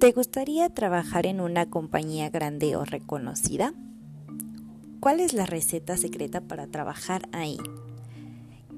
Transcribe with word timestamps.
¿Te 0.00 0.12
gustaría 0.12 0.70
trabajar 0.70 1.26
en 1.26 1.42
una 1.42 1.68
compañía 1.68 2.30
grande 2.30 2.74
o 2.74 2.86
reconocida? 2.86 3.74
¿Cuál 4.98 5.20
es 5.20 5.34
la 5.34 5.44
receta 5.44 5.98
secreta 5.98 6.40
para 6.40 6.66
trabajar 6.66 7.28
ahí? 7.32 7.58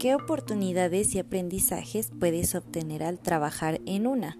¿Qué 0.01 0.17
oportunidades 0.17 1.15
y 1.15 1.21
aprendizajes 1.21 2.11
puedes 2.19 2.57
obtener 2.57 3.05
al 3.05 3.21
trabajar 3.21 3.81
en 3.87 4.09
una? 4.09 4.37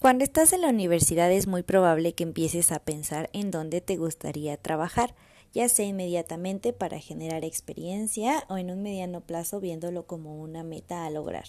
Cuando 0.00 0.24
estás 0.24 0.52
en 0.52 0.62
la 0.62 0.70
universidad 0.70 1.30
es 1.30 1.46
muy 1.46 1.62
probable 1.62 2.14
que 2.14 2.24
empieces 2.24 2.72
a 2.72 2.80
pensar 2.80 3.30
en 3.32 3.52
dónde 3.52 3.80
te 3.80 3.96
gustaría 3.96 4.56
trabajar 4.56 5.14
ya 5.52 5.68
sea 5.68 5.86
inmediatamente 5.86 6.72
para 6.72 6.98
generar 6.98 7.44
experiencia 7.44 8.44
o 8.48 8.56
en 8.56 8.70
un 8.70 8.82
mediano 8.82 9.20
plazo 9.20 9.60
viéndolo 9.60 10.06
como 10.06 10.40
una 10.40 10.62
meta 10.62 11.04
a 11.04 11.10
lograr. 11.10 11.44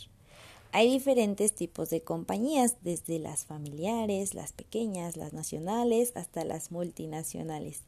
Hay 0.74 0.90
diferentes 0.90 1.54
tipos 1.54 1.90
de 1.90 2.02
compañías, 2.02 2.78
desde 2.82 3.20
las 3.20 3.44
familiares, 3.44 4.34
las 4.34 4.54
pequeñas, 4.54 5.18
las 5.18 5.34
nacionales, 5.34 6.14
hasta 6.16 6.46
las 6.46 6.72
multinacionales. 6.72 7.82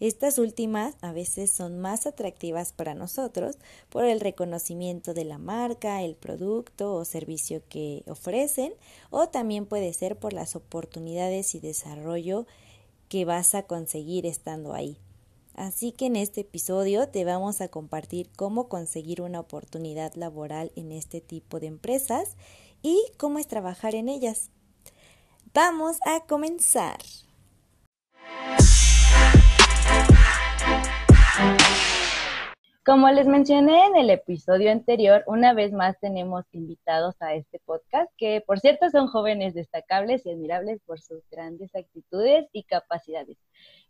Estas 0.00 0.38
últimas 0.38 0.94
a 1.02 1.12
veces 1.12 1.50
son 1.50 1.78
más 1.80 2.06
atractivas 2.06 2.72
para 2.72 2.94
nosotros 2.94 3.58
por 3.90 4.06
el 4.06 4.20
reconocimiento 4.20 5.12
de 5.12 5.26
la 5.26 5.36
marca, 5.36 6.02
el 6.02 6.14
producto 6.14 6.94
o 6.94 7.04
servicio 7.04 7.62
que 7.68 8.04
ofrecen, 8.06 8.72
o 9.10 9.28
también 9.28 9.66
puede 9.66 9.92
ser 9.92 10.16
por 10.16 10.32
las 10.32 10.56
oportunidades 10.56 11.54
y 11.54 11.60
desarrollo 11.60 12.46
que 13.10 13.26
vas 13.26 13.54
a 13.54 13.64
conseguir 13.64 14.24
estando 14.24 14.72
ahí. 14.72 14.96
Así 15.60 15.92
que 15.92 16.06
en 16.06 16.16
este 16.16 16.40
episodio 16.40 17.10
te 17.10 17.22
vamos 17.26 17.60
a 17.60 17.68
compartir 17.68 18.30
cómo 18.34 18.70
conseguir 18.70 19.20
una 19.20 19.40
oportunidad 19.40 20.14
laboral 20.14 20.72
en 20.74 20.90
este 20.90 21.20
tipo 21.20 21.60
de 21.60 21.66
empresas 21.66 22.38
y 22.80 22.98
cómo 23.18 23.38
es 23.38 23.46
trabajar 23.46 23.94
en 23.94 24.08
ellas. 24.08 24.48
Vamos 25.52 25.98
a 26.06 26.20
comenzar. 26.20 26.96
Como 32.82 33.10
les 33.10 33.26
mencioné 33.26 33.84
en 33.88 33.96
el 33.96 34.08
episodio 34.08 34.72
anterior, 34.72 35.22
una 35.26 35.52
vez 35.52 35.70
más 35.70 36.00
tenemos 36.00 36.46
invitados 36.52 37.14
a 37.20 37.34
este 37.34 37.58
podcast, 37.66 38.10
que 38.16 38.40
por 38.40 38.58
cierto 38.58 38.88
son 38.88 39.06
jóvenes 39.06 39.52
destacables 39.52 40.24
y 40.24 40.30
admirables 40.30 40.80
por 40.86 40.98
sus 40.98 41.22
grandes 41.30 41.74
actitudes 41.74 42.48
y 42.54 42.62
capacidades. 42.64 43.36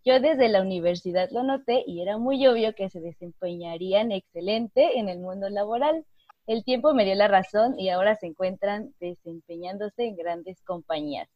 Yo 0.05 0.19
desde 0.19 0.49
la 0.49 0.61
universidad 0.61 1.31
lo 1.31 1.45
noté 1.45 1.85
y 1.87 2.03
era 2.03 2.19
muy 2.19 2.45
obvio 2.49 2.75
que 2.75 2.91
se 2.91 2.99
desempeñarían 3.01 4.11
excelente 4.11 4.99
en 4.99 5.09
el 5.09 5.21
mundo 5.21 5.49
laboral. 5.49 6.05
El 6.49 6.65
tiempo 6.65 6.93
me 6.93 7.05
dio 7.05 7.15
la 7.15 7.29
razón 7.29 7.79
y 7.79 7.91
ahora 7.91 8.17
se 8.17 8.27
encuentran 8.27 8.93
desempeñándose 8.99 10.03
en 10.07 10.17
grandes 10.17 10.63
compañías. 10.63 11.29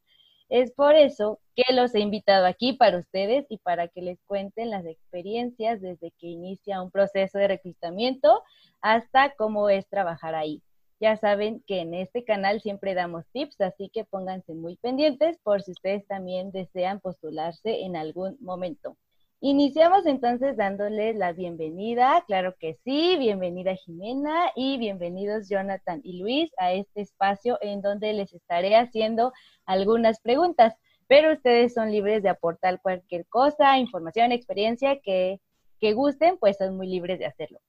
Es 0.55 0.71
por 0.71 0.95
eso 0.95 1.41
que 1.57 1.75
los 1.75 1.97
he 1.97 1.99
invitado 1.99 2.47
aquí 2.47 2.75
para 2.75 2.99
ustedes 2.99 3.45
y 3.49 3.59
para 3.59 3.89
que 3.89 4.03
les 4.03 4.23
cuenten 4.23 4.71
las 4.71 4.87
experiencias 4.87 5.81
desde 5.81 6.13
que 6.13 6.29
inicia 6.29 6.81
un 6.81 6.93
proceso 6.93 7.39
de 7.39 7.49
reclutamiento 7.49 8.41
hasta 8.81 9.35
cómo 9.35 9.69
es 9.69 9.89
trabajar 9.89 10.37
ahí. 10.37 10.63
Ya 11.01 11.17
saben 11.17 11.65
que 11.67 11.81
en 11.81 11.93
este 11.93 12.23
canal 12.23 12.61
siempre 12.61 12.95
damos 12.95 13.25
tips, 13.33 13.61
así 13.63 13.91
que 13.93 14.05
pónganse 14.05 14.55
muy 14.55 14.77
pendientes 14.77 15.39
por 15.43 15.61
si 15.61 15.73
ustedes 15.73 16.07
también 16.07 16.53
desean 16.53 17.01
postularse 17.01 17.81
en 17.81 17.97
algún 17.97 18.37
momento. 18.39 18.97
Iniciamos 19.47 20.07
entonces 20.07 20.57
dándoles 20.57 21.17
la 21.17 21.35
bienvenida, 21.35 22.25
claro 22.27 22.57
que 22.59 22.79
sí, 22.83 23.19
bienvenida 23.19 23.75
Jimena 23.75 24.51
y 24.57 24.79
bienvenidos 24.79 25.51
Jonathan 25.51 26.01
y 26.03 26.17
Luis 26.17 26.51
a 26.57 26.73
este 26.73 27.03
espacio 27.03 27.59
en 27.61 27.83
donde 27.83 28.15
les 28.15 28.33
estaré 28.33 28.75
haciendo 28.75 29.35
algunas 29.67 30.19
preguntas, 30.23 30.75
pero 31.09 31.35
ustedes 31.35 31.75
son 31.75 31.93
libres 31.93 32.23
de 32.23 32.31
aportar 32.31 32.81
cualquier 32.81 33.27
cosa, 33.27 33.77
información, 33.77 34.33
experiencia 34.33 34.99
que, 35.03 35.43
que 35.79 35.93
gusten, 35.93 36.39
pues 36.39 36.57
son 36.57 36.79
muy 36.79 36.87
libres 36.87 37.19
de 37.19 37.27
hacerlo. 37.27 37.61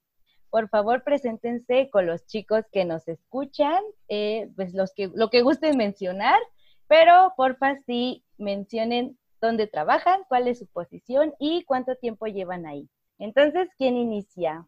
Por 0.48 0.70
favor, 0.70 1.04
preséntense 1.04 1.90
con 1.90 2.06
los 2.06 2.24
chicos 2.24 2.64
que 2.72 2.86
nos 2.86 3.06
escuchan, 3.06 3.82
eh, 4.08 4.48
pues 4.56 4.72
los 4.72 4.94
que, 4.94 5.10
lo 5.14 5.28
que 5.28 5.42
gusten 5.42 5.76
mencionar, 5.76 6.40
pero 6.88 7.34
porfa 7.36 7.76
sí 7.84 8.24
mencionen 8.38 9.18
dónde 9.40 9.66
trabajan, 9.66 10.22
cuál 10.28 10.48
es 10.48 10.58
su 10.58 10.66
posición 10.66 11.34
y 11.38 11.64
cuánto 11.64 11.96
tiempo 11.96 12.26
llevan 12.26 12.66
ahí. 12.66 12.88
Entonces, 13.18 13.68
¿quién 13.76 13.96
inicia? 13.96 14.66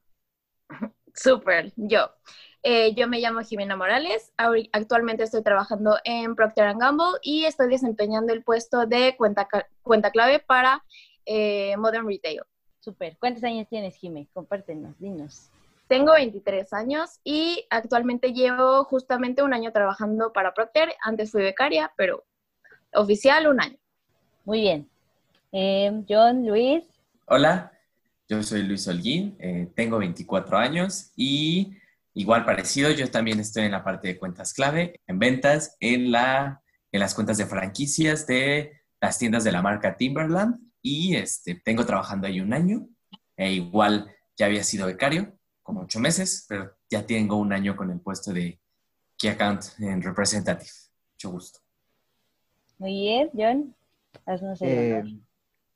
Súper, 1.15 1.73
yo. 1.77 2.11
Eh, 2.62 2.95
yo 2.95 3.09
me 3.09 3.21
llamo 3.21 3.41
Jimena 3.41 3.77
Morales, 3.77 4.33
actualmente 4.73 5.23
estoy 5.23 5.43
trabajando 5.43 5.97
en 6.05 6.34
Procter 6.34 6.75
Gamble 6.77 7.19
y 7.23 7.45
estoy 7.45 7.69
desempeñando 7.69 8.33
el 8.33 8.43
puesto 8.43 8.84
de 8.84 9.17
cuenta, 9.17 9.49
cuenta 9.83 10.11
clave 10.11 10.41
para 10.41 10.84
eh, 11.25 11.77
Modern 11.77 12.07
Retail. 12.07 12.43
Súper, 12.81 13.17
¿cuántos 13.19 13.45
años 13.45 13.69
tienes, 13.69 13.97
Jimé? 13.97 14.28
Compártenos, 14.33 14.99
dinos. 14.99 15.51
Tengo 15.89 16.12
23 16.12 16.73
años 16.73 17.21
y 17.25 17.65
actualmente 17.71 18.33
llevo 18.33 18.84
justamente 18.84 19.43
un 19.43 19.55
año 19.55 19.73
trabajando 19.73 20.33
para 20.33 20.53
Procter. 20.53 20.95
Antes 21.01 21.31
fui 21.31 21.43
becaria, 21.43 21.93
pero 21.97 22.25
oficial 22.93 23.47
un 23.47 23.61
año. 23.61 23.78
Muy 24.48 24.62
bien. 24.62 24.88
Eh, 25.53 25.92
John, 26.09 26.47
Luis. 26.47 26.82
Hola, 27.26 27.70
yo 28.26 28.42
soy 28.42 28.62
Luis 28.62 28.88
Holguín, 28.88 29.36
eh, 29.38 29.69
tengo 29.76 29.98
24 29.98 30.56
años 30.56 31.12
y 31.16 31.76
igual 32.14 32.47
parecido, 32.47 32.91
yo 32.91 33.10
también 33.10 33.41
estoy 33.41 33.64
en 33.64 33.72
la 33.72 33.84
parte 33.84 34.09
de 34.09 34.19
cuentas 34.19 34.54
clave, 34.54 35.03
en 35.06 35.19
ventas, 35.19 35.76
en, 35.81 36.10
la, 36.12 36.62
en 36.91 37.00
las 37.00 37.14
cuentas 37.14 37.36
de 37.36 37.44
franquicias 37.44 38.26
de 38.26 38.72
las 39.03 39.19
tiendas 39.19 39.44
de 39.44 39.53
la 39.53 39.60
marca 39.60 39.98
Timberland 39.98 40.59
y 40.80 41.16
este, 41.16 41.56
tengo 41.56 41.84
trabajando 41.84 42.26
ahí 42.26 42.41
un 42.41 42.54
año. 42.54 42.88
E 43.36 43.53
igual 43.53 44.10
ya 44.34 44.47
había 44.47 44.65
sido 44.65 44.86
becario, 44.86 45.30
como 45.62 45.82
ocho 45.82 46.00
meses, 46.00 46.47
pero 46.48 46.75
ya 46.88 47.04
tengo 47.04 47.36
un 47.36 47.53
año 47.53 47.76
con 47.76 47.91
el 47.91 48.00
puesto 48.00 48.32
de 48.32 48.59
Key 49.19 49.28
Account 49.28 49.78
en 49.80 50.00
Representative. 50.00 50.70
Mucho 51.12 51.32
gusto. 51.32 51.60
Muy 52.78 52.92
bien, 52.92 53.30
John. 53.34 53.75
Eh, 54.61 55.03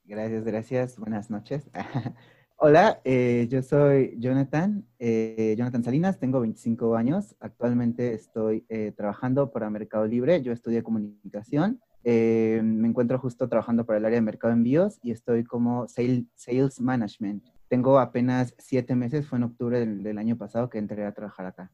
gracias, 0.04 0.44
gracias. 0.44 0.98
Buenas 0.98 1.30
noches. 1.30 1.70
Hola, 2.56 3.00
eh, 3.04 3.48
yo 3.50 3.60
soy 3.62 4.14
Jonathan, 4.18 4.86
eh, 4.98 5.54
Jonathan 5.58 5.82
Salinas, 5.82 6.20
tengo 6.20 6.40
25 6.40 6.94
años. 6.94 7.34
Actualmente 7.40 8.14
estoy 8.14 8.64
trabajando 8.96 9.50
para 9.50 9.68
Mercado 9.70 10.06
Libre. 10.06 10.42
Yo 10.42 10.52
estudié 10.52 10.82
comunicación. 10.82 11.80
me 12.04 12.88
encuentro 12.88 13.18
justo 13.18 13.48
trabajando 13.48 13.84
para 13.84 13.98
el 13.98 14.04
área 14.04 14.16
de 14.16 14.22
mercado 14.22 14.52
envíos 14.52 14.98
y 15.02 15.10
estoy 15.10 15.44
como 15.44 15.88
sales 15.88 16.80
management. 16.80 17.44
Tengo 17.68 17.98
apenas 17.98 18.54
siete 18.58 18.94
meses, 18.94 19.26
fue 19.26 19.38
en 19.38 19.44
octubre 19.44 19.84
del 19.84 20.18
año 20.18 20.36
pasado 20.36 20.68
que 20.68 20.78
entré 20.78 21.04
a 21.04 21.12
trabajar 21.12 21.46
acá. 21.46 21.72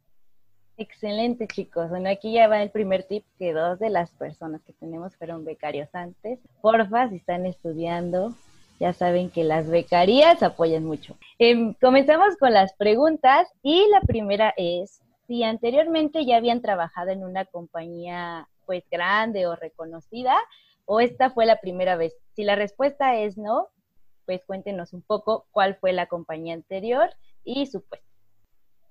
Excelente, 0.81 1.49
chicos. 1.49 1.91
Bueno, 1.91 2.09
aquí 2.09 2.33
ya 2.33 2.47
va 2.47 2.63
el 2.63 2.71
primer 2.71 3.03
tip 3.03 3.25
que 3.37 3.53
dos 3.53 3.81
de 3.81 3.91
las 3.91 4.13
personas 4.13 4.63
que 4.63 4.73
tenemos 4.73 5.17
fueron 5.17 5.45
becarios 5.45 5.93
antes. 5.93 6.39
Porfa, 6.63 7.09
si 7.09 7.17
están 7.17 7.47
estudiando, 7.47 8.33
ya 8.79 8.93
saben 8.93 9.29
que 9.29 9.43
las 9.43 9.69
becarías 9.69 10.41
apoyan 10.45 10.85
mucho. 10.85 11.17
Em, 11.41 11.75
comenzamos 11.81 12.37
con 12.37 12.53
las 12.53 12.75
preguntas 12.75 13.49
y 13.61 13.85
la 13.91 14.03
primera 14.03 14.55
es, 14.57 15.03
si 15.27 15.43
anteriormente 15.43 16.25
ya 16.25 16.37
habían 16.37 16.63
trabajado 16.63 17.11
en 17.11 17.25
una 17.25 17.45
compañía 17.45 18.47
pues 18.65 18.85
grande 18.89 19.49
o 19.49 19.57
reconocida 19.57 20.37
o 20.85 21.01
esta 21.01 21.31
fue 21.31 21.45
la 21.45 21.61
primera 21.61 21.97
vez. 21.97 22.15
Si 22.37 22.45
la 22.45 22.55
respuesta 22.55 23.17
es 23.17 23.37
no, 23.37 23.67
pues 24.27 24.45
cuéntenos 24.47 24.93
un 24.93 25.03
poco 25.03 25.49
cuál 25.51 25.75
fue 25.75 25.93
la 25.93 26.07
compañía 26.07 26.55
anterior 26.55 27.11
y 27.43 27.67
su 27.67 27.83
puesto. 27.83 28.08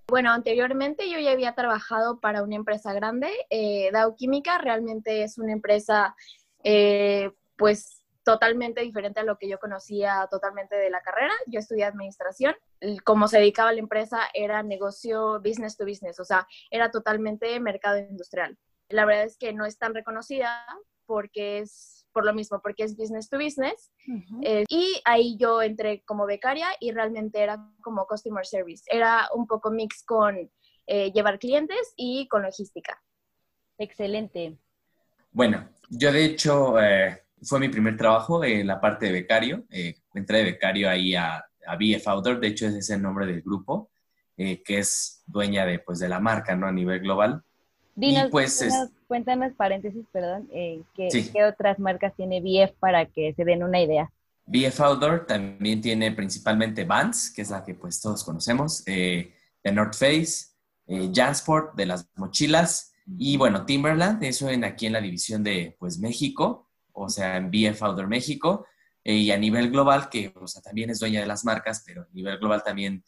Bueno, 0.09 0.31
anteriormente 0.31 1.09
yo 1.09 1.19
ya 1.19 1.31
había 1.31 1.53
trabajado 1.53 2.21
para 2.21 2.41
una 2.41 2.55
empresa 2.55 2.93
grande, 2.93 3.29
eh, 3.49 3.91
Dow 3.91 4.15
Química, 4.15 4.57
realmente 4.57 5.23
es 5.23 5.37
una 5.37 5.51
empresa 5.51 6.15
eh, 6.63 7.31
pues 7.57 8.03
totalmente 8.23 8.81
diferente 8.81 9.19
a 9.19 9.23
lo 9.23 9.37
que 9.37 9.49
yo 9.49 9.57
conocía 9.59 10.27
totalmente 10.29 10.75
de 10.75 10.89
la 10.89 11.01
carrera. 11.01 11.33
Yo 11.45 11.59
estudié 11.59 11.85
administración, 11.85 12.55
como 13.05 13.29
se 13.29 13.39
dedicaba 13.39 13.71
la 13.71 13.79
empresa 13.79 14.19
era 14.33 14.63
negocio 14.63 15.39
business 15.41 15.77
to 15.77 15.85
business, 15.85 16.19
o 16.19 16.25
sea, 16.25 16.45
era 16.69 16.91
totalmente 16.91 17.57
mercado 17.61 17.97
industrial. 17.97 18.57
La 18.89 19.05
verdad 19.05 19.23
es 19.23 19.37
que 19.37 19.53
no 19.53 19.65
es 19.65 19.77
tan 19.77 19.93
reconocida 19.93 20.65
porque 21.05 21.59
es 21.59 21.96
por 22.17 22.25
lo 22.25 22.33
mismo, 22.33 22.59
porque 22.63 22.81
es 22.83 22.97
business 22.97 23.29
to 23.29 23.37
business. 23.37 23.91
Eh, 24.41 24.63
y 24.69 24.99
ahí 25.05 25.37
yo 25.37 25.61
entré 25.61 26.01
como 26.03 26.25
becaria 26.25 26.65
y 26.79 26.91
realmente 26.91 27.39
era 27.39 27.63
como 27.79 28.07
customer 28.07 28.43
service. 28.43 28.83
Era 28.91 29.27
un 29.35 29.45
poco 29.45 29.69
mix 29.69 30.03
con 30.03 30.49
eh, 30.87 31.11
llevar 31.11 31.37
clientes 31.37 31.93
y 31.95 32.27
con 32.27 32.41
logística. 32.41 32.99
Excelente. 33.77 34.57
Bueno, 35.31 35.69
yo 35.91 36.11
de 36.11 36.25
hecho 36.25 36.81
eh, 36.81 37.21
fue 37.43 37.59
mi 37.59 37.69
primer 37.69 37.95
trabajo 37.95 38.43
en 38.43 38.65
la 38.65 38.81
parte 38.81 39.05
de 39.05 39.11
becario. 39.11 39.65
entré 40.15 40.39
de 40.39 40.43
becario 40.45 40.89
ahí 40.89 41.13
a, 41.13 41.37
a 41.67 41.75
BF 41.75 42.07
Outdoor, 42.07 42.39
de 42.39 42.47
hecho 42.47 42.65
ese 42.65 42.79
es 42.79 42.89
el 42.89 43.03
nombre 43.03 43.27
del 43.27 43.43
grupo. 43.43 43.91
eh, 44.37 44.63
que 44.63 44.79
es 44.79 45.23
dueña 45.27 45.65
de, 45.67 45.77
pues, 45.79 45.99
de 45.99 46.09
la 46.09 46.19
marca, 46.19 46.55
¿no? 46.55 46.65
A 46.67 46.71
nivel 46.71 46.99
global. 47.01 47.43
Dinos, 47.97 48.29
pues, 48.29 48.63
cuéntanos, 49.07 49.53
paréntesis, 49.53 50.05
perdón, 50.11 50.47
eh, 50.53 50.83
¿qué, 50.95 51.09
otras 51.43 51.79
marcas 51.79 52.13
tiene 52.15 52.41
BF 52.41 52.77
para 52.79 53.07
que 53.07 53.33
se 53.33 53.43
den 53.43 53.63
una 53.63 53.81
idea? 53.81 54.11
BF 54.45 54.79
Outdoor 54.81 55.25
también 55.25 55.81
tiene 55.81 56.11
principalmente 56.11 56.85
Vans, 56.85 57.31
que 57.31 57.41
es 57.41 57.49
la 57.49 57.63
que 57.63 57.73
pues 57.73 57.99
todos 57.99 58.23
conocemos, 58.23 58.83
eh, 58.85 59.33
de 59.63 59.71
North 59.71 59.95
Face, 59.95 60.49
eh, 60.85 61.09
Jansport, 61.11 61.75
de 61.75 61.87
las 61.87 62.07
mochilas, 62.15 62.93
y 63.17 63.35
bueno, 63.35 63.65
Timberland, 63.65 64.23
eso 64.23 64.47
en, 64.47 64.63
aquí 64.63 64.85
en 64.85 64.93
la 64.93 65.01
división 65.01 65.43
de 65.43 65.75
pues 65.79 65.97
México, 65.97 66.69
o 66.93 67.09
sea, 67.09 67.37
en 67.37 67.49
BF 67.49 67.81
Outdoor 67.81 68.07
México, 68.07 68.67
eh, 69.03 69.15
y 69.15 69.31
a 69.31 69.37
nivel 69.37 69.71
global, 69.71 70.07
que 70.09 70.31
o 70.35 70.45
sea, 70.45 70.61
también 70.61 70.91
es 70.91 70.99
dueña 70.99 71.21
de 71.21 71.25
las 71.25 71.43
marcas, 71.43 71.81
pero 71.83 72.03
a 72.03 72.07
nivel 72.13 72.37
global 72.37 72.61
también 72.63 73.03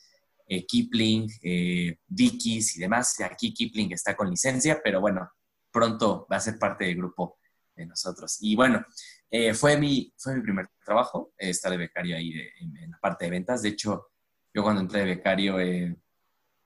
eh, 0.50 0.66
Kipling, 0.66 1.30
eh, 1.44 2.00
y 2.10 2.80
demás. 2.80 3.22
Aquí 3.22 3.54
Kipling 3.54 3.94
está 3.94 4.16
con 4.16 4.32
licencia, 4.32 4.82
pero 4.84 5.00
bueno, 5.00 5.30
pronto 5.72 6.28
va 6.30 6.38
a 6.38 6.42
ser 6.42 6.58
parte 6.58 6.86
del 6.86 6.98
grupo 6.98 7.38
de 7.76 7.86
nosotros. 7.86 8.38
Y 8.42 8.56
bueno, 8.56 8.84
eh, 9.30 9.54
fue, 9.54 9.78
mi, 9.78 10.12
fue 10.18 10.36
mi 10.36 10.42
primer 10.42 10.68
trabajo, 10.84 11.34
estar 11.38 11.72
de 11.72 11.78
becario 11.78 12.18
ahí 12.18 12.34
en, 12.62 12.90
la 12.90 12.98
parte 13.00 13.26
de 13.26 13.32
ventas. 13.32 13.62
De 13.62 13.70
hecho, 13.70 14.08
yo 14.52 14.64
cuando 14.64 14.82
entré 14.82 15.02
de 15.02 15.06
becario, 15.06 15.58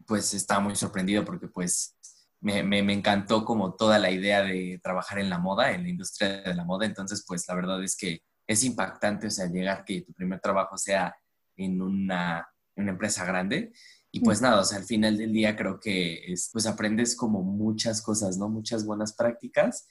pues 0.07 0.33
estaba 0.33 0.62
muy 0.62 0.77
sorprendido 0.77 1.25
porque 1.25 1.50
pues 1.50 1.97
me, 2.39 2.63
me, 2.63 2.81
me, 2.83 2.94
encantó 2.94 3.44
como 3.44 3.75
toda 3.75 4.00
la 4.00 4.12
idea 4.12 4.44
de 4.44 4.79
trabajar 4.81 5.19
en 5.19 5.29
la 5.29 5.39
moda, 5.39 5.71
en 5.74 5.83
la 5.83 5.89
industria 5.89 6.41
de 6.41 6.56
la 6.56 6.63
moda. 6.63 6.86
Entonces, 6.86 7.25
pues 7.27 7.45
la 7.50 7.56
verdad 7.56 7.83
es 7.83 7.97
que 7.97 8.21
es 8.47 8.63
impactante, 8.63 9.27
o 9.27 9.29
sea, 9.29 9.47
llegar 9.47 9.83
que 9.83 10.03
tu 10.03 10.13
primer 10.13 10.39
trabajo 10.39 10.77
sea 10.77 11.13
en 11.57 11.81
una 11.81 12.47
una 12.75 12.92
empresa 12.92 13.25
grande. 13.25 13.74
Y 14.12 14.20
pues 14.20 14.42
nada, 14.42 14.62
o 14.62 14.64
sea, 14.64 14.78
al 14.78 14.84
final 14.84 15.18
del 15.18 15.34
día 15.34 15.56
creo 15.56 15.80
que 15.80 16.31
es, 16.31 16.50
pues 16.54 16.68
aprendes 16.68 17.16
como 17.16 17.42
muchas 17.42 18.02
cosas, 18.02 18.38
¿no? 18.38 18.48
Muchas 18.48 18.86
buenas 18.86 19.14
prácticas. 19.14 19.88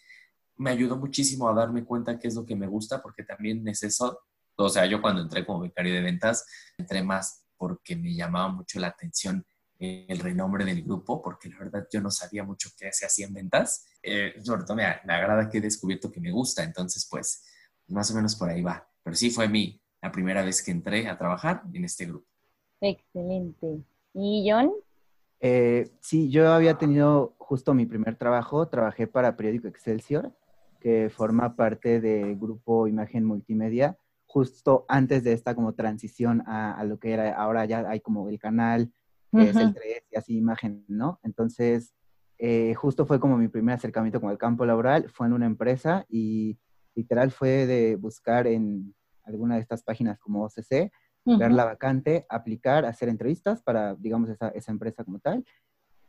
Me 0.57 0.71
ayudó 0.71 0.97
muchísimo 0.97 1.49
a 1.49 1.55
darme 1.55 1.85
cuenta 1.85 2.19
qué 2.19 2.29
es 2.29 2.37
lo 2.37 2.47
que 2.47 2.55
me 2.55 2.69
gusta, 2.69 3.03
porque 3.03 3.25
también 3.25 3.67
es 3.67 3.83
eso. 3.83 4.21
O 4.57 4.69
sea, 4.69 4.87
yo 4.87 5.03
cuando 5.03 5.23
entré 5.23 5.45
como 5.45 5.61
becario 5.61 5.93
de 5.93 6.03
ventas, 6.03 6.47
entré 6.79 7.03
más 7.03 7.45
porque 7.57 7.97
me 7.97 8.15
llamaba 8.15 8.49
mucho 8.49 8.79
la 8.79 8.89
atención 8.89 9.45
el 9.83 10.21
renombre 10.21 10.65
del 10.65 10.85
grupo, 10.85 11.21
porque 11.21 11.49
la 11.49 11.59
verdad 11.59 11.89
yo 11.93 12.01
no 12.01 12.11
sabía 12.11 12.45
mucho 12.45 12.71
qué 12.79 12.93
se 12.93 13.05
hacía 13.05 13.27
en 13.27 13.35
ventas. 13.35 13.85
Eh, 14.01 14.35
sobre 14.43 14.63
todo 14.63 14.77
me, 14.77 14.85
me, 15.05 15.15
agrada 15.15 15.49
que 15.49 15.59
he 15.59 15.61
descubierto 15.61 16.13
que 16.13 16.21
me 16.21 16.31
gusta, 16.31 16.63
entonces 16.63 17.07
pues 17.11 17.45
más 17.89 18.11
o 18.13 18.15
menos 18.15 18.37
por 18.37 18.49
ahí 18.49 18.63
va. 18.63 18.89
Pero 19.03 19.17
sí 19.17 19.31
fue 19.31 19.49
mi, 19.49 19.83
la 20.01 20.13
primera 20.13 20.45
vez 20.45 20.63
que 20.63 20.71
entré 20.71 21.09
a 21.09 21.19
trabajar 21.19 21.63
en 21.73 21.85
este 21.85 22.07
grupo. 22.07 22.32
Excelente. 22.83 23.81
¿Y 24.13 24.51
John? 24.51 24.73
Eh, 25.41 25.91
sí, 26.01 26.31
yo 26.31 26.53
había 26.53 26.79
tenido 26.79 27.35
justo 27.39 27.75
mi 27.75 27.87
primer 27.87 28.17
trabajo, 28.17 28.69
trabajé 28.69 29.07
para 29.07 29.37
Periódico 29.37 29.69
Excelsior, 29.69 30.33
que 30.81 31.09
forma 31.09 31.55
parte 31.55 32.01
del 32.01 32.37
grupo 32.37 32.89
Imagen 32.89 33.25
Multimedia, 33.25 33.97
justo 34.27 34.85
antes 34.89 35.23
de 35.23 35.33
esta 35.33 35.55
como 35.55 35.75
transición 35.75 36.43
a, 36.47 36.83
lo 36.85 36.99
que 36.99 37.13
era, 37.13 37.35
ahora 37.35 37.65
ya 37.67 37.89
hay 37.89 38.01
como 38.01 38.29
el 38.29 38.39
canal, 38.39 38.93
que 39.31 39.49
es 39.49 39.57
el 39.57 39.73
3 39.73 40.05
y 40.11 40.17
así 40.17 40.37
imagen, 40.37 40.85
¿no? 40.89 41.21
Entonces, 41.23 41.95
eh, 42.39 42.75
justo 42.75 43.07
fue 43.07 43.21
como 43.21 43.39
mi 43.39 43.49
primer 43.49 43.77
acercamiento 43.77 44.21
con 44.21 44.31
el 44.31 44.39
campo 44.39 44.67
laboral, 44.67 45.09
fue 45.09 45.29
en 45.29 45.35
una 45.35 45.47
empresa 45.47 46.05
y 46.09 46.59
literal 46.95 47.31
fue 47.31 47.67
de 47.67 47.97
buscar 47.97 48.47
en 48.47 48.95
alguna 49.23 49.55
de 49.55 49.61
estas 49.61 49.83
páginas 49.85 50.19
como 50.19 50.45
OCC, 50.45 50.91
ver 51.25 51.53
la 51.53 51.65
vacante, 51.65 52.27
aplicar, 52.29 52.85
hacer 52.85 53.09
entrevistas 53.09 53.63
para, 53.63 53.95
digamos, 53.95 54.29
esa, 54.31 54.49
esa 54.49 54.73
empresa 54.73 55.05
como 55.05 55.19
tal. 55.19 55.45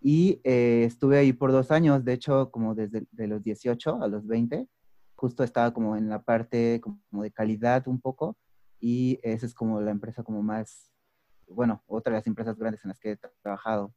Y 0.01 0.41
eh, 0.43 0.83
estuve 0.85 1.17
ahí 1.17 1.31
por 1.31 1.51
dos 1.51 1.71
años, 1.71 2.03
de 2.03 2.13
hecho, 2.13 2.51
como 2.51 2.75
desde 2.75 3.05
de 3.11 3.27
los 3.27 3.41
18 3.41 4.01
a 4.01 4.07
los 4.07 4.27
20, 4.27 4.67
justo 5.15 5.43
estaba 5.43 5.73
como 5.73 5.95
en 5.95 6.09
la 6.09 6.21
parte 6.21 6.81
como 6.81 7.23
de 7.23 7.31
calidad 7.31 7.87
un 7.87 8.01
poco, 8.01 8.35
y 8.79 9.19
esa 9.23 9.45
es 9.45 9.53
como 9.53 9.79
la 9.79 9.91
empresa 9.91 10.23
como 10.23 10.43
más, 10.43 10.91
bueno, 11.47 11.81
otra 11.87 12.11
de 12.11 12.19
las 12.19 12.27
empresas 12.27 12.57
grandes 12.57 12.83
en 12.83 12.89
las 12.89 12.99
que 12.99 13.11
he 13.11 13.17
trabajado. 13.41 13.93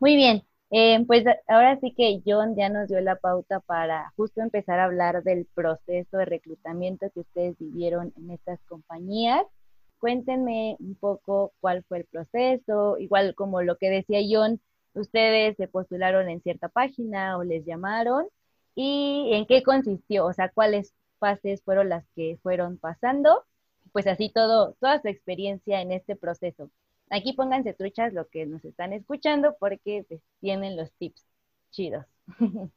Muy 0.00 0.16
bien, 0.16 0.42
eh, 0.74 1.04
pues 1.06 1.24
ahora 1.46 1.78
sí 1.80 1.94
que 1.94 2.22
John 2.26 2.56
ya 2.56 2.68
nos 2.68 2.88
dio 2.88 3.00
la 3.00 3.14
pauta 3.16 3.60
para 3.60 4.10
justo 4.16 4.40
empezar 4.40 4.80
a 4.80 4.86
hablar 4.86 5.22
del 5.22 5.46
proceso 5.54 6.16
de 6.16 6.24
reclutamiento 6.24 7.08
que 7.10 7.20
ustedes 7.20 7.56
vivieron 7.58 8.12
en 8.16 8.30
estas 8.30 8.58
compañías. 8.64 9.44
Cuéntenme 10.02 10.74
un 10.80 10.96
poco 10.96 11.52
cuál 11.60 11.84
fue 11.84 11.98
el 11.98 12.06
proceso, 12.06 12.98
igual 12.98 13.36
como 13.36 13.62
lo 13.62 13.78
que 13.78 13.88
decía 13.88 14.18
John, 14.28 14.60
ustedes 14.94 15.56
se 15.56 15.68
postularon 15.68 16.28
en 16.28 16.42
cierta 16.42 16.68
página 16.68 17.38
o 17.38 17.44
les 17.44 17.64
llamaron 17.64 18.26
y 18.74 19.30
en 19.32 19.46
qué 19.46 19.62
consistió, 19.62 20.26
o 20.26 20.32
sea, 20.32 20.48
cuáles 20.48 20.92
fases 21.20 21.62
fueron 21.62 21.88
las 21.88 22.04
que 22.16 22.36
fueron 22.42 22.78
pasando, 22.78 23.44
pues 23.92 24.08
así 24.08 24.28
todo, 24.28 24.74
toda 24.80 25.00
su 25.00 25.06
experiencia 25.06 25.80
en 25.80 25.92
este 25.92 26.16
proceso. 26.16 26.68
Aquí 27.08 27.32
pónganse 27.34 27.72
truchas 27.72 28.12
lo 28.12 28.26
que 28.26 28.44
nos 28.44 28.64
están 28.64 28.92
escuchando 28.92 29.54
porque 29.60 30.04
pues, 30.08 30.20
tienen 30.40 30.76
los 30.76 30.92
tips 30.94 31.24
chidos. 31.70 32.06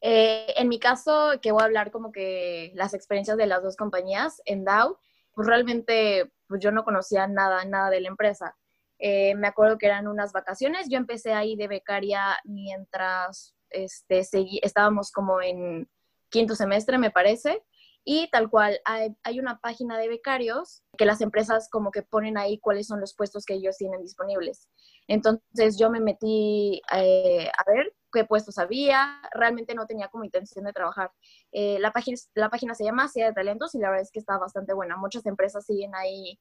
Eh, 0.00 0.54
en 0.56 0.68
mi 0.68 0.78
caso, 0.78 1.32
que 1.42 1.52
voy 1.52 1.60
a 1.60 1.66
hablar 1.66 1.90
como 1.90 2.10
que 2.10 2.72
las 2.74 2.94
experiencias 2.94 3.36
de 3.36 3.46
las 3.46 3.62
dos 3.62 3.76
compañías, 3.76 4.40
en 4.46 4.64
DAO, 4.64 4.98
pues 5.36 5.46
realmente 5.46 6.32
pues 6.48 6.60
yo 6.62 6.72
no 6.72 6.82
conocía 6.82 7.28
nada, 7.28 7.64
nada 7.66 7.90
de 7.90 8.00
la 8.00 8.08
empresa. 8.08 8.56
Eh, 8.98 9.34
me 9.34 9.46
acuerdo 9.46 9.76
que 9.76 9.86
eran 9.86 10.08
unas 10.08 10.32
vacaciones, 10.32 10.88
yo 10.88 10.96
empecé 10.96 11.34
ahí 11.34 11.54
de 11.54 11.68
becaria 11.68 12.38
mientras 12.44 13.54
este, 13.68 14.24
seguí, 14.24 14.58
estábamos 14.62 15.12
como 15.12 15.42
en 15.42 15.88
quinto 16.30 16.54
semestre, 16.54 16.96
me 16.96 17.10
parece, 17.10 17.62
y 18.04 18.30
tal 18.30 18.48
cual, 18.48 18.80
hay, 18.86 19.14
hay, 19.24 19.38
una 19.38 19.58
página 19.58 19.98
de 19.98 20.08
becarios 20.08 20.82
que 20.96 21.04
las 21.04 21.20
empresas 21.20 21.68
como 21.70 21.90
que 21.90 22.02
ponen 22.02 22.38
ahí 22.38 22.58
cuáles 22.58 22.86
son 22.86 23.00
los 23.00 23.14
puestos 23.14 23.44
que 23.44 23.54
ellos 23.54 23.76
tienen 23.76 24.00
disponibles. 24.00 24.70
Entonces 25.08 25.78
yo 25.78 25.90
me 25.90 26.00
metí 26.00 26.82
eh, 26.92 27.48
a 27.48 27.70
ver 27.70 27.94
qué 28.12 28.24
puestos 28.24 28.58
había, 28.58 29.20
realmente 29.32 29.74
no 29.74 29.86
tenía 29.86 30.08
como 30.08 30.24
intención 30.24 30.64
de 30.64 30.72
trabajar. 30.72 31.10
Eh, 31.52 31.78
la, 31.78 31.92
página, 31.92 32.74
se 32.74 32.84
llama 32.84 33.08
Cia 33.08 33.26
de 33.26 33.32
Talentos 33.32 33.74
y 33.74 33.78
la 33.78 33.90
verdad 33.90 34.02
es 34.02 34.10
que 34.10 34.18
está 34.18 34.38
bastante 34.38 34.72
buena. 34.74 34.96
Muchas 34.96 35.26
empresas 35.26 35.64
siguen 35.64 35.94
ahí 35.94 36.38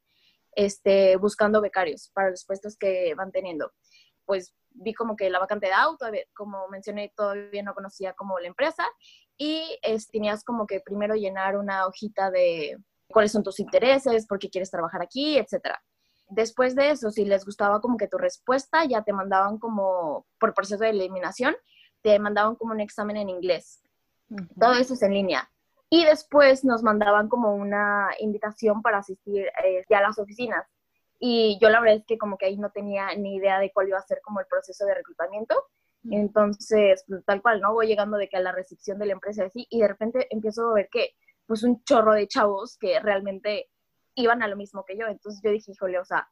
este, 0.54 1.18
buscando 1.18 1.62
becarios 1.62 2.12
para 2.14 2.32
los 2.32 2.46
puestos 2.46 2.78
que 2.78 3.14
van 3.16 3.32
teniendo. 3.32 3.72
Pues 4.26 4.54
vi 4.70 4.94
como 4.94 5.16
que 5.16 5.30
la 5.30 5.40
vacante 5.40 5.68
de 5.68 5.74
auto, 5.74 6.06
como 6.34 6.68
mencioné, 6.70 7.14
todavía 7.16 7.64
no 7.64 7.74
conocía 7.74 8.14
como 8.14 8.40
la 8.40 8.48
empresa 8.48 8.86
y 9.38 9.78
tenías 10.12 10.44
como 10.44 10.66
que 10.66 10.80
primero 10.80 11.16
llenar 11.16 11.58
una 11.58 11.86
hojita 11.86 12.32
de 12.32 12.78
cuáles 13.08 13.32
son 13.32 13.44
tus 13.44 13.60
intereses, 13.60 14.26
por 14.28 14.40
qué 14.40 14.50
quieres 14.50 14.72
trabajar 14.72 15.02
aquí, 15.02 15.38
etcétera. 15.38 15.82
Después 16.28 16.76
de 16.76 16.92
eso, 16.92 17.12
si 17.12 17.26
les 17.26 17.46
gustaba 17.46 17.82
como 17.82 17.98
que 17.98 18.08
tu 18.08 18.18
respuesta, 18.18 18.84
ya 18.86 19.04
te 19.04 19.14
mandaban 19.14 19.60
como, 19.60 20.26
por 20.40 20.54
proceso 20.54 20.84
de 20.84 20.90
eliminación, 20.90 21.56
te 22.02 22.18
mandaban 22.20 22.56
como 22.56 22.72
un 22.72 22.80
examen 22.80 23.18
en 23.18 23.30
inglés. 23.30 23.82
Todo 24.60 24.74
eso 24.74 24.96
es 24.96 25.02
en 25.04 25.14
línea. 25.14 25.50
Y 25.90 26.04
después 26.04 26.66
nos 26.66 26.82
mandaban 26.82 27.30
como 27.30 27.56
una 27.56 28.10
invitación 28.20 28.82
para 28.82 29.00
asistir 29.00 29.48
eh, 29.64 29.86
a 29.96 30.02
las 30.02 30.18
oficinas. 30.18 30.66
Y 31.20 31.58
yo 31.62 31.70
la 31.70 31.80
verdad 31.80 31.98
es 31.98 32.06
que 32.06 32.18
como 32.18 32.38
que 32.38 32.48
ahí 32.48 32.58
no 32.58 32.72
tenía 32.72 33.16
ni 33.16 33.36
idea 33.36 33.60
de 33.60 33.72
cuál 33.72 33.88
iba 33.88 34.00
a 34.00 34.02
ser 34.02 34.20
como 34.22 34.40
el 34.40 34.48
proceso 34.48 34.86
de 34.86 34.96
reclutamiento. 34.96 35.56
Entonces, 36.12 37.04
pues, 37.08 37.24
tal 37.26 37.42
cual, 37.42 37.62
¿no? 37.62 37.74
Voy 37.74 37.88
llegando 37.88 38.18
de 38.18 38.30
que 38.30 38.38
a 38.38 38.42
la 38.42 38.52
recepción 38.52 39.00
de 39.00 39.08
la 39.08 39.14
empresa 39.14 39.46
así 39.46 39.66
y 39.70 39.82
de 39.82 39.88
repente 39.88 40.28
empiezo 40.30 40.70
a 40.70 40.74
ver 40.74 40.90
que 40.92 41.16
pues 41.48 41.64
un 41.64 41.84
chorro 41.84 42.14
de 42.14 42.28
chavos 42.28 42.78
que 42.78 43.00
realmente 43.00 43.70
iban 44.16 44.42
a 44.42 44.48
lo 44.48 44.56
mismo 44.56 44.84
que 44.86 44.98
yo. 44.98 45.08
Entonces 45.08 45.42
yo 45.44 45.52
dije, 45.52 45.72
híjole, 45.72 46.00
o 46.00 46.06
sea, 46.06 46.28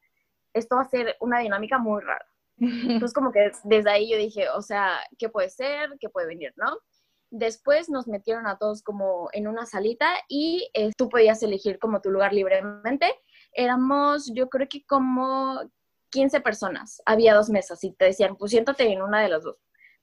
esto 0.54 0.76
va 0.76 0.82
a 0.84 0.90
ser 0.90 1.16
una 1.20 1.40
dinámica 1.40 1.78
muy 1.78 2.02
rara. 2.02 2.26
Entonces 2.58 3.14
como 3.14 3.32
que 3.32 3.52
desde 3.64 3.90
ahí 3.90 4.10
yo 4.10 4.18
dije, 4.18 4.50
o 4.50 4.62
sea, 4.62 5.00
¿qué 5.18 5.30
puede 5.30 5.50
ser? 5.50 5.98
¿Qué 6.00 6.10
puede 6.10 6.28
venir? 6.28 6.54
¿No? 6.56 6.78
Después 7.30 7.90
nos 7.90 8.08
metieron 8.08 8.46
a 8.46 8.58
todos 8.58 8.84
como 8.84 9.28
en 9.34 9.48
una 9.48 9.66
salita 9.66 10.14
y 10.28 10.70
eh, 10.74 10.92
tú 10.96 11.10
podías 11.10 11.42
elegir 11.42 11.80
como 11.80 12.00
tu 12.00 12.12
lugar 12.12 12.32
libremente. 12.32 13.12
Éramos, 13.54 14.32
yo 14.34 14.50
creo 14.50 14.68
que 14.70 14.86
como 14.86 15.60
15 16.12 16.42
personas. 16.42 17.02
Había 17.06 17.34
dos 17.34 17.50
mesas 17.50 17.84
y 17.84 17.92
te 17.94 18.06
decían, 18.06 18.38
pues 18.38 18.52
siéntate 18.52 18.84
en 18.92 19.02
una 19.02 19.22
de 19.22 19.30
las 19.30 19.44
dos. 19.44 19.58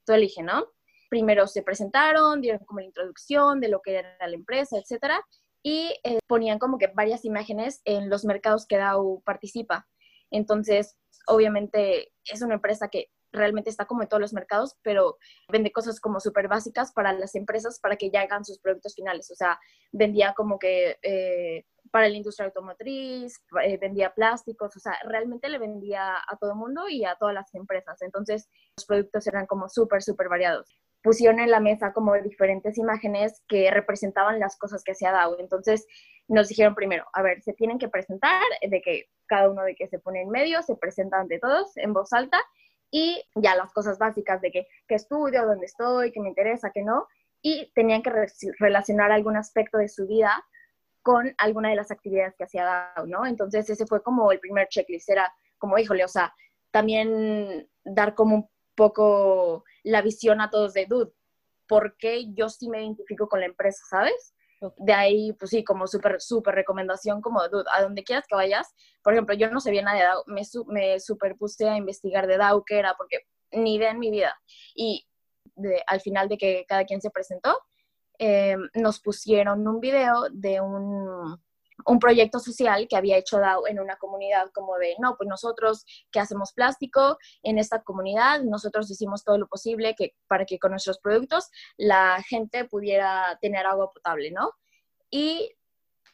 Tú 0.05 0.11
elige, 0.11 0.43
¿no? 0.43 0.65
Primero 1.09 1.47
se 1.47 1.63
presentaron, 1.63 2.41
dieron 2.41 2.65
como 2.65 2.81
la 2.81 2.85
introducción 2.85 3.61
de 3.61 3.69
lo 3.69 3.81
que 3.81 3.99
era 3.99 4.27
la 4.27 4.35
empresa, 4.35 4.77
etcétera 4.77 5.25
y 5.63 5.95
eh, 6.03 6.19
ponían 6.27 6.59
como 6.59 6.77
que 6.77 6.87
varias 6.87 7.25
imágenes 7.25 7.81
en 7.85 8.09
los 8.09 8.25
mercados 8.25 8.65
que 8.65 8.77
DAO 8.77 9.21
participa. 9.25 9.87
Entonces, 10.31 10.97
obviamente 11.27 12.11
es 12.25 12.41
una 12.41 12.55
empresa 12.55 12.87
que 12.87 13.09
realmente 13.31 13.69
está 13.69 13.85
como 13.85 14.01
en 14.01 14.09
todos 14.09 14.21
los 14.21 14.33
mercados, 14.33 14.77
pero 14.81 15.17
vende 15.49 15.71
cosas 15.71 15.99
como 15.99 16.19
súper 16.19 16.47
básicas 16.47 16.91
para 16.91 17.13
las 17.13 17.35
empresas 17.35 17.79
para 17.79 17.95
que 17.95 18.09
ya 18.09 18.21
hagan 18.21 18.43
sus 18.45 18.59
productos 18.59 18.95
finales. 18.95 19.31
O 19.31 19.35
sea, 19.35 19.59
vendía 19.91 20.33
como 20.33 20.59
que 20.59 20.97
eh, 21.01 21.65
para 21.91 22.09
la 22.09 22.17
industria 22.17 22.47
automotriz, 22.47 23.41
eh, 23.63 23.77
vendía 23.77 24.13
plásticos, 24.13 24.75
o 24.75 24.79
sea, 24.79 24.97
realmente 25.05 25.49
le 25.49 25.59
vendía 25.59 26.15
a 26.15 26.37
todo 26.39 26.51
el 26.51 26.57
mundo 26.57 26.87
y 26.89 27.05
a 27.05 27.15
todas 27.15 27.33
las 27.33 27.53
empresas. 27.53 28.01
Entonces, 28.01 28.49
los 28.77 28.85
productos 28.85 29.27
eran 29.27 29.45
como 29.45 29.69
súper, 29.69 30.01
súper 30.01 30.29
variados. 30.29 30.77
Pusieron 31.03 31.39
en 31.39 31.51
la 31.51 31.59
mesa 31.59 31.93
como 31.93 32.13
diferentes 32.15 32.77
imágenes 32.77 33.41
que 33.47 33.71
representaban 33.71 34.39
las 34.39 34.57
cosas 34.57 34.83
que 34.83 34.91
hacía 34.91 35.11
DAO. 35.11 35.39
Entonces, 35.39 35.87
nos 36.27 36.47
dijeron 36.47 36.75
primero, 36.75 37.05
a 37.13 37.21
ver, 37.21 37.41
se 37.41 37.53
tienen 37.53 37.79
que 37.79 37.89
presentar, 37.89 38.41
de 38.61 38.81
que 38.81 39.09
cada 39.25 39.49
uno 39.49 39.63
de 39.63 39.75
que 39.75 39.87
se 39.87 39.99
pone 39.99 40.21
en 40.21 40.29
medio, 40.29 40.61
se 40.61 40.75
presenta 40.75 41.19
ante 41.19 41.39
todos 41.39 41.75
en 41.77 41.93
voz 41.93 42.13
alta 42.13 42.41
y 42.91 43.23
ya 43.35 43.55
las 43.55 43.71
cosas 43.73 43.97
básicas 43.97 44.41
de 44.41 44.51
que, 44.51 44.67
qué 44.87 44.95
estudio, 44.95 45.45
dónde 45.45 45.65
estoy, 45.65 46.11
qué 46.11 46.19
me 46.19 46.29
interesa, 46.29 46.71
qué 46.73 46.83
no, 46.83 47.07
y 47.41 47.71
tenían 47.73 48.03
que 48.03 48.11
relacionar 48.59 49.11
algún 49.11 49.37
aspecto 49.37 49.77
de 49.77 49.89
su 49.89 50.07
vida 50.07 50.43
con 51.01 51.33
alguna 51.37 51.69
de 51.69 51.75
las 51.75 51.89
actividades 51.89 52.35
que 52.35 52.43
hacía 52.43 52.63
DAO, 52.95 53.07
¿no? 53.07 53.25
Entonces 53.25 53.69
ese 53.69 53.85
fue 53.85 54.03
como 54.03 54.31
el 54.31 54.39
primer 54.39 54.67
checklist, 54.67 55.09
era 55.09 55.33
como, 55.57 55.77
híjole, 55.77 56.03
o 56.03 56.07
sea, 56.07 56.33
también 56.71 57.67
dar 57.83 58.13
como 58.13 58.35
un 58.35 58.49
poco 58.81 59.63
la 59.83 60.01
visión 60.01 60.41
a 60.41 60.49
todos 60.49 60.73
de, 60.73 60.87
dude, 60.87 61.11
¿por 61.67 61.97
qué 61.97 62.33
yo 62.33 62.49
sí 62.49 62.67
me 62.67 62.81
identifico 62.81 63.29
con 63.29 63.39
la 63.39 63.45
empresa, 63.45 63.79
¿sabes? 63.87 64.33
De 64.77 64.91
ahí, 64.91 65.33
pues 65.33 65.51
sí, 65.51 65.63
como 65.63 65.85
súper, 65.85 66.19
súper 66.19 66.55
recomendación, 66.55 67.21
como, 67.21 67.47
dude, 67.47 67.69
a 67.71 67.83
donde 67.83 68.03
quieras 68.03 68.25
que 68.27 68.33
vayas. 68.33 68.73
Por 69.03 69.13
ejemplo, 69.13 69.35
yo 69.35 69.51
no 69.51 69.59
sabía 69.59 69.83
nada 69.83 69.97
de 69.97 70.03
DAO, 70.03 70.23
me, 70.25 70.41
me 70.69 70.99
super 70.99 71.35
puse 71.35 71.69
a 71.69 71.77
investigar 71.77 72.25
de 72.25 72.37
DAO 72.37 72.63
qué 72.65 72.79
era, 72.79 72.95
porque 72.97 73.19
ni 73.51 73.75
idea 73.75 73.91
en 73.91 73.99
mi 73.99 74.09
vida. 74.09 74.35
Y 74.73 75.07
al 75.85 76.01
final 76.01 76.27
de 76.27 76.39
que 76.39 76.65
cada 76.67 76.85
quien 76.85 77.01
se 77.01 77.11
presentó, 77.11 77.55
eh, 78.17 78.57
nos 78.73 78.99
pusieron 78.99 79.67
un 79.67 79.79
video 79.79 80.23
de 80.31 80.59
un, 80.59 81.39
un, 81.85 81.99
proyecto 81.99 82.39
social 82.39 82.87
que 82.87 82.95
había 82.95 83.17
hecho 83.17 83.39
DAO 83.39 83.67
en 83.67 83.79
una 83.79 83.97
comunidad 83.97 84.51
como 84.53 84.77
de, 84.77 84.95
no, 84.99 85.15
pues 85.17 85.29
nosotros 85.29 85.85
que 86.11 86.19
hacemos 86.19 86.53
plástico 86.53 87.17
en 87.43 87.57
esta 87.57 87.81
comunidad, 87.83 88.41
nosotros 88.41 88.89
hicimos 88.89 89.23
todo 89.23 89.37
lo 89.37 89.47
posible 89.47 89.95
que, 89.95 90.15
para 90.27 90.45
que 90.45 90.59
con 90.59 90.71
nuestros 90.71 90.99
productos 90.99 91.49
la 91.77 92.21
gente 92.27 92.65
pudiera 92.65 93.37
tener 93.41 93.65
agua 93.65 93.91
potable, 93.91 94.31
¿no? 94.31 94.51
Y 95.09 95.55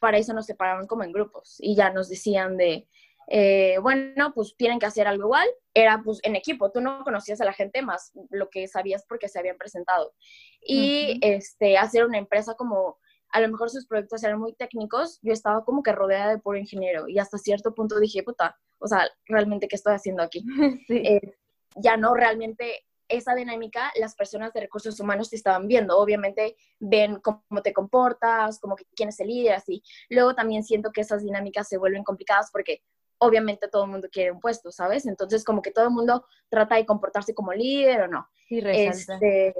para 0.00 0.18
eso 0.18 0.32
nos 0.32 0.46
separaron 0.46 0.86
como 0.86 1.04
en 1.04 1.12
grupos 1.12 1.56
y 1.58 1.74
ya 1.74 1.90
nos 1.90 2.08
decían 2.08 2.56
de, 2.56 2.88
eh, 3.30 3.78
bueno, 3.82 4.32
pues 4.34 4.54
tienen 4.56 4.78
que 4.78 4.86
hacer 4.86 5.06
algo 5.06 5.24
igual. 5.24 5.48
Era 5.74 6.00
pues 6.02 6.18
en 6.22 6.34
equipo, 6.34 6.70
tú 6.70 6.80
no 6.80 7.04
conocías 7.04 7.40
a 7.40 7.44
la 7.44 7.52
gente 7.52 7.82
más 7.82 8.12
lo 8.30 8.48
que 8.48 8.66
sabías 8.68 9.04
porque 9.08 9.28
se 9.28 9.38
habían 9.38 9.58
presentado. 9.58 10.14
Y 10.60 11.18
este, 11.22 11.76
hacer 11.78 12.04
una 12.04 12.18
empresa 12.18 12.54
como, 12.54 12.98
a 13.30 13.40
lo 13.40 13.48
mejor 13.48 13.70
sus 13.70 13.86
proyectos 13.86 14.22
eran 14.24 14.38
muy 14.38 14.54
técnicos, 14.54 15.18
yo 15.22 15.32
estaba 15.32 15.64
como 15.64 15.82
que 15.82 15.92
rodeada 15.92 16.30
de 16.30 16.38
puro 16.38 16.58
ingeniero 16.58 17.08
y 17.08 17.18
hasta 17.18 17.38
cierto 17.38 17.74
punto 17.74 17.98
dije, 18.00 18.22
puta, 18.22 18.56
o 18.78 18.86
sea, 18.86 19.08
realmente, 19.26 19.68
¿qué 19.68 19.76
estoy 19.76 19.94
haciendo 19.94 20.22
aquí? 20.22 20.44
Eh, 20.88 21.34
ya 21.76 21.96
no, 21.96 22.14
realmente 22.14 22.84
esa 23.08 23.34
dinámica 23.34 23.90
las 23.96 24.14
personas 24.14 24.52
de 24.52 24.60
recursos 24.60 24.98
humanos 25.00 25.30
te 25.30 25.36
estaban 25.36 25.66
viendo. 25.66 25.98
Obviamente 25.98 26.56
ven 26.78 27.20
cómo 27.20 27.62
te 27.62 27.72
comportas, 27.72 28.60
como 28.60 28.76
que 28.76 28.84
quién 28.94 29.08
es 29.08 29.20
el 29.20 29.28
líder, 29.28 29.54
así. 29.54 29.82
Luego 30.08 30.34
también 30.34 30.62
siento 30.62 30.90
que 30.92 31.00
esas 31.00 31.22
dinámicas 31.22 31.68
se 31.68 31.78
vuelven 31.78 32.04
complicadas 32.04 32.50
porque 32.52 32.82
obviamente 33.18 33.68
todo 33.68 33.84
el 33.84 33.90
mundo 33.90 34.08
quiere 34.10 34.30
un 34.30 34.40
puesto, 34.40 34.70
¿sabes? 34.70 35.06
Entonces, 35.06 35.44
como 35.44 35.62
que 35.62 35.72
todo 35.72 35.86
el 35.86 35.90
mundo 35.90 36.24
trata 36.48 36.76
de 36.76 36.86
comportarse 36.86 37.34
como 37.34 37.52
líder 37.52 38.02
o 38.02 38.08
no. 38.08 38.28
Sí, 38.48 38.60
este, 38.64 39.54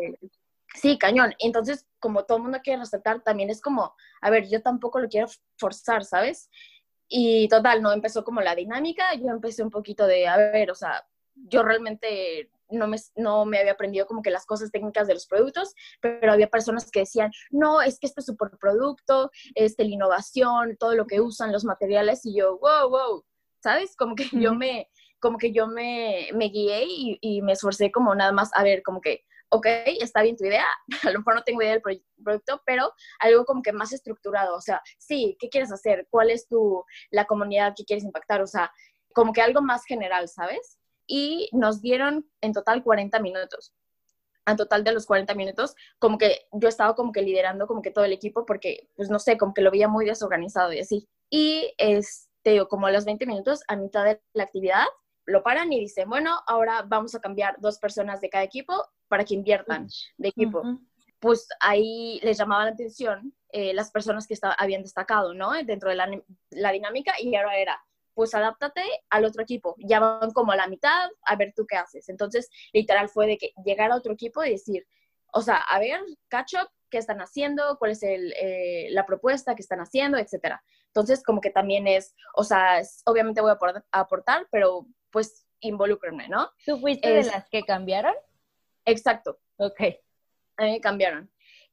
sí, 0.75 0.99
cañón. 0.99 1.35
Entonces, 1.39 1.87
como 1.99 2.25
todo 2.25 2.39
el 2.39 2.45
mundo 2.45 2.61
quiere 2.63 2.81
resaltar, 2.81 3.23
también 3.23 3.51
es 3.51 3.61
como, 3.61 3.95
a 4.21 4.31
ver, 4.31 4.49
yo 4.49 4.63
tampoco 4.63 5.01
lo 5.01 5.09
quiero 5.09 5.29
forzar, 5.57 6.05
¿sabes? 6.05 6.51
Y 7.09 7.49
total, 7.49 7.83
no 7.83 7.93
empezó 7.93 8.25
como 8.25 8.41
la 8.41 8.55
dinámica, 8.55 9.15
yo 9.15 9.29
empecé 9.29 9.63
un 9.63 9.71
poquito 9.71 10.07
de, 10.07 10.29
a 10.29 10.37
ver, 10.37 10.71
o 10.71 10.75
sea, 10.75 11.07
yo 11.35 11.63
realmente 11.63 12.51
no 12.71 12.87
me, 12.87 12.99
no 13.17 13.45
me 13.47 13.59
había 13.59 13.73
aprendido 13.73 14.07
como 14.07 14.23
que 14.23 14.31
las 14.31 14.47
cosas 14.47 14.71
técnicas 14.71 15.07
de 15.07 15.15
los 15.15 15.27
productos, 15.27 15.75
pero 16.01 16.33
había 16.33 16.49
personas 16.49 16.91
que 16.91 17.01
decían, 17.01 17.31
no, 17.51 17.81
es 17.81 17.99
que 17.99 18.07
este 18.07 18.21
es 18.21 18.27
super 18.27 18.51
producto, 18.61 19.31
este, 19.55 19.85
la 19.85 19.95
innovación, 19.95 20.77
todo 20.79 20.95
lo 20.95 21.07
que 21.07 21.21
usan, 21.21 21.53
los 21.53 21.65
materiales, 21.65 22.25
y 22.27 22.37
yo, 22.37 22.59
wow, 22.59 22.91
wow, 22.91 23.25
¿sabes? 23.63 23.97
Como 23.97 24.15
que 24.15 24.29
yo 24.33 24.55
me, 24.55 24.91
como 25.19 25.39
que 25.39 25.53
yo 25.53 25.67
me, 25.67 26.29
me 26.35 26.47
guié 26.47 26.85
y, 26.87 27.19
y, 27.21 27.43
me 27.43 27.53
esforcé 27.53 27.91
como 27.91 28.15
nada 28.15 28.33
más 28.33 28.51
a 28.55 28.63
ver, 28.63 28.83
como 28.83 29.01
que, 29.01 29.25
ok, 29.51 29.67
está 30.01 30.23
bien 30.23 30.37
tu 30.37 30.45
idea, 30.45 30.67
a 31.05 31.11
lo 31.11 31.21
mejor 31.21 31.35
no 31.35 31.43
tengo 31.43 31.63
idea 31.63 31.73
del 31.73 32.03
producto, 32.23 32.63
pero 32.67 32.93
algo 33.19 33.45
como 33.45 33.63
que 33.63 33.73
más 33.73 33.93
estructurado, 33.93 34.57
o 34.57 34.61
sea, 34.61 34.83
sí, 34.99 35.37
¿qué 35.39 35.49
quieres 35.49 35.73
hacer? 35.73 36.07
¿Cuál 36.11 36.31
es 36.31 36.47
tu, 36.47 36.85
la 37.11 37.25
comunidad 37.27 37.75
que 37.77 37.85
quieres 37.85 38.05
impactar? 38.05 38.43
O 38.43 38.47
sea, 38.47 38.71
como 39.15 39.33
que 39.33 39.43
algo 39.43 39.63
más 39.63 39.85
general, 39.85 40.29
¿sabes? 40.29 40.79
Y 41.07 41.49
nos 41.53 41.81
dieron 41.81 42.31
en 42.41 42.53
total 42.53 42.83
40 42.83 43.19
minutos. 43.21 43.75
En 44.47 44.57
total 44.57 44.83
de 44.83 44.93
los 44.93 45.05
40 45.05 45.35
minutos, 45.35 45.75
como 45.99 46.17
que 46.17 46.47
yo 46.53 46.69
estaba 46.69 46.95
como 46.95 47.13
que 47.13 47.21
liderando 47.21 47.67
como 47.67 47.83
que 47.83 47.91
todo 47.91 48.05
el 48.05 48.13
equipo 48.13 48.47
porque, 48.47 48.89
pues 48.97 49.11
no 49.11 49.19
sé, 49.19 49.37
como 49.37 49.53
que 49.53 49.61
lo 49.61 49.71
veía 49.71 49.89
muy 49.89 50.07
desorganizado 50.07 50.73
y 50.73 50.81
así. 50.81 51.07
Y 51.31 51.75
es, 51.77 52.31
te 52.43 52.53
digo, 52.53 52.69
como 52.69 52.87
a 52.87 52.91
los 52.91 53.05
20 53.05 53.27
minutos, 53.27 53.63
a 53.69 53.77
mitad 53.77 54.05
de 54.05 54.23
la 54.33 54.45
actividad, 54.45 54.87
lo 55.27 55.43
paran 55.43 55.71
y 55.73 55.81
dicen, 55.81 56.09
bueno, 56.09 56.41
ahora 56.47 56.83
vamos 56.87 57.15
a 57.15 57.21
cambiar 57.21 57.57
dos 57.59 57.79
personas 57.79 58.23
de 58.23 58.31
cada 58.31 58.45
equipo 58.45 58.73
para 59.09 59.25
que 59.25 59.35
inviertan 59.35 59.89
de 60.17 60.29
equipo. 60.29 60.63
Pues 61.19 61.49
ahí 61.61 62.21
les 62.23 62.39
llamaba 62.39 62.65
la 62.65 62.71
atención 62.71 63.35
eh, 63.51 63.73
las 63.75 63.91
personas 63.91 64.27
que 64.27 64.37
habían 64.59 64.83
destacado, 64.83 65.35
¿no? 65.35 65.53
Dentro 65.65 65.89
de 65.91 65.97
la, 65.97 66.09
la, 66.51 66.73
dinámica 66.73 67.15
y 67.19 67.35
ahora 67.35 67.57
era, 67.57 67.83
pues 68.15 68.35
adáptate 68.35 68.83
al 69.11 69.25
otro 69.25 69.43
equipo. 69.43 69.75
Ya 69.79 70.01
van 70.01 70.33
como 70.33 70.53
a 70.53 70.57
la 70.57 70.69
mitad, 70.69 71.09
a 71.23 71.37
ver 71.37 71.55
tú 71.57 71.67
qué 71.67 71.77
haces. 71.77 72.09
Entonces, 72.09 72.51
literal 72.73 73.09
fue 73.09 73.27
de 73.27 73.39
que 73.39 73.53
llegar 73.65 73.91
a 73.91 73.97
otro 73.97 74.13
equipo 74.13 74.45
y 74.45 74.51
decir, 74.51 74.87
o 75.33 75.41
sea, 75.41 75.57
a 75.57 75.79
ver, 75.79 76.01
catch 76.29 76.55
up, 76.55 76.69
qué 76.91 76.99
están 76.99 77.21
haciendo, 77.21 77.79
cuál 77.79 77.93
es 77.93 78.03
el, 78.03 78.33
eh, 78.39 78.89
la 78.91 79.07
propuesta 79.07 79.55
que 79.55 79.63
están 79.63 79.81
haciendo, 79.81 80.19
etcétera. 80.19 80.63
Entonces, 80.87 81.23
como 81.23 81.41
que 81.41 81.51
también 81.51 81.87
es, 81.87 82.15
o 82.35 82.45
sea, 82.45 82.83
obviamente 83.07 83.41
voy 83.41 83.51
a 83.51 83.99
aportar, 83.99 84.47
pero 84.51 84.87
pues 85.11 85.47
involúcrenme, 85.61 86.29
¿no? 86.29 86.51
¿Tú 86.65 86.79
fuiste 86.79 87.11
de 87.11 87.25
las 87.25 87.49
que 87.49 87.63
cambiaron? 87.63 88.15
Exacto. 88.89 89.39
Ok. 89.57 89.81
Cambiaron. 90.83 91.31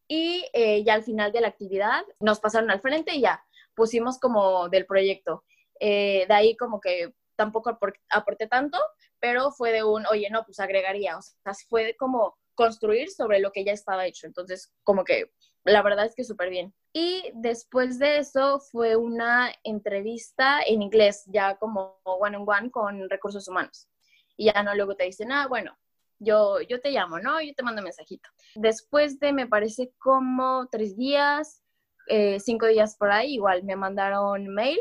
Y 0.08 0.46
eh, 0.54 0.84
ya 0.84 0.94
al 0.94 1.04
final 1.04 1.32
de 1.32 1.42
la 1.42 1.48
actividad 1.48 2.04
nos 2.20 2.40
pasaron 2.40 2.70
al 2.70 2.82
frente 2.82 3.16
y 3.16 3.22
ya 3.22 3.44
pusimos 3.76 4.20
como 4.20 4.70
del 4.70 4.86
proyecto. 4.86 5.44
Eh, 5.80 6.26
de 6.28 6.34
ahí 6.34 6.56
como 6.56 6.80
que 6.80 7.14
tampoco 7.36 7.78
aporté 8.10 8.48
tanto, 8.48 8.78
pero 9.20 9.52
fue 9.52 9.72
de 9.72 9.84
un, 9.84 10.06
oye, 10.08 10.30
no, 10.30 10.46
pues 10.46 10.60
agregaría. 10.60 11.18
O 11.18 11.22
sea, 11.22 11.54
fue 11.68 11.96
como 11.98 12.38
construir 12.54 13.10
sobre 13.10 13.40
lo 13.40 13.52
que 13.52 13.66
ya 13.66 13.74
estaba 13.74 14.06
hecho. 14.06 14.28
Entonces, 14.28 14.74
como 14.84 15.04
que 15.04 15.32
la 15.64 15.82
verdad 15.82 16.06
es 16.06 16.16
que 16.16 16.24
súper 16.24 16.50
bien. 16.50 16.74
Y 16.94 17.32
después 17.34 17.98
de 17.98 18.20
eso 18.20 18.60
fue 18.60 18.96
una 18.96 19.52
entrevista 19.64 20.62
en 20.66 20.82
inglés, 20.82 21.24
ya 21.26 21.58
como 21.58 22.00
one 22.04 22.38
on 22.38 22.46
one 22.48 22.72
con 22.72 23.10
recursos 23.10 23.48
humanos. 23.48 23.90
Y 24.38 24.46
ya 24.54 24.64
no 24.64 24.76
luego 24.76 24.96
te 24.96 25.06
dicen, 25.06 25.32
ah, 25.32 25.48
bueno, 25.48 25.76
yo, 26.20 26.62
yo 26.62 26.80
te 26.82 26.92
llamo, 26.92 27.20
¿no? 27.20 27.42
Yo 27.42 27.54
te 27.54 27.64
mando 27.64 27.82
un 27.82 27.86
mensajito. 27.86 28.30
Después 28.56 29.20
de, 29.20 29.34
me 29.34 29.48
parece 29.48 29.92
como 29.98 30.68
tres 30.72 30.96
días, 30.96 31.64
eh, 32.08 32.40
cinco 32.40 32.68
días 32.68 32.96
por 32.98 33.12
ahí, 33.12 33.34
igual 33.36 33.64
me 33.64 33.76
mandaron 33.76 34.48
mail 34.48 34.80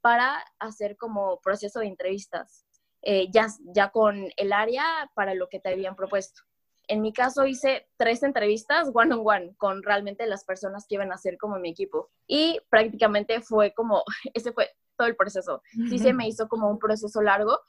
para 0.00 0.44
hacer 0.58 0.96
como 0.96 1.40
proceso 1.40 1.80
de 1.80 1.86
entrevistas, 1.86 2.64
eh, 3.02 3.30
ya, 3.30 3.48
ya 3.74 3.90
con 3.90 4.28
el 4.36 4.52
área 4.52 5.10
para 5.14 5.34
lo 5.34 5.48
que 5.48 5.60
te 5.60 5.70
habían 5.70 5.96
propuesto 5.96 6.42
en 6.90 7.02
mi 7.02 7.12
caso 7.12 7.46
hice 7.46 7.88
tres 7.96 8.24
entrevistas 8.24 8.90
one 8.92 9.14
on 9.14 9.22
one 9.24 9.54
con 9.56 9.82
realmente 9.84 10.26
las 10.26 10.44
personas 10.44 10.86
que 10.88 10.96
iban 10.96 11.12
a 11.12 11.18
ser 11.18 11.38
como 11.38 11.56
mi 11.60 11.70
equipo. 11.70 12.10
Y 12.26 12.60
prácticamente 12.68 13.40
fue 13.40 13.72
como, 13.72 14.02
ese 14.34 14.52
fue 14.52 14.70
todo 14.96 15.06
el 15.06 15.14
proceso. 15.14 15.62
Sí 15.88 16.00
se 16.00 16.12
me 16.12 16.26
hizo 16.28 16.48
como 16.48 16.68
un 16.68 16.80
proceso 16.80 17.22
largo, 17.22 17.60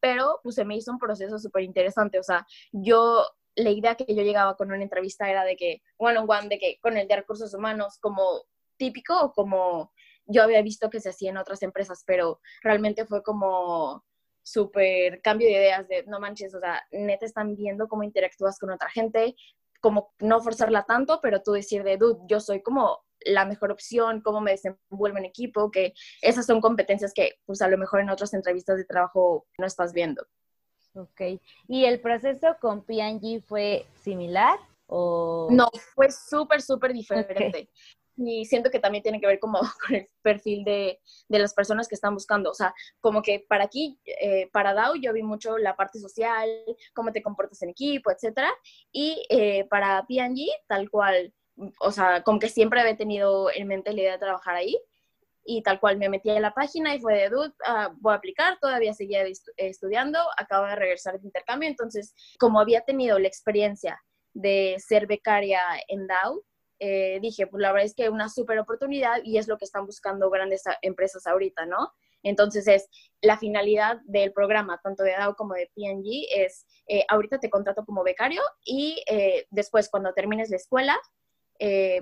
pero 0.00 0.40
pues 0.42 0.54
se 0.54 0.64
me 0.64 0.76
hizo 0.76 0.92
un 0.92 0.98
proceso 0.98 1.38
súper 1.38 1.62
interesante. 1.62 2.18
O 2.18 2.22
sea, 2.22 2.46
yo, 2.72 3.24
la 3.54 3.70
idea 3.70 3.94
que 3.94 4.06
yo 4.14 4.22
llegaba 4.22 4.56
con 4.56 4.70
una 4.70 4.82
entrevista 4.82 5.30
era 5.30 5.44
de 5.44 5.56
que 5.56 5.82
one 5.96 6.18
on 6.18 6.30
one, 6.30 6.48
de 6.48 6.58
que 6.58 6.78
con 6.80 6.96
el 6.96 7.08
de 7.08 7.16
recursos 7.16 7.54
humanos 7.54 7.98
como 8.00 8.44
típico 8.76 9.18
o 9.20 9.32
como 9.32 9.92
yo 10.26 10.42
había 10.42 10.62
visto 10.62 10.90
que 10.90 11.00
se 11.00 11.10
hacía 11.10 11.30
en 11.30 11.38
otras 11.38 11.62
empresas, 11.62 12.04
pero 12.06 12.40
realmente 12.62 13.06
fue 13.06 13.22
como 13.22 14.04
súper 14.42 15.20
cambio 15.20 15.48
de 15.48 15.54
ideas 15.54 15.88
de, 15.88 16.04
no 16.04 16.20
manches, 16.20 16.54
o 16.54 16.60
sea, 16.60 16.82
neta 16.90 17.26
están 17.26 17.54
viendo 17.54 17.88
cómo 17.88 18.02
interactúas 18.02 18.58
con 18.58 18.70
otra 18.70 18.88
gente, 18.90 19.34
como 19.80 20.14
no 20.18 20.40
forzarla 20.40 20.84
tanto, 20.84 21.20
pero 21.20 21.42
tú 21.42 21.52
decir 21.52 21.82
de, 21.84 21.96
dude, 21.96 22.20
yo 22.28 22.40
soy 22.40 22.62
como 22.62 23.04
la 23.20 23.44
mejor 23.44 23.72
opción, 23.72 24.20
cómo 24.20 24.40
me 24.40 24.52
desenvuelvo 24.52 25.18
en 25.18 25.24
equipo, 25.24 25.70
que 25.70 25.94
esas 26.22 26.46
son 26.46 26.60
competencias 26.60 27.12
que 27.12 27.38
pues 27.46 27.62
a 27.62 27.68
lo 27.68 27.78
mejor 27.78 28.00
en 28.00 28.10
otras 28.10 28.34
entrevistas 28.34 28.76
de 28.76 28.84
trabajo 28.84 29.46
no 29.58 29.66
estás 29.66 29.92
viendo. 29.92 30.26
Ok, 30.94 31.20
¿y 31.68 31.84
el 31.84 32.00
proceso 32.00 32.56
con 32.60 32.84
P&G 32.84 33.42
fue 33.42 33.86
similar 34.02 34.58
o...? 34.86 35.48
No, 35.50 35.68
fue 35.94 36.10
súper, 36.10 36.62
súper 36.62 36.92
diferente. 36.92 37.70
Y 38.18 38.44
siento 38.46 38.70
que 38.70 38.80
también 38.80 39.02
tiene 39.02 39.20
que 39.20 39.26
ver 39.26 39.38
como 39.38 39.60
con 39.86 39.94
el 39.94 40.08
perfil 40.22 40.64
de, 40.64 41.00
de 41.28 41.38
las 41.38 41.54
personas 41.54 41.88
que 41.88 41.94
están 41.94 42.14
buscando. 42.14 42.50
O 42.50 42.54
sea, 42.54 42.74
como 43.00 43.22
que 43.22 43.44
para 43.48 43.64
aquí, 43.64 43.98
eh, 44.04 44.48
para 44.52 44.74
DAO, 44.74 44.96
yo 44.96 45.12
vi 45.12 45.22
mucho 45.22 45.56
la 45.56 45.76
parte 45.76 45.98
social, 45.98 46.48
cómo 46.94 47.12
te 47.12 47.22
comportas 47.22 47.62
en 47.62 47.70
equipo, 47.70 48.10
etcétera. 48.10 48.50
Y 48.92 49.24
eh, 49.28 49.66
para 49.70 50.04
PNG, 50.06 50.48
tal 50.66 50.90
cual, 50.90 51.32
o 51.80 51.92
sea, 51.92 52.22
como 52.22 52.38
que 52.38 52.48
siempre 52.48 52.80
había 52.80 52.96
tenido 52.96 53.50
en 53.52 53.68
mente 53.68 53.92
la 53.92 54.00
idea 54.00 54.12
de 54.12 54.18
trabajar 54.18 54.56
ahí. 54.56 54.76
Y 55.50 55.62
tal 55.62 55.80
cual 55.80 55.96
me 55.96 56.10
metí 56.10 56.28
en 56.28 56.42
la 56.42 56.52
página 56.52 56.94
y 56.94 57.00
fue 57.00 57.14
de, 57.14 57.30
dude, 57.30 57.54
ah, 57.64 57.90
voy 58.00 58.12
a 58.12 58.16
aplicar, 58.16 58.58
todavía 58.60 58.92
seguía 58.92 59.24
estudiando, 59.56 60.18
acabo 60.36 60.66
de 60.66 60.76
regresar 60.76 61.18
de 61.18 61.26
intercambio. 61.26 61.70
Entonces, 61.70 62.12
como 62.38 62.60
había 62.60 62.82
tenido 62.82 63.18
la 63.18 63.28
experiencia 63.28 63.98
de 64.34 64.76
ser 64.78 65.06
becaria 65.06 65.62
en 65.88 66.06
DAO, 66.06 66.44
eh, 66.80 67.18
dije, 67.20 67.46
pues 67.46 67.60
la 67.60 67.72
verdad 67.72 67.86
es 67.86 67.94
que 67.94 68.08
una 68.08 68.28
súper 68.28 68.58
oportunidad 68.58 69.18
y 69.24 69.38
es 69.38 69.48
lo 69.48 69.58
que 69.58 69.64
están 69.64 69.84
buscando 69.86 70.30
grandes 70.30 70.62
empresas 70.82 71.26
ahorita, 71.26 71.66
¿no? 71.66 71.92
Entonces 72.22 72.66
es 72.68 72.88
la 73.20 73.38
finalidad 73.38 74.00
del 74.04 74.32
programa, 74.32 74.80
tanto 74.82 75.02
de 75.02 75.12
DAO 75.12 75.34
como 75.34 75.54
de 75.54 75.70
PNG, 75.74 76.26
es 76.34 76.66
eh, 76.86 77.04
ahorita 77.08 77.38
te 77.38 77.50
contrato 77.50 77.84
como 77.84 78.02
becario 78.02 78.42
y 78.64 79.02
eh, 79.08 79.46
después 79.50 79.88
cuando 79.88 80.12
termines 80.12 80.50
la 80.50 80.56
escuela, 80.56 80.96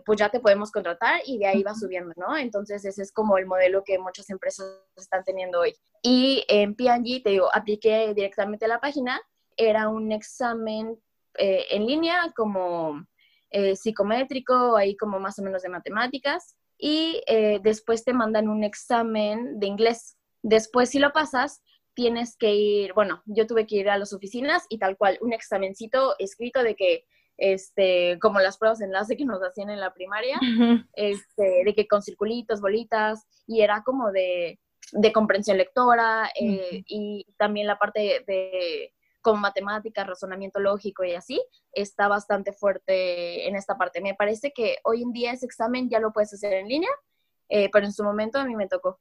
pues 0.04 0.18
ya 0.18 0.28
te 0.28 0.38
podemos 0.38 0.71
contratar 0.71 1.23
y 1.25 1.38
de 1.38 1.47
ahí 1.47 1.62
va 1.62 1.75
subiendo, 1.75 2.12
¿no? 2.16 2.37
Entonces 2.37 2.85
ese 2.85 3.00
es 3.00 3.11
como 3.11 3.38
el 3.38 3.47
modelo 3.47 3.85
que 3.85 3.99
muchas 3.99 4.28
empresas 4.28 4.66
están 4.97 5.25
teniendo 5.25 5.61
hoy. 5.61 5.75
Y 6.02 6.45
en 6.49 6.75
PNG, 6.75 7.23
te 7.23 7.30
digo, 7.30 7.49
apliqué 7.54 8.12
directamente 8.12 8.66
a 8.66 8.68
la 8.68 8.80
página, 8.80 9.18
era 9.56 9.88
un 9.88 10.12
examen 10.12 11.00
en 11.38 11.87
línea 11.87 12.35
como 12.37 13.06
eh, 13.50 13.76
psicométrico, 13.76 14.76
ahí 14.76 14.97
como 14.97 15.21
más 15.21 15.38
o 15.38 15.43
menos 15.43 15.62
de 15.62 15.69
matemáticas, 15.69 16.57
y 16.79 17.23
eh, 17.26 17.61
después 17.62 18.05
te 18.05 18.12
mandan 18.12 18.49
un 18.49 18.65
examen 18.65 19.59
de 19.59 19.67
inglés. 19.67 20.17
Después, 20.43 20.91
si 20.91 20.99
lo 20.99 21.12
pasas, 21.12 21.62
tienes 21.95 22.37
que 22.37 22.55
ir, 22.55 22.93
bueno, 22.93 23.23
yo 23.25 23.47
tuve 23.47 23.67
que 23.67 23.76
ir 23.76 23.88
a 23.88 23.99
las 23.99 24.12
oficinas 24.12 24.65
y 24.69 24.79
tal 24.79 24.97
cual, 24.97 25.19
un 25.23 25.33
examencito 25.33 26.15
escrito 26.19 26.62
de 26.62 26.76
que, 26.76 27.07
este, 27.38 28.19
como 28.21 28.41
las 28.41 28.59
pruebas 28.59 28.79
de 28.79 28.87
enlace 28.87 29.17
que 29.17 29.25
nos 29.25 29.43
hacían 29.43 29.71
en 29.71 29.81
la 29.81 29.93
primaria, 29.95 30.38
este, 30.93 31.65
de 31.65 31.75
que 31.75 31.88
con 31.88 32.03
circulitos, 32.03 32.61
bolitas, 32.61 33.26
y 33.47 33.62
era 33.62 33.83
como 33.83 34.12
de, 34.12 34.59
de 34.93 35.12
comprensión 35.12 35.57
lectora 35.57 36.31
eh, 36.41 36.83
y 36.87 37.26
también 37.38 37.67
la 37.67 37.79
parte 37.79 38.25
de 38.26 38.93
con 39.26 39.40
matemáticas, 39.40 40.06
razonamiento 40.06 40.61
lógico 40.61 41.02
y 41.02 41.14
así, 41.14 41.45
está 41.73 42.06
bastante 42.06 42.52
fuerte 42.52 43.49
en 43.49 43.56
esta 43.56 43.76
parte. 43.76 44.00
Me 44.00 44.14
parece 44.14 44.52
que 44.52 44.76
hoy 44.85 45.02
en 45.02 45.11
día 45.11 45.33
ese 45.33 45.47
examen 45.47 45.90
ya 45.90 45.99
lo 45.99 46.12
puedes 46.12 46.33
hacer 46.33 46.52
en 46.52 46.68
línea, 46.68 46.90
eh, 47.49 47.68
pero 47.73 47.87
en 47.87 47.92
su 47.92 48.04
momento 48.04 48.38
a 48.38 48.45
mí 48.45 48.54
me 48.54 48.68
tocó. 48.68 49.00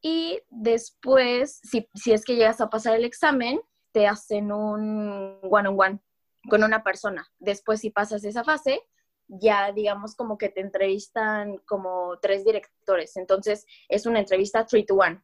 Y 0.00 0.40
después, 0.48 1.60
si, 1.62 1.86
si 1.94 2.12
es 2.12 2.24
que 2.24 2.36
llegas 2.36 2.62
a 2.62 2.70
pasar 2.70 2.96
el 2.96 3.04
examen, 3.04 3.60
te 3.92 4.06
hacen 4.06 4.50
un 4.52 5.38
one-on-one 5.42 6.00
con 6.48 6.64
una 6.64 6.82
persona. 6.82 7.28
Después, 7.38 7.80
si 7.80 7.90
pasas 7.90 8.24
esa 8.24 8.42
fase, 8.42 8.80
ya 9.28 9.70
digamos 9.70 10.16
como 10.16 10.38
que 10.38 10.48
te 10.48 10.62
entrevistan 10.62 11.58
como 11.66 12.18
tres 12.22 12.42
directores. 12.42 13.18
Entonces, 13.18 13.66
es 13.90 14.06
una 14.06 14.20
entrevista 14.20 14.64
three 14.64 14.86
to 14.86 14.94
one, 14.94 15.20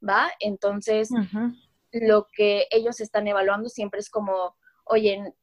¿va? 0.00 0.30
Entonces, 0.40 1.10
lo 1.94 2.28
que 2.32 2.66
ellos 2.70 3.00
están 3.00 3.26
evaluando 3.28 3.68
siempre 3.68 4.00
es 4.00 4.10
como, 4.10 4.56
oye, 4.84 5.34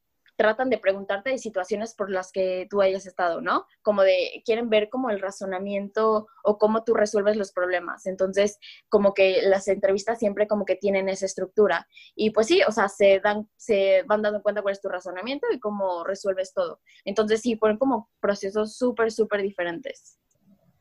tratan 0.42 0.72
de 0.72 0.80
preguntarte 0.80 1.30
de 1.30 1.38
situaciones 1.38 1.94
por 1.94 2.10
las 2.10 2.32
que 2.32 2.66
tú 2.68 2.82
hayas 2.82 3.06
estado, 3.06 3.42
¿no? 3.42 3.66
Como 3.84 4.02
de, 4.02 4.42
quieren 4.44 4.70
ver 4.70 4.90
como 4.90 5.12
el 5.12 5.20
razonamiento 5.20 6.28
o 6.44 6.58
cómo 6.58 6.84
tú 6.84 6.96
resuelves 6.96 7.38
los 7.38 7.52
problemas. 7.52 8.08
Entonces, 8.08 8.58
como 8.90 9.14
que 9.14 9.44
las 9.44 9.68
entrevistas 9.68 10.18
siempre 10.18 10.48
como 10.48 10.66
que 10.66 10.76
tienen 10.76 11.10
esa 11.10 11.28
estructura. 11.28 11.88
Y 12.16 12.32
pues 12.32 12.48
sí, 12.48 12.62
o 12.68 12.72
sea, 12.72 12.90
se, 12.90 13.20
dan, 13.20 13.48
se 13.56 14.02
van 14.08 14.24
dando 14.24 14.42
cuenta 14.42 14.64
cuál 14.64 14.72
es 14.72 14.82
tu 14.82 14.90
razonamiento 14.90 15.46
y 15.52 15.60
cómo 15.60 16.04
resuelves 16.04 16.54
todo. 16.54 16.80
Entonces, 17.06 17.42
sí, 17.42 17.56
ponen 17.56 17.78
como 17.78 18.10
procesos 18.20 18.76
súper, 18.76 19.12
súper 19.12 19.44
diferentes. 19.44 20.18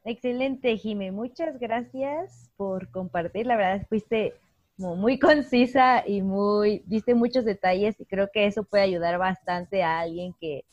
Excelente, 0.04 0.78
Jime. 0.78 1.12
Muchas 1.12 1.58
gracias 1.58 2.50
por 2.56 2.90
compartir. 2.90 3.46
La 3.46 3.56
verdad, 3.56 3.86
fuiste 3.90 4.34
muy 4.80 5.18
concisa 5.18 6.02
y 6.06 6.22
muy, 6.22 6.82
diste 6.86 7.14
muchos 7.14 7.44
detalles 7.44 8.00
y 8.00 8.06
creo 8.06 8.30
que 8.32 8.46
eso 8.46 8.64
puede 8.64 8.84
ayudar 8.84 9.18
bastante 9.18 9.82
a 9.82 10.00
alguien 10.00 10.34
que 10.40 10.64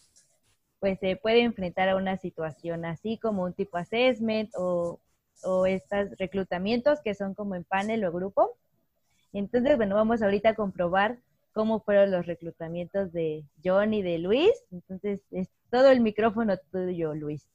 pues 0.79 0.99
se 0.99 1.15
puede 1.15 1.41
enfrentar 1.41 1.89
a 1.89 1.95
una 1.95 2.17
situación 2.17 2.85
así 2.85 3.17
como 3.17 3.43
un 3.43 3.53
tipo 3.53 3.77
assessment 3.77 4.49
o, 4.55 4.99
o 5.43 5.65
estos 5.65 6.09
reclutamientos 6.17 6.99
que 7.03 7.15
son 7.15 7.33
como 7.33 7.55
en 7.55 7.63
panel 7.63 8.05
o 8.05 8.11
grupo. 8.11 8.57
Entonces, 9.33 9.75
bueno, 9.75 9.95
vamos 9.95 10.21
ahorita 10.21 10.49
a 10.49 10.55
comprobar 10.55 11.19
cómo 11.53 11.79
fueron 11.81 12.11
los 12.11 12.25
reclutamientos 12.25 13.11
de 13.11 13.43
John 13.63 13.93
y 13.93 14.03
de 14.03 14.19
Luis. 14.19 14.51
Entonces, 14.71 15.21
es 15.31 15.49
todo 15.71 15.89
el 15.89 15.99
micrófono 15.99 16.55
tuyo, 16.71 17.13
Luis. 17.13 17.47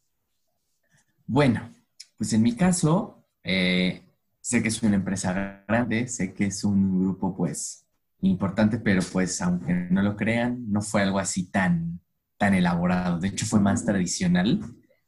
Bueno, 1.26 1.70
pues 2.18 2.32
en 2.32 2.42
mi 2.42 2.56
caso, 2.56 3.24
eh, 3.44 4.02
Sé 4.42 4.60
que 4.60 4.68
es 4.68 4.82
una 4.82 4.96
empresa 4.96 5.64
grande, 5.68 6.08
sé 6.08 6.34
que 6.34 6.46
es 6.46 6.64
un 6.64 7.00
grupo 7.00 7.34
pues 7.36 7.86
importante, 8.22 8.78
pero 8.78 9.00
pues 9.12 9.40
aunque 9.40 9.72
no 9.72 10.02
lo 10.02 10.16
crean, 10.16 10.70
no 10.70 10.82
fue 10.82 11.02
algo 11.02 11.20
así 11.20 11.48
tan, 11.50 12.00
tan 12.36 12.52
elaborado. 12.52 13.20
De 13.20 13.28
hecho, 13.28 13.46
fue 13.46 13.60
más 13.60 13.84
tradicional 13.84 14.60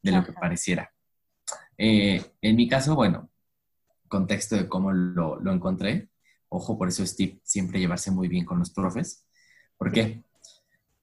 de 0.03 0.13
lo 0.13 0.25
que 0.25 0.33
pareciera. 0.33 0.93
Eh, 1.77 2.25
en 2.41 2.57
mi 2.57 2.69
caso, 2.69 2.95
bueno, 2.95 3.29
contexto 4.09 4.55
de 4.55 4.69
cómo 4.69 4.93
lo, 4.93 5.41
lo 5.41 5.53
encontré. 5.53 6.11
Ojo, 6.49 6.79
por 6.79 6.87
eso 6.89 7.03
es 7.03 7.17
siempre 7.43 7.81
llevarse 7.81 8.13
muy 8.13 8.29
bien 8.29 8.45
con 8.45 8.61
los 8.61 8.71
profes. 8.71 9.27
¿Por 9.77 9.91
qué? 9.91 10.23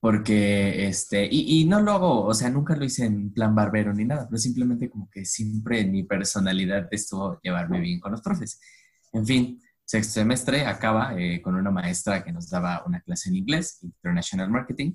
Porque, 0.01 0.87
este, 0.87 1.27
y, 1.31 1.61
y, 1.61 1.65
no 1.65 1.79
lo 1.79 1.91
hago, 1.91 2.25
o 2.25 2.33
sea, 2.33 2.49
nunca 2.49 2.75
lo 2.75 2.83
hice 2.83 3.05
en 3.05 3.31
plan 3.31 3.53
barbero 3.53 3.93
ni 3.93 4.03
nada, 4.03 4.27
pero 4.27 4.39
simplemente 4.39 4.89
como 4.89 5.07
que 5.11 5.25
siempre 5.25 5.85
mi 5.85 6.01
personalidad 6.01 6.87
estuvo 6.89 7.39
llevarme 7.43 7.79
bien 7.79 7.99
con 7.99 8.11
los 8.11 8.21
profes. 8.21 8.59
En 9.13 9.27
fin, 9.27 9.61
sexto 9.85 10.13
semestre 10.13 10.65
acaba 10.65 11.13
eh, 11.15 11.39
con 11.43 11.53
una 11.53 11.69
maestra 11.69 12.23
que 12.23 12.31
nos 12.31 12.49
daba 12.49 12.83
una 12.87 13.01
clase 13.01 13.29
en 13.29 13.35
inglés, 13.35 13.77
International 13.83 14.49
Marketing, 14.49 14.93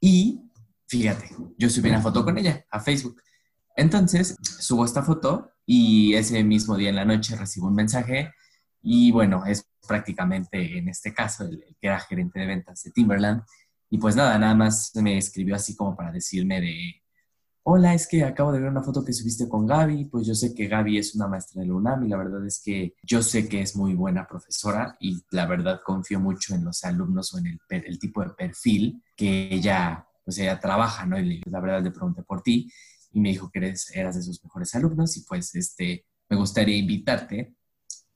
y 0.00 0.40
fíjate, 0.86 1.30
yo 1.56 1.68
subí 1.68 1.88
una 1.88 2.00
foto 2.00 2.24
con 2.24 2.38
ella 2.38 2.64
a 2.70 2.78
Facebook. 2.78 3.20
Entonces, 3.74 4.36
subo 4.40 4.84
esta 4.84 5.02
foto 5.02 5.50
y 5.66 6.14
ese 6.14 6.44
mismo 6.44 6.76
día 6.76 6.90
en 6.90 6.96
la 6.96 7.04
noche 7.04 7.34
recibo 7.34 7.66
un 7.66 7.74
mensaje 7.74 8.32
y 8.82 9.10
bueno, 9.10 9.44
es 9.46 9.68
prácticamente 9.88 10.78
en 10.78 10.88
este 10.88 11.12
caso 11.12 11.44
el, 11.44 11.54
el 11.54 11.76
que 11.80 11.88
era 11.88 11.98
gerente 11.98 12.38
de 12.38 12.46
ventas 12.46 12.84
de 12.84 12.92
Timberland 12.92 13.42
y 13.90 13.98
pues 13.98 14.16
nada, 14.16 14.38
nada 14.38 14.54
más 14.54 14.92
me 14.96 15.18
escribió 15.18 15.54
así 15.56 15.74
como 15.74 15.96
para 15.96 16.12
decirme 16.12 16.60
de, 16.60 17.02
hola, 17.62 17.94
es 17.94 18.06
que 18.06 18.24
acabo 18.24 18.52
de 18.52 18.60
ver 18.60 18.70
una 18.70 18.82
foto 18.82 19.04
que 19.04 19.12
subiste 19.12 19.48
con 19.48 19.66
Gaby, 19.66 20.06
pues 20.06 20.26
yo 20.26 20.34
sé 20.34 20.54
que 20.54 20.68
Gaby 20.68 20.98
es 20.98 21.14
una 21.14 21.28
maestra 21.28 21.60
de 21.60 21.68
la 21.68 21.74
UNAM 21.74 22.04
y 22.04 22.08
la 22.08 22.16
verdad 22.16 22.46
es 22.46 22.62
que 22.64 22.94
yo 23.02 23.22
sé 23.22 23.48
que 23.48 23.60
es 23.60 23.76
muy 23.76 23.94
buena 23.94 24.26
profesora 24.26 24.96
y 25.00 25.22
la 25.30 25.46
verdad 25.46 25.80
confío 25.84 26.18
mucho 26.20 26.54
en 26.54 26.64
los 26.64 26.84
alumnos 26.84 27.34
o 27.34 27.38
en 27.38 27.46
el, 27.46 27.58
el 27.68 27.98
tipo 27.98 28.22
de 28.22 28.30
perfil 28.30 29.02
que 29.14 29.48
ella, 29.52 30.06
pues 30.24 30.38
ella 30.38 30.58
trabaja, 30.58 31.04
¿no? 31.06 31.18
Y 31.18 31.42
la 31.46 31.60
verdad 31.60 31.82
le 31.82 31.90
pregunté 31.90 32.22
por 32.22 32.42
ti 32.42 32.72
y 33.12 33.20
me 33.20 33.30
dijo 33.30 33.50
que 33.50 33.58
eres, 33.58 33.90
eras 33.94 34.16
de 34.16 34.22
sus 34.22 34.42
mejores 34.44 34.74
alumnos 34.74 35.16
y 35.16 35.24
pues 35.24 35.54
este, 35.54 36.06
me 36.28 36.36
gustaría 36.36 36.76
invitarte 36.76 37.54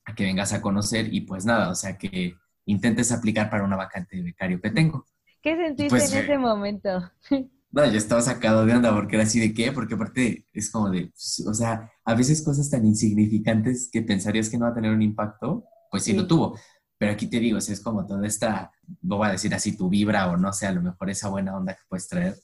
a 0.04 0.14
que 0.14 0.24
vengas 0.24 0.52
a 0.52 0.60
conocer 0.60 1.12
y 1.12 1.22
pues 1.22 1.44
nada, 1.44 1.70
o 1.70 1.74
sea 1.74 1.96
que 1.96 2.34
intentes 2.66 3.12
aplicar 3.12 3.50
para 3.50 3.64
una 3.64 3.76
vacante 3.76 4.16
de 4.16 4.22
becario 4.22 4.60
que 4.60 4.70
tengo. 4.70 5.06
¿Qué 5.42 5.56
sentiste 5.56 5.90
pues, 5.90 6.12
en 6.12 6.18
ese 6.20 6.38
momento? 6.38 7.10
No, 7.74 7.86
yo 7.86 7.96
estaba 7.96 8.20
sacado 8.20 8.66
de 8.66 8.74
onda 8.74 8.94
porque 8.94 9.16
era 9.16 9.24
así 9.24 9.40
de 9.40 9.54
qué, 9.54 9.72
porque 9.72 9.94
aparte 9.94 10.46
es 10.52 10.70
como 10.70 10.90
de, 10.90 11.06
pues, 11.06 11.42
o 11.48 11.54
sea, 11.54 11.90
a 12.04 12.14
veces 12.14 12.42
cosas 12.42 12.68
tan 12.68 12.84
insignificantes 12.84 13.88
que 13.90 14.02
pensarías 14.02 14.50
que 14.50 14.58
no 14.58 14.66
va 14.66 14.72
a 14.72 14.74
tener 14.74 14.92
un 14.92 15.00
impacto, 15.00 15.64
pues 15.90 16.04
sí, 16.04 16.12
lo 16.12 16.26
tuvo. 16.26 16.58
Pero 16.98 17.12
aquí 17.12 17.28
te 17.28 17.40
digo, 17.40 17.56
es 17.56 17.80
como 17.80 18.06
toda 18.06 18.26
esta, 18.26 18.70
no 19.00 19.16
voy 19.16 19.28
a 19.28 19.32
decir 19.32 19.54
así, 19.54 19.74
tu 19.74 19.88
vibra 19.88 20.30
o 20.30 20.36
no 20.36 20.52
sé, 20.52 20.66
a 20.66 20.72
lo 20.72 20.82
mejor 20.82 21.08
esa 21.08 21.30
buena 21.30 21.56
onda 21.56 21.72
que 21.72 21.80
puedes 21.88 22.06
traer 22.08 22.36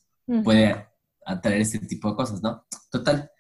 puede 0.43 0.87
atraer 1.25 1.61
este 1.61 1.79
tipo 1.81 2.11
de 2.11 2.17
cosas, 2.17 2.43
¿no? 2.43 2.67
Total, 2.91 3.31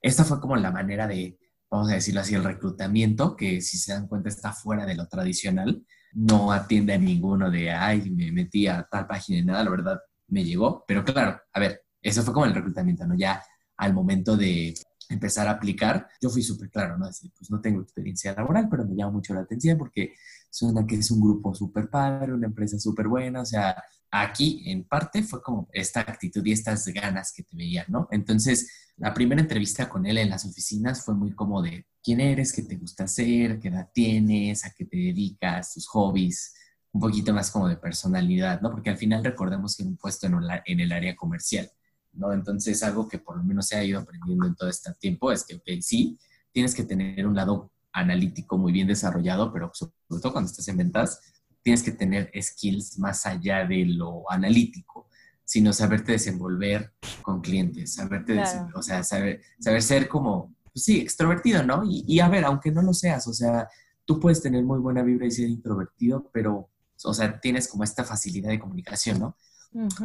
esta 0.00 0.24
fue 0.24 0.40
como 0.40 0.56
la 0.56 0.70
manera 0.70 1.06
de, 1.06 1.38
vamos 1.70 1.90
a 1.90 1.94
decirlo 1.94 2.20
así, 2.20 2.34
el 2.34 2.44
reclutamiento, 2.44 3.36
que 3.36 3.60
si 3.60 3.78
se 3.78 3.92
dan 3.92 4.08
cuenta 4.08 4.28
está 4.28 4.52
fuera 4.52 4.86
de 4.86 4.94
lo 4.94 5.06
tradicional, 5.08 5.84
no 6.12 6.52
atiende 6.52 6.94
a 6.94 6.98
ninguno 6.98 7.50
de, 7.50 7.70
ay, 7.70 8.10
me 8.10 8.32
metí 8.32 8.66
a 8.66 8.86
tal 8.90 9.06
página 9.06 9.38
y 9.38 9.44
nada, 9.44 9.64
la 9.64 9.70
verdad 9.70 10.00
me 10.28 10.44
llegó. 10.44 10.84
Pero 10.86 11.04
claro, 11.04 11.40
a 11.52 11.60
ver, 11.60 11.82
eso 12.02 12.22
fue 12.22 12.34
como 12.34 12.46
el 12.46 12.54
reclutamiento, 12.54 13.06
¿no? 13.06 13.14
Ya 13.16 13.42
al 13.76 13.94
momento 13.94 14.36
de, 14.36 14.74
empezar 15.08 15.48
a 15.48 15.52
aplicar, 15.52 16.06
yo 16.20 16.28
fui 16.30 16.42
súper 16.42 16.70
claro, 16.70 16.98
¿no? 16.98 17.06
Decir, 17.06 17.32
pues 17.36 17.50
no 17.50 17.60
tengo 17.60 17.80
experiencia 17.80 18.34
laboral, 18.34 18.68
pero 18.70 18.84
me 18.84 18.94
llama 18.94 19.12
mucho 19.12 19.34
la 19.34 19.40
atención 19.40 19.78
porque 19.78 20.14
suena 20.50 20.86
que 20.86 20.96
es 20.96 21.10
un 21.10 21.20
grupo 21.20 21.54
súper 21.54 21.88
padre, 21.88 22.32
una 22.32 22.46
empresa 22.46 22.78
súper 22.78 23.08
buena, 23.08 23.42
o 23.42 23.46
sea, 23.46 23.82
aquí 24.10 24.62
en 24.66 24.84
parte 24.84 25.22
fue 25.22 25.42
como 25.42 25.68
esta 25.72 26.00
actitud 26.00 26.44
y 26.44 26.52
estas 26.52 26.86
ganas 26.88 27.32
que 27.32 27.42
te 27.42 27.56
veían, 27.56 27.86
¿no? 27.88 28.08
Entonces, 28.10 28.70
la 28.96 29.14
primera 29.14 29.40
entrevista 29.40 29.88
con 29.88 30.06
él 30.06 30.18
en 30.18 30.30
las 30.30 30.44
oficinas 30.44 31.04
fue 31.04 31.14
muy 31.14 31.32
como 31.32 31.62
de 31.62 31.86
quién 32.02 32.20
eres, 32.20 32.52
qué 32.52 32.62
te 32.62 32.76
gusta 32.76 33.04
hacer, 33.04 33.58
qué 33.60 33.68
edad 33.68 33.90
tienes, 33.92 34.64
a 34.64 34.72
qué 34.72 34.84
te 34.84 34.96
dedicas, 34.96 35.74
tus 35.74 35.86
hobbies, 35.88 36.54
un 36.92 37.00
poquito 37.00 37.32
más 37.32 37.50
como 37.50 37.68
de 37.68 37.76
personalidad, 37.76 38.60
¿no? 38.60 38.70
Porque 38.70 38.90
al 38.90 38.96
final 38.96 39.24
recordemos 39.24 39.76
que 39.76 39.84
un 39.84 39.96
puesto 39.96 40.26
en, 40.26 40.34
en 40.64 40.80
el 40.80 40.92
área 40.92 41.14
comercial 41.14 41.70
¿no? 42.12 42.32
Entonces, 42.32 42.82
algo 42.82 43.08
que 43.08 43.18
por 43.18 43.36
lo 43.36 43.44
menos 43.44 43.66
se 43.66 43.76
ha 43.76 43.84
ido 43.84 44.00
aprendiendo 44.00 44.46
en 44.46 44.54
todo 44.54 44.68
este 44.68 44.92
tiempo 44.94 45.32
es 45.32 45.44
que, 45.44 45.56
ok, 45.56 45.80
sí, 45.80 46.18
tienes 46.52 46.74
que 46.74 46.84
tener 46.84 47.26
un 47.26 47.36
lado 47.36 47.72
analítico 47.92 48.58
muy 48.58 48.72
bien 48.72 48.88
desarrollado, 48.88 49.52
pero 49.52 49.70
sobre 49.72 49.92
todo 50.08 50.32
cuando 50.32 50.50
estás 50.50 50.68
en 50.68 50.76
ventas, 50.76 51.20
tienes 51.62 51.82
que 51.82 51.92
tener 51.92 52.30
skills 52.40 52.98
más 52.98 53.26
allá 53.26 53.64
de 53.64 53.84
lo 53.84 54.30
analítico, 54.30 55.08
sino 55.44 55.72
saberte 55.72 56.12
desenvolver 56.12 56.92
con 57.22 57.40
clientes, 57.40 57.94
saberte, 57.94 58.42
o 58.74 58.82
sea, 58.82 59.02
saber, 59.02 59.40
saber 59.58 59.82
ser 59.82 60.08
como, 60.08 60.54
pues 60.72 60.84
sí, 60.84 61.00
extrovertido, 61.00 61.62
¿no? 61.62 61.82
Y, 61.84 62.04
y, 62.06 62.20
a 62.20 62.28
ver, 62.28 62.44
aunque 62.44 62.70
no 62.70 62.82
lo 62.82 62.92
seas, 62.92 63.26
o 63.26 63.32
sea, 63.32 63.68
tú 64.04 64.18
puedes 64.20 64.42
tener 64.42 64.62
muy 64.64 64.78
buena 64.78 65.02
vibra 65.02 65.26
y 65.26 65.30
ser 65.30 65.48
introvertido, 65.48 66.30
pero, 66.32 66.70
o 67.04 67.14
sea, 67.14 67.38
tienes 67.40 67.68
como 67.68 67.84
esta 67.84 68.04
facilidad 68.04 68.50
de 68.50 68.58
comunicación, 68.58 69.18
¿no? 69.20 69.36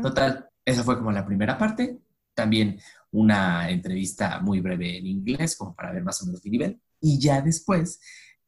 Total, 0.01 0.49
esa 0.65 0.83
fue 0.83 0.97
como 0.97 1.11
la 1.11 1.25
primera 1.25 1.57
parte. 1.57 1.99
También 2.33 2.79
una 3.11 3.69
entrevista 3.69 4.39
muy 4.39 4.59
breve 4.59 4.97
en 4.97 5.07
inglés, 5.07 5.55
como 5.55 5.75
para 5.75 5.91
ver 5.91 6.03
más 6.03 6.21
o 6.21 6.25
menos 6.25 6.43
mi 6.43 6.51
nivel. 6.51 6.81
Y 6.99 7.19
ya 7.19 7.41
después 7.41 7.99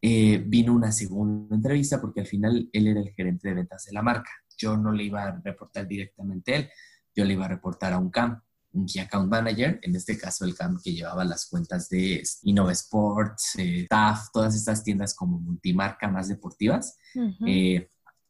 eh, 0.07 0.37
vino 0.45 0.71
una 0.71 0.91
segunda 0.91 1.55
entrevista 1.55 1.99
porque 1.99 2.19
al 2.19 2.27
final 2.27 2.69
él 2.71 2.85
era 2.85 2.99
el 2.99 3.11
gerente 3.15 3.47
de 3.47 3.55
ventas 3.55 3.85
de 3.85 3.91
la 3.91 4.03
marca. 4.03 4.29
Yo 4.55 4.77
no 4.77 4.91
le 4.91 5.05
iba 5.05 5.23
a 5.23 5.41
reportar 5.43 5.87
directamente 5.87 6.53
a 6.53 6.57
él, 6.57 6.69
yo 7.15 7.25
le 7.25 7.33
iba 7.33 7.45
a 7.45 7.47
reportar 7.47 7.91
a 7.91 7.97
un 7.97 8.11
CAM, 8.11 8.39
un 8.73 8.85
Key 8.85 9.01
Account 9.01 9.31
Manager, 9.31 9.79
en 9.81 9.95
este 9.95 10.15
caso 10.15 10.45
el 10.45 10.53
CAM 10.53 10.79
que 10.79 10.93
llevaba 10.93 11.25
las 11.25 11.47
cuentas 11.47 11.89
de 11.89 12.21
Innova 12.43 12.71
Sports, 12.73 13.55
eh, 13.57 13.87
TAF, 13.89 14.29
todas 14.31 14.55
estas 14.55 14.83
tiendas 14.83 15.15
como 15.15 15.39
multimarca 15.39 16.07
más 16.07 16.27
deportivas. 16.27 16.99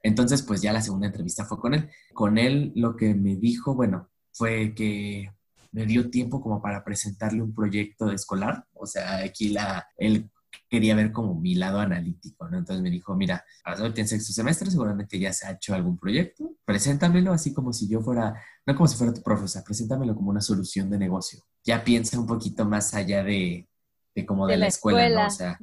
Entonces, 0.02 0.44
pues 0.44 0.62
ya 0.62 0.72
la 0.72 0.82
segunda 0.82 1.08
entrevista 1.08 1.44
fue 1.44 1.60
con 1.60 1.74
él. 1.74 1.90
Con 2.14 2.38
él 2.38 2.72
lo 2.76 2.96
que 2.96 3.14
me 3.16 3.36
dijo, 3.36 3.76
bueno, 3.76 4.12
fue 4.32 4.74
que 4.74 5.30
me 5.74 5.86
dio 5.86 6.10
tiempo 6.10 6.40
como 6.40 6.62
para 6.62 6.86
presentarle 6.86 7.42
un 7.42 7.54
proyecto 7.54 8.06
de 8.06 8.16
escolar. 8.16 8.66
O 8.76 8.86
sea, 8.86 9.18
aquí 9.18 9.50
la, 9.50 9.90
él 9.98 10.32
quería 10.70 10.96
ver 10.96 11.12
como 11.12 11.36
mi 11.36 11.56
lado 11.56 11.80
analítico, 11.80 12.48
¿no? 12.50 12.58
Entonces 12.58 12.82
me 12.82 12.89
dijo, 12.89 13.15
mira, 13.15 13.44
ahora 13.63 13.91
en 13.96 14.08
sexto 14.08 14.34
semestre 14.34 14.70
seguramente 14.72 15.20
ya 15.20 15.34
se 15.34 15.48
ha 15.48 15.52
hecho 15.52 15.74
algún 15.74 15.98
proyecto, 15.98 16.56
preséntamelo 16.65 17.34
así 17.34 17.54
como 17.54 17.74
si 17.74 17.88
yo 17.88 18.02
fuera, 18.02 18.34
no 18.65 18.76
como 18.76 18.88
si 18.88 18.98
fuera 18.98 19.13
tu 19.13 19.22
profesor, 19.22 19.63
preséntamelo 19.63 20.15
como 20.15 20.30
una 20.30 20.41
solución 20.41 20.89
de 20.89 20.98
negocio. 20.98 21.44
Ya 21.63 21.84
piensa 21.84 22.20
un 22.20 22.28
poquito 22.28 22.65
más 22.65 22.94
allá 22.94 23.24
de, 23.24 23.68
de 24.13 24.26
como 24.26 24.48
de, 24.48 24.58
la, 24.58 24.68
escuela, 24.68 25.24
¿no? 25.24 25.28
O 25.28 25.32
sea, 25.32 25.60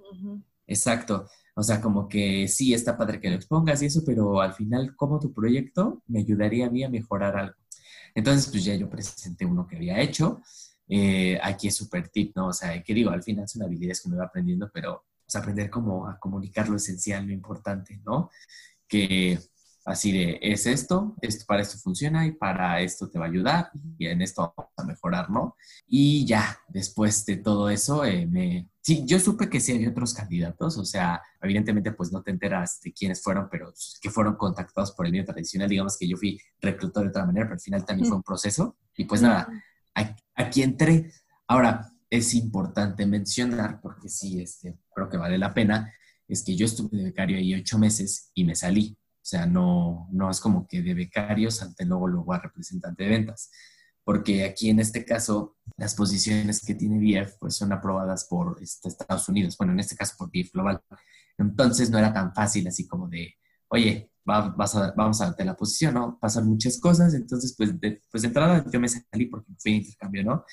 exacto. 0.66 1.26
O 1.54 1.62
sea, 1.62 1.80
como 1.80 2.08
que 2.08 2.48
sí, 2.48 2.72
está 2.72 2.96
padre 2.96 3.20
que 3.20 3.28
lo 3.28 3.36
expongas 3.36 3.82
y 3.82 3.86
eso, 3.86 4.02
pero 4.06 4.40
al 4.40 4.54
final, 4.54 4.96
como 4.96 5.20
tu 5.20 5.32
proyecto 5.32 6.02
me 6.06 6.20
ayudaría 6.20 6.66
a 6.66 6.70
mí 6.70 6.82
a 6.82 6.88
mejorar 6.88 7.36
algo. 7.36 7.56
Entonces, 8.14 8.50
pues 8.50 8.64
ya 8.64 8.74
yo 8.74 8.88
presenté 8.88 9.44
uno 9.44 9.66
que 9.66 9.76
había 9.76 10.00
hecho. 10.00 10.42
Eh, 10.88 11.38
aquí 11.42 11.68
es 11.68 11.76
súper 11.76 12.08
tip, 12.08 12.36
¿no? 12.36 12.48
O 12.48 12.52
sea, 12.52 12.82
que 12.82 12.94
digo, 12.94 13.10
al 13.10 13.22
final 13.22 13.48
son 13.48 13.62
habilidades 13.62 14.02
que 14.02 14.10
me 14.10 14.16
va 14.16 14.24
aprendiendo, 14.24 14.70
pero 14.72 15.04
pues, 15.24 15.36
aprender 15.36 15.70
cómo 15.70 16.06
a 16.06 16.18
comunicar 16.18 16.68
lo 16.68 16.76
esencial, 16.76 17.26
lo 17.26 17.32
importante, 17.32 18.00
¿no? 18.04 18.30
Que 18.86 19.38
así 19.84 20.12
de, 20.12 20.38
es 20.42 20.66
esto, 20.66 21.16
esto, 21.20 21.44
para 21.46 21.62
esto 21.62 21.78
funciona 21.78 22.26
y 22.26 22.32
para 22.32 22.80
esto 22.80 23.08
te 23.08 23.18
va 23.18 23.26
a 23.26 23.28
ayudar 23.28 23.70
y 23.98 24.06
en 24.06 24.22
esto 24.22 24.52
vamos 24.56 24.72
a 24.76 24.84
mejorar, 24.84 25.30
¿no? 25.30 25.56
Y 25.86 26.26
ya, 26.26 26.58
después 26.68 27.24
de 27.26 27.36
todo 27.36 27.70
eso, 27.70 28.04
eh, 28.04 28.26
me... 28.26 28.68
Sí, 28.80 29.04
yo 29.06 29.18
supe 29.20 29.48
que 29.48 29.60
sí 29.60 29.72
había 29.72 29.90
otros 29.90 30.12
candidatos, 30.12 30.76
o 30.76 30.84
sea, 30.84 31.22
evidentemente 31.40 31.92
pues 31.92 32.12
no 32.12 32.22
te 32.22 32.32
enteras 32.32 32.80
de 32.80 32.92
quiénes 32.92 33.22
fueron, 33.22 33.48
pero 33.48 33.72
que 34.00 34.10
fueron 34.10 34.34
contactados 34.36 34.92
por 34.92 35.06
el 35.06 35.12
medio 35.12 35.24
tradicional, 35.24 35.68
digamos 35.68 35.96
que 35.96 36.08
yo 36.08 36.16
fui 36.16 36.40
reclutado 36.60 37.04
de 37.04 37.10
otra 37.10 37.24
manera, 37.24 37.46
pero 37.46 37.54
al 37.54 37.60
final 37.60 37.84
también 37.84 38.08
fue 38.08 38.16
un 38.16 38.24
proceso 38.24 38.76
y 38.96 39.04
pues 39.04 39.22
nada, 39.22 39.48
aquí 40.42 40.62
entré. 40.62 41.12
Ahora, 41.46 41.92
es 42.10 42.34
importante 42.34 43.06
mencionar, 43.06 43.80
porque 43.80 44.08
sí, 44.08 44.40
este, 44.40 44.78
creo 44.94 45.08
que 45.08 45.16
vale 45.16 45.38
la 45.38 45.54
pena, 45.54 45.92
es 46.28 46.44
que 46.44 46.54
yo 46.56 46.66
estuve 46.66 46.98
de 46.98 47.04
becario 47.04 47.38
ahí 47.38 47.54
ocho 47.54 47.78
meses 47.78 48.30
y 48.34 48.44
me 48.44 48.54
salí. 48.54 48.96
O 49.00 49.24
sea, 49.24 49.46
no, 49.46 50.08
no 50.12 50.30
es 50.30 50.40
como 50.40 50.66
que 50.66 50.82
de 50.82 50.94
becario 50.94 51.50
salte 51.50 51.86
luego 51.86 52.08
luego 52.08 52.32
a 52.32 52.40
representante 52.40 53.04
de 53.04 53.10
ventas, 53.10 53.50
porque 54.04 54.44
aquí 54.44 54.68
en 54.68 54.80
este 54.80 55.04
caso 55.04 55.56
las 55.76 55.94
posiciones 55.94 56.60
que 56.64 56.74
tiene 56.74 56.98
BF 56.98 57.38
pues 57.38 57.56
son 57.56 57.72
aprobadas 57.72 58.26
por 58.28 58.58
este, 58.60 58.88
Estados 58.88 59.28
Unidos, 59.28 59.56
bueno, 59.56 59.72
en 59.72 59.80
este 59.80 59.96
caso 59.96 60.14
por 60.18 60.28
BF 60.28 60.52
Global. 60.52 60.82
Entonces 61.38 61.88
no 61.90 61.98
era 61.98 62.12
tan 62.12 62.34
fácil 62.34 62.66
así 62.68 62.86
como 62.86 63.08
de, 63.08 63.34
oye, 63.68 64.11
vas 64.24 64.74
a, 64.76 64.92
vamos 64.96 65.20
a 65.20 65.26
darte 65.26 65.44
la 65.44 65.56
posición, 65.56 65.94
¿no? 65.94 66.18
Pasan 66.20 66.46
muchas 66.46 66.78
cosas, 66.80 67.14
entonces 67.14 67.54
pues 67.56 67.78
de, 67.80 68.02
pues 68.10 68.22
de 68.22 68.28
entrada 68.28 68.64
yo 68.70 68.80
me 68.80 68.88
salí 68.88 69.26
porque 69.26 69.52
fui 69.58 69.72
a 69.72 69.76
intercambio, 69.76 70.24
¿no? 70.24 70.44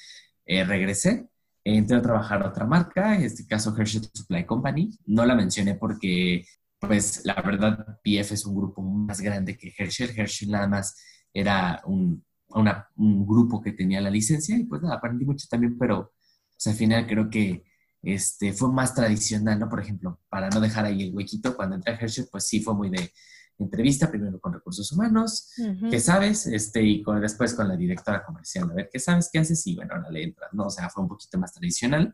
Eh, 0.46 0.64
regresé, 0.64 1.30
entré 1.64 1.98
a 1.98 2.02
trabajar 2.02 2.42
a 2.44 2.50
otra 2.50 2.66
marca, 2.66 3.16
en 3.16 3.24
este 3.24 3.46
caso 3.46 3.76
Hershey 3.78 4.02
Supply 4.14 4.46
Company. 4.46 4.90
No 5.06 5.26
la 5.26 5.36
mencioné 5.36 5.76
porque 5.76 6.44
pues 6.80 7.22
la 7.26 7.36
verdad, 7.42 8.00
PF 8.04 8.34
es 8.34 8.46
un 8.46 8.56
grupo 8.56 8.82
más 8.82 9.22
grande 9.22 9.58
que 9.58 9.74
Herschel. 9.78 10.18
Herschel 10.18 10.52
nada 10.52 10.68
más 10.68 10.96
era 11.34 11.82
un, 11.86 12.24
un 12.48 13.28
grupo 13.28 13.62
que 13.62 13.74
tenía 13.74 14.02
la 14.02 14.10
licencia 14.10 14.58
y 14.58 14.64
pues 14.64 14.82
nada, 14.82 14.96
aprendí 14.96 15.26
mucho 15.26 15.48
también, 15.50 15.78
pero 15.78 16.14
pues, 16.52 16.68
al 16.68 16.74
final 16.76 17.06
creo 17.08 17.30
que 17.30 17.64
este, 18.02 18.54
fue 18.54 18.72
más 18.72 18.96
tradicional, 18.96 19.60
¿no? 19.60 19.70
Por 19.70 19.82
ejemplo, 19.82 20.20
para 20.30 20.50
no 20.50 20.62
dejar 20.62 20.86
ahí 20.86 21.04
el 21.04 21.16
huequito, 21.16 21.56
cuando 21.56 21.76
entré 21.76 21.94
a 21.94 21.98
Herschel, 21.98 22.28
pues 22.32 22.48
sí 22.48 22.62
fue 22.62 22.74
muy 22.74 22.90
de 22.90 23.12
entrevista, 23.60 24.10
primero 24.10 24.40
con 24.40 24.54
recursos 24.54 24.92
humanos, 24.92 25.52
¿qué 25.90 26.00
sabes? 26.00 26.48
Este, 26.48 26.82
y 26.82 27.04
con, 27.04 27.20
después 27.22 27.54
con 27.54 27.68
la 27.68 27.76
directora 27.76 28.24
comercial, 28.24 28.70
a 28.72 28.74
ver, 28.74 28.90
¿qué 28.92 29.00
sabes? 29.00 29.30
¿Qué 29.32 29.40
haces? 29.40 29.66
Y 29.68 29.76
bueno, 29.76 29.96
ahora 29.96 30.10
le 30.10 30.24
entras, 30.24 30.54
¿no? 30.54 30.66
O 30.66 30.70
sea, 30.70 30.90
fue 30.90 31.04
un 31.04 31.10
poquito 31.10 31.38
más 31.38 31.54
tradicional. 31.54 32.14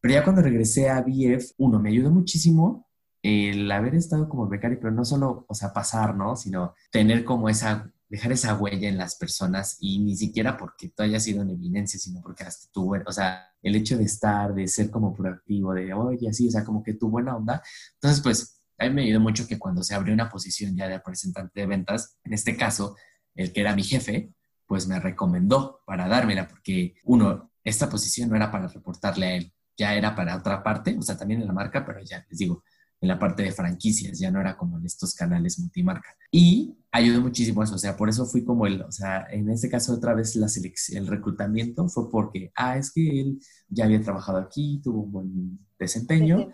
Pero 0.00 0.14
ya 0.14 0.24
cuando 0.24 0.42
regresé 0.42 0.90
a 0.90 1.00
BF, 1.00 1.52
uno, 1.58 1.80
me 1.80 1.88
ayudó 1.88 2.10
muchísimo 2.10 2.88
el 3.22 3.70
haber 3.72 3.94
estado 3.94 4.28
como 4.28 4.46
becario, 4.46 4.78
pero 4.78 4.92
no 4.92 5.04
solo, 5.04 5.46
o 5.48 5.54
sea, 5.54 5.72
pasar, 5.72 6.14
¿no? 6.14 6.36
Sino 6.36 6.74
tener 6.90 7.24
como 7.24 7.48
esa, 7.48 7.90
dejar 8.06 8.32
esa 8.32 8.54
huella 8.54 8.86
en 8.86 8.98
las 8.98 9.16
personas 9.16 9.78
y 9.80 10.00
ni 10.00 10.14
siquiera 10.14 10.58
porque 10.58 10.90
tú 10.90 11.02
hayas 11.02 11.22
sido 11.24 11.40
en 11.40 11.50
eminencia, 11.50 11.98
sino 11.98 12.20
porque 12.20 12.44
hasta 12.44 12.70
tú, 12.70 12.94
o 12.94 13.12
sea, 13.12 13.46
el 13.62 13.76
hecho 13.76 13.96
de 13.96 14.04
estar, 14.04 14.54
de 14.54 14.68
ser 14.68 14.90
como 14.90 15.14
proactivo, 15.14 15.72
de, 15.72 15.94
oye, 15.94 16.28
así, 16.28 16.48
o 16.48 16.50
sea, 16.50 16.64
como 16.64 16.82
que 16.82 16.92
tu 16.92 17.08
buena 17.08 17.34
onda. 17.34 17.62
Entonces, 17.94 18.20
pues, 18.22 18.60
a 18.78 18.84
mí 18.84 18.90
me 18.90 19.02
ayudó 19.02 19.20
mucho 19.20 19.46
que 19.46 19.58
cuando 19.58 19.82
se 19.82 19.94
abrió 19.94 20.14
una 20.14 20.30
posición 20.30 20.76
ya 20.76 20.88
de 20.88 20.96
representante 20.96 21.60
de 21.60 21.66
ventas, 21.66 22.18
en 22.24 22.32
este 22.32 22.56
caso, 22.56 22.96
el 23.34 23.52
que 23.52 23.60
era 23.60 23.74
mi 23.74 23.82
jefe, 23.82 24.32
pues 24.66 24.86
me 24.86 24.98
recomendó 25.00 25.80
para 25.86 26.08
dármela, 26.08 26.48
porque 26.48 26.96
uno, 27.04 27.50
esta 27.62 27.88
posición 27.88 28.30
no 28.30 28.36
era 28.36 28.50
para 28.50 28.68
reportarle 28.68 29.26
a 29.26 29.36
él, 29.36 29.52
ya 29.76 29.94
era 29.94 30.14
para 30.14 30.36
otra 30.36 30.62
parte, 30.62 30.96
o 30.98 31.02
sea, 31.02 31.16
también 31.16 31.40
en 31.40 31.46
la 31.46 31.52
marca, 31.52 31.84
pero 31.84 32.00
ya 32.02 32.24
les 32.28 32.38
digo, 32.38 32.62
en 33.00 33.08
la 33.08 33.18
parte 33.18 33.42
de 33.42 33.52
franquicias, 33.52 34.18
ya 34.18 34.30
no 34.30 34.40
era 34.40 34.56
como 34.56 34.78
en 34.78 34.86
estos 34.86 35.14
canales 35.14 35.58
multimarca. 35.58 36.16
Y 36.30 36.78
ayudó 36.90 37.20
muchísimo 37.20 37.62
eso, 37.62 37.74
o 37.74 37.78
sea, 37.78 37.96
por 37.96 38.08
eso 38.08 38.24
fui 38.24 38.44
como 38.44 38.66
el, 38.66 38.80
o 38.82 38.92
sea, 38.92 39.26
en 39.30 39.50
este 39.50 39.68
caso 39.68 39.92
otra 39.92 40.14
vez 40.14 40.34
la 40.36 40.46
el 40.92 41.06
reclutamiento 41.06 41.86
fue 41.88 42.10
porque, 42.10 42.50
ah, 42.56 42.78
es 42.78 42.92
que 42.92 43.20
él 43.20 43.40
ya 43.68 43.84
había 43.84 44.00
trabajado 44.00 44.38
aquí, 44.38 44.80
tuvo 44.82 45.02
un 45.02 45.12
buen 45.12 45.58
desempeño. 45.78 46.50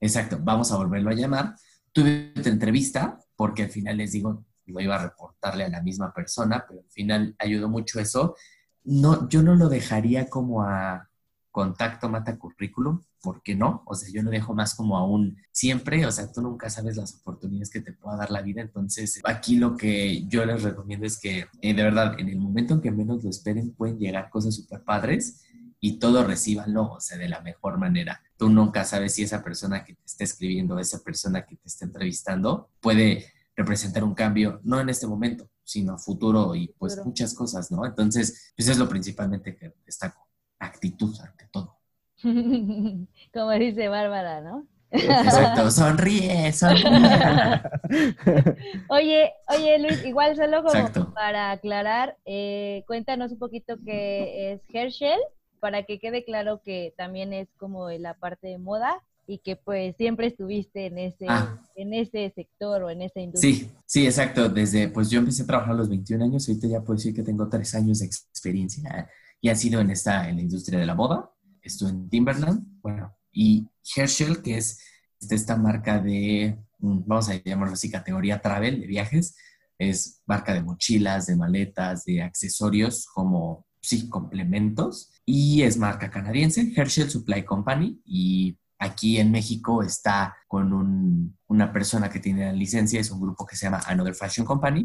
Exacto, 0.00 0.38
vamos 0.40 0.72
a 0.72 0.76
volverlo 0.76 1.10
a 1.10 1.14
llamar. 1.14 1.56
Tuve 1.92 2.32
otra 2.38 2.52
entrevista, 2.52 3.18
porque 3.36 3.64
al 3.64 3.70
final 3.70 3.96
les 3.96 4.12
digo, 4.12 4.44
lo 4.66 4.80
iba 4.80 4.96
a 4.96 5.02
reportarle 5.02 5.64
a 5.64 5.68
la 5.68 5.82
misma 5.82 6.12
persona, 6.12 6.64
pero 6.66 6.80
al 6.80 6.90
final 6.90 7.34
ayudó 7.38 7.68
mucho 7.68 8.00
eso. 8.00 8.36
No, 8.84 9.28
yo 9.28 9.42
no 9.42 9.54
lo 9.54 9.68
dejaría 9.68 10.28
como 10.28 10.62
a 10.62 11.08
contacto 11.56 12.10
mata 12.10 12.38
currículum, 12.38 13.00
¿por 13.22 13.42
qué 13.42 13.54
no? 13.54 13.82
O 13.86 13.94
sea, 13.94 14.10
yo 14.12 14.22
lo 14.22 14.30
dejo 14.30 14.54
más 14.54 14.74
como 14.74 14.98
aún 14.98 15.38
siempre, 15.50 16.04
o 16.04 16.12
sea, 16.12 16.30
tú 16.30 16.42
nunca 16.42 16.68
sabes 16.68 16.98
las 16.98 17.14
oportunidades 17.14 17.70
que 17.70 17.80
te 17.80 17.94
pueda 17.94 18.18
dar 18.18 18.30
la 18.30 18.42
vida, 18.42 18.60
entonces 18.60 19.22
aquí 19.24 19.56
lo 19.56 19.74
que 19.74 20.26
yo 20.26 20.44
les 20.44 20.62
recomiendo 20.62 21.06
es 21.06 21.18
que 21.18 21.46
eh, 21.62 21.74
de 21.74 21.82
verdad, 21.82 22.20
en 22.20 22.28
el 22.28 22.36
momento 22.36 22.74
en 22.74 22.82
que 22.82 22.90
menos 22.90 23.24
lo 23.24 23.30
esperen, 23.30 23.72
pueden 23.72 23.98
llegar 23.98 24.28
cosas 24.28 24.54
súper 24.54 24.84
padres 24.84 25.45
y 25.80 25.98
todo 25.98 26.24
recíbanlo, 26.24 26.92
o 26.92 27.00
sea, 27.00 27.18
de 27.18 27.28
la 27.28 27.40
mejor 27.40 27.78
manera. 27.78 28.22
Tú 28.36 28.48
nunca 28.48 28.84
sabes 28.84 29.14
si 29.14 29.22
esa 29.22 29.42
persona 29.42 29.84
que 29.84 29.94
te 29.94 30.04
está 30.04 30.24
escribiendo, 30.24 30.78
esa 30.78 31.02
persona 31.02 31.44
que 31.44 31.56
te 31.56 31.68
está 31.68 31.84
entrevistando, 31.84 32.70
puede 32.80 33.32
representar 33.54 34.04
un 34.04 34.14
cambio, 34.14 34.60
no 34.64 34.80
en 34.80 34.88
este 34.88 35.06
momento, 35.06 35.48
sino 35.64 35.94
a 35.94 35.98
futuro 35.98 36.54
y 36.54 36.74
pues 36.78 37.00
muchas 37.04 37.34
cosas, 37.34 37.70
¿no? 37.70 37.86
Entonces, 37.86 38.52
eso 38.56 38.72
es 38.72 38.78
lo 38.78 38.88
principalmente 38.88 39.56
que 39.56 39.74
destaco. 39.84 40.28
actitud 40.58 41.14
ante 41.20 41.48
todo. 41.50 41.78
Como 43.32 43.50
dice 43.52 43.88
Bárbara, 43.88 44.40
¿no? 44.40 44.66
Exacto, 44.90 45.70
sonríe, 45.70 46.52
sonríe. 46.52 47.62
oye, 48.88 49.32
oye 49.48 49.78
Luis, 49.80 50.04
igual 50.04 50.36
solo 50.36 50.62
como 50.62 51.12
para 51.12 51.50
aclarar, 51.50 52.16
eh, 52.24 52.84
cuéntanos 52.86 53.32
un 53.32 53.38
poquito 53.38 53.76
qué 53.84 54.52
es 54.52 54.62
Herschel, 54.72 55.18
para 55.66 55.82
que 55.82 55.98
quede 55.98 56.24
claro 56.24 56.62
que 56.62 56.94
también 56.96 57.32
es 57.32 57.48
como 57.58 57.90
la 57.90 58.14
parte 58.14 58.46
de 58.46 58.56
moda 58.56 59.02
y 59.26 59.38
que 59.38 59.56
pues 59.56 59.96
siempre 59.96 60.28
estuviste 60.28 60.86
en 60.86 60.96
ese, 60.96 61.26
ah. 61.28 61.60
en 61.74 61.92
ese 61.92 62.32
sector 62.32 62.84
o 62.84 62.90
en 62.90 63.02
esa 63.02 63.18
industria. 63.18 63.52
Sí, 63.52 63.70
sí, 63.84 64.06
exacto. 64.06 64.48
Desde, 64.48 64.86
pues 64.90 65.10
yo 65.10 65.18
empecé 65.18 65.42
a 65.42 65.46
trabajar 65.46 65.72
a 65.72 65.78
los 65.78 65.88
21 65.88 66.24
años, 66.24 66.48
ahorita 66.48 66.68
ya 66.68 66.82
puedo 66.82 66.98
decir 66.98 67.12
que 67.12 67.24
tengo 67.24 67.48
tres 67.48 67.74
años 67.74 67.98
de 67.98 68.06
experiencia 68.06 69.10
y 69.40 69.48
ha 69.48 69.56
sido 69.56 69.80
en 69.80 69.90
esta, 69.90 70.28
en 70.28 70.36
la 70.36 70.42
industria 70.42 70.78
de 70.78 70.86
la 70.86 70.94
moda. 70.94 71.32
Estuve 71.60 71.90
en 71.90 72.08
Timberland, 72.08 72.64
bueno, 72.80 73.16
y 73.32 73.66
Herschel, 73.96 74.42
que 74.42 74.58
es 74.58 74.78
esta 75.18 75.56
marca 75.56 75.98
de, 75.98 76.60
vamos 76.78 77.28
a 77.28 77.42
llamarlo 77.42 77.74
así, 77.74 77.90
categoría 77.90 78.40
travel, 78.40 78.82
de 78.82 78.86
viajes, 78.86 79.34
es 79.78 80.22
marca 80.26 80.54
de 80.54 80.62
mochilas, 80.62 81.26
de 81.26 81.34
maletas, 81.34 82.04
de 82.04 82.22
accesorios 82.22 83.04
como, 83.12 83.65
sí, 83.86 84.08
complementos, 84.08 85.12
y 85.24 85.62
es 85.62 85.76
marca 85.76 86.10
canadiense, 86.10 86.72
Herschel 86.74 87.10
Supply 87.10 87.44
Company, 87.44 88.00
y 88.04 88.58
aquí 88.78 89.18
en 89.18 89.30
México 89.30 89.82
está 89.82 90.36
con 90.48 91.34
una 91.46 91.72
persona 91.72 92.10
que 92.10 92.20
tiene 92.20 92.46
la 92.46 92.52
licencia, 92.52 93.00
es 93.00 93.10
un 93.10 93.20
grupo 93.20 93.46
que 93.46 93.56
se 93.56 93.66
llama 93.66 93.82
Another 93.86 94.14
Fashion 94.14 94.46
Company, 94.46 94.84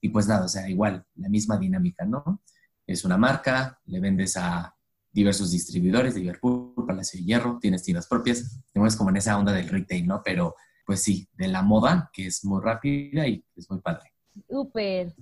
y 0.00 0.08
pues 0.10 0.28
nada, 0.28 0.44
o 0.44 0.48
sea, 0.48 0.68
igual, 0.68 1.06
la 1.16 1.28
misma 1.28 1.56
dinámica, 1.58 2.04
¿no? 2.04 2.42
Es 2.86 3.04
una 3.04 3.16
marca, 3.16 3.80
le 3.86 4.00
vendes 4.00 4.36
a 4.36 4.74
diversos 5.10 5.50
distribuidores 5.50 6.14
de 6.14 6.20
Liverpool, 6.20 6.74
Palacio 6.86 7.18
de 7.18 7.24
Hierro, 7.24 7.58
tienes 7.60 7.82
tiendas 7.82 8.06
propias, 8.06 8.60
te 8.72 8.80
como 8.96 9.10
en 9.10 9.16
esa 9.16 9.38
onda 9.38 9.52
del 9.52 9.68
retail, 9.68 10.06
¿no? 10.06 10.22
Pero 10.24 10.56
pues 10.84 11.00
sí, 11.00 11.28
de 11.32 11.48
la 11.48 11.62
moda, 11.62 12.10
que 12.12 12.26
es 12.26 12.44
muy 12.44 12.60
rápida 12.62 13.26
y 13.26 13.44
es 13.56 13.70
muy 13.70 13.80
padre. 13.80 14.13
Súper. 14.48 15.12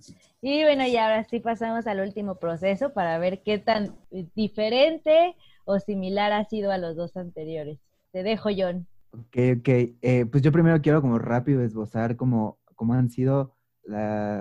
Y 0.41 0.63
bueno, 0.63 0.87
y 0.87 0.97
ahora 0.97 1.25
sí 1.25 1.41
pasamos 1.41 1.87
al 1.87 2.01
último 2.01 2.37
proceso 2.37 2.93
para 2.93 3.19
ver 3.19 3.43
qué 3.43 3.59
tan 3.59 3.95
diferente 4.35 5.37
o 5.65 5.79
similar 5.79 6.33
ha 6.33 6.45
sido 6.45 6.71
a 6.73 6.79
los 6.79 6.97
dos 6.97 7.17
anteriores. 7.17 7.79
Te 8.11 8.23
dejo, 8.23 8.51
John. 8.57 8.87
Ok, 9.13 9.59
ok. 9.59 9.69
Eh, 9.69 10.27
pues 10.31 10.43
yo 10.43 10.53
primero 10.53 10.81
quiero 10.81 11.01
como 11.01 11.19
rápido 11.19 11.63
esbozar 11.63 12.17
cómo, 12.17 12.59
cómo 12.75 12.95
han 12.95 13.11
sido 13.11 13.55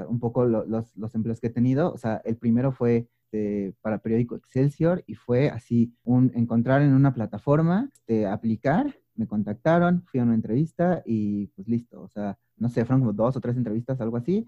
un 0.08 0.20
poco 0.20 0.46
los, 0.46 0.96
los 0.96 1.16
empleos 1.16 1.40
que 1.40 1.48
he 1.48 1.52
tenido. 1.52 1.92
O 1.92 1.98
sea, 1.98 2.22
el 2.26 2.38
primero 2.38 2.72
fue 2.72 3.08
para 3.82 4.00
periódico 4.00 4.36
Excelsior 4.36 5.04
y 5.08 5.16
fue 5.16 5.50
así, 5.50 5.94
un 6.04 6.32
encontrar 6.36 6.82
en 6.82 6.94
una 6.94 7.14
plataforma, 7.14 7.90
este, 7.94 8.28
aplicar, 8.28 8.94
me 9.16 9.28
contactaron, 9.28 10.04
fui 10.04 10.20
a 10.20 10.24
una 10.24 10.36
entrevista 10.36 11.02
y 11.06 11.48
pues 11.48 11.68
listo, 11.68 12.02
o 12.02 12.10
sea, 12.10 12.38
no 12.58 12.70
sé, 12.70 12.86
fueron 12.86 13.02
como 13.02 13.14
dos 13.14 13.36
o 13.38 13.42
tres 13.42 13.56
entrevistas, 13.56 14.02
algo 14.02 14.18
así, 14.18 14.46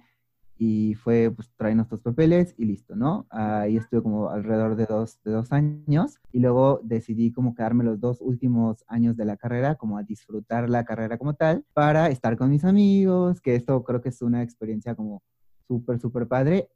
y 0.57 0.93
fue 0.95 1.31
pues 1.35 1.49
traer 1.55 1.75
nuestros 1.75 2.01
papeles 2.01 2.53
y 2.57 2.65
listo, 2.65 2.95
¿no? 2.95 3.25
Ahí 3.29 3.77
estuve 3.77 4.03
como 4.03 4.29
alrededor 4.29 4.75
de 4.75 4.85
dos, 4.85 5.19
de 5.23 5.31
dos 5.31 5.51
años 5.51 6.19
y 6.31 6.39
luego 6.39 6.79
decidí 6.83 7.31
como 7.31 7.55
quedarme 7.55 7.83
los 7.83 7.99
dos 7.99 8.21
últimos 8.21 8.83
años 8.87 9.17
de 9.17 9.25
la 9.25 9.37
carrera, 9.37 9.75
como 9.75 9.97
a 9.97 10.03
disfrutar 10.03 10.69
la 10.69 10.85
carrera 10.85 11.17
como 11.17 11.33
tal, 11.33 11.65
para 11.73 12.09
estar 12.09 12.37
con 12.37 12.49
mis 12.49 12.63
amigos, 12.65 13.41
que 13.41 13.55
esto 13.55 13.83
creo 13.83 14.01
que 14.01 14.09
es 14.09 14.21
una 14.21 14.43
experiencia 14.43 14.95
como 14.95 15.23
súper, 15.67 15.99
súper 15.99 16.27
padre. 16.27 16.69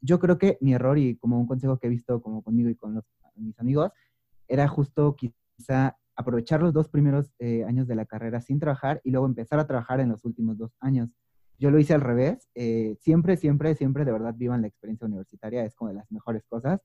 yo 0.00 0.18
creo 0.18 0.38
que 0.38 0.58
mi 0.60 0.74
error 0.74 0.98
y 0.98 1.16
como 1.16 1.38
un 1.38 1.46
consejo 1.46 1.78
que 1.78 1.86
he 1.86 1.90
visto 1.90 2.20
como 2.20 2.42
conmigo 2.42 2.68
y 2.68 2.74
con 2.74 3.00
mis 3.36 3.58
amigos, 3.58 3.90
era 4.48 4.68
justo 4.68 5.16
quizá 5.16 5.96
aprovechar 6.16 6.62
los 6.62 6.72
dos 6.72 6.88
primeros 6.88 7.32
eh, 7.38 7.64
años 7.64 7.86
de 7.88 7.94
la 7.94 8.06
carrera 8.06 8.40
sin 8.40 8.58
trabajar 8.58 9.00
y 9.04 9.10
luego 9.10 9.26
empezar 9.26 9.58
a 9.58 9.66
trabajar 9.66 10.00
en 10.00 10.10
los 10.10 10.24
últimos 10.24 10.58
dos 10.58 10.72
años. 10.80 11.10
Yo 11.64 11.70
lo 11.70 11.78
hice 11.78 11.94
al 11.94 12.02
revés. 12.02 12.46
Eh, 12.54 12.94
siempre, 13.00 13.38
siempre, 13.38 13.74
siempre 13.74 14.04
de 14.04 14.12
verdad 14.12 14.34
vivan 14.36 14.60
la 14.60 14.68
experiencia 14.68 15.06
universitaria. 15.06 15.64
Es 15.64 15.74
como 15.74 15.88
de 15.88 15.94
las 15.94 16.12
mejores 16.12 16.44
cosas. 16.46 16.78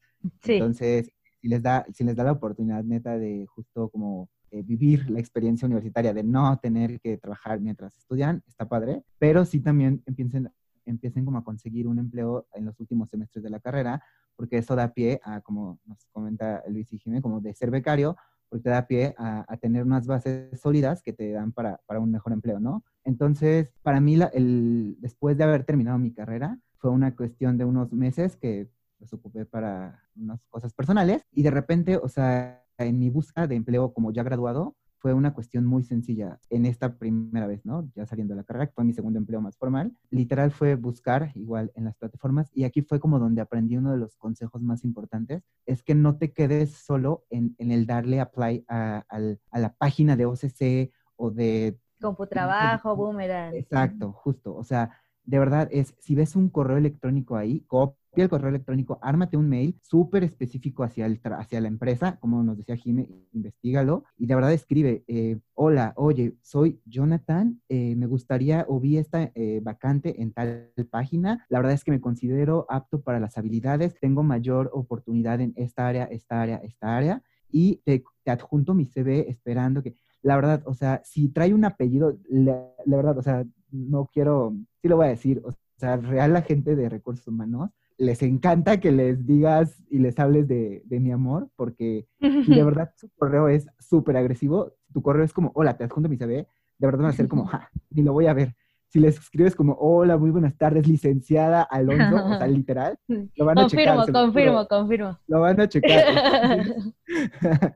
Entonces, 0.46 1.12
si 1.42 1.50
les, 1.50 1.62
da, 1.62 1.86
si 1.94 2.06
les 2.06 2.16
da 2.16 2.24
la 2.24 2.32
oportunidad 2.32 2.82
neta 2.86 3.18
de 3.18 3.46
justo 3.48 3.90
como 3.90 4.30
eh, 4.52 4.64
vivir 4.64 5.10
la 5.10 5.20
experiencia 5.20 5.66
universitaria, 5.66 6.14
de 6.14 6.24
no 6.24 6.58
tener 6.60 7.02
que 7.02 7.18
trabajar 7.18 7.60
mientras 7.60 7.98
estudian, 7.98 8.42
está 8.48 8.70
padre. 8.70 9.04
Pero 9.18 9.44
sí 9.44 9.60
también 9.60 10.02
empiecen 10.06 10.50
empiecen 10.86 11.26
como 11.26 11.40
a 11.40 11.44
conseguir 11.44 11.86
un 11.86 12.00
empleo 12.00 12.48
en 12.54 12.66
los 12.66 12.80
últimos 12.80 13.10
semestres 13.10 13.44
de 13.44 13.50
la 13.50 13.60
carrera, 13.60 14.02
porque 14.38 14.60
eso 14.60 14.78
da 14.78 14.94
pie 14.94 15.20
a, 15.24 15.42
como 15.42 15.80
nos 15.86 16.06
comenta 16.14 16.64
Luis 16.70 16.92
y 16.94 17.00
Jiménez, 17.00 17.22
como 17.22 17.42
de 17.42 17.54
ser 17.54 17.70
becario, 17.70 18.16
porque 18.50 18.64
te 18.64 18.70
da 18.70 18.88
pie 18.88 19.16
a, 19.18 19.46
tener 19.62 19.84
unas 19.84 20.08
bases 20.08 20.60
sólidas 20.60 21.02
que 21.02 21.14
te 21.14 21.32
dan 21.32 21.52
para, 21.52 21.80
para, 21.86 22.00
un 22.00 22.12
mejor 22.12 22.34
empleo, 22.34 22.60
¿no? 22.60 22.84
Entonces, 23.04 23.72
para 23.84 24.02
mí, 24.02 24.18
el, 24.34 24.98
después 25.00 25.38
de 25.38 25.44
haber 25.44 25.64
terminado 25.64 25.98
mi 25.98 26.14
carrera, 26.14 26.60
fue 26.78 26.92
una 26.92 27.16
cuestión 27.16 27.58
de 27.58 27.66
unos 27.66 27.94
meses 27.94 28.36
que 28.36 28.70
los 29.00 29.14
ocupé 29.14 29.46
para 29.46 30.04
unas 30.16 30.46
cosas 30.48 30.74
personales 30.74 31.26
y 31.32 31.44
de 31.44 31.52
repente, 31.52 31.98
o 31.98 32.10
sea, 32.10 32.66
en 32.78 33.00
mi 33.00 33.10
búsqueda 33.10 33.48
de 33.48 33.56
empleo 33.56 33.94
como 33.94 34.12
ya 34.12 34.24
graduado, 34.24 34.76
fue 35.00 35.14
una 35.14 35.34
cuestión 35.34 35.66
muy 35.66 35.84
sencilla 35.84 36.40
en 36.50 36.66
esta 36.66 36.98
primera 36.98 37.48
vez, 37.48 37.66
¿no? 37.66 37.90
Ya 37.96 38.06
saliendo 38.06 38.34
de 38.34 38.42
la 38.42 38.44
carrera, 38.44 38.68
que 38.68 38.74
fue 38.74 38.84
mi 38.84 38.94
segundo 38.94 39.18
empleo 39.18 39.42
más 39.42 39.58
formal. 39.58 39.94
Literal 40.10 40.52
fue 40.52 40.76
buscar 40.76 41.32
igual 41.36 41.72
en 41.76 41.86
las 41.86 41.96
plataformas 41.96 42.52
y 42.54 42.66
aquí 42.66 42.82
fue 42.82 43.00
como 43.00 43.20
donde 43.20 43.42
aprendí 43.42 43.78
uno 43.78 43.92
de 43.92 43.98
los 43.98 44.16
consejos 44.18 44.62
más 44.62 44.84
importantes, 44.84 45.44
es 45.66 45.84
que 45.84 45.96
no 45.96 46.18
te 46.18 46.34
quedes 46.34 46.72
solo 46.72 47.26
en, 47.30 47.56
el 47.58 47.86
darle 47.86 48.20
apply 48.20 48.66
a, 48.68 49.06
a 49.10 49.60
la 49.60 49.74
página 49.74 50.16
de 50.16 50.26
OCC 50.26 50.92
o 51.16 51.32
de... 51.32 51.78
Computrabajo, 52.02 52.96
Boomerang. 52.96 53.56
Exacto, 53.56 54.12
justo. 54.14 54.56
O 54.56 54.64
sea, 54.64 54.92
de 55.24 55.40
verdad 55.40 55.68
es, 55.72 55.96
si 56.00 56.16
ves 56.16 56.36
un 56.36 56.50
correo 56.50 56.78
electrónico 56.78 57.36
ahí, 57.36 57.62
copia 57.62 57.99
el 58.16 58.30
correo 58.30 58.50
electrónico, 58.50 59.00
ármate 59.02 59.38
un 59.38 59.50
mail 59.50 59.78
súper 59.82 60.24
específico 60.24 60.84
hacia, 60.84 61.06
el 61.06 61.20
hacia 61.24 61.62
la 61.62 61.68
empresa, 61.68 62.18
como 62.20 62.44
nos 62.44 62.58
decía 62.58 62.76
Jimé, 62.76 63.08
investigalo 63.34 64.04
y 64.18 64.26
de 64.26 64.36
verdad 64.36 64.54
escribe, 64.54 65.04
eh, 65.08 65.40
hola, 65.54 65.94
oye, 65.96 66.36
soy 66.42 66.82
Jonathan, 66.86 67.62
eh, 67.70 67.96
me 67.96 68.08
gustaría 68.08 68.66
o 68.68 68.80
vi 68.80 68.98
esta 68.98 69.32
eh, 69.36 69.60
vacante 69.64 70.22
en 70.22 70.34
tal 70.34 70.72
página, 70.90 71.46
la 71.50 71.60
verdad 71.60 71.74
es 71.74 71.84
que 71.84 71.92
me 71.92 72.02
considero 72.02 72.66
apto 72.70 73.02
para 73.02 73.20
las 73.20 73.38
habilidades, 73.38 73.96
tengo 74.00 74.24
mayor 74.24 74.70
oportunidad 74.74 75.40
en 75.42 75.54
esta 75.56 75.88
área, 75.88 76.06
esta 76.06 76.42
área, 76.42 76.58
esta 76.58 76.98
área 76.98 77.24
y 77.52 77.78
te, 77.86 78.04
adjunto 78.26 78.76
mi 78.76 78.86
CV 78.86 79.28
esperando 79.30 79.82
que, 79.82 79.96
la 80.22 80.36
verdad, 80.36 80.62
o 80.66 80.76
sea, 80.76 81.02
si 81.04 81.30
trae 81.30 81.54
un 81.54 81.66
apellido, 81.66 82.18
la, 82.30 82.70
la 82.86 82.96
verdad, 82.96 83.18
o 83.18 83.24
sea, 83.24 83.44
no 83.72 84.08
quiero, 84.14 84.56
sí 84.82 84.88
lo 84.88 84.98
voy 84.98 85.08
a 85.08 85.10
decir, 85.10 85.42
o 85.44 85.52
sea, 85.78 85.98
real 85.98 86.34
la 86.34 86.44
gente 86.44 86.76
de 86.76 86.90
recursos 86.90 87.28
humanos 87.28 87.72
les 88.00 88.24
encanta 88.24 88.80
que 88.80 88.92
les 88.92 89.26
digas 89.26 89.84
y 89.90 90.00
les 90.00 90.18
hables 90.20 90.48
de, 90.48 90.82
mi 90.90 91.12
amor, 91.12 91.50
porque 91.58 92.08
de 92.20 92.64
verdad 92.64 92.94
su 92.96 93.10
correo 93.10 93.50
es 93.50 93.68
súper 93.78 94.16
agresivo. 94.16 94.74
Tu 94.94 95.02
correo 95.02 95.26
es 95.26 95.34
como, 95.34 95.52
hola, 95.54 95.78
te 95.78 95.84
adjunto 95.84 96.08
mi 96.08 96.18
CV, 96.18 96.48
de 96.78 96.88
verdad 96.88 97.00
van 97.00 97.10
a 97.10 97.14
ser 97.14 97.28
como, 97.28 97.46
ja, 97.46 97.70
ni 97.90 98.02
lo 98.02 98.14
voy 98.14 98.28
a 98.28 98.34
ver. 98.34 98.56
Si 98.88 99.00
les 99.00 99.20
escribes 99.20 99.54
como, 99.54 99.74
hola, 99.74 100.18
muy 100.18 100.32
buenas 100.32 100.58
tardes, 100.58 100.88
licenciada 100.88 101.62
Alonso, 101.62 102.26
o 102.26 102.38
sea, 102.38 102.48
literal, 102.48 102.98
lo 103.36 103.46
van 103.46 103.60
a 103.60 103.68
checar. 103.68 103.98
Confirmo, 103.98 104.20
confirmo, 104.22 104.68
confirmo. 104.68 105.20
Lo 105.28 105.42
van 105.42 105.60
a 105.60 105.68
checar. 105.68 106.66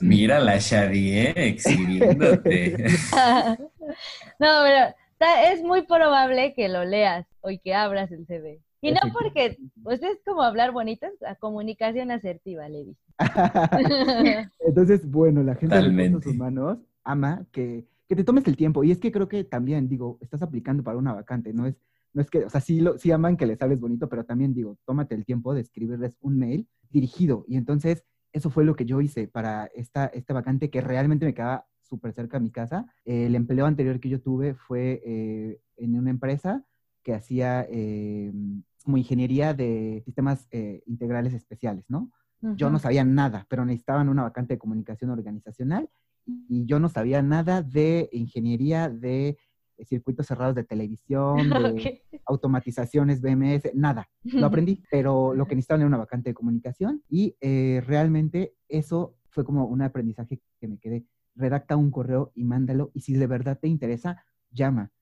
Mira 0.00 0.38
la 0.38 0.58
Shadi, 0.58 1.32
exhibiéndote. 1.34 2.76
no, 4.38 4.48
pero 4.62 4.94
es 5.52 5.62
muy 5.62 5.82
probable 5.82 6.54
que 6.54 6.68
lo 6.68 6.84
leas 6.84 7.26
o 7.40 7.50
que 7.62 7.74
abras 7.74 8.12
el 8.12 8.24
CV. 8.26 8.60
Y 8.84 8.92
no 8.92 9.00
porque, 9.12 9.58
pues 9.82 10.02
es 10.02 10.18
como 10.24 10.42
hablar 10.42 10.72
bonito, 10.72 11.06
la 11.20 11.36
comunicación 11.36 12.10
asertiva, 12.10 12.68
le 12.68 12.84
dice. 12.84 13.00
Entonces, 14.60 15.10
bueno, 15.10 15.42
la 15.42 15.54
gente 15.54 15.76
de 15.76 16.10
los 16.10 16.26
humanos 16.26 16.78
ama 17.02 17.46
que, 17.50 17.86
que, 18.08 18.16
te 18.16 18.24
tomes 18.24 18.46
el 18.46 18.56
tiempo. 18.56 18.84
Y 18.84 18.90
es 18.90 18.98
que 18.98 19.10
creo 19.10 19.28
que 19.28 19.44
también, 19.44 19.88
digo, 19.88 20.18
estás 20.20 20.42
aplicando 20.42 20.82
para 20.82 20.98
una 20.98 21.14
vacante, 21.14 21.54
no 21.54 21.66
es, 21.66 21.76
no 22.12 22.20
es 22.20 22.28
que, 22.28 22.44
o 22.44 22.50
sea, 22.50 22.60
sí, 22.60 22.80
lo, 22.80 22.98
sí 22.98 23.10
aman 23.10 23.38
que 23.38 23.46
les 23.46 23.60
hables 23.62 23.80
bonito, 23.80 24.08
pero 24.08 24.24
también 24.24 24.52
digo, 24.52 24.76
tómate 24.84 25.14
el 25.14 25.24
tiempo 25.24 25.54
de 25.54 25.62
escribirles 25.62 26.18
un 26.20 26.38
mail 26.38 26.68
dirigido. 26.90 27.46
Y 27.48 27.56
entonces, 27.56 28.04
eso 28.32 28.50
fue 28.50 28.64
lo 28.64 28.76
que 28.76 28.84
yo 28.84 29.00
hice 29.00 29.28
para 29.28 29.66
esta, 29.74 30.06
esta 30.06 30.34
vacante 30.34 30.68
que 30.68 30.82
realmente 30.82 31.24
me 31.24 31.32
quedaba 31.32 31.66
súper 31.80 32.12
cerca 32.12 32.38
de 32.38 32.44
mi 32.44 32.50
casa. 32.50 32.86
el 33.04 33.34
empleo 33.34 33.64
anterior 33.64 33.98
que 34.00 34.08
yo 34.08 34.20
tuve 34.20 34.54
fue 34.54 35.00
eh, 35.04 35.60
en 35.76 35.96
una 35.96 36.10
empresa 36.10 36.64
que 37.04 37.14
hacía 37.14 37.66
eh, 37.70 38.32
como 38.84 38.98
ingeniería 38.98 39.54
de 39.54 40.02
sistemas 40.04 40.46
eh, 40.52 40.82
integrales 40.86 41.32
especiales, 41.32 41.84
¿no? 41.88 42.12
Yo 42.56 42.68
no 42.68 42.78
sabía 42.78 43.04
nada, 43.04 43.46
pero 43.48 43.64
necesitaban 43.64 44.10
una 44.10 44.24
vacante 44.24 44.52
de 44.52 44.58
comunicación 44.58 45.10
organizacional 45.10 45.88
y 46.26 46.66
yo 46.66 46.78
no 46.78 46.90
sabía 46.90 47.22
nada 47.22 47.62
de 47.62 48.10
ingeniería 48.12 48.90
de 48.90 49.38
circuitos 49.86 50.26
cerrados 50.26 50.54
de 50.54 50.64
televisión, 50.64 51.38
de 51.48 52.02
automatizaciones, 52.26 53.22
BMS, 53.22 53.74
nada. 53.74 54.10
Lo 54.24 54.46
aprendí, 54.46 54.82
pero 54.90 55.32
lo 55.32 55.46
que 55.46 55.54
necesitaba 55.54 55.80
era 55.80 55.86
una 55.86 55.96
vacante 55.96 56.30
de 56.30 56.34
comunicación 56.34 57.02
y 57.08 57.34
eh, 57.40 57.82
realmente 57.86 58.54
eso 58.68 59.16
fue 59.30 59.42
como 59.44 59.64
un 59.64 59.80
aprendizaje 59.80 60.42
que 60.60 60.68
me 60.68 60.78
quedé. 60.78 61.06
Redacta 61.34 61.76
un 61.76 61.90
correo 61.90 62.30
y 62.34 62.44
mándalo 62.44 62.90
y 62.92 63.00
si 63.00 63.14
de 63.14 63.26
verdad 63.26 63.58
te 63.58 63.68
interesa, 63.68 64.22
llama 64.50 64.92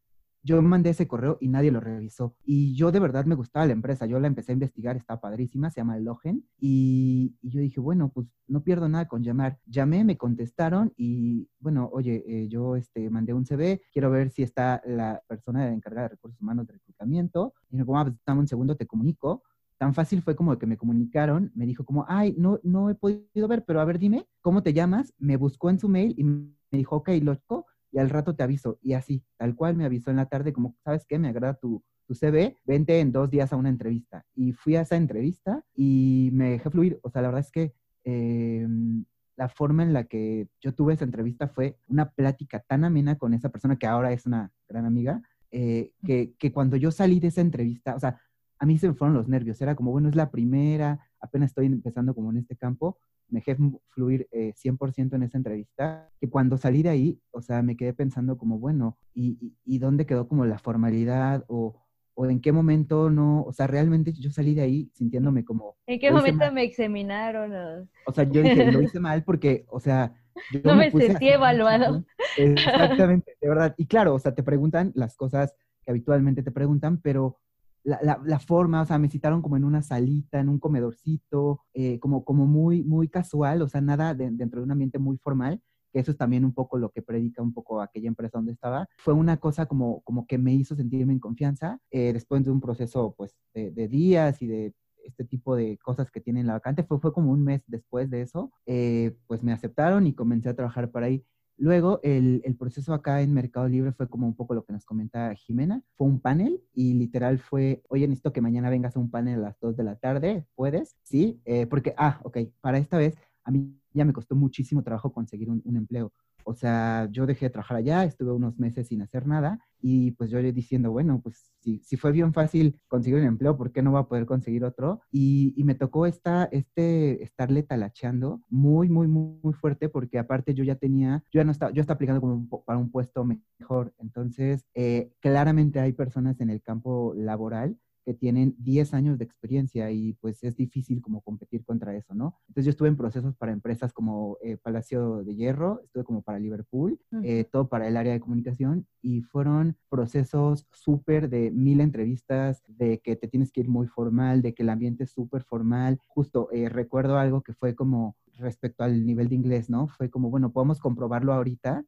yo 0.43 0.61
mandé 0.61 0.91
ese 0.91 1.07
correo 1.07 1.39
y 1.41 1.49
nadie 1.49 1.71
lo 1.71 1.81
revisó. 1.81 2.35
Y 2.45 2.75
yo 2.75 2.91
de 2.91 2.99
verdad 2.99 3.25
me 3.27 3.37
gustaba 3.37 3.67
la 3.67 3.73
empresa. 3.73 4.07
Yo 4.07 4.19
la 4.19 4.27
empecé 4.27 4.53
a 4.53 4.55
investigar, 4.55 4.97
está 4.97 5.21
padrísima, 5.21 5.71
se 5.71 5.81
llama 5.81 5.99
Logen. 5.99 6.45
Y, 6.59 7.37
y 7.41 7.51
yo 7.51 7.61
dije, 7.61 7.81
bueno, 7.81 8.11
pues 8.13 8.27
no 8.49 8.63
pierdo 8.63 8.89
nada 8.89 9.07
con 9.07 9.23
llamar. 9.23 9.59
Llamé, 9.67 10.05
me 10.05 10.17
contestaron 10.17 10.93
y, 10.97 11.49
bueno, 11.61 11.89
oye, 11.93 12.25
eh, 12.27 12.49
yo 12.49 12.77
este, 12.77 13.09
mandé 13.09 13.33
un 13.33 13.47
CV, 13.47 13.83
quiero 13.93 14.11
ver 14.11 14.31
si 14.31 14.43
está 14.43 14.83
la 14.85 15.23
persona 15.29 15.73
encargada 15.73 16.09
de 16.09 16.15
recursos 16.15 16.41
humanos 16.41 16.67
de 16.67 16.75
reclutamiento. 16.75 17.55
Y 17.71 17.77
me 17.77 17.83
dijo, 17.83 17.97
ah, 17.97 18.05
pues 18.05 18.17
dame 18.27 18.41
un 18.41 18.49
segundo, 18.49 18.77
te 18.77 18.87
comunico. 18.87 19.45
Tan 19.79 19.95
fácil 19.95 20.23
fue 20.23 20.37
como 20.37 20.57
que 20.59 20.67
me 20.67 20.77
comunicaron, 20.77 21.51
me 21.55 21.67
dijo 21.67 21.85
como, 21.85 22.05
ay, 22.09 22.35
no, 22.39 22.61
no 22.63 22.91
he 22.91 22.95
podido 22.95 23.49
ver, 23.49 23.65
pero 23.65 23.81
a 23.81 23.85
ver, 23.85 23.99
dime, 23.99 24.27
¿cómo 24.41 24.63
te 24.63 24.73
llamas? 24.73 25.13
Me 25.19 25.37
buscó 25.37 25.71
en 25.71 25.79
su 25.79 25.89
mail 25.89 26.15
y 26.17 26.25
me 26.25 26.53
dijo, 26.71 26.97
ok, 26.97 27.11
loco, 27.21 27.67
y 27.93 27.99
al 27.99 28.11
rato 28.11 28.35
te 28.35 28.43
aviso. 28.43 28.79
Y 28.83 28.95
así, 28.95 29.23
tal 29.37 29.55
cual 29.55 29.77
me 29.77 29.85
avisó 29.85 30.11
en 30.11 30.17
la 30.17 30.27
tarde, 30.27 30.53
como, 30.53 30.77
¿sabes 30.83 31.05
qué? 31.07 31.19
Me 31.19 31.29
agrada 31.29 31.55
tu, 31.55 31.85
tu 32.07 32.15
CV, 32.15 32.57
vente 32.65 32.99
en 32.99 33.13
dos 33.13 33.31
días 33.31 33.53
a 33.53 33.57
una 33.57 33.69
entrevista. 33.69 34.25
Y 34.35 34.53
fui 34.53 34.77
a 34.77 34.81
esa 34.81 34.97
entrevista 34.97 35.63
y 35.75 36.31
me 36.33 36.51
dejé 36.51 36.71
fluir. 36.71 36.99
O 37.03 37.11
sea, 37.11 37.23
la 37.23 37.29
verdad 37.29 37.45
es 37.45 37.53
que 37.53 37.75
em, 38.05 39.05
la 39.37 39.49
forma 39.49 39.83
en 39.83 39.93
la 39.93 40.05
que 40.05 40.49
yo 40.61 40.75
tuve 40.75 40.95
esa 40.95 41.05
entrevista 41.05 41.49
fue 41.49 41.79
una 41.87 42.11
plática 42.11 42.61
tan 42.61 42.85
amena 42.85 43.17
con 43.17 43.35
esa 43.35 43.51
persona 43.51 43.77
que 43.77 43.87
ahora 43.87 44.13
es 44.13 44.27
una 44.27 44.53
gran 44.69 44.87
amiga, 44.87 45.23
eh, 45.51 45.93
que, 46.05 46.35
que 46.39 46.51
cuando 46.51 46.77
yo 46.77 46.91
salí 46.91 47.21
de 47.21 47.29
esa 47.29 47.43
entrevista, 47.43 47.95
o 47.95 48.01
sea, 48.01 48.19
a 48.59 48.67
mí 48.67 48.79
se 48.79 48.89
me 48.89 48.95
fueron 48.95 49.15
los 49.15 49.29
nervios. 49.29 49.61
Era 49.61 49.75
como, 49.75 49.91
bueno, 49.91 50.09
es 50.09 50.15
la 50.17 50.31
primera, 50.31 51.01
apenas 51.21 51.51
estoy 51.51 51.67
empezando 51.67 52.15
como 52.15 52.31
en 52.31 52.39
este 52.39 52.57
campo, 52.57 52.99
me 53.33 53.41
dejé 53.41 53.57
fluir 53.89 54.29
100% 54.31 55.13
eh, 55.13 55.17
en 55.17 55.23
esa 55.23 55.39
entrevista, 55.39 56.11
que 56.21 56.29
cuando 56.29 56.59
salí 56.59 56.83
de 56.83 56.91
ahí, 56.91 57.21
o 57.31 57.41
sea, 57.41 57.63
me 57.63 57.77
quedé 57.77 57.95
pensando 57.95 58.37
como, 58.37 58.59
bueno, 58.59 58.99
¿y, 59.15 59.55
y, 59.65 59.79
dónde 59.79 60.07
quedó 60.07 60.29
como 60.29 60.45
la 60.45 60.59
formalidad 60.59 61.45
o, 61.49 61.83
o, 62.15 62.27
en 62.27 62.41
qué 62.41 62.53
momento 62.53 63.09
no? 63.09 63.43
O 63.43 63.53
sea, 63.53 63.67
realmente 63.67 64.13
yo 64.13 64.31
salí 64.31 64.55
de 64.55 64.63
ahí 64.63 64.91
sintiéndome 64.93 65.45
como... 65.45 65.77
¿En 65.87 65.99
qué 65.99 66.13
momento 66.13 66.53
me 66.53 66.63
examinaron? 66.63 67.89
O... 68.07 68.13
sea, 68.13 68.25
yo 68.25 68.43
dije, 68.43 68.71
lo 68.71 68.83
hice 68.83 69.01
mal 69.01 69.25
porque, 69.25 69.65
o 69.69 69.81
sea... 69.81 70.15
no 70.63 70.77
me, 70.77 70.91
sentí 70.91 71.31
evaluado. 71.31 72.05
Exactamente, 72.37 73.35
de 73.41 73.49
verdad. 73.49 73.75
Y 73.79 73.87
claro, 73.87 74.15
o 74.15 74.19
sea, 74.19 74.35
te 74.35 74.43
preguntan 74.43 74.93
las 74.95 75.17
cosas 75.17 75.57
que 75.85 75.91
habitualmente 75.91 76.43
te 76.43 76.53
preguntan, 76.53 77.01
pero 77.01 77.39
la, 77.85 78.21
la, 78.25 78.39
forma, 78.39 78.83
o 78.83 78.87
sea, 78.87 78.99
me 78.99 79.09
citaron 79.09 79.43
como 79.43 79.57
en 79.57 79.65
una 79.65 79.83
salita, 79.83 80.41
en 80.41 80.49
un 80.49 80.59
comedorcito, 80.59 81.61
eh, 81.75 81.99
como, 81.99 82.25
como 82.25 82.47
muy, 82.47 82.83
muy 82.85 83.09
casual, 83.09 83.63
o 83.63 83.69
sea, 83.69 83.81
nada 83.81 84.15
dentro 84.15 84.61
de 84.61 84.65
un 84.65 84.71
ambiente 84.71 84.99
muy 84.99 85.19
formal, 85.19 85.61
que 85.93 85.99
eso 86.01 86.13
es 86.13 86.17
también 86.17 86.45
un 86.45 86.55
poco 86.55 86.79
lo 86.79 86.91
que 86.91 87.03
predica 87.03 87.43
un 87.43 87.53
poco 87.53 87.81
aquella 87.81 88.09
empresa 88.09 88.39
donde 88.39 88.53
estaba. 88.53 88.89
Fue 88.99 89.15
una 89.15 89.39
cosa 89.39 89.67
como, 89.67 90.01
como 90.03 90.27
que 90.27 90.39
me 90.39 90.55
hizo 90.55 90.77
sentirme 90.77 91.13
en 91.13 91.21
confianza, 91.21 91.81
eh, 91.91 92.13
después 92.13 92.45
de 92.45 92.51
un 92.51 92.61
proceso, 92.61 93.15
pues, 93.17 93.37
de, 93.53 93.89
días 93.89 94.41
y 94.43 94.47
de 94.47 94.75
este 95.05 95.25
tipo 95.25 95.57
de 95.57 95.79
cosas 95.79 96.11
que 96.11 96.21
tienen 96.21 96.47
la 96.47 96.55
vacante, 96.55 96.85
fue, 96.85 97.01
fue 97.01 97.13
como 97.13 97.33
un 97.33 97.43
mes 97.43 97.63
después 97.67 98.09
de 98.09 98.23
eso, 98.23 98.53
eh, 98.67 99.17
pues 99.27 99.43
me 99.43 99.53
aceptaron 99.53 100.07
y 100.07 100.15
comencé 100.15 100.49
a 100.49 100.55
trabajar 100.55 100.91
por 100.91 101.03
ahí. 101.03 101.25
Luego, 101.57 102.01
el, 102.03 102.43
proceso 102.59 102.95
acá 102.95 103.23
en 103.23 103.33
Mercado 103.33 103.69
Libre 103.69 103.93
fue 103.93 104.09
como 104.09 104.27
un 104.27 104.35
poco 104.35 104.55
lo 104.55 104.65
que 104.65 104.73
nos 104.73 104.85
comenta 104.85 105.35
Jimena. 105.35 105.83
Fue 105.97 106.07
un 106.07 106.21
panel 106.21 106.61
y 106.75 106.95
literal 106.95 107.39
fue, 107.39 107.83
oye, 107.89 108.07
necesito 108.09 108.33
que 108.33 108.41
mañana 108.41 108.71
vengas 108.71 108.97
a 108.97 109.01
un 109.01 109.11
panel 109.11 109.39
a 109.39 109.43
las 109.43 109.61
2 109.61 109.77
de 109.77 109.85
la 109.85 109.97
tarde. 109.97 110.47
¿Puedes? 110.55 110.97
Sí, 111.03 111.41
eh, 111.45 111.67
porque, 111.67 111.95
ah, 111.97 112.21
ok, 112.25 112.39
para 112.61 112.79
esta 112.79 112.99
vez 112.99 113.17
a 113.45 113.51
mí 113.51 113.77
ya 113.93 114.05
me 114.05 114.13
costó 114.13 114.35
muchísimo 114.35 114.83
trabajo 114.83 115.13
conseguir 115.13 115.51
un 115.51 115.77
empleo. 115.77 116.13
O 116.45 116.55
sea, 116.55 117.09
yo 117.11 117.27
dejé 117.27 117.47
de 117.47 117.51
trabajar 117.51 117.77
allá, 117.79 118.05
estuve 118.05 118.33
unos 118.33 118.59
meses 118.59 118.89
sin 118.89 119.03
hacer 119.03 119.27
nada 119.27 119.59
y 119.81 120.13
pues 120.13 120.31
yo 120.31 120.41
diciendo, 120.41 120.93
bueno, 120.93 121.21
pues 121.23 121.51
si, 121.59 121.81
si 121.81 121.97
fue 121.97 122.13
bien 122.13 122.33
fácil 122.33 122.81
conseguir 122.89 123.19
un 123.21 123.27
empleo, 123.27 123.57
¿por 123.57 123.73
qué 123.73 123.83
no 123.83 123.93
va 123.93 124.01
a 124.01 124.09
poder 124.09 124.27
conseguir 124.27 124.65
otro? 124.65 125.01
Y, 125.11 125.53
y 125.57 125.65
me 125.65 125.75
tocó 125.75 126.07
esta, 126.07 126.45
este, 126.53 127.23
estarle 127.23 127.65
talacheando 127.65 128.41
muy, 128.49 128.89
muy, 128.89 129.09
muy, 129.09 129.39
muy 129.43 129.53
fuerte 129.53 129.89
porque 129.89 130.19
aparte 130.19 130.55
yo 130.55 130.63
ya 130.65 130.77
tenía, 130.77 131.25
yo 131.33 131.41
ya 131.41 131.45
no 131.45 131.53
estaba, 131.53 131.73
yo 131.73 131.81
estaba 131.81 131.97
aplicando 131.97 132.21
como 132.21 132.65
para 132.65 132.79
un 132.79 132.91
puesto 132.91 133.25
mejor. 133.25 133.93
Entonces, 133.99 134.65
eh, 134.75 135.13
claramente 135.21 135.81
hay 135.81 135.93
personas 135.93 136.41
en 136.41 136.51
el 136.51 136.63
campo 136.63 137.13
laboral 137.17 137.77
que 138.05 138.15
tienen 138.15 138.55
10 138.59 138.95
años 138.95 139.19
de 139.19 139.25
experiencia 139.25 139.91
y 139.91 140.15
pues 140.15 140.43
es 140.45 140.57
difícil 140.57 141.01
como 141.01 141.21
competir 141.21 141.65
contra 141.65 141.95
eso, 141.97 142.15
¿no? 142.15 142.37
Entonces 142.49 142.67
yo 142.67 142.71
estuve 142.71 142.89
en 142.89 142.97
procesos 142.97 143.35
para 143.37 143.53
empresas 143.53 143.93
como 143.93 144.39
eh, 144.43 144.57
Palacio 144.57 145.23
de 145.25 145.35
Hierro, 145.35 145.81
estuve 145.85 146.05
como 146.05 146.23
para 146.23 146.39
Liverpool, 146.39 146.99
eh, 147.23 147.45
todo 147.45 147.69
para 147.69 147.89
el 147.89 147.97
área 147.97 148.13
de 148.13 148.21
comunicación 148.21 148.87
y 149.01 149.23
fueron 149.23 149.77
procesos 149.89 150.67
súper 150.73 151.29
de 151.29 151.51
mil 151.51 151.81
entrevistas, 151.81 152.63
de 152.67 153.01
que 153.01 153.17
te 153.17 153.29
tienes 153.29 153.53
que 153.53 153.61
ir 153.61 153.69
muy 153.69 153.87
formal, 153.87 154.43
de 154.43 154.55
que 154.55 154.63
el 154.63 154.71
ambiente 154.71 155.05
es 155.05 155.11
súper 155.11 155.43
formal. 155.45 155.99
Justo 156.09 156.49
eh, 156.53 156.69
recuerdo 156.69 157.19
algo 157.19 157.43
que 157.43 157.53
fue 157.53 157.75
como 157.75 158.17
respecto 158.39 158.85
al 158.85 159.05
nivel 159.07 159.29
de 159.29 159.35
inglés, 159.37 159.71
¿no? 159.71 159.89
Fue 159.89 160.11
como, 160.11 160.31
bueno, 160.31 160.53
podemos 160.53 160.81
comprobarlo 160.81 161.33
ahorita. 161.33 161.85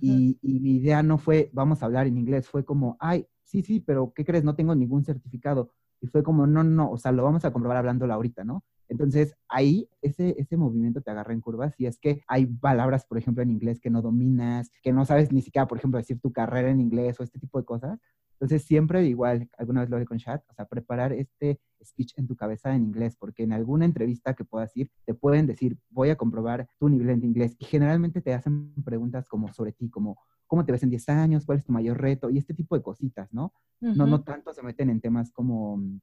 y, 0.00 0.38
y 0.42 0.60
mi 0.60 0.76
idea 0.76 1.02
no 1.02 1.18
fue, 1.18 1.50
vamos 1.52 1.82
a 1.82 1.86
hablar 1.86 2.06
en 2.06 2.16
inglés, 2.16 2.48
fue 2.48 2.64
como, 2.64 2.96
ay, 3.00 3.26
sí, 3.52 3.62
sí, 3.62 3.80
pero 3.80 4.12
¿qué 4.14 4.24
crees? 4.24 4.44
No 4.44 4.54
tengo 4.54 4.74
ningún 4.74 5.04
certificado. 5.04 5.70
Y 6.00 6.06
fue 6.06 6.22
como, 6.22 6.46
no, 6.46 6.64
no, 6.64 6.90
o 6.90 6.96
sea, 6.96 7.12
lo 7.12 7.22
vamos 7.22 7.44
a 7.44 7.52
comprobar 7.52 7.76
hablándolo 7.76 8.12
ahorita, 8.14 8.44
¿no? 8.44 8.64
Entonces, 8.88 9.34
ahí 9.48 9.88
ese, 10.00 10.34
ese 10.38 10.56
movimiento 10.56 11.02
te 11.02 11.10
agarra 11.10 11.34
en 11.34 11.40
curvas 11.40 11.74
y 11.78 11.86
es 11.86 11.98
que 11.98 12.22
hay 12.26 12.46
palabras, 12.46 13.04
por 13.06 13.18
ejemplo, 13.18 13.42
en 13.42 13.50
inglés 13.50 13.78
que 13.78 13.90
no 13.90 14.02
dominas, 14.02 14.70
que 14.82 14.92
no 14.92 15.04
sabes 15.04 15.32
ni 15.32 15.42
siquiera, 15.42 15.68
por 15.68 15.78
ejemplo, 15.78 15.98
decir 15.98 16.18
tu 16.18 16.32
carrera 16.32 16.70
en 16.70 16.80
inglés 16.80 17.20
o 17.20 17.22
este 17.22 17.38
tipo 17.38 17.58
de 17.58 17.64
cosas. 17.64 18.00
Entonces, 18.42 18.66
siempre 18.66 19.06
igual, 19.06 19.48
alguna 19.56 19.82
vez 19.82 19.88
lo 19.88 19.94
hablé 19.94 20.04
con 20.04 20.18
chat, 20.18 20.42
o 20.50 20.52
sea, 20.52 20.64
preparar 20.64 21.12
este 21.12 21.60
speech 21.80 22.14
en 22.16 22.26
tu 22.26 22.34
cabeza 22.34 22.74
en 22.74 22.82
inglés, 22.82 23.14
porque 23.16 23.44
en 23.44 23.52
alguna 23.52 23.84
entrevista 23.84 24.34
que 24.34 24.44
puedas 24.44 24.76
ir, 24.76 24.90
te 25.04 25.14
pueden 25.14 25.46
decir, 25.46 25.78
voy 25.90 26.10
a 26.10 26.16
comprobar 26.16 26.68
tu 26.80 26.88
nivel 26.88 27.20
de 27.20 27.26
inglés. 27.28 27.54
Y 27.60 27.66
generalmente 27.66 28.20
te 28.20 28.34
hacen 28.34 28.74
preguntas 28.82 29.28
como 29.28 29.52
sobre 29.52 29.70
ti, 29.70 29.88
como, 29.90 30.18
¿cómo 30.48 30.64
te 30.64 30.72
ves 30.72 30.82
en 30.82 30.90
10 30.90 31.08
años? 31.10 31.46
¿Cuál 31.46 31.58
es 31.58 31.64
tu 31.64 31.70
mayor 31.70 32.00
reto? 32.00 32.30
Y 32.30 32.38
este 32.38 32.52
tipo 32.52 32.76
de 32.76 32.82
cositas, 32.82 33.32
¿no? 33.32 33.52
No, 33.78 34.06
no 34.06 34.24
tanto 34.24 34.52
se 34.52 34.64
meten 34.64 34.90
en 34.90 35.00
temas 35.00 35.30
como... 35.30 35.76
Mm, 35.76 36.00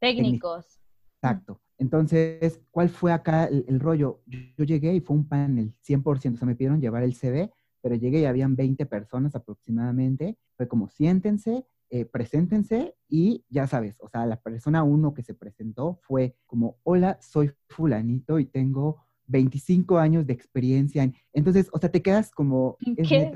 técnicos. 0.00 0.80
Exacto. 1.22 1.60
Entonces, 1.78 2.60
¿cuál 2.72 2.88
fue 2.88 3.12
acá 3.12 3.44
el, 3.44 3.78
rollo? 3.78 4.20
Yo, 4.26 4.64
llegué 4.64 4.96
y 4.96 5.00
fue 5.00 5.14
un 5.14 5.28
panel 5.28 5.76
100%, 5.86 6.34
o 6.34 6.36
sea, 6.38 6.46
me 6.46 6.56
pidieron 6.56 6.80
llevar 6.80 7.04
el 7.04 7.14
CV 7.14 7.52
pero 7.82 7.96
llegué 7.96 8.20
y 8.20 8.24
habían 8.24 8.56
20 8.56 8.86
personas 8.86 9.34
aproximadamente. 9.34 10.38
Fue 10.56 10.68
como, 10.68 10.88
siéntense, 10.88 11.66
eh, 11.90 12.06
preséntense 12.06 12.94
y 13.06 13.44
ya 13.50 13.66
sabes, 13.66 13.96
o 14.00 14.08
sea, 14.08 14.24
la 14.24 14.40
persona 14.40 14.82
uno 14.82 15.12
que 15.12 15.22
se 15.22 15.34
presentó 15.34 15.98
fue 16.00 16.36
como, 16.46 16.78
hola, 16.84 17.18
soy 17.20 17.52
fulanito 17.68 18.38
y 18.38 18.46
tengo 18.46 19.04
25 19.26 19.98
años 19.98 20.26
de 20.26 20.32
experiencia. 20.32 21.02
En... 21.02 21.14
Entonces, 21.34 21.68
o 21.70 21.78
sea, 21.78 21.90
te 21.90 22.00
quedas 22.00 22.30
como, 22.30 22.78
¿Qué? 22.78 23.32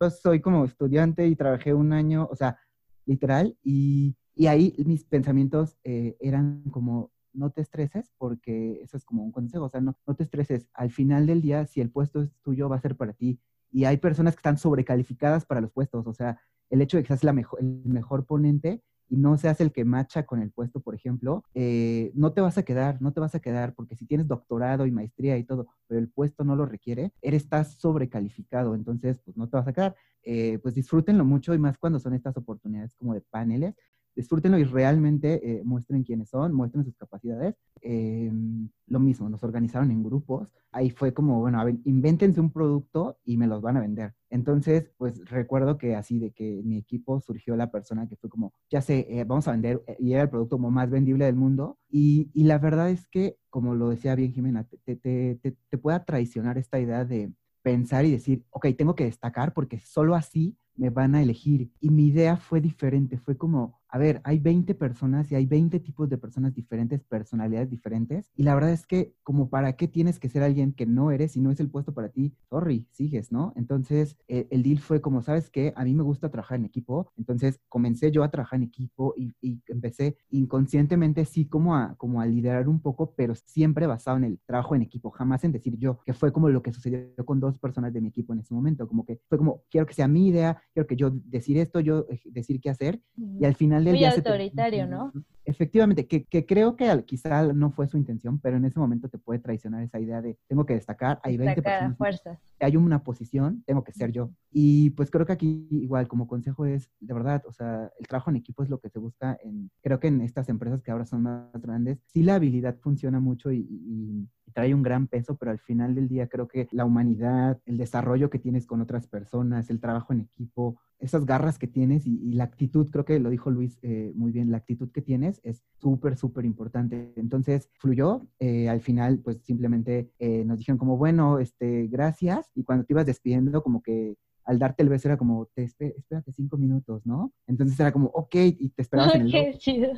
yo 0.00 0.10
soy 0.10 0.40
como 0.40 0.64
estudiante 0.64 1.26
y 1.26 1.36
trabajé 1.36 1.74
un 1.74 1.92
año, 1.92 2.26
o 2.30 2.36
sea, 2.36 2.58
literal, 3.04 3.58
y, 3.62 4.16
y 4.34 4.46
ahí 4.46 4.74
mis 4.86 5.04
pensamientos 5.04 5.76
eh, 5.84 6.16
eran 6.20 6.62
como, 6.70 7.10
no 7.32 7.50
te 7.50 7.60
estreses, 7.60 8.12
porque 8.16 8.80
eso 8.82 8.96
es 8.96 9.04
como 9.04 9.24
un 9.24 9.32
consejo, 9.32 9.64
o 9.64 9.68
sea, 9.68 9.80
no, 9.80 9.96
no 10.06 10.14
te 10.14 10.22
estreses. 10.22 10.68
Al 10.72 10.90
final 10.90 11.26
del 11.26 11.42
día, 11.42 11.66
si 11.66 11.80
el 11.80 11.90
puesto 11.90 12.22
es 12.22 12.30
tuyo, 12.42 12.68
va 12.68 12.76
a 12.76 12.80
ser 12.80 12.96
para 12.96 13.12
ti 13.12 13.38
y 13.70 13.84
hay 13.84 13.96
personas 13.98 14.34
que 14.34 14.40
están 14.40 14.58
sobrecalificadas 14.58 15.44
para 15.44 15.60
los 15.60 15.70
puestos. 15.70 16.06
O 16.06 16.12
sea, 16.12 16.40
el 16.70 16.82
hecho 16.82 16.96
de 16.96 17.02
que 17.02 17.08
seas 17.08 17.24
la 17.24 17.32
mejor, 17.32 17.60
el 17.60 17.82
mejor 17.84 18.26
ponente 18.26 18.82
y 19.08 19.16
no 19.16 19.36
seas 19.36 19.60
el 19.60 19.72
que 19.72 19.84
macha 19.84 20.24
con 20.24 20.40
el 20.40 20.52
puesto, 20.52 20.80
por 20.80 20.94
ejemplo, 20.94 21.42
eh, 21.54 22.12
no 22.14 22.32
te 22.32 22.40
vas 22.40 22.58
a 22.58 22.62
quedar, 22.62 23.02
no 23.02 23.12
te 23.12 23.18
vas 23.18 23.34
a 23.34 23.40
quedar, 23.40 23.74
porque 23.74 23.96
si 23.96 24.06
tienes 24.06 24.28
doctorado 24.28 24.86
y 24.86 24.92
maestría 24.92 25.36
y 25.36 25.42
todo, 25.42 25.66
pero 25.88 25.98
el 25.98 26.08
puesto 26.08 26.44
no 26.44 26.54
lo 26.54 26.64
requiere, 26.64 27.12
eres 27.20 27.42
estás 27.42 27.74
sobrecalificado, 27.74 28.76
entonces 28.76 29.18
pues 29.24 29.36
no 29.36 29.48
te 29.48 29.56
vas 29.56 29.66
a 29.66 29.72
quedar. 29.72 29.96
Eh, 30.22 30.58
pues 30.62 30.74
disfrútenlo 30.74 31.24
mucho 31.24 31.54
y 31.54 31.58
más 31.58 31.76
cuando 31.78 31.98
son 31.98 32.14
estas 32.14 32.36
oportunidades 32.36 32.94
como 32.94 33.14
de 33.14 33.22
paneles, 33.22 33.74
disfrútenlo 34.14 34.58
y 34.58 34.64
realmente 34.64 35.40
eh, 35.42 35.62
muestren 35.64 36.02
quiénes 36.02 36.28
son, 36.28 36.52
muestren 36.52 36.84
sus 36.84 36.96
capacidades. 36.96 37.54
Em, 37.82 38.68
lo 38.86 39.00
mismo, 39.00 39.28
nos 39.28 39.42
organizaron 39.42 39.90
en 39.90 40.02
grupos. 40.02 40.48
Ahí 40.72 40.90
fue 40.90 41.14
como, 41.14 41.40
bueno, 41.40 41.60
a 41.60 41.64
ver, 41.64 41.76
invéntense 41.84 42.40
un 42.40 42.50
producto 42.50 43.18
y 43.24 43.36
me 43.36 43.46
los 43.46 43.62
van 43.62 43.76
a 43.76 43.80
vender. 43.80 44.14
Entonces, 44.28 44.90
pues 44.98 45.24
recuerdo 45.28 45.78
que 45.78 45.96
así 45.96 46.18
de 46.18 46.32
que 46.32 46.62
mi 46.64 46.76
equipo 46.76 47.20
surgió 47.20 47.56
la 47.56 47.70
persona 47.70 48.06
que 48.08 48.16
fue 48.16 48.30
como, 48.30 48.52
ya 48.70 48.80
sé, 48.80 49.06
eh, 49.08 49.24
vamos 49.24 49.48
a 49.48 49.52
vender, 49.52 49.82
eh, 49.86 49.96
y 49.98 50.12
era 50.12 50.22
el 50.22 50.30
producto 50.30 50.56
como 50.56 50.70
más 50.70 50.90
vendible 50.90 51.24
del 51.24 51.36
mundo. 51.36 51.78
Y, 51.88 52.30
y 52.34 52.44
la 52.44 52.58
verdad 52.58 52.90
es 52.90 53.08
que, 53.08 53.38
como 53.48 53.74
lo 53.74 53.90
decía 53.90 54.14
bien 54.14 54.32
Jimena, 54.32 54.64
te, 54.64 54.96
te, 54.96 55.38
te, 55.42 55.56
te 55.68 55.78
pueda 55.78 56.04
traicionar 56.04 56.58
esta 56.58 56.78
idea 56.78 57.04
de 57.04 57.32
pensar 57.62 58.04
y 58.04 58.12
decir, 58.12 58.44
ok, 58.50 58.68
tengo 58.76 58.94
que 58.94 59.04
destacar 59.04 59.52
porque 59.52 59.78
solo 59.80 60.14
así 60.14 60.56
me 60.76 60.90
van 60.90 61.14
a 61.14 61.22
elegir. 61.22 61.70
Y 61.80 61.90
mi 61.90 62.06
idea 62.06 62.36
fue 62.36 62.60
diferente, 62.60 63.18
fue 63.18 63.36
como, 63.36 63.79
a 63.90 63.98
ver, 63.98 64.20
hay 64.24 64.38
20 64.38 64.74
personas 64.74 65.30
y 65.32 65.34
hay 65.34 65.46
20 65.46 65.80
tipos 65.80 66.08
de 66.08 66.18
personas 66.18 66.54
diferentes, 66.54 67.02
personalidades 67.02 67.68
diferentes. 67.68 68.30
Y 68.36 68.44
la 68.44 68.54
verdad 68.54 68.70
es 68.70 68.86
que 68.86 69.14
como 69.22 69.50
para 69.50 69.74
qué 69.74 69.88
tienes 69.88 70.20
que 70.20 70.28
ser 70.28 70.42
alguien 70.42 70.72
que 70.72 70.86
no 70.86 71.10
eres 71.10 71.36
y 71.36 71.40
no 71.40 71.50
es 71.50 71.60
el 71.60 71.70
puesto 71.70 71.92
para 71.92 72.08
ti, 72.08 72.32
sorry, 72.48 72.86
sigues, 72.90 73.32
¿no? 73.32 73.52
Entonces 73.56 74.16
eh, 74.28 74.46
el 74.50 74.62
deal 74.62 74.78
fue 74.78 75.00
como, 75.00 75.22
¿sabes 75.22 75.50
qué? 75.50 75.72
A 75.76 75.84
mí 75.84 75.94
me 75.94 76.02
gusta 76.02 76.30
trabajar 76.30 76.58
en 76.58 76.66
equipo. 76.66 77.10
Entonces 77.16 77.60
comencé 77.68 78.10
yo 78.12 78.22
a 78.22 78.30
trabajar 78.30 78.58
en 78.58 78.64
equipo 78.64 79.14
y, 79.16 79.32
y 79.40 79.60
empecé 79.66 80.16
inconscientemente 80.30 81.24
sí 81.24 81.46
como 81.46 81.76
a, 81.76 81.96
como 81.96 82.20
a 82.20 82.26
liderar 82.26 82.68
un 82.68 82.80
poco, 82.80 83.14
pero 83.16 83.34
siempre 83.34 83.86
basado 83.86 84.16
en 84.18 84.24
el 84.24 84.38
trabajo 84.46 84.74
en 84.74 84.82
equipo, 84.82 85.10
jamás 85.10 85.42
en 85.44 85.52
decir 85.52 85.76
yo, 85.76 85.98
que 86.04 86.12
fue 86.12 86.32
como 86.32 86.48
lo 86.48 86.62
que 86.62 86.72
sucedió 86.72 87.24
con 87.24 87.40
dos 87.40 87.58
personas 87.58 87.92
de 87.92 88.00
mi 88.00 88.08
equipo 88.08 88.32
en 88.32 88.40
ese 88.40 88.54
momento, 88.54 88.86
como 88.86 89.04
que 89.04 89.20
fue 89.28 89.38
como, 89.38 89.62
quiero 89.70 89.86
que 89.86 89.94
sea 89.94 90.08
mi 90.08 90.28
idea, 90.28 90.62
quiero 90.72 90.86
que 90.86 90.96
yo 90.96 91.10
decir 91.10 91.58
esto, 91.58 91.80
yo 91.80 92.06
eh, 92.08 92.20
decir 92.26 92.60
qué 92.60 92.70
hacer, 92.70 93.00
y 93.16 93.44
al 93.44 93.54
final 93.54 93.79
muy 93.82 94.04
autoritario, 94.04 94.86
¿no? 94.86 95.12
Efectivamente, 95.44 96.06
que, 96.06 96.46
creo 96.46 96.76
que 96.76 97.04
quizá 97.04 97.52
no 97.52 97.72
fue 97.72 97.88
su 97.88 97.96
intención, 97.96 98.38
pero 98.38 98.56
en 98.56 98.64
ese 98.64 98.78
momento 98.78 99.08
te 99.08 99.18
puede 99.18 99.40
traicionar 99.40 99.82
esa 99.82 99.98
idea 99.98 100.22
de 100.22 100.38
tengo 100.46 100.64
que 100.64 100.74
destacar, 100.74 101.18
hay 101.24 101.36
20 101.36 101.62
personas. 101.62 101.96
Fuerzas. 101.96 102.38
Hay 102.60 102.76
una 102.76 103.02
posición, 103.02 103.64
tengo 103.66 103.82
que 103.82 103.92
ser 103.92 104.12
yo. 104.12 104.30
Y 104.52 104.90
pues 104.90 105.10
creo 105.10 105.26
que 105.26 105.32
aquí 105.32 105.66
igual 105.70 106.06
como 106.06 106.28
consejo 106.28 106.66
es, 106.66 106.90
de 107.00 107.14
verdad, 107.14 107.42
o 107.46 107.52
sea, 107.52 107.90
el 107.98 108.06
trabajo 108.06 108.30
en 108.30 108.36
equipo 108.36 108.62
es 108.62 108.68
lo 108.68 108.78
que 108.78 108.90
se 108.90 108.98
busca 108.98 109.38
en, 109.42 109.70
creo 109.82 109.98
que 109.98 110.08
en 110.08 110.20
estas 110.20 110.48
empresas 110.48 110.82
que 110.82 110.90
ahora 110.90 111.06
son 111.06 111.22
más 111.22 111.50
grandes, 111.60 111.98
sí 112.06 112.22
la 112.22 112.36
habilidad 112.36 112.76
funciona 112.78 113.18
mucho 113.18 113.50
y 113.50 114.28
trae 114.52 114.74
un 114.74 114.82
gran 114.82 115.06
peso, 115.06 115.36
pero 115.36 115.50
al 115.50 115.58
final 115.58 115.94
del 115.94 116.08
día 116.08 116.28
creo 116.28 116.48
que 116.48 116.68
la 116.72 116.84
humanidad, 116.84 117.60
el 117.66 117.78
desarrollo 117.78 118.30
que 118.30 118.38
tienes 118.38 118.66
con 118.66 118.80
otras 118.80 119.06
personas, 119.06 119.70
el 119.70 119.80
trabajo 119.80 120.12
en 120.12 120.20
equipo, 120.20 120.78
esas 120.98 121.24
garras 121.24 121.58
que 121.58 121.66
tienes 121.66 122.06
y, 122.06 122.32
la 122.32 122.44
actitud, 122.44 122.90
creo 122.90 123.04
que 123.04 123.18
lo 123.18 123.30
dijo 123.30 123.50
Luis 123.50 123.78
eh, 123.82 124.12
muy 124.14 124.32
bien, 124.32 124.50
la 124.50 124.58
actitud 124.58 124.90
que 124.90 125.02
tienes 125.02 125.40
es 125.42 125.62
súper, 125.80 126.16
súper 126.16 126.44
importante. 126.44 127.12
Entonces, 127.16 127.70
fluyó. 127.78 128.26
Eh, 128.38 128.68
al 128.68 128.80
final, 128.80 129.18
pues 129.18 129.38
simplemente 129.42 130.10
eh, 130.18 130.44
nos 130.44 130.58
dijeron 130.58 130.78
como, 130.78 130.96
bueno, 130.96 131.38
este, 131.38 131.86
gracias. 131.88 132.50
Y 132.54 132.64
cuando 132.64 132.84
te 132.84 132.92
ibas 132.92 133.06
despidiendo, 133.06 133.62
como 133.62 133.82
que 133.82 134.16
al 134.44 134.58
darte 134.58 134.82
el 134.82 134.88
beso 134.88 135.08
era 135.08 135.16
como, 135.16 135.46
te 135.54 135.64
espérate 135.64 136.32
cinco 136.32 136.56
minutos, 136.56 137.06
¿no? 137.06 137.32
Entonces 137.46 137.78
era 137.78 137.92
como, 137.92 138.08
ok, 138.08 138.34
y 138.34 138.70
te 138.70 138.82
esperabas 138.82 139.14
en 139.14 139.22
el... 139.22 139.32
Qué 139.32 139.54
chido. 139.58 139.92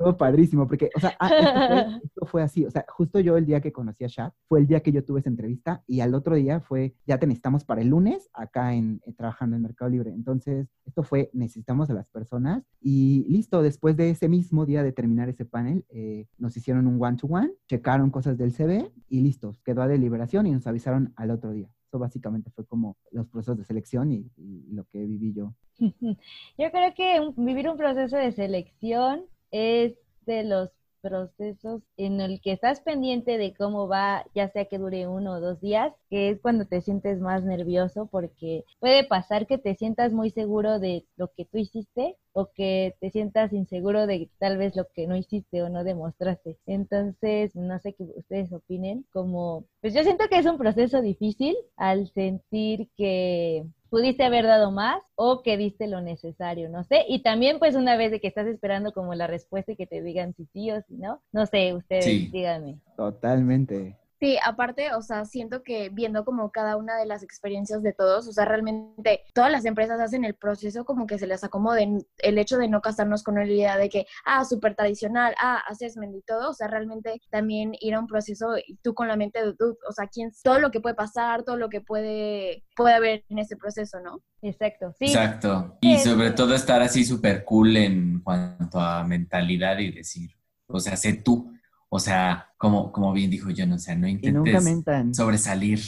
Todo 0.00 0.16
padrísimo, 0.16 0.66
porque, 0.66 0.88
o 0.96 0.98
sea, 0.98 1.14
ah, 1.20 1.28
esto, 2.02 2.24
fue, 2.24 2.42
así, 2.42 2.64
o 2.64 2.70
sea, 2.70 2.86
justo 2.88 3.20
yo 3.20 3.36
el 3.36 3.44
día 3.44 3.60
que 3.60 3.70
conocí 3.70 4.02
a 4.02 4.06
Shad, 4.06 4.32
fue 4.48 4.60
el 4.60 4.66
día 4.66 4.80
que 4.80 4.92
yo 4.92 5.04
tuve 5.04 5.20
esa 5.20 5.28
entrevista 5.28 5.84
y 5.86 6.00
al 6.00 6.14
otro 6.14 6.36
día 6.36 6.58
fue, 6.58 6.94
ya 7.06 7.18
te 7.18 7.26
necesitamos 7.26 7.64
para 7.64 7.82
el 7.82 7.88
lunes 7.88 8.30
acá 8.32 8.72
en, 8.72 9.02
eh, 9.04 9.12
trabajando 9.12 9.56
en 9.56 9.62
Mercado 9.62 9.90
Libre. 9.90 10.10
Entonces, 10.10 10.68
esto 10.86 11.02
fue, 11.02 11.28
necesitamos 11.34 11.90
a 11.90 11.92
las 11.92 12.08
personas 12.08 12.62
y 12.80 13.26
listo, 13.28 13.60
después 13.60 13.94
de 13.94 14.08
ese 14.08 14.30
mismo 14.30 14.64
día 14.64 14.82
de 14.82 14.92
terminar 14.92 15.28
ese 15.28 15.44
panel, 15.44 15.84
eh, 15.90 16.26
nos 16.38 16.56
hicieron 16.56 16.86
un 16.86 16.96
one-to-one, 16.98 17.52
checaron 17.68 18.08
cosas 18.08 18.38
del 18.38 18.52
CV 18.52 18.90
y 19.10 19.20
listo, 19.20 19.58
quedó 19.66 19.82
a 19.82 19.88
deliberación 19.88 20.46
y 20.46 20.52
nos 20.52 20.66
avisaron 20.66 21.12
al 21.16 21.30
otro 21.30 21.52
día. 21.52 21.68
Eso 21.88 21.98
básicamente 21.98 22.50
fue 22.52 22.64
como 22.64 22.96
los 23.10 23.26
procesos 23.26 23.58
de 23.58 23.64
selección 23.64 24.12
y, 24.12 24.30
y 24.38 24.72
lo 24.72 24.84
que 24.84 25.04
viví 25.04 25.34
yo. 25.34 25.52
Yo 26.58 26.70
creo 26.70 26.94
que 26.94 27.32
vivir 27.36 27.68
un 27.68 27.76
proceso 27.76 28.16
de 28.16 28.32
selección 28.32 29.26
es 29.50 29.94
de 30.26 30.44
los 30.44 30.70
procesos 31.00 31.82
en 31.96 32.20
el 32.20 32.40
que 32.40 32.52
estás 32.52 32.80
pendiente 32.80 33.38
de 33.38 33.54
cómo 33.54 33.88
va, 33.88 34.24
ya 34.34 34.48
sea 34.50 34.66
que 34.66 34.78
dure 34.78 35.06
uno 35.06 35.32
o 35.32 35.40
dos 35.40 35.60
días, 35.60 35.92
que 36.08 36.30
es 36.30 36.40
cuando 36.40 36.66
te 36.66 36.80
sientes 36.80 37.20
más 37.20 37.42
nervioso 37.44 38.06
porque 38.10 38.64
puede 38.78 39.04
pasar 39.04 39.46
que 39.46 39.58
te 39.58 39.74
sientas 39.74 40.12
muy 40.12 40.30
seguro 40.30 40.78
de 40.78 41.06
lo 41.16 41.28
que 41.32 41.44
tú 41.44 41.58
hiciste 41.58 42.16
o 42.32 42.50
que 42.54 42.94
te 43.00 43.10
sientas 43.10 43.52
inseguro 43.52 44.06
de 44.06 44.30
tal 44.38 44.56
vez 44.56 44.76
lo 44.76 44.86
que 44.94 45.06
no 45.06 45.16
hiciste 45.16 45.62
o 45.62 45.68
no 45.68 45.84
demostraste. 45.84 46.58
Entonces, 46.66 47.56
no 47.56 47.78
sé 47.80 47.94
qué 47.94 48.04
ustedes 48.04 48.52
opinen, 48.52 49.04
como, 49.12 49.64
pues 49.80 49.94
yo 49.94 50.02
siento 50.04 50.28
que 50.28 50.38
es 50.38 50.46
un 50.46 50.58
proceso 50.58 51.00
difícil 51.02 51.56
al 51.76 52.08
sentir 52.12 52.88
que 52.96 53.64
pudiste 53.90 54.24
haber 54.24 54.46
dado 54.46 54.70
más 54.70 55.02
o 55.16 55.42
que 55.42 55.56
diste 55.56 55.86
lo 55.88 56.00
necesario, 56.00 56.68
no 56.70 56.84
sé. 56.84 57.04
Y 57.08 57.22
también 57.22 57.58
pues 57.58 57.74
una 57.74 57.96
vez 57.96 58.10
de 58.10 58.20
que 58.20 58.28
estás 58.28 58.46
esperando 58.46 58.92
como 58.92 59.14
la 59.14 59.26
respuesta 59.26 59.72
y 59.72 59.76
que 59.76 59.86
te 59.86 60.02
digan 60.02 60.34
si 60.34 60.46
sí 60.46 60.70
o 60.70 60.80
si 60.82 60.94
no, 60.96 61.20
no 61.32 61.46
sé, 61.46 61.74
ustedes 61.74 62.30
díganme. 62.30 62.78
Totalmente. 62.96 63.96
Sí, 64.20 64.36
aparte, 64.44 64.92
o 64.92 65.00
sea, 65.00 65.24
siento 65.24 65.62
que 65.62 65.88
viendo 65.88 66.26
como 66.26 66.50
cada 66.50 66.76
una 66.76 66.98
de 66.98 67.06
las 67.06 67.22
experiencias 67.22 67.82
de 67.82 67.94
todos, 67.94 68.28
o 68.28 68.32
sea, 68.32 68.44
realmente 68.44 69.24
todas 69.32 69.50
las 69.50 69.64
empresas 69.64 69.98
hacen 69.98 70.26
el 70.26 70.34
proceso 70.34 70.84
como 70.84 71.06
que 71.06 71.18
se 71.18 71.26
les 71.26 71.42
acomoden 71.42 72.06
el 72.18 72.36
hecho 72.36 72.58
de 72.58 72.68
no 72.68 72.82
casarnos 72.82 73.22
con 73.22 73.36
la 73.36 73.46
idea 73.46 73.78
de 73.78 73.88
que, 73.88 74.06
ah, 74.26 74.44
súper 74.44 74.74
tradicional, 74.74 75.34
ah, 75.40 75.62
assessment 75.66 76.14
y 76.14 76.20
todo, 76.20 76.50
o 76.50 76.52
sea, 76.52 76.68
realmente 76.68 77.18
también 77.30 77.72
ir 77.80 77.94
a 77.94 77.98
un 77.98 78.06
proceso 78.06 78.58
y 78.58 78.76
tú 78.82 78.92
con 78.92 79.08
la 79.08 79.16
mente 79.16 79.42
de, 79.42 79.54
o 79.58 79.92
sea, 79.92 80.06
quién, 80.08 80.30
todo 80.42 80.60
lo 80.60 80.70
que 80.70 80.80
puede 80.80 80.94
pasar, 80.94 81.42
todo 81.42 81.56
lo 81.56 81.70
que 81.70 81.80
puede, 81.80 82.66
puede 82.76 82.94
haber 82.94 83.24
en 83.30 83.38
ese 83.38 83.56
proceso, 83.56 84.00
¿no? 84.00 84.22
Exacto, 84.42 84.92
sí. 84.98 85.06
Exacto. 85.06 85.78
Y 85.80 85.98
sobre 85.98 86.32
todo 86.32 86.54
estar 86.54 86.82
así 86.82 87.06
súper 87.06 87.42
cool 87.42 87.74
en 87.74 88.20
cuanto 88.20 88.80
a 88.80 89.02
mentalidad 89.02 89.78
y 89.78 89.92
decir, 89.92 90.30
o 90.66 90.78
sea, 90.78 90.98
sé 90.98 91.14
tú 91.14 91.50
o 91.92 91.98
sea, 91.98 92.52
como, 92.56 92.92
como 92.92 93.12
bien 93.12 93.30
dijo 93.30 93.50
yo, 93.50 93.64
o 93.72 93.78
sea, 93.78 93.96
no 93.96 94.06
intentes 94.06 94.64
sobresalir. 95.12 95.80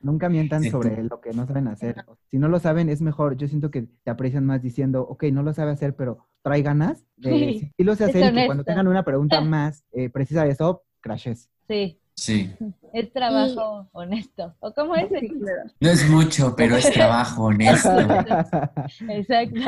Nunca 0.00 0.28
mientan 0.28 0.62
sobre 0.62 1.02
lo 1.02 1.20
que 1.20 1.32
no 1.32 1.46
saben 1.48 1.66
hacer. 1.66 2.04
Si 2.30 2.38
no 2.38 2.48
lo 2.48 2.60
saben, 2.60 2.88
es 2.88 3.02
mejor. 3.02 3.36
Yo 3.36 3.48
siento 3.48 3.72
que 3.72 3.88
te 4.04 4.10
aprecian 4.10 4.46
más 4.46 4.62
diciendo, 4.62 5.02
ok, 5.02 5.24
no 5.32 5.42
lo 5.42 5.52
sabe 5.52 5.72
hacer, 5.72 5.96
pero 5.96 6.18
trae 6.42 6.62
ganas. 6.62 7.04
De, 7.16 7.72
sí, 7.76 7.84
lo 7.84 7.96
sé 7.96 8.04
hacer 8.04 8.32
y 8.32 8.36
que 8.36 8.46
cuando 8.46 8.62
tengan 8.62 8.86
una 8.86 9.04
pregunta 9.04 9.40
más 9.40 9.84
eh, 9.90 10.08
precisa 10.10 10.44
de 10.44 10.50
eso, 10.50 10.84
crashes. 11.00 11.50
Sí. 11.66 12.00
Sí. 12.14 12.52
Es 12.92 13.12
trabajo 13.12 13.88
honesto. 13.92 14.54
¿O 14.60 14.72
cómo 14.72 14.94
es? 14.94 15.08
No 15.80 15.90
es 15.90 16.08
mucho, 16.08 16.54
pero 16.56 16.76
es 16.76 16.90
trabajo 16.92 17.44
honesto. 17.44 17.90
Exacto. 19.08 19.60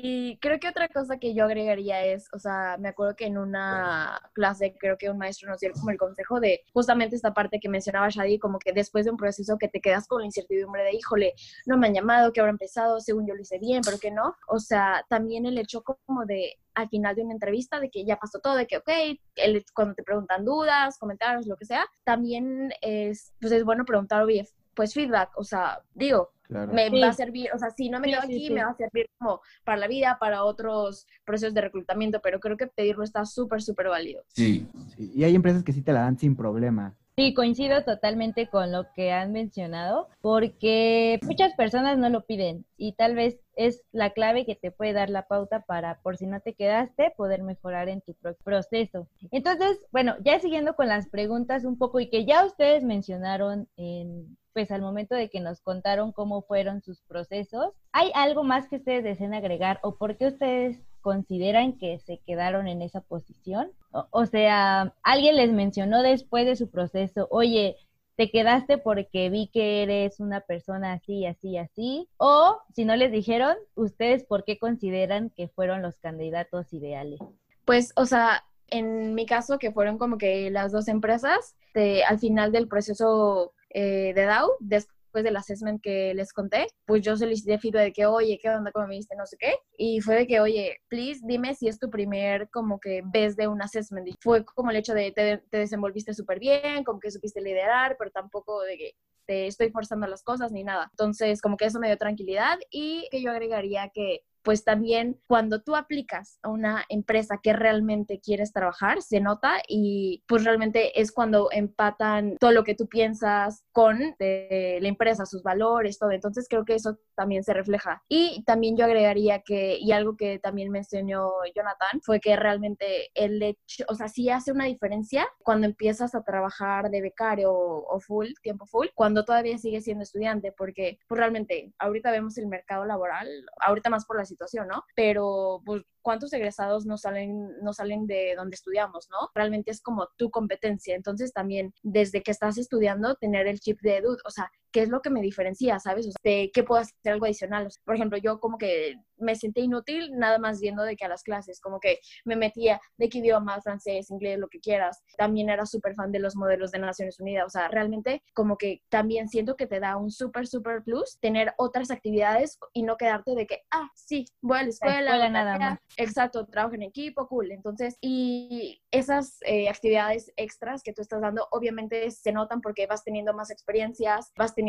Y 0.00 0.38
creo 0.38 0.60
que 0.60 0.68
otra 0.68 0.88
cosa 0.88 1.18
que 1.18 1.34
yo 1.34 1.44
agregaría 1.44 2.04
es, 2.04 2.28
o 2.32 2.38
sea, 2.38 2.76
me 2.78 2.88
acuerdo 2.88 3.16
que 3.16 3.26
en 3.26 3.36
una 3.36 4.20
clase 4.32 4.76
creo 4.78 4.96
que 4.96 5.10
un 5.10 5.18
maestro 5.18 5.50
nos 5.50 5.58
dio 5.58 5.72
como 5.72 5.90
el 5.90 5.98
consejo 5.98 6.38
de 6.38 6.62
justamente 6.72 7.16
esta 7.16 7.34
parte 7.34 7.58
que 7.58 7.68
mencionaba 7.68 8.08
Shadi, 8.08 8.38
como 8.38 8.60
que 8.60 8.72
después 8.72 9.06
de 9.06 9.10
un 9.10 9.16
proceso 9.16 9.58
que 9.58 9.66
te 9.66 9.80
quedas 9.80 10.06
con 10.06 10.20
la 10.20 10.26
incertidumbre 10.26 10.84
de, 10.84 10.92
híjole, 10.92 11.34
no 11.66 11.76
me 11.76 11.88
han 11.88 11.94
llamado, 11.94 12.32
que 12.32 12.38
habrá 12.38 12.52
empezado, 12.52 13.00
según 13.00 13.26
yo 13.26 13.34
lo 13.34 13.42
hice 13.42 13.58
bien, 13.58 13.80
pero 13.84 13.98
que 13.98 14.12
no. 14.12 14.36
O 14.46 14.60
sea, 14.60 15.04
también 15.08 15.46
el 15.46 15.58
hecho 15.58 15.82
como 15.82 16.24
de 16.26 16.58
al 16.74 16.88
final 16.88 17.16
de 17.16 17.22
una 17.22 17.34
entrevista 17.34 17.80
de 17.80 17.90
que 17.90 18.04
ya 18.04 18.18
pasó 18.18 18.38
todo, 18.38 18.54
de 18.54 18.68
que, 18.68 18.76
ok, 18.76 18.88
el, 19.34 19.64
cuando 19.74 19.94
te 19.94 20.04
preguntan 20.04 20.44
dudas, 20.44 20.96
comentarios, 20.96 21.48
lo 21.48 21.56
que 21.56 21.64
sea, 21.64 21.84
también 22.04 22.72
es, 22.82 23.32
pues 23.40 23.52
es 23.52 23.64
bueno 23.64 23.84
preguntar, 23.84 24.22
oye, 24.22 24.48
pues 24.74 24.94
feedback, 24.94 25.30
o 25.34 25.42
sea, 25.42 25.82
digo, 25.94 26.30
me 26.48 27.00
va 27.00 27.08
a 27.08 27.12
servir, 27.12 27.48
o 27.54 27.58
sea, 27.58 27.70
si 27.70 27.90
no 27.90 28.00
me 28.00 28.08
quedo 28.08 28.20
aquí, 28.20 28.50
me 28.50 28.64
va 28.64 28.70
a 28.70 28.76
servir 28.76 29.06
como 29.18 29.40
para 29.64 29.78
la 29.78 29.86
vida, 29.86 30.16
para 30.18 30.44
otros 30.44 31.06
procesos 31.24 31.54
de 31.54 31.60
reclutamiento, 31.60 32.20
pero 32.22 32.40
creo 32.40 32.56
que 32.56 32.66
pedirlo 32.66 33.04
está 33.04 33.24
súper, 33.24 33.62
súper 33.62 33.88
válido. 33.88 34.22
Sí. 34.28 34.66
Y 34.98 35.24
hay 35.24 35.34
empresas 35.34 35.62
que 35.62 35.72
sí 35.72 35.82
te 35.82 35.92
la 35.92 36.00
dan 36.00 36.18
sin 36.18 36.34
problema. 36.34 36.96
Sí, 37.18 37.34
coincido 37.34 37.82
totalmente 37.82 38.46
con 38.46 38.70
lo 38.70 38.92
que 38.92 39.10
han 39.10 39.32
mencionado, 39.32 40.06
porque 40.20 41.18
muchas 41.24 41.52
personas 41.54 41.98
no 41.98 42.10
lo 42.10 42.24
piden 42.26 42.64
y 42.76 42.92
tal 42.92 43.16
vez 43.16 43.40
es 43.56 43.82
la 43.90 44.10
clave 44.10 44.46
que 44.46 44.54
te 44.54 44.70
puede 44.70 44.92
dar 44.92 45.10
la 45.10 45.26
pauta 45.26 45.64
para, 45.66 46.00
por 46.02 46.16
si 46.16 46.28
no 46.28 46.38
te 46.38 46.54
quedaste, 46.54 47.12
poder 47.16 47.42
mejorar 47.42 47.88
en 47.88 48.02
tu 48.02 48.14
proceso. 48.44 49.08
Entonces, 49.32 49.84
bueno, 49.90 50.14
ya 50.24 50.38
siguiendo 50.38 50.76
con 50.76 50.86
las 50.86 51.08
preguntas 51.08 51.64
un 51.64 51.76
poco 51.76 51.98
y 51.98 52.08
que 52.08 52.24
ya 52.24 52.44
ustedes 52.44 52.84
mencionaron 52.84 53.66
en 53.76 54.36
pues 54.52 54.70
al 54.70 54.82
momento 54.82 55.16
de 55.16 55.28
que 55.28 55.40
nos 55.40 55.60
contaron 55.60 56.12
cómo 56.12 56.42
fueron 56.42 56.82
sus 56.82 57.00
procesos, 57.02 57.74
¿hay 57.92 58.12
algo 58.14 58.44
más 58.44 58.68
que 58.68 58.76
ustedes 58.76 59.02
deseen 59.02 59.34
agregar 59.34 59.80
o 59.82 59.96
por 59.96 60.16
qué 60.16 60.26
ustedes 60.28 60.87
consideran 61.00 61.74
que 61.74 61.98
se 61.98 62.18
quedaron 62.18 62.68
en 62.68 62.82
esa 62.82 63.00
posición? 63.00 63.70
O, 64.10 64.26
sea, 64.26 64.94
alguien 65.02 65.36
les 65.36 65.52
mencionó 65.52 66.02
después 66.02 66.46
de 66.46 66.56
su 66.56 66.70
proceso, 66.70 67.26
oye, 67.30 67.76
te 68.16 68.30
quedaste 68.30 68.78
porque 68.78 69.30
vi 69.30 69.48
que 69.48 69.82
eres 69.82 70.20
una 70.20 70.40
persona 70.40 70.92
así, 70.92 71.24
así, 71.24 71.56
así. 71.56 72.08
O 72.16 72.58
si 72.74 72.84
no 72.84 72.96
les 72.96 73.12
dijeron, 73.12 73.56
¿ustedes 73.74 74.24
por 74.24 74.44
qué 74.44 74.58
consideran 74.58 75.30
que 75.30 75.48
fueron 75.48 75.82
los 75.82 75.98
candidatos 75.98 76.72
ideales? 76.72 77.20
Pues, 77.64 77.92
o 77.96 78.06
sea, 78.06 78.44
en 78.70 79.14
mi 79.14 79.24
caso, 79.24 79.58
que 79.58 79.72
fueron 79.72 79.98
como 79.98 80.18
que 80.18 80.50
las 80.50 80.72
dos 80.72 80.88
empresas, 80.88 81.54
de, 81.74 82.02
al 82.04 82.18
final 82.18 82.50
del 82.52 82.68
proceso 82.68 83.52
eh, 83.70 84.12
de 84.14 84.24
DAO, 84.24 84.50
después 84.60 84.97
del 85.12 85.36
assessment 85.36 85.80
que 85.82 86.14
les 86.14 86.32
conté, 86.32 86.66
pues 86.86 87.02
yo 87.02 87.16
solicité 87.16 87.58
feedback 87.58 87.84
de 87.84 87.92
que, 87.92 88.06
oye, 88.06 88.38
¿qué 88.40 88.50
onda? 88.50 88.72
¿Cómo 88.72 88.86
me 88.86 88.96
viste? 88.96 89.16
No 89.16 89.26
sé 89.26 89.36
qué. 89.38 89.54
Y 89.76 90.00
fue 90.00 90.16
de 90.16 90.26
que, 90.26 90.40
oye, 90.40 90.78
please, 90.88 91.20
dime 91.24 91.54
si 91.54 91.68
es 91.68 91.78
tu 91.78 91.90
primer 91.90 92.48
como 92.50 92.78
que 92.80 93.02
vez 93.04 93.36
de 93.36 93.48
un 93.48 93.62
assessment. 93.62 94.08
Y 94.08 94.14
fue 94.20 94.44
como 94.44 94.70
el 94.70 94.76
hecho 94.76 94.94
de 94.94 95.12
te, 95.12 95.38
te 95.50 95.58
desenvolviste 95.58 96.14
súper 96.14 96.38
bien, 96.38 96.84
como 96.84 97.00
que 97.00 97.10
supiste 97.10 97.40
liderar, 97.40 97.96
pero 97.98 98.10
tampoco 98.10 98.62
de 98.62 98.76
que 98.76 98.92
este, 99.28 99.46
estoy 99.46 99.70
forzando 99.70 100.06
las 100.06 100.22
cosas 100.22 100.52
ni 100.52 100.64
nada. 100.64 100.88
Entonces, 100.92 101.42
como 101.42 101.56
que 101.56 101.66
eso 101.66 101.78
me 101.78 101.88
dio 101.88 101.98
tranquilidad 101.98 102.58
y 102.70 103.06
que 103.10 103.20
yo 103.20 103.30
agregaría 103.30 103.90
que 103.92 104.22
pues 104.48 104.64
también 104.64 105.20
cuando 105.26 105.60
tú 105.60 105.76
aplicas 105.76 106.38
a 106.42 106.48
una 106.48 106.82
empresa 106.88 107.38
que 107.42 107.52
realmente 107.52 108.18
quieres 108.18 108.50
trabajar, 108.50 109.02
se 109.02 109.20
nota 109.20 109.60
y 109.68 110.24
pues 110.26 110.42
realmente 110.42 110.98
es 110.98 111.12
cuando 111.12 111.50
empatan 111.52 112.38
todo 112.40 112.52
lo 112.52 112.64
que 112.64 112.74
tú 112.74 112.88
piensas 112.88 113.62
con 113.72 113.98
la 114.18 114.88
empresa, 114.88 115.26
sus 115.26 115.42
valores, 115.42 115.98
todo. 115.98 116.12
Entonces 116.12 116.46
creo 116.48 116.64
que 116.64 116.76
eso 116.76 116.96
también 117.14 117.44
se 117.44 117.52
refleja. 117.52 118.02
Y 118.08 118.42
también 118.44 118.78
yo 118.78 118.86
agregaría 118.86 119.42
que, 119.42 119.76
y 119.78 119.92
algo 119.92 120.16
que 120.16 120.38
también 120.38 120.70
me 120.70 120.78
enseñó 120.78 121.28
Jonathan, 121.54 122.00
fue 122.02 122.18
que 122.18 122.34
realmente 122.34 123.10
el 123.12 123.42
hecho, 123.42 123.84
o 123.88 123.94
sea, 123.94 124.08
sí 124.08 124.30
hace 124.30 124.50
una 124.50 124.64
diferencia 124.64 125.28
cuando 125.40 125.66
empiezas 125.66 126.14
a 126.14 126.22
trabajar 126.22 126.88
de 126.88 127.02
becario 127.02 127.52
o, 127.52 128.00
full, 128.00 128.28
tiempo 128.42 128.64
full, 128.64 128.86
cuando 128.94 129.26
todavía 129.26 129.58
sigues 129.58 129.84
siendo 129.84 130.04
estudiante, 130.04 130.52
porque 130.52 131.00
pues 131.06 131.18
realmente 131.18 131.74
ahorita 131.78 132.10
vemos 132.10 132.38
el 132.38 132.46
mercado 132.46 132.86
laboral, 132.86 133.28
ahorita 133.60 133.90
más 133.90 134.06
por 134.06 134.16
la 134.16 134.24
situación, 134.24 134.37
¿no? 134.66 134.84
Pero 134.94 135.62
pues 135.64 135.82
cuántos 136.02 136.32
egresados 136.32 136.86
no 136.86 136.96
salen, 136.96 137.60
no 137.62 137.72
salen 137.72 138.06
de 138.06 138.34
donde 138.36 138.54
estudiamos, 138.54 139.08
¿no? 139.10 139.30
Realmente 139.34 139.70
es 139.70 139.80
como 139.80 140.08
tu 140.16 140.30
competencia. 140.30 140.94
Entonces 140.94 141.32
también 141.32 141.74
desde 141.82 142.22
que 142.22 142.30
estás 142.30 142.58
estudiando, 142.58 143.14
tener 143.16 143.46
el 143.46 143.60
chip 143.60 143.80
de 143.82 143.98
edu, 143.98 144.16
o 144.24 144.30
sea, 144.30 144.50
¿qué 144.78 144.82
es 144.84 144.90
lo 144.90 145.02
que 145.02 145.10
me 145.10 145.20
diferencia, 145.20 145.80
sabes? 145.80 146.06
O 146.06 146.12
sea, 146.12 146.46
¿qué 146.54 146.62
puedo 146.62 146.80
hacer 146.80 147.12
algo 147.12 147.24
adicional? 147.26 147.68
por 147.84 147.96
ejemplo, 147.96 148.16
yo 148.16 148.38
como 148.38 148.58
que 148.58 148.94
me 149.16 149.34
sentí 149.34 149.62
inútil 149.62 150.12
nada 150.16 150.38
más 150.38 150.60
viendo 150.60 150.84
de 150.84 150.94
que 150.94 151.04
a 151.04 151.08
las 151.08 151.24
clases, 151.24 151.60
como 151.60 151.80
que 151.80 151.98
me 152.24 152.36
metía 152.36 152.80
de 152.96 153.08
qué 153.08 153.18
idioma, 153.18 153.60
francés, 153.60 154.08
inglés, 154.10 154.38
lo 154.38 154.46
que 154.46 154.60
quieras. 154.60 155.02
También 155.16 155.48
era 155.48 155.66
súper 155.66 155.96
fan 155.96 156.12
de 156.12 156.20
los 156.20 156.36
modelos 156.36 156.70
de 156.70 156.78
Naciones 156.78 157.18
Unidas, 157.18 157.46
o 157.46 157.50
sea, 157.50 157.66
realmente 157.66 158.22
como 158.34 158.56
que 158.56 158.82
también 158.88 159.28
siento 159.28 159.56
que 159.56 159.66
te 159.66 159.80
da 159.80 159.96
un 159.96 160.12
súper, 160.12 160.46
súper 160.46 160.84
plus 160.84 161.18
tener 161.18 161.52
otras 161.58 161.90
actividades 161.90 162.56
y 162.72 162.84
no 162.84 162.96
quedarte 162.96 163.34
de 163.34 163.46
que, 163.46 163.62
ah, 163.72 163.90
sí, 163.96 164.26
voy 164.40 164.58
a 164.58 164.62
la 164.62 164.68
escuela, 164.68 165.00
la 165.00 165.10
escuela 165.10 165.28
nada 165.30 165.58
más. 165.58 165.78
Exacto, 165.96 166.46
trabajo 166.46 166.76
en 166.76 166.82
equipo, 166.82 167.26
cool. 167.26 167.50
Entonces, 167.50 167.96
y 168.00 168.80
esas 168.92 169.38
eh, 169.44 169.68
actividades 169.68 170.32
extras 170.36 170.82
que 170.84 170.92
tú 170.92 171.02
estás 171.02 171.20
dando, 171.20 171.48
obviamente 171.50 172.08
se 172.12 172.30
notan 172.30 172.60
porque 172.60 172.86
vas 172.86 173.02
teniendo 173.02 173.34
más 173.34 173.50
experiencias, 173.50 174.32
vas 174.36 174.54
teniendo, 174.54 174.67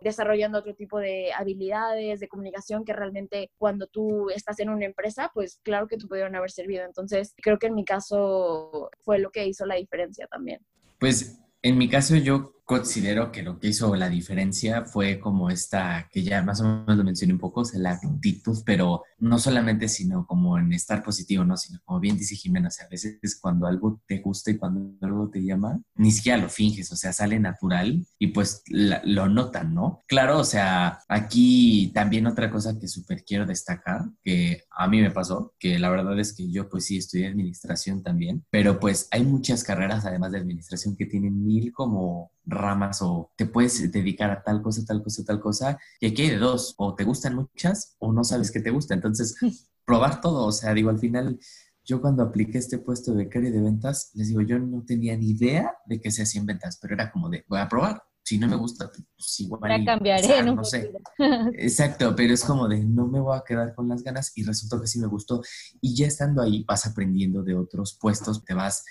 desarrollando 0.00 0.58
otro 0.58 0.74
tipo 0.74 0.98
de 0.98 1.32
habilidades, 1.32 2.20
de 2.20 2.28
comunicación 2.28 2.84
que 2.84 2.92
realmente 2.92 3.50
cuando 3.58 3.86
tú 3.86 4.30
estás 4.30 4.58
en 4.60 4.68
una 4.68 4.86
empresa, 4.86 5.30
pues 5.34 5.60
claro 5.62 5.86
que 5.86 5.96
tú 5.96 6.08
pudieron 6.08 6.34
haber 6.34 6.50
servido. 6.50 6.84
Entonces, 6.84 7.34
creo 7.36 7.58
que 7.58 7.68
en 7.68 7.74
mi 7.74 7.84
caso 7.84 8.90
fue 9.00 9.18
lo 9.18 9.30
que 9.30 9.46
hizo 9.46 9.66
la 9.66 9.76
diferencia 9.76 10.26
también. 10.26 10.60
Pues 10.98 11.40
en 11.62 11.78
mi 11.78 11.88
caso 11.88 12.16
yo 12.16 12.55
considero 12.66 13.30
que 13.30 13.44
lo 13.44 13.60
que 13.60 13.68
hizo 13.68 13.94
la 13.94 14.08
diferencia 14.08 14.84
fue 14.84 15.20
como 15.20 15.50
esta, 15.50 16.08
que 16.10 16.24
ya 16.24 16.42
más 16.42 16.60
o 16.60 16.64
menos 16.64 16.96
lo 16.96 17.04
mencioné 17.04 17.32
un 17.32 17.38
poco, 17.38 17.60
o 17.60 17.64
sea, 17.64 17.78
la 17.78 17.92
actitud, 17.92 18.58
pero 18.66 19.04
no 19.18 19.38
solamente 19.38 19.88
sino 19.88 20.26
como 20.26 20.58
en 20.58 20.72
estar 20.72 21.04
positivo, 21.04 21.44
¿no? 21.44 21.56
Sino 21.56 21.78
como 21.84 22.00
bien 22.00 22.18
dice 22.18 22.34
Jimena, 22.34 22.66
o 22.66 22.70
sea, 22.72 22.86
a 22.86 22.88
veces 22.88 23.38
cuando 23.40 23.68
algo 23.68 24.02
te 24.06 24.18
gusta 24.18 24.50
y 24.50 24.56
cuando 24.56 24.96
algo 25.00 25.30
te 25.30 25.44
llama, 25.44 25.80
ni 25.94 26.10
siquiera 26.10 26.38
lo 26.38 26.48
finges, 26.48 26.90
o 26.90 26.96
sea, 26.96 27.12
sale 27.12 27.38
natural 27.38 28.04
y 28.18 28.26
pues 28.28 28.64
lo 28.68 29.28
notan, 29.28 29.72
¿no? 29.72 30.02
Claro, 30.08 30.40
o 30.40 30.44
sea, 30.44 30.98
aquí 31.08 31.92
también 31.94 32.26
otra 32.26 32.50
cosa 32.50 32.76
que 32.80 32.88
súper 32.88 33.22
quiero 33.24 33.46
destacar, 33.46 34.06
que 34.24 34.64
a 34.70 34.88
mí 34.88 35.00
me 35.00 35.12
pasó, 35.12 35.54
que 35.60 35.78
la 35.78 35.88
verdad 35.88 36.18
es 36.18 36.32
que 36.32 36.50
yo 36.50 36.68
pues 36.68 36.86
sí 36.86 36.98
estudié 36.98 37.28
administración 37.28 38.02
también, 38.02 38.44
pero 38.50 38.80
pues 38.80 39.06
hay 39.12 39.22
muchas 39.22 39.62
carreras 39.62 40.04
además 40.04 40.32
de 40.32 40.38
administración 40.38 40.96
que 40.96 41.06
tienen 41.06 41.44
mil 41.44 41.72
como 41.72 42.32
ramas 42.46 43.02
o 43.02 43.32
te 43.36 43.46
puedes 43.46 43.90
dedicar 43.90 44.30
a 44.30 44.42
tal 44.42 44.62
cosa, 44.62 44.84
tal 44.86 45.02
cosa, 45.02 45.24
tal 45.24 45.40
cosa, 45.40 45.78
y 46.00 46.06
aquí 46.06 46.22
hay 46.22 46.30
de 46.30 46.38
dos, 46.38 46.74
o 46.78 46.94
te 46.94 47.04
gustan 47.04 47.34
muchas 47.34 47.96
o 47.98 48.12
no 48.12 48.24
sabes 48.24 48.50
qué 48.50 48.60
te 48.60 48.70
gusta. 48.70 48.94
Entonces, 48.94 49.36
probar 49.84 50.20
todo, 50.20 50.46
o 50.46 50.52
sea, 50.52 50.72
digo, 50.72 50.90
al 50.90 50.98
final, 50.98 51.38
yo 51.84 52.00
cuando 52.00 52.22
apliqué 52.22 52.58
este 52.58 52.78
puesto 52.78 53.12
de 53.12 53.24
becario 53.24 53.52
de 53.52 53.60
ventas, 53.60 54.10
les 54.14 54.28
digo, 54.28 54.40
yo 54.40 54.58
no 54.58 54.84
tenía 54.84 55.16
ni 55.16 55.30
idea 55.30 55.72
de 55.86 56.00
que 56.00 56.10
se 56.10 56.22
hacían 56.22 56.46
ventas, 56.46 56.78
pero 56.80 56.94
era 56.94 57.10
como 57.10 57.28
de, 57.28 57.44
voy 57.48 57.60
a 57.60 57.68
probar. 57.68 58.02
Si 58.24 58.38
no 58.38 58.48
me 58.48 58.56
gusta, 58.56 58.90
pues 58.90 59.38
igual. 59.38 59.84
cambiaré, 59.84 60.42
no, 60.42 60.64
sé. 60.64 60.90
Exacto, 61.54 62.12
pero 62.16 62.34
es 62.34 62.42
como 62.42 62.66
de 62.66 62.84
no 62.84 63.06
me 63.06 63.20
voy 63.20 63.38
a 63.38 63.44
quedar 63.46 63.72
con 63.72 63.88
las 63.88 64.02
ganas 64.02 64.32
y 64.34 64.42
resultó 64.42 64.80
que 64.80 64.88
sí 64.88 64.98
me 64.98 65.06
gustó. 65.06 65.42
Y 65.80 65.94
ya 65.94 66.08
estando 66.08 66.42
ahí, 66.42 66.64
vas 66.66 66.86
aprendiendo 66.86 67.44
de 67.44 67.54
otros 67.54 67.96
puestos, 68.00 68.44
te 68.44 68.52
vas 68.52 68.84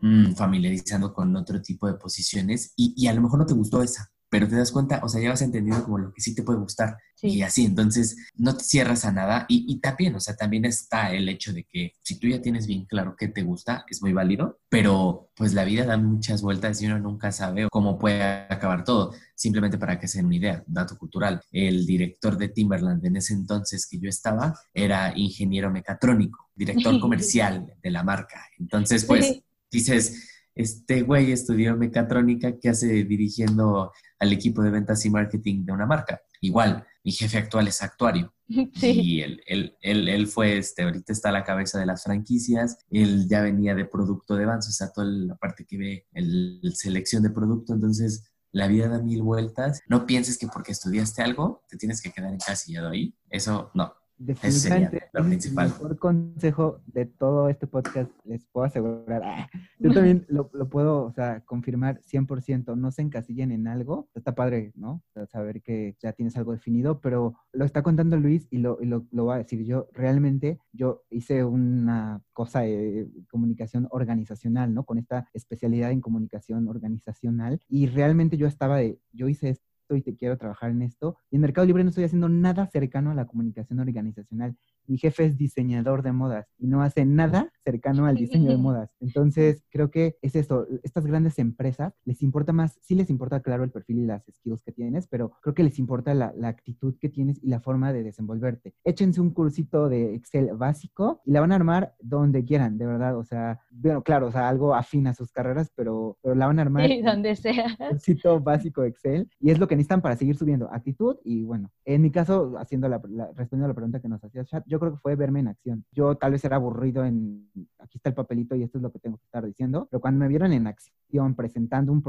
Mm, 0.00 0.34
familiarizando 0.34 1.12
con 1.12 1.34
otro 1.34 1.60
tipo 1.60 1.88
de 1.88 1.94
posiciones 1.94 2.72
y, 2.76 2.94
y, 2.96 3.08
a 3.08 3.14
lo 3.14 3.20
mejor 3.20 3.40
no 3.40 3.46
te 3.46 3.54
gustó 3.54 3.82
esa, 3.82 4.08
pero 4.28 4.46
te 4.46 4.54
das 4.54 4.70
cuenta, 4.70 5.00
o 5.02 5.08
sea, 5.08 5.20
ya 5.20 5.30
vas 5.30 5.42
entendiendo 5.42 5.82
como 5.82 5.98
lo 5.98 6.12
que 6.12 6.20
sí 6.20 6.36
te 6.36 6.44
puede 6.44 6.60
gustar 6.60 6.96
y 7.20 7.42
así, 7.42 7.64
entonces 7.64 8.16
no 8.36 8.56
te 8.56 8.62
cierras 8.62 9.04
a 9.04 9.10
nada 9.10 9.44
y, 9.48 9.64
y, 9.66 9.80
también, 9.80 10.14
o 10.14 10.20
sea, 10.20 10.36
también 10.36 10.64
está 10.64 11.12
el 11.12 11.28
hecho 11.28 11.52
de 11.52 11.64
que 11.64 11.94
si 12.00 12.16
tú 12.16 12.28
ya 12.28 12.40
tienes 12.40 12.68
bien 12.68 12.84
claro 12.84 13.16
qué 13.18 13.26
te 13.26 13.42
gusta, 13.42 13.84
es 13.90 14.00
muy 14.00 14.12
válido, 14.12 14.60
pero 14.68 15.30
pues 15.34 15.52
la 15.52 15.64
vida 15.64 15.84
da 15.84 15.96
muchas 15.96 16.42
vueltas 16.42 16.80
y 16.80 16.86
uno 16.86 17.00
nunca 17.00 17.32
sabe 17.32 17.66
cómo 17.68 17.98
puede 17.98 18.22
acabar 18.22 18.84
todo. 18.84 19.14
Simplemente 19.34 19.78
para 19.78 19.98
que 19.98 20.06
se 20.06 20.18
den 20.18 20.26
una 20.26 20.36
idea, 20.36 20.64
dato 20.68 20.96
cultural, 20.96 21.40
el 21.50 21.86
director 21.86 22.36
de 22.38 22.50
Timberland 22.50 23.04
en 23.04 23.16
ese 23.16 23.34
entonces 23.34 23.84
que 23.88 23.98
yo 23.98 24.08
estaba 24.08 24.54
era 24.72 25.12
ingeniero 25.16 25.72
mecatrónico, 25.72 26.50
director 26.54 26.98
comercial 27.00 27.74
de 27.82 27.90
la 27.90 28.04
marca. 28.04 28.46
Entonces, 28.58 29.04
pues 29.04 29.42
dices, 29.70 30.28
este 30.54 31.02
güey 31.02 31.30
estudió 31.30 31.76
mecatrónica, 31.76 32.58
¿qué 32.58 32.70
hace 32.70 33.04
dirigiendo 33.04 33.92
al 34.18 34.32
equipo 34.32 34.62
de 34.62 34.70
ventas 34.70 35.04
y 35.04 35.10
marketing 35.10 35.64
de 35.64 35.72
una 35.72 35.86
marca? 35.86 36.20
Igual, 36.40 36.84
mi 37.04 37.12
jefe 37.12 37.38
actual 37.38 37.68
es 37.68 37.82
actuario. 37.82 38.34
Y 38.82 39.20
él, 39.20 39.42
él, 39.46 39.76
él, 39.80 40.26
fue, 40.26 40.58
este, 40.58 40.82
ahorita 40.82 41.12
está 41.12 41.28
a 41.28 41.32
la 41.32 41.44
cabeza 41.44 41.78
de 41.78 41.86
las 41.86 42.02
franquicias, 42.02 42.78
él 42.90 43.28
ya 43.28 43.42
venía 43.42 43.74
de 43.74 43.84
producto 43.84 44.34
de 44.34 44.46
Vans, 44.46 44.68
o 44.68 44.72
sea, 44.72 44.90
toda 44.90 45.06
la 45.06 45.36
parte 45.36 45.64
que 45.64 45.78
ve, 45.78 46.06
el, 46.12 46.60
selección 46.74 47.22
de 47.22 47.30
producto, 47.30 47.74
entonces 47.74 48.32
la 48.50 48.66
vida 48.66 48.88
da 48.88 49.00
mil 49.00 49.22
vueltas. 49.22 49.80
No 49.86 50.06
pienses 50.06 50.38
que 50.38 50.48
porque 50.48 50.72
estudiaste 50.72 51.22
algo 51.22 51.62
te 51.68 51.76
tienes 51.76 52.00
que 52.00 52.10
quedar 52.10 52.32
encasillado 52.32 52.88
ahí. 52.88 53.14
Eso 53.28 53.70
no. 53.74 53.94
Definitivamente, 54.18 55.08
el 55.14 55.54
mejor 55.54 55.96
consejo 55.96 56.80
de 56.86 57.06
todo 57.06 57.48
este 57.48 57.68
podcast, 57.68 58.10
les 58.24 58.44
puedo 58.46 58.66
asegurar. 58.66 59.22
Ah, 59.24 59.48
yo 59.78 59.92
también 59.92 60.26
lo, 60.28 60.48
puedo, 60.68 61.04
o 61.04 61.12
sea, 61.12 61.44
confirmar 61.44 62.00
100%. 62.02 62.76
No 62.76 62.90
se 62.90 63.02
encasillen 63.02 63.52
en 63.52 63.68
algo. 63.68 64.08
Está 64.14 64.34
padre, 64.34 64.72
¿no? 64.74 65.02
saber 65.30 65.62
que 65.62 65.96
ya 66.00 66.12
tienes 66.12 66.36
algo 66.36 66.52
definido, 66.52 67.00
pero 67.00 67.34
lo 67.52 67.64
está 67.64 67.82
contando 67.82 68.16
Luis 68.16 68.46
y 68.50 68.58
lo, 68.58 68.78
y 68.80 68.86
lo, 68.86 69.06
lo 69.10 69.24
voy 69.24 69.34
a 69.34 69.38
decir 69.38 69.64
yo. 69.64 69.88
Realmente, 69.92 70.58
yo 70.72 71.04
hice 71.10 71.44
una 71.44 72.22
cosa 72.32 72.60
de 72.60 73.08
comunicación 73.30 73.86
organizacional, 73.90 74.74
¿no? 74.74 74.84
Con 74.84 74.98
esta 74.98 75.28
especialidad 75.32 75.92
en 75.92 76.00
comunicación 76.00 76.68
organizacional. 76.68 77.60
Y 77.68 77.86
realmente 77.86 78.36
yo 78.36 78.46
estaba 78.46 78.78
de, 78.78 78.98
yo 79.12 79.28
hice 79.28 79.50
esto 79.50 79.67
y 79.96 80.02
te 80.02 80.14
quiero 80.16 80.36
trabajar 80.36 80.70
en 80.70 80.82
esto. 80.82 81.16
Y 81.30 81.36
en 81.36 81.42
Mercado 81.42 81.66
Libre 81.66 81.84
no 81.84 81.90
estoy 81.90 82.04
haciendo 82.04 82.28
nada 82.28 82.66
cercano 82.66 83.10
a 83.10 83.14
la 83.14 83.26
comunicación 83.26 83.80
organizacional. 83.80 84.56
Mi 84.86 84.98
jefe 84.98 85.26
es 85.26 85.36
diseñador 85.36 86.02
de 86.02 86.12
modas 86.12 86.46
y 86.58 86.66
no 86.66 86.82
hace 86.82 87.04
nada 87.04 87.52
cercano 87.70 88.06
al 88.06 88.16
diseño 88.16 88.50
de 88.50 88.56
modas. 88.56 88.90
Entonces, 89.00 89.62
creo 89.70 89.90
que 89.90 90.16
es 90.22 90.34
esto. 90.34 90.66
Estas 90.82 91.04
grandes 91.04 91.38
empresas 91.38 91.92
les 92.06 92.22
importa 92.22 92.52
más, 92.52 92.78
sí 92.80 92.94
les 92.94 93.10
importa, 93.10 93.40
claro, 93.40 93.62
el 93.62 93.70
perfil 93.70 93.98
y 93.98 94.06
las 94.06 94.24
skills 94.30 94.62
que 94.62 94.72
tienes, 94.72 95.06
pero 95.06 95.32
creo 95.42 95.54
que 95.54 95.62
les 95.62 95.78
importa 95.78 96.14
la, 96.14 96.32
la 96.34 96.48
actitud 96.48 96.96
que 96.98 97.10
tienes 97.10 97.42
y 97.42 97.48
la 97.48 97.60
forma 97.60 97.92
de 97.92 98.02
desenvolverte. 98.02 98.74
Échense 98.84 99.20
un 99.20 99.30
cursito 99.30 99.90
de 99.90 100.14
Excel 100.14 100.50
básico 100.54 101.20
y 101.26 101.32
la 101.32 101.40
van 101.40 101.52
a 101.52 101.56
armar 101.56 101.94
donde 102.00 102.42
quieran, 102.44 102.78
de 102.78 102.86
verdad. 102.86 103.18
O 103.18 103.24
sea, 103.24 103.60
bueno, 103.70 104.02
claro, 104.02 104.28
o 104.28 104.32
sea, 104.32 104.48
algo 104.48 104.74
afín 104.74 105.06
a 105.06 105.14
sus 105.14 105.30
carreras, 105.30 105.70
pero, 105.74 106.16
pero 106.22 106.34
la 106.34 106.46
van 106.46 106.58
a 106.58 106.62
armar. 106.62 106.86
Sí, 106.86 107.02
donde 107.02 107.36
sea. 107.36 107.66
Un 107.80 107.88
cursito 107.88 108.40
básico 108.40 108.82
Excel 108.84 109.28
y 109.40 109.50
es 109.50 109.58
lo 109.58 109.68
que 109.68 109.76
necesitan 109.76 110.00
para 110.00 110.16
seguir 110.16 110.36
subiendo 110.36 110.72
actitud 110.72 111.16
y 111.24 111.44
bueno, 111.44 111.70
en 111.84 112.02
mi 112.02 112.10
caso, 112.10 112.54
haciendo 112.58 112.88
la, 112.88 112.98
respondiendo 112.98 113.66
a 113.66 113.68
la 113.68 113.74
pregunta 113.74 114.00
que 114.00 114.08
nos 114.08 114.24
hacía 114.24 114.44
Chat, 114.44 114.64
yo 114.66 114.80
creo 114.80 114.92
que 114.92 114.98
fue 114.98 115.16
verme 115.16 115.40
en 115.40 115.48
acción. 115.48 115.84
Yo 115.92 116.16
tal 116.16 116.32
vez 116.32 116.44
era 116.44 116.56
aburrido 116.56 117.04
en, 117.04 117.48
aquí 117.78 117.98
está 117.98 118.10
el 118.10 118.14
papelito 118.14 118.54
y 118.54 118.62
esto 118.62 118.78
es 118.78 118.82
lo 118.82 118.92
que 118.92 118.98
tengo 118.98 119.16
que 119.18 119.24
estar 119.24 119.44
diciendo, 119.44 119.88
pero 119.90 120.00
cuando 120.00 120.20
me 120.20 120.28
vieron 120.28 120.52
en 120.52 120.66
acción, 120.66 121.34
presentando 121.34 121.92
un, 121.92 122.02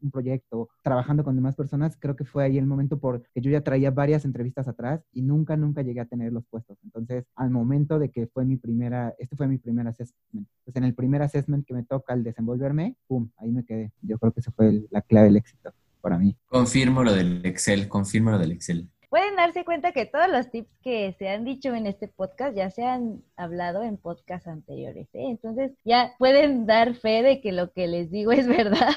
un 0.00 0.10
proyecto, 0.10 0.68
trabajando 0.82 1.24
con 1.24 1.34
demás 1.36 1.54
personas, 1.54 1.96
creo 1.98 2.16
que 2.16 2.24
fue 2.24 2.44
ahí 2.44 2.58
el 2.58 2.66
momento 2.66 2.98
porque 2.98 3.28
yo 3.40 3.50
ya 3.50 3.62
traía 3.62 3.90
varias 3.90 4.24
entrevistas 4.24 4.68
atrás 4.68 5.04
y 5.12 5.22
nunca, 5.22 5.56
nunca 5.56 5.82
llegué 5.82 6.00
a 6.00 6.06
tener 6.06 6.32
los 6.32 6.44
puestos. 6.46 6.78
Entonces, 6.84 7.24
al 7.34 7.50
momento 7.50 7.98
de 7.98 8.10
que 8.10 8.26
fue 8.26 8.44
mi 8.44 8.56
primera, 8.56 9.14
este 9.18 9.36
fue 9.36 9.48
mi 9.48 9.58
primer 9.58 9.86
assessment. 9.86 10.48
Pues 10.64 10.76
en 10.76 10.84
el 10.84 10.94
primer 10.94 11.22
assessment 11.22 11.66
que 11.66 11.74
me 11.74 11.84
toca 11.84 12.12
al 12.12 12.24
desenvolverme, 12.24 12.96
¡pum! 13.06 13.30
Ahí 13.36 13.52
me 13.52 13.64
quedé. 13.64 13.92
Yo 14.02 14.18
creo 14.18 14.32
que 14.32 14.40
esa 14.40 14.52
fue 14.52 14.86
la 14.90 15.02
clave 15.02 15.26
del 15.26 15.36
éxito 15.36 15.72
para 16.00 16.18
mí. 16.18 16.36
Confirmo 16.46 17.02
lo 17.02 17.12
del 17.12 17.44
Excel, 17.44 17.88
confirmo 17.88 18.30
lo 18.30 18.38
del 18.38 18.52
Excel. 18.52 18.88
Pueden 19.16 19.36
darse 19.36 19.64
cuenta 19.64 19.92
que 19.92 20.04
todos 20.04 20.28
los 20.28 20.50
tips 20.50 20.68
que 20.82 21.14
se 21.18 21.30
han 21.30 21.42
dicho 21.42 21.74
en 21.74 21.86
este 21.86 22.06
podcast 22.06 22.54
ya 22.54 22.70
se 22.70 22.84
han 22.84 23.22
hablado 23.34 23.82
en 23.82 23.96
podcasts 23.96 24.46
anteriores. 24.46 25.08
¿eh? 25.14 25.30
Entonces 25.30 25.72
ya 25.86 26.14
pueden 26.18 26.66
dar 26.66 26.94
fe 26.96 27.22
de 27.22 27.40
que 27.40 27.50
lo 27.50 27.72
que 27.72 27.86
les 27.86 28.10
digo 28.10 28.32
es 28.32 28.46
verdad 28.46 28.92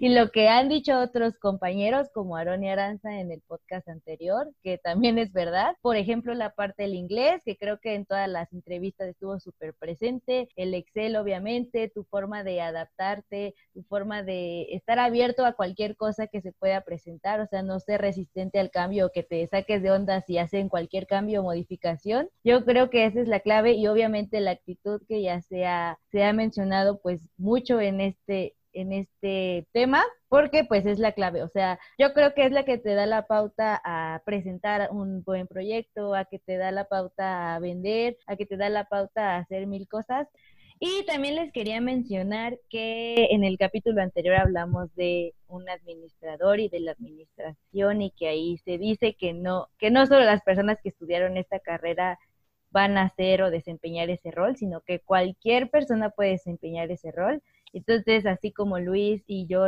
y 0.00 0.08
lo 0.08 0.30
que 0.30 0.48
han 0.48 0.70
dicho 0.70 0.98
otros 0.98 1.36
compañeros 1.38 2.08
como 2.14 2.36
Aaron 2.36 2.64
y 2.64 2.70
Aranza 2.70 3.20
en 3.20 3.30
el 3.30 3.42
podcast 3.42 3.88
anterior, 3.90 4.50
que 4.62 4.78
también 4.78 5.18
es 5.18 5.34
verdad. 5.34 5.76
Por 5.82 5.96
ejemplo, 5.96 6.32
la 6.32 6.54
parte 6.54 6.84
del 6.84 6.94
inglés, 6.94 7.42
que 7.44 7.58
creo 7.58 7.78
que 7.78 7.94
en 7.94 8.06
todas 8.06 8.26
las 8.26 8.50
entrevistas 8.54 9.08
estuvo 9.08 9.38
súper 9.38 9.74
presente, 9.74 10.48
el 10.56 10.72
Excel 10.72 11.14
obviamente, 11.16 11.92
tu 11.94 12.04
forma 12.04 12.42
de 12.42 12.62
adaptarte, 12.62 13.54
tu 13.74 13.82
forma 13.82 14.22
de 14.22 14.62
estar 14.70 14.98
abierto 14.98 15.44
a 15.44 15.52
cualquier 15.52 15.94
cosa 15.94 16.26
que 16.26 16.40
se 16.40 16.52
pueda 16.52 16.80
presentar, 16.80 17.40
o 17.42 17.46
sea, 17.46 17.62
no 17.62 17.78
ser 17.80 18.00
resistente 18.00 18.58
al 18.58 18.70
cambio 18.70 19.10
que 19.12 19.22
te 19.22 19.36
saques 19.58 19.82
de 19.82 19.90
onda 19.90 20.20
si 20.22 20.38
hacen 20.38 20.68
cualquier 20.68 21.06
cambio 21.06 21.40
o 21.40 21.44
modificación. 21.44 22.28
Yo 22.44 22.64
creo 22.64 22.90
que 22.90 23.06
esa 23.06 23.20
es 23.20 23.28
la 23.28 23.40
clave 23.40 23.72
y 23.72 23.86
obviamente 23.86 24.40
la 24.40 24.52
actitud 24.52 25.02
que 25.08 25.22
ya 25.22 25.40
se 25.42 25.66
ha, 25.66 25.98
se 26.10 26.24
ha 26.24 26.32
mencionado 26.32 27.00
pues 27.00 27.28
mucho 27.36 27.80
en 27.80 28.00
este 28.00 28.54
en 28.72 28.92
este 28.92 29.66
tema, 29.72 30.04
porque 30.28 30.64
pues 30.64 30.86
es 30.86 30.98
la 30.98 31.12
clave, 31.12 31.42
o 31.42 31.48
sea, 31.48 31.78
yo 31.98 32.12
creo 32.12 32.34
que 32.34 32.44
es 32.44 32.52
la 32.52 32.64
que 32.64 32.78
te 32.78 32.94
da 32.94 33.06
la 33.06 33.26
pauta 33.26 33.80
a 33.84 34.22
presentar 34.24 34.90
un 34.92 35.22
buen 35.24 35.46
proyecto, 35.46 36.14
a 36.14 36.26
que 36.26 36.38
te 36.38 36.56
da 36.58 36.70
la 36.70 36.84
pauta 36.84 37.54
a 37.54 37.58
vender, 37.60 38.16
a 38.26 38.36
que 38.36 38.46
te 38.46 38.56
da 38.56 38.68
la 38.68 38.84
pauta 38.84 39.36
a 39.36 39.38
hacer 39.38 39.66
mil 39.66 39.88
cosas. 39.88 40.28
Y 40.80 41.04
también 41.06 41.34
les 41.34 41.52
quería 41.52 41.80
mencionar 41.80 42.58
que 42.70 43.28
en 43.30 43.42
el 43.42 43.58
capítulo 43.58 44.00
anterior 44.00 44.36
hablamos 44.36 44.94
de 44.94 45.34
un 45.48 45.68
administrador 45.68 46.60
y 46.60 46.68
de 46.68 46.78
la 46.78 46.92
administración 46.92 48.02
y 48.02 48.12
que 48.12 48.28
ahí 48.28 48.58
se 48.58 48.78
dice 48.78 49.14
que 49.18 49.32
no, 49.32 49.68
que 49.78 49.90
no 49.90 50.06
solo 50.06 50.20
las 50.24 50.42
personas 50.42 50.78
que 50.80 50.90
estudiaron 50.90 51.36
esta 51.36 51.58
carrera 51.58 52.18
van 52.70 52.96
a 52.96 53.04
hacer 53.04 53.42
o 53.42 53.50
desempeñar 53.50 54.08
ese 54.10 54.30
rol, 54.30 54.56
sino 54.56 54.82
que 54.82 55.00
cualquier 55.00 55.68
persona 55.68 56.10
puede 56.10 56.32
desempeñar 56.32 56.92
ese 56.92 57.10
rol. 57.10 57.42
Entonces, 57.72 58.24
así 58.24 58.52
como 58.52 58.78
Luis 58.78 59.24
y 59.26 59.46
yo, 59.46 59.66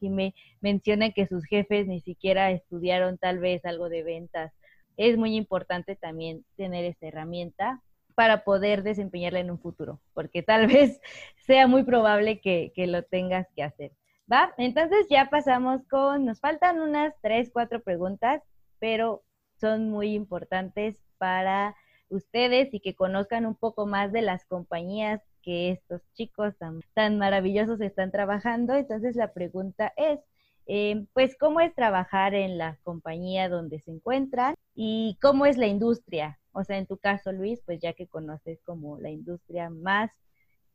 Jimé, 0.00 0.34
mencionan 0.60 1.12
que 1.12 1.28
sus 1.28 1.44
jefes 1.44 1.86
ni 1.86 2.00
siquiera 2.00 2.50
estudiaron 2.50 3.18
tal 3.18 3.38
vez 3.38 3.64
algo 3.64 3.88
de 3.88 4.02
ventas, 4.02 4.52
es 4.96 5.16
muy 5.16 5.36
importante 5.36 5.94
también 5.96 6.44
tener 6.56 6.84
esa 6.84 7.06
herramienta 7.06 7.82
para 8.14 8.44
poder 8.44 8.82
desempeñarla 8.82 9.40
en 9.40 9.50
un 9.50 9.58
futuro, 9.58 10.00
porque 10.12 10.42
tal 10.42 10.66
vez 10.66 11.00
sea 11.36 11.66
muy 11.66 11.84
probable 11.84 12.40
que, 12.40 12.72
lo 12.76 13.02
tengas 13.02 13.46
que 13.54 13.62
hacer. 13.62 13.92
¿Va? 14.30 14.54
Entonces 14.56 15.06
ya 15.10 15.28
pasamos 15.28 15.82
con, 15.90 16.24
nos 16.24 16.40
faltan 16.40 16.80
unas 16.80 17.14
tres, 17.20 17.50
cuatro 17.52 17.82
preguntas, 17.82 18.42
pero 18.78 19.22
son 19.60 19.90
muy 19.90 20.14
importantes 20.14 20.96
para 21.18 21.76
ustedes 22.08 22.72
y 22.72 22.80
que 22.80 22.94
conozcan 22.94 23.44
un 23.44 23.54
poco 23.54 23.86
más 23.86 24.12
de 24.12 24.22
las 24.22 24.44
compañías 24.46 25.20
que 25.42 25.72
estos 25.72 26.00
chicos 26.14 26.56
tan, 26.56 26.80
tan 26.94 27.18
maravillosos 27.18 27.80
están 27.80 28.10
trabajando. 28.10 28.74
Entonces 28.74 29.14
la 29.14 29.32
pregunta 29.34 29.92
es, 29.96 30.20
eh, 30.66 31.06
pues, 31.12 31.36
¿cómo 31.38 31.60
es 31.60 31.74
trabajar 31.74 32.34
en 32.34 32.56
la 32.56 32.78
compañía 32.82 33.48
donde 33.48 33.80
se 33.80 33.90
encuentran 33.90 34.54
y 34.74 35.18
cómo 35.20 35.46
es 35.46 35.58
la 35.58 35.66
industria? 35.66 36.38
O 36.52 36.64
sea, 36.64 36.78
en 36.78 36.86
tu 36.86 36.96
caso, 36.96 37.32
Luis, 37.32 37.60
pues 37.66 37.80
ya 37.80 37.92
que 37.92 38.06
conoces 38.06 38.60
como 38.64 38.98
la 38.98 39.10
industria 39.10 39.68
más 39.68 40.10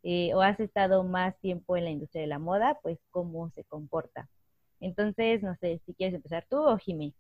eh, 0.04 0.34
o 0.34 0.42
has 0.42 0.60
estado 0.60 1.04
más 1.04 1.40
tiempo 1.40 1.76
en 1.76 1.86
la 1.86 1.90
industria 1.90 2.22
de 2.22 2.28
la 2.28 2.40
moda, 2.40 2.78
pues 2.84 3.00
cómo 3.10 3.50
se 3.52 3.64
comporta. 3.64 4.30
Entonces, 4.80 5.42
no 5.42 5.56
sé, 5.56 5.82
si 5.86 5.94
quieres 5.94 6.16
empezar 6.16 6.46
tú 6.50 6.58
o 6.58 6.78
Jimmy. 6.78 7.16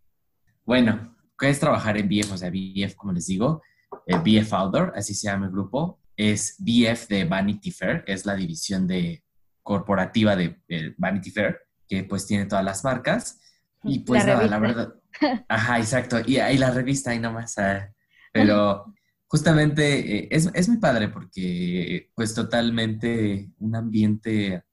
Bueno, 0.64 1.16
¿qué 1.38 1.50
es 1.50 1.60
trabajar 1.60 1.98
en 1.98 2.08
BF? 2.08 2.34
O 2.34 2.38
sea, 2.38 2.52
BF, 2.52 2.96
como 2.96 3.14
les 3.14 3.26
digo, 3.26 3.62
eh, 4.06 4.18
BF 4.18 4.54
Outdoor, 4.54 4.94
así 4.96 5.14
se 5.14 5.28
llama 5.28 5.48
el 5.48 5.52
grupo, 5.52 6.00
es 6.16 6.56
BF 6.60 7.08
de 7.08 7.26
Vanity 7.26 7.72
Fair, 7.72 8.04
es 8.06 8.26
la 8.26 8.36
división 8.36 8.86
de 8.86 9.24
corporativa 9.64 10.36
de 10.36 10.56
Vanity 10.98 11.32
Fair, 11.32 11.58
que 11.90 12.04
pues 12.04 12.26
tiene 12.26 12.46
todas 12.46 12.64
las 12.64 12.84
marcas. 12.84 13.40
Y 13.84 14.00
pues 14.00 14.26
la, 14.26 14.46
la 14.46 14.60
verdad, 14.60 14.94
ajá, 15.50 15.80
exacto. 15.80 16.20
Y 16.26 16.38
ahí 16.38 16.58
la 16.58 16.72
revista, 16.72 17.12
ahí 17.12 17.20
nomás. 17.20 17.58
Ah, 17.58 17.92
pero 18.32 18.94
justamente 19.28 20.18
eh, 20.18 20.28
es, 20.32 20.50
es, 20.54 20.70
muy 20.70 20.78
padre 20.78 21.10
porque 21.10 22.12
pues 22.16 22.34
totalmente 22.34 23.52
un 23.58 23.76
ambiente 23.76 24.64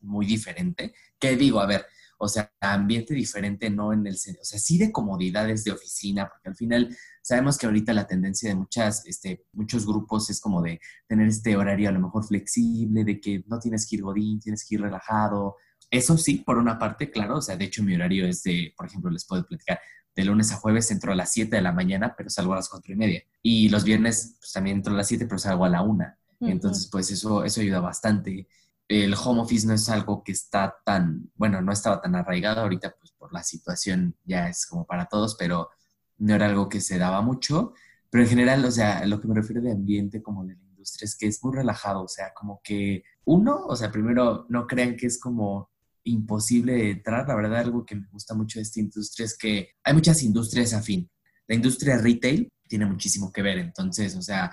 muy 0.00 0.26
diferente. 0.26 0.94
Que 1.18 1.36
digo, 1.36 1.60
a 1.60 1.66
ver, 1.66 1.86
o 2.18 2.28
sea, 2.28 2.52
ambiente 2.60 3.14
diferente 3.14 3.70
no 3.70 3.92
en 3.92 4.06
el, 4.06 4.14
o 4.14 4.44
sea, 4.44 4.58
sí 4.58 4.78
de 4.78 4.90
comodidades 4.90 5.64
de 5.64 5.72
oficina, 5.72 6.28
porque 6.28 6.48
al 6.48 6.56
final 6.56 6.96
sabemos 7.22 7.58
que 7.58 7.66
ahorita 7.66 7.92
la 7.92 8.06
tendencia 8.06 8.48
de 8.48 8.56
muchas, 8.56 9.06
este, 9.06 9.44
muchos 9.52 9.86
grupos 9.86 10.28
es 10.30 10.40
como 10.40 10.62
de 10.62 10.80
tener 11.06 11.28
este 11.28 11.56
horario 11.56 11.88
a 11.88 11.92
lo 11.92 12.00
mejor 12.00 12.24
flexible, 12.24 13.04
de 13.04 13.20
que 13.20 13.44
no 13.46 13.58
tienes 13.58 13.88
que 13.88 13.96
ir 13.96 14.02
godín, 14.02 14.40
tienes 14.40 14.66
que 14.66 14.76
ir 14.76 14.80
relajado. 14.80 15.56
Eso 15.90 16.18
sí, 16.18 16.36
por 16.38 16.58
una 16.58 16.78
parte, 16.78 17.10
claro, 17.10 17.38
o 17.38 17.42
sea, 17.42 17.56
de 17.56 17.64
hecho 17.64 17.82
mi 17.82 17.94
horario 17.94 18.26
es 18.26 18.42
de, 18.42 18.74
por 18.76 18.86
ejemplo, 18.86 19.10
les 19.10 19.24
puedo 19.24 19.46
platicar, 19.46 19.80
de 20.14 20.24
lunes 20.24 20.50
a 20.52 20.56
jueves 20.56 20.90
entro 20.90 21.12
a 21.12 21.14
las 21.14 21.32
7 21.32 21.54
de 21.54 21.62
la 21.62 21.72
mañana, 21.72 22.14
pero 22.16 22.28
salgo 22.28 22.52
a 22.52 22.56
las 22.56 22.68
4 22.68 22.92
y 22.92 22.96
media. 22.96 23.22
Y 23.40 23.68
los 23.68 23.84
viernes 23.84 24.36
pues, 24.40 24.52
también 24.52 24.78
entro 24.78 24.92
a 24.92 24.96
las 24.96 25.06
7, 25.06 25.26
pero 25.26 25.38
salgo 25.38 25.64
a 25.64 25.68
la 25.68 25.82
1. 25.82 26.04
Entonces, 26.40 26.88
pues 26.90 27.10
eso, 27.12 27.44
eso 27.44 27.60
ayuda 27.60 27.78
bastante. 27.80 28.48
El 28.88 29.14
home 29.14 29.42
office 29.42 29.66
no 29.66 29.74
es 29.74 29.88
algo 29.88 30.24
que 30.24 30.32
está 30.32 30.74
tan, 30.84 31.30
bueno, 31.36 31.62
no 31.62 31.72
estaba 31.72 32.00
tan 32.00 32.16
arraigado 32.16 32.62
ahorita, 32.62 32.96
pues 32.98 33.12
por 33.12 33.32
la 33.32 33.44
situación 33.44 34.16
ya 34.24 34.48
es 34.48 34.66
como 34.66 34.86
para 34.86 35.06
todos, 35.06 35.36
pero 35.36 35.70
no 36.18 36.34
era 36.34 36.46
algo 36.46 36.68
que 36.68 36.80
se 36.80 36.98
daba 36.98 37.22
mucho. 37.22 37.74
Pero 38.10 38.24
en 38.24 38.30
general, 38.30 38.64
o 38.64 38.70
sea, 38.72 39.06
lo 39.06 39.20
que 39.20 39.28
me 39.28 39.34
refiero 39.34 39.62
de 39.62 39.70
ambiente 39.70 40.20
como 40.20 40.44
de 40.44 40.56
la 40.56 40.64
industria 40.64 41.04
es 41.04 41.16
que 41.16 41.26
es 41.26 41.44
muy 41.44 41.54
relajado, 41.54 42.02
o 42.02 42.08
sea, 42.08 42.32
como 42.34 42.60
que 42.64 43.04
uno, 43.24 43.66
o 43.66 43.76
sea, 43.76 43.92
primero 43.92 44.46
no 44.48 44.66
crean 44.66 44.96
que 44.96 45.06
es 45.06 45.20
como 45.20 45.70
imposible 46.10 46.90
entrar. 46.90 47.26
La 47.28 47.34
verdad, 47.34 47.60
algo 47.60 47.84
que 47.84 47.96
me 47.96 48.06
gusta 48.08 48.34
mucho 48.34 48.58
de 48.58 48.62
esta 48.62 48.80
industria 48.80 49.26
es 49.26 49.36
que 49.36 49.70
hay 49.84 49.94
muchas 49.94 50.22
industrias 50.22 50.74
afín. 50.74 51.10
La 51.46 51.54
industria 51.54 51.98
retail 51.98 52.50
tiene 52.68 52.86
muchísimo 52.86 53.32
que 53.32 53.42
ver. 53.42 53.58
Entonces, 53.58 54.16
o 54.16 54.22
sea, 54.22 54.50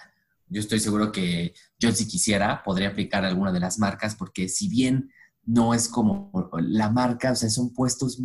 yo 0.48 0.60
estoy 0.60 0.80
seguro 0.80 1.12
que 1.12 1.54
yo 1.80 1.92
si 1.92 2.08
quisiera 2.08 2.64
podría 2.64 2.90
aplicar 2.90 3.26
alguna 3.26 3.52
de 3.52 3.60
las 3.60 3.80
marcas 3.80 4.16
porque 4.16 4.48
si 4.48 4.70
bien 4.70 5.10
no 5.44 5.74
es 5.74 5.88
como 5.88 6.32
la 6.60 6.90
marca, 6.90 7.32
o 7.32 7.36
sea, 7.36 7.50
son 7.50 7.74
puestos 7.74 8.20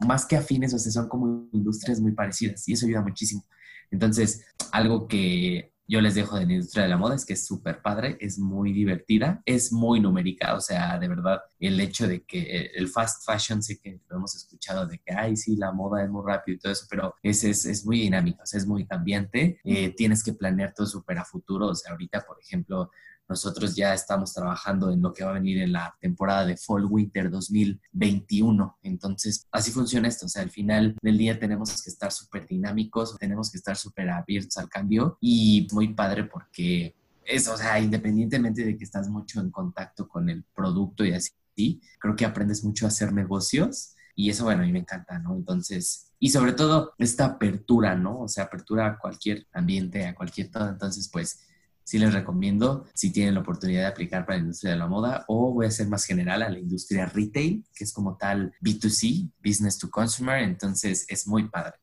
más 0.00 0.26
que 0.26 0.36
afines, 0.36 0.74
o 0.74 0.78
sea, 0.78 0.92
son 0.92 1.08
como 1.08 1.48
industrias 1.52 2.00
muy 2.00 2.12
parecidas 2.12 2.66
y 2.68 2.72
eso 2.72 2.86
ayuda 2.86 3.02
muchísimo. 3.02 3.44
Entonces, 3.90 4.44
algo 4.72 5.08
que 5.08 5.74
yo 5.90 6.00
les 6.00 6.14
dejo 6.14 6.38
de 6.38 6.46
la 6.46 6.52
industria 6.52 6.84
de 6.84 6.88
la 6.88 6.96
moda 6.96 7.16
es 7.16 7.26
que 7.26 7.32
es 7.32 7.44
súper 7.44 7.82
padre, 7.82 8.16
es 8.20 8.38
muy 8.38 8.72
divertida, 8.72 9.42
es 9.44 9.72
muy 9.72 9.98
numérica, 9.98 10.54
o 10.54 10.60
sea, 10.60 10.96
de 11.00 11.08
verdad, 11.08 11.40
el 11.58 11.80
hecho 11.80 12.06
de 12.06 12.22
que 12.22 12.70
el 12.76 12.86
fast 12.86 13.26
fashion, 13.26 13.60
sé 13.60 13.80
que 13.80 14.00
lo 14.08 14.18
hemos 14.18 14.36
escuchado 14.36 14.86
de 14.86 14.98
que, 15.00 15.12
ay, 15.12 15.36
sí, 15.36 15.56
la 15.56 15.72
moda 15.72 16.04
es 16.04 16.08
muy 16.08 16.22
rápido 16.24 16.54
y 16.54 16.58
todo 16.60 16.70
eso, 16.70 16.86
pero 16.88 17.16
es, 17.24 17.42
es, 17.42 17.64
es 17.64 17.84
muy 17.84 17.98
dinámico, 17.98 18.40
es 18.44 18.66
muy 18.68 18.86
cambiante, 18.86 19.58
eh, 19.64 19.92
tienes 19.96 20.22
que 20.22 20.32
planear 20.32 20.72
todo 20.72 20.86
súper 20.86 21.18
a 21.18 21.24
futuro, 21.24 21.66
o 21.66 21.74
sea, 21.74 21.90
ahorita, 21.90 22.20
por 22.20 22.38
ejemplo, 22.40 22.92
nosotros 23.30 23.76
ya 23.76 23.94
estamos 23.94 24.34
trabajando 24.34 24.90
en 24.90 25.00
lo 25.00 25.14
que 25.14 25.22
va 25.22 25.30
a 25.30 25.34
venir 25.34 25.58
en 25.58 25.72
la 25.72 25.96
temporada 26.00 26.44
de 26.44 26.56
Fall 26.56 26.84
Winter 26.84 27.30
2021. 27.30 28.78
Entonces, 28.82 29.46
así 29.52 29.70
funciona 29.70 30.08
esto. 30.08 30.26
O 30.26 30.28
sea, 30.28 30.42
al 30.42 30.50
final 30.50 30.96
del 31.00 31.16
día 31.16 31.38
tenemos 31.38 31.80
que 31.80 31.90
estar 31.90 32.10
súper 32.10 32.48
dinámicos, 32.48 33.16
tenemos 33.18 33.50
que 33.50 33.58
estar 33.58 33.76
súper 33.76 34.10
abiertos 34.10 34.56
al 34.56 34.68
cambio 34.68 35.16
y 35.20 35.68
muy 35.70 35.94
padre 35.94 36.24
porque 36.24 36.96
es, 37.24 37.46
o 37.46 37.56
sea, 37.56 37.78
independientemente 37.78 38.64
de 38.64 38.76
que 38.76 38.84
estás 38.84 39.08
mucho 39.08 39.40
en 39.40 39.52
contacto 39.52 40.08
con 40.08 40.28
el 40.28 40.44
producto 40.52 41.04
y 41.04 41.12
así, 41.12 41.80
creo 42.00 42.16
que 42.16 42.24
aprendes 42.24 42.64
mucho 42.64 42.84
a 42.84 42.88
hacer 42.88 43.12
negocios 43.12 43.94
y 44.16 44.28
eso, 44.30 44.42
bueno, 44.42 44.62
a 44.62 44.66
mí 44.66 44.72
me 44.72 44.80
encanta, 44.80 45.20
¿no? 45.20 45.36
Entonces, 45.36 46.12
y 46.18 46.30
sobre 46.30 46.52
todo 46.52 46.94
esta 46.98 47.26
apertura, 47.26 47.94
¿no? 47.94 48.22
O 48.22 48.28
sea, 48.28 48.44
apertura 48.44 48.86
a 48.86 48.98
cualquier 48.98 49.46
ambiente, 49.52 50.06
a 50.06 50.16
cualquier 50.16 50.50
todo. 50.50 50.68
Entonces, 50.68 51.08
pues, 51.12 51.46
sí 51.90 51.98
les 51.98 52.14
recomiendo 52.14 52.86
si 52.94 53.12
tienen 53.12 53.34
la 53.34 53.40
oportunidad 53.40 53.80
de 53.80 53.88
aplicar 53.88 54.24
para 54.24 54.38
la 54.38 54.42
industria 54.42 54.72
de 54.72 54.78
la 54.78 54.86
moda 54.86 55.24
o 55.26 55.52
voy 55.52 55.66
a 55.66 55.70
ser 55.72 55.88
más 55.88 56.04
general 56.04 56.40
a 56.42 56.48
la 56.48 56.60
industria 56.60 57.06
retail, 57.06 57.64
que 57.74 57.82
es 57.82 57.92
como 57.92 58.16
tal 58.16 58.52
B2C, 58.60 59.28
Business 59.44 59.76
to 59.76 59.90
Consumer, 59.90 60.40
entonces 60.40 61.04
es 61.08 61.26
muy 61.26 61.48
padre. 61.48 61.74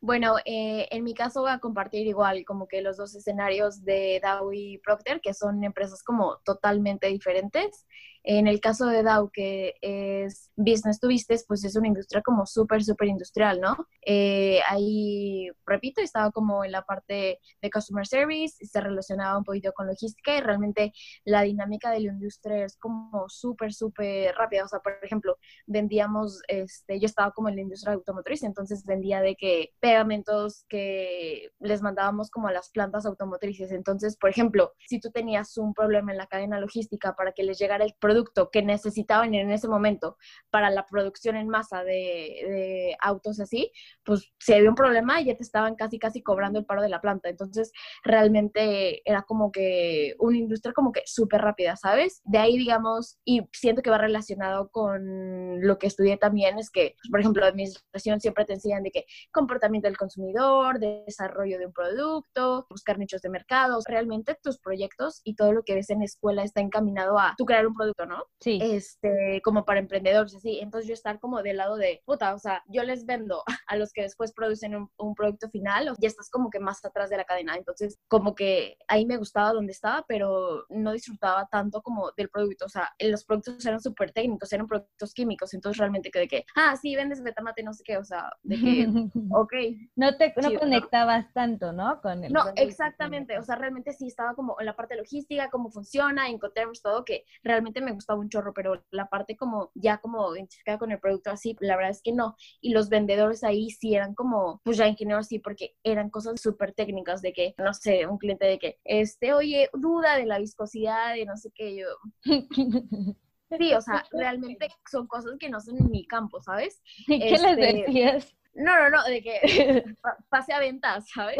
Bueno, 0.00 0.36
eh, 0.44 0.86
en 0.92 1.02
mi 1.02 1.12
caso 1.12 1.40
voy 1.40 1.50
a 1.50 1.58
compartir 1.58 2.06
igual 2.06 2.44
como 2.44 2.68
que 2.68 2.82
los 2.82 2.96
dos 2.96 3.16
escenarios 3.16 3.84
de 3.84 4.20
Dow 4.22 4.52
y 4.52 4.78
Procter, 4.78 5.20
que 5.20 5.34
son 5.34 5.64
empresas 5.64 6.04
como 6.04 6.38
totalmente 6.44 7.08
diferentes. 7.08 7.84
En 8.22 8.46
el 8.46 8.60
caso 8.60 8.86
de 8.86 9.02
Dow, 9.02 9.30
que 9.32 9.74
es 9.80 10.50
business 10.56 11.00
to 11.00 11.08
business, 11.08 11.44
pues 11.46 11.64
es 11.64 11.74
una 11.76 11.88
industria 11.88 12.20
como 12.22 12.44
súper, 12.44 12.84
súper 12.84 13.08
industrial, 13.08 13.60
¿no? 13.60 13.86
Eh, 14.04 14.60
ahí, 14.68 15.48
repito, 15.64 16.02
estaba 16.02 16.30
como 16.30 16.64
en 16.64 16.72
la 16.72 16.82
parte 16.82 17.40
de 17.62 17.70
customer 17.70 18.06
service, 18.06 18.64
se 18.64 18.80
relacionaba 18.80 19.38
un 19.38 19.44
poquito 19.44 19.72
con 19.72 19.86
logística 19.86 20.36
y 20.36 20.40
realmente 20.40 20.92
la 21.24 21.42
dinámica 21.42 21.90
de 21.90 22.00
la 22.00 22.12
industria 22.12 22.64
es 22.66 22.76
como 22.76 23.26
súper, 23.28 23.72
súper 23.72 24.34
rápida. 24.34 24.64
O 24.64 24.68
sea, 24.68 24.80
por 24.80 24.98
ejemplo, 25.02 25.38
vendíamos, 25.66 26.42
este, 26.48 27.00
yo 27.00 27.06
estaba 27.06 27.32
como 27.32 27.48
en 27.48 27.56
la 27.56 27.62
industria 27.62 27.94
automotriz, 27.94 28.42
entonces 28.42 28.84
vendía 28.84 29.22
de 29.22 29.34
que 29.34 29.70
pegamentos 29.80 30.66
que 30.68 31.50
les 31.58 31.80
mandábamos 31.80 32.30
como 32.30 32.48
a 32.48 32.52
las 32.52 32.70
plantas 32.70 33.06
automotrices. 33.06 33.72
Entonces, 33.72 34.16
por 34.16 34.28
ejemplo, 34.28 34.74
si 34.86 35.00
tú 35.00 35.10
tenías 35.10 35.56
un 35.56 35.72
problema 35.72 36.12
en 36.12 36.18
la 36.18 36.26
cadena 36.26 36.60
logística 36.60 37.14
para 37.14 37.32
que 37.32 37.44
les 37.44 37.58
llegara 37.58 37.84
el 37.84 37.94
producto 37.98 38.09
que 38.52 38.62
necesitaban 38.62 39.34
en 39.34 39.50
ese 39.50 39.68
momento 39.68 40.16
para 40.50 40.70
la 40.70 40.86
producción 40.86 41.36
en 41.36 41.48
masa 41.48 41.84
de, 41.84 41.92
de 41.92 42.96
autos 43.00 43.40
así, 43.40 43.72
pues 44.04 44.32
si 44.38 44.52
había 44.52 44.68
un 44.68 44.74
problema 44.74 45.20
ya 45.20 45.36
te 45.36 45.42
estaban 45.42 45.74
casi, 45.74 45.98
casi 45.98 46.22
cobrando 46.22 46.58
el 46.58 46.64
paro 46.64 46.82
de 46.82 46.88
la 46.88 47.00
planta. 47.00 47.28
Entonces, 47.28 47.72
realmente 48.04 49.02
era 49.08 49.22
como 49.22 49.52
que 49.52 50.14
una 50.18 50.36
industria 50.38 50.72
como 50.72 50.92
que 50.92 51.02
súper 51.06 51.40
rápida, 51.42 51.76
¿sabes? 51.76 52.20
De 52.24 52.38
ahí, 52.38 52.56
digamos, 52.58 53.18
y 53.24 53.42
siento 53.52 53.82
que 53.82 53.90
va 53.90 53.98
relacionado 53.98 54.70
con 54.70 55.60
lo 55.60 55.78
que 55.78 55.86
estudié 55.86 56.16
también, 56.16 56.58
es 56.58 56.70
que, 56.70 56.96
por 57.10 57.20
ejemplo, 57.20 57.44
administración 57.44 58.20
siempre 58.20 58.44
te 58.44 58.54
enseñan 58.54 58.82
de 58.82 58.90
que 58.90 59.04
comportamiento 59.32 59.88
del 59.88 59.96
consumidor, 59.96 60.78
desarrollo 60.78 61.58
de 61.58 61.66
un 61.66 61.72
producto, 61.72 62.66
buscar 62.70 62.98
nichos 62.98 63.22
de 63.22 63.30
mercado. 63.30 63.78
Realmente 63.86 64.36
tus 64.42 64.58
proyectos 64.58 65.20
y 65.24 65.34
todo 65.34 65.52
lo 65.52 65.62
que 65.62 65.74
ves 65.74 65.90
en 65.90 66.02
escuela 66.02 66.42
está 66.42 66.60
encaminado 66.60 67.18
a 67.18 67.34
tú 67.36 67.44
crear 67.44 67.66
un 67.66 67.74
producto, 67.74 67.99
¿no? 68.06 68.24
Sí. 68.40 68.58
Este, 68.62 69.40
como 69.42 69.64
para 69.64 69.80
emprendedores, 69.80 70.34
así. 70.34 70.58
Entonces 70.60 70.88
yo 70.88 70.94
estar 70.94 71.18
como 71.20 71.42
del 71.42 71.56
lado 71.56 71.76
de, 71.76 72.02
puta, 72.04 72.34
o 72.34 72.38
sea, 72.38 72.62
yo 72.66 72.82
les 72.82 73.06
vendo 73.06 73.42
a 73.66 73.76
los 73.76 73.92
que 73.92 74.02
después 74.02 74.32
producen 74.32 74.74
un, 74.74 74.90
un 74.98 75.14
producto 75.14 75.48
final, 75.50 75.88
o 75.88 75.94
ya 75.98 76.08
estás 76.08 76.30
como 76.30 76.50
que 76.50 76.60
más 76.60 76.84
atrás 76.84 77.10
de 77.10 77.16
la 77.16 77.24
cadena. 77.24 77.56
Entonces, 77.56 77.98
como 78.08 78.34
que 78.34 78.76
ahí 78.88 79.06
me 79.06 79.16
gustaba 79.16 79.52
donde 79.52 79.72
estaba, 79.72 80.04
pero 80.08 80.64
no 80.68 80.92
disfrutaba 80.92 81.46
tanto 81.50 81.82
como 81.82 82.12
del 82.16 82.28
producto. 82.28 82.66
O 82.66 82.68
sea, 82.68 82.90
los 82.98 83.24
productos 83.24 83.64
eran 83.66 83.80
súper 83.80 84.12
técnicos, 84.12 84.52
eran 84.52 84.66
productos 84.66 85.14
químicos. 85.14 85.54
Entonces, 85.54 85.78
realmente 85.78 86.10
que 86.10 86.20
de 86.20 86.28
que, 86.28 86.44
ah, 86.56 86.76
sí, 86.76 86.96
vendes 86.96 87.22
betamate, 87.22 87.62
no 87.62 87.72
sé 87.72 87.82
qué, 87.84 87.96
o 87.98 88.04
sea, 88.04 88.30
de 88.42 88.56
que, 88.56 88.86
ok. 89.30 89.52
No 89.96 90.16
te 90.16 90.32
no 90.36 90.58
conectabas 90.58 91.32
tanto, 91.32 91.72
¿no? 91.72 92.00
Con 92.00 92.24
el, 92.24 92.32
no, 92.32 92.44
exactamente. 92.56 93.38
O 93.38 93.42
sea, 93.42 93.56
realmente 93.56 93.92
sí 93.92 94.06
estaba 94.06 94.34
como 94.34 94.56
en 94.58 94.66
la 94.66 94.76
parte 94.76 94.96
logística, 94.96 95.50
cómo 95.50 95.70
funciona, 95.70 96.28
Incoterms, 96.28 96.82
todo, 96.82 97.04
que 97.04 97.24
realmente 97.42 97.80
me 97.80 97.89
gustaba 97.92 98.20
un 98.20 98.28
chorro, 98.28 98.52
pero 98.54 98.84
la 98.90 99.08
parte 99.08 99.36
como 99.36 99.70
ya 99.74 99.98
como 99.98 100.34
identificada 100.34 100.78
con 100.78 100.92
el 100.92 101.00
producto 101.00 101.30
así, 101.30 101.56
la 101.60 101.76
verdad 101.76 101.90
es 101.90 102.02
que 102.02 102.12
no. 102.12 102.36
Y 102.60 102.72
los 102.72 102.88
vendedores 102.88 103.44
ahí 103.44 103.70
sí 103.70 103.94
eran 103.94 104.14
como, 104.14 104.60
pues 104.64 104.76
ya 104.76 104.86
ingenieros 104.86 105.26
sí, 105.26 105.38
porque 105.38 105.76
eran 105.82 106.10
cosas 106.10 106.40
súper 106.40 106.72
técnicas 106.72 107.22
de 107.22 107.32
que, 107.32 107.54
no 107.58 107.72
sé, 107.74 108.06
un 108.06 108.18
cliente 108.18 108.46
de 108.46 108.58
que, 108.58 108.78
este, 108.84 109.32
oye, 109.32 109.70
duda 109.72 110.16
de 110.16 110.26
la 110.26 110.38
viscosidad 110.38 111.14
y 111.16 111.24
no 111.24 111.36
sé 111.36 111.50
qué, 111.54 111.76
yo... 111.76 111.86
Sí, 113.58 113.74
o 113.74 113.80
sea, 113.80 114.04
realmente 114.12 114.68
son 114.88 115.08
cosas 115.08 115.32
que 115.40 115.48
no 115.48 115.60
son 115.60 115.76
en 115.76 115.90
mi 115.90 116.06
campo, 116.06 116.40
¿sabes? 116.40 116.80
¿Y 117.08 117.18
qué 117.18 117.30
les 117.30 117.58
este, 117.58 117.82
decías? 117.82 118.36
No, 118.60 118.76
no, 118.76 118.90
no, 118.90 119.04
de 119.04 119.22
que 119.22 119.84
pase 120.28 120.52
a 120.52 120.58
ventas, 120.58 121.04
¿sabes? 121.14 121.36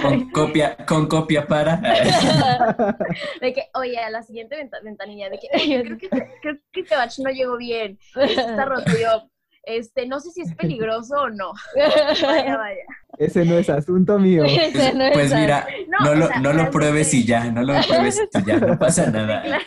Con 0.00 0.30
copia, 0.32 0.76
con 0.86 1.06
copia 1.06 1.46
para. 1.46 1.76
De 3.40 3.52
que, 3.52 3.68
oye, 3.74 3.98
a 3.98 4.10
la 4.10 4.22
siguiente 4.22 4.56
ventanilla, 4.82 5.28
de 5.28 5.38
que, 5.38 5.48
creo 5.50 5.98
que, 5.98 6.08
creo 6.08 6.58
que 6.72 6.80
este 6.80 6.96
batch 6.96 7.18
no 7.18 7.30
llegó 7.30 7.56
bien, 7.56 7.98
está 8.14 8.64
roto 8.64 8.92
yo. 8.92 9.28
Este, 9.64 10.06
no 10.06 10.18
sé 10.18 10.30
si 10.30 10.40
es 10.42 10.54
peligroso 10.56 11.14
o 11.14 11.30
no. 11.30 11.52
Vaya, 11.76 12.56
vaya. 12.56 12.82
Ese 13.18 13.44
no 13.44 13.58
es 13.58 13.70
asunto 13.70 14.18
mío. 14.18 14.42
Pues, 14.42 14.92
pues 15.12 15.34
mira, 15.34 15.66
no, 16.02 16.14
lo, 16.14 16.28
no 16.40 16.52
lo 16.52 16.70
pruebes 16.70 17.14
y 17.14 17.24
ya, 17.24 17.44
no 17.50 17.62
lo 17.62 17.74
pruebes 17.86 18.20
y 18.32 18.44
ya, 18.44 18.58
no 18.58 18.78
pasa 18.78 19.10
nada. 19.10 19.60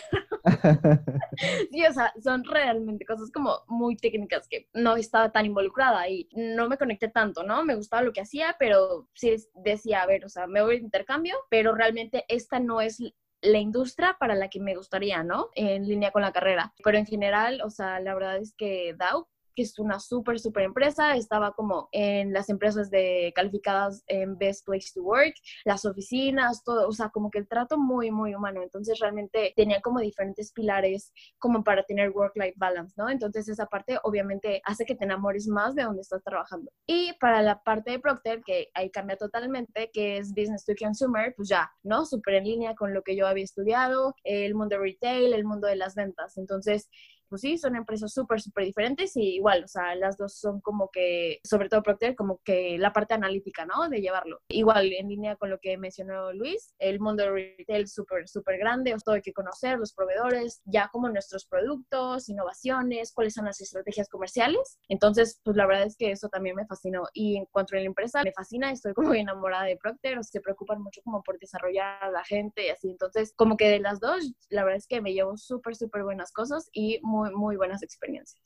Sí, 1.72 1.86
o 1.86 1.94
sea, 1.94 2.14
son 2.24 2.44
realmente 2.44 3.06
cosas 3.06 3.32
como 3.32 3.64
muy 3.68 3.98
técnicas 3.98 4.48
que 4.48 4.68
no 4.74 4.96
estaba 4.96 5.32
tan 5.32 5.46
involucrada 5.46 6.08
y 6.10 6.30
no 6.34 6.70
me 6.70 6.78
conecté 6.78 7.08
tanto, 7.10 7.44
¿no? 7.44 7.64
Me 7.64 7.76
gustaba 7.76 8.04
lo 8.04 8.14
que 8.14 8.22
hacía, 8.22 8.56
pero 8.60 9.08
sí 9.14 9.36
decía, 9.56 10.02
a 10.02 10.06
ver, 10.06 10.26
o 10.26 10.30
sea, 10.30 10.48
me 10.48 10.62
voy 10.62 10.78
de 10.78 10.84
intercambio, 10.84 11.36
pero 11.50 11.74
realmente 11.74 12.26
esta 12.28 12.60
no 12.60 12.82
es 12.82 13.02
la 13.42 13.60
industria 13.60 14.18
para 14.20 14.36
la 14.36 14.50
que 14.50 14.60
me 14.60 14.76
gustaría, 14.76 15.24
¿no? 15.24 15.50
En 15.56 15.88
línea 15.88 16.12
con 16.12 16.22
la 16.22 16.32
carrera. 16.32 16.74
Pero 16.84 16.98
en 16.98 17.06
general, 17.06 17.62
o 17.64 17.70
sea, 17.70 18.00
la 18.00 18.14
verdad 18.14 18.38
es 18.38 18.54
que 18.56 18.96
DAO 18.98 19.30
que 19.56 19.64
es 19.64 19.80
una 19.80 20.00
súper, 20.00 20.40
súper 20.40 20.64
empresa, 20.64 21.16
estaba 21.16 21.54
como 21.54 21.90
en 21.92 22.34
las 22.34 22.50
empresas 22.50 22.90
de 22.90 23.32
calificadas 23.36 24.04
en 24.08 24.38
Best 24.38 24.66
Place 24.66 24.90
to 24.94 25.02
Work, 25.04 25.36
las 25.64 25.86
oficinas, 25.86 26.64
todo, 26.64 26.88
o 26.88 26.92
sea, 26.92 27.10
como 27.10 27.32
que 27.32 27.40
el 27.40 27.48
trato 27.48 27.78
muy, 27.78 28.12
muy 28.12 28.36
humano. 28.36 28.62
Entonces 28.62 29.00
realmente 29.00 29.54
tenía 29.56 29.82
como 29.82 30.00
diferentes 30.00 30.52
pilares 30.52 31.14
como 31.40 31.64
para 31.64 31.84
tener 31.84 32.12
work-life 32.12 32.56
balance, 32.58 32.94
¿no? 32.98 33.10
Entonces 33.10 33.48
esa 33.48 33.66
parte 33.66 33.98
obviamente 34.04 34.62
hace 34.66 34.86
que 34.86 34.96
te 34.96 35.06
enamores 35.06 35.48
más 35.48 35.76
de 35.76 35.84
donde 35.84 36.02
estás 36.02 36.24
trabajando. 36.24 36.72
Y 36.86 37.14
para 37.20 37.42
la 37.42 37.62
parte 37.64 37.92
de 37.92 38.00
Procter, 38.00 38.42
que 38.44 38.70
ahí 38.74 38.90
cambia 38.90 39.18
totalmente, 39.18 39.90
que 39.94 40.18
es 40.18 40.30
Business 40.30 40.66
to 40.66 40.74
Consumer, 40.78 41.34
pues 41.36 41.50
ya, 41.50 41.72
¿no? 41.84 42.06
Súper 42.06 42.36
en 42.36 42.46
línea 42.46 42.76
con 42.76 42.94
lo 42.94 43.02
que 43.02 43.16
yo 43.16 43.28
había 43.28 43.44
estudiado, 43.44 44.16
el 44.24 44.56
mundo 44.56 44.78
retail, 44.78 45.34
el 45.34 45.46
mundo 45.46 45.68
de 45.68 45.76
las 45.76 45.96
ventas. 45.96 46.38
Entonces, 46.38 46.90
pues 47.36 47.42
sí, 47.42 47.58
son 47.58 47.76
empresas 47.76 48.14
súper, 48.14 48.40
súper 48.40 48.64
diferentes 48.64 49.18
y 49.18 49.36
igual, 49.36 49.66
o 49.66 49.68
sea, 49.68 49.94
las 49.96 50.16
dos 50.16 50.38
son 50.40 50.62
como 50.62 50.90
que, 50.90 51.42
sobre 51.44 51.68
todo 51.68 51.84
Procter, 51.84 52.16
como 52.16 52.40
que 52.46 52.78
la 52.78 52.94
parte 52.94 53.14
analítica, 53.14 53.66
¿no? 53.66 53.90
De 53.90 54.00
llevarlo. 54.00 54.40
Igual, 54.48 54.94
en 54.94 55.10
línea 55.10 55.36
con 55.36 55.50
lo 55.50 55.60
que 55.60 55.78
mencionó 55.78 56.32
Luis, 56.32 56.74
el 56.80 57.02
mundo 57.02 57.24
de 57.24 57.32
retail 57.32 57.90
súper, 57.90 58.30
súper 58.30 58.58
grande, 58.58 58.94
o 58.94 58.98
todo 59.04 59.16
hay 59.16 59.22
que 59.22 59.34
conocer, 59.34 59.78
los 59.78 59.92
proveedores, 59.92 60.62
ya 60.64 60.88
como 60.94 61.10
nuestros 61.10 61.46
productos, 61.46 62.30
innovaciones, 62.30 63.12
cuáles 63.12 63.34
son 63.34 63.44
las 63.44 63.60
estrategias 63.60 64.08
comerciales. 64.08 64.80
Entonces, 64.88 65.42
pues 65.44 65.58
la 65.58 65.68
verdad 65.68 65.88
es 65.88 65.98
que 65.98 66.12
eso 66.12 66.30
también 66.30 66.56
me 66.56 66.66
fascinó. 66.66 67.04
Y 67.14 67.36
en 67.36 67.48
cuanto 67.48 67.76
a 67.76 67.80
la 67.80 67.86
empresa, 67.86 68.24
me 68.24 68.32
fascina, 68.32 68.72
estoy 68.72 68.94
como 68.94 69.14
enamorada 69.14 69.66
de 69.66 69.76
Procter, 69.76 70.20
o 70.20 70.24
sea, 70.24 70.32
se 70.32 70.40
preocupan 70.40 70.82
mucho 70.82 71.02
como 71.04 71.22
por 71.22 71.38
desarrollar 71.38 72.02
a 72.02 72.12
la 72.12 72.24
gente 72.24 72.68
y 72.68 72.70
así. 72.70 72.92
Entonces, 72.92 73.34
como 73.36 73.58
que 73.58 73.68
de 73.68 73.80
las 73.80 74.00
dos, 74.00 74.34
la 74.48 74.64
verdad 74.64 74.78
es 74.78 74.88
que 74.88 75.02
me 75.02 75.12
llevo 75.12 75.36
súper, 75.36 75.76
súper 75.76 76.04
buenas 76.06 76.32
cosas 76.32 76.70
y 76.72 77.00
muy, 77.02 77.25
muy 77.34 77.56
buenas 77.56 77.84
experiencias. 77.84 78.42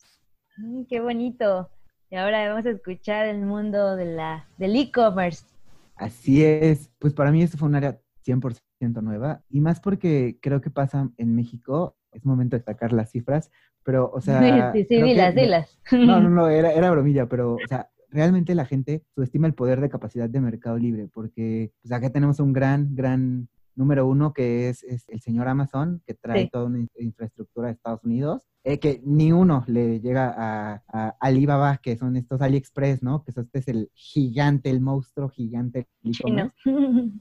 Mm, 0.57 0.83
qué 0.89 0.99
bonito. 0.99 1.69
Y 2.09 2.15
ahora 2.15 2.47
vamos 2.49 2.65
a 2.65 2.71
escuchar 2.71 3.27
el 3.27 3.41
mundo 3.41 3.95
de 3.95 4.05
la, 4.05 4.47
del 4.57 4.75
e-commerce. 4.75 5.45
Así 5.95 6.43
es. 6.43 6.91
Pues 6.99 7.13
para 7.13 7.31
mí 7.31 7.43
esto 7.43 7.57
fue 7.57 7.67
un 7.67 7.75
área 7.75 7.99
100% 8.25 8.61
nueva 9.01 9.43
y 9.49 9.59
más 9.61 9.79
porque 9.79 10.39
creo 10.41 10.61
que 10.61 10.69
pasa 10.69 11.09
en 11.17 11.35
México. 11.35 11.97
Es 12.11 12.25
momento 12.25 12.57
de 12.57 12.63
sacar 12.63 12.91
las 12.93 13.11
cifras, 13.11 13.51
pero, 13.83 14.09
o 14.11 14.21
sea... 14.21 14.39
Sí, 14.73 14.85
sí, 14.85 15.01
dilas, 15.01 15.35
dilas. 15.35 15.79
No, 15.91 16.19
no, 16.19 16.29
no, 16.29 16.49
era, 16.49 16.73
era 16.73 16.89
bromilla, 16.89 17.27
pero, 17.27 17.53
o 17.53 17.67
sea, 17.67 17.89
realmente 18.09 18.55
la 18.55 18.65
gente 18.65 19.03
subestima 19.13 19.47
el 19.47 19.53
poder 19.53 19.79
de 19.79 19.89
capacidad 19.89 20.29
de 20.29 20.41
Mercado 20.41 20.77
Libre, 20.77 21.07
porque 21.13 21.71
pues 21.81 21.91
acá 21.91 22.09
tenemos 22.09 22.39
un 22.39 22.53
gran, 22.53 22.95
gran 22.95 23.47
número 23.79 24.05
uno 24.05 24.33
que 24.33 24.69
es, 24.69 24.83
el 25.07 25.21
señor 25.21 25.47
Amazon, 25.47 26.03
que 26.05 26.13
trae 26.13 26.49
toda 26.49 26.65
una 26.65 26.85
infraestructura 26.97 27.67
de 27.67 27.73
Estados 27.73 28.03
Unidos, 28.03 28.45
eh, 28.65 28.77
que 28.77 29.01
ni 29.05 29.31
uno 29.31 29.63
le 29.67 30.01
llega 30.01 30.35
a, 30.37 31.15
Alibaba, 31.21 31.77
que 31.77 31.95
son 31.95 32.17
estos 32.17 32.41
AliExpress, 32.41 33.01
¿no? 33.01 33.23
Que 33.23 33.31
este 33.31 33.59
es 33.59 33.67
el 33.69 33.89
gigante, 33.93 34.69
el 34.69 34.81
monstruo 34.81 35.29
gigante. 35.29 35.87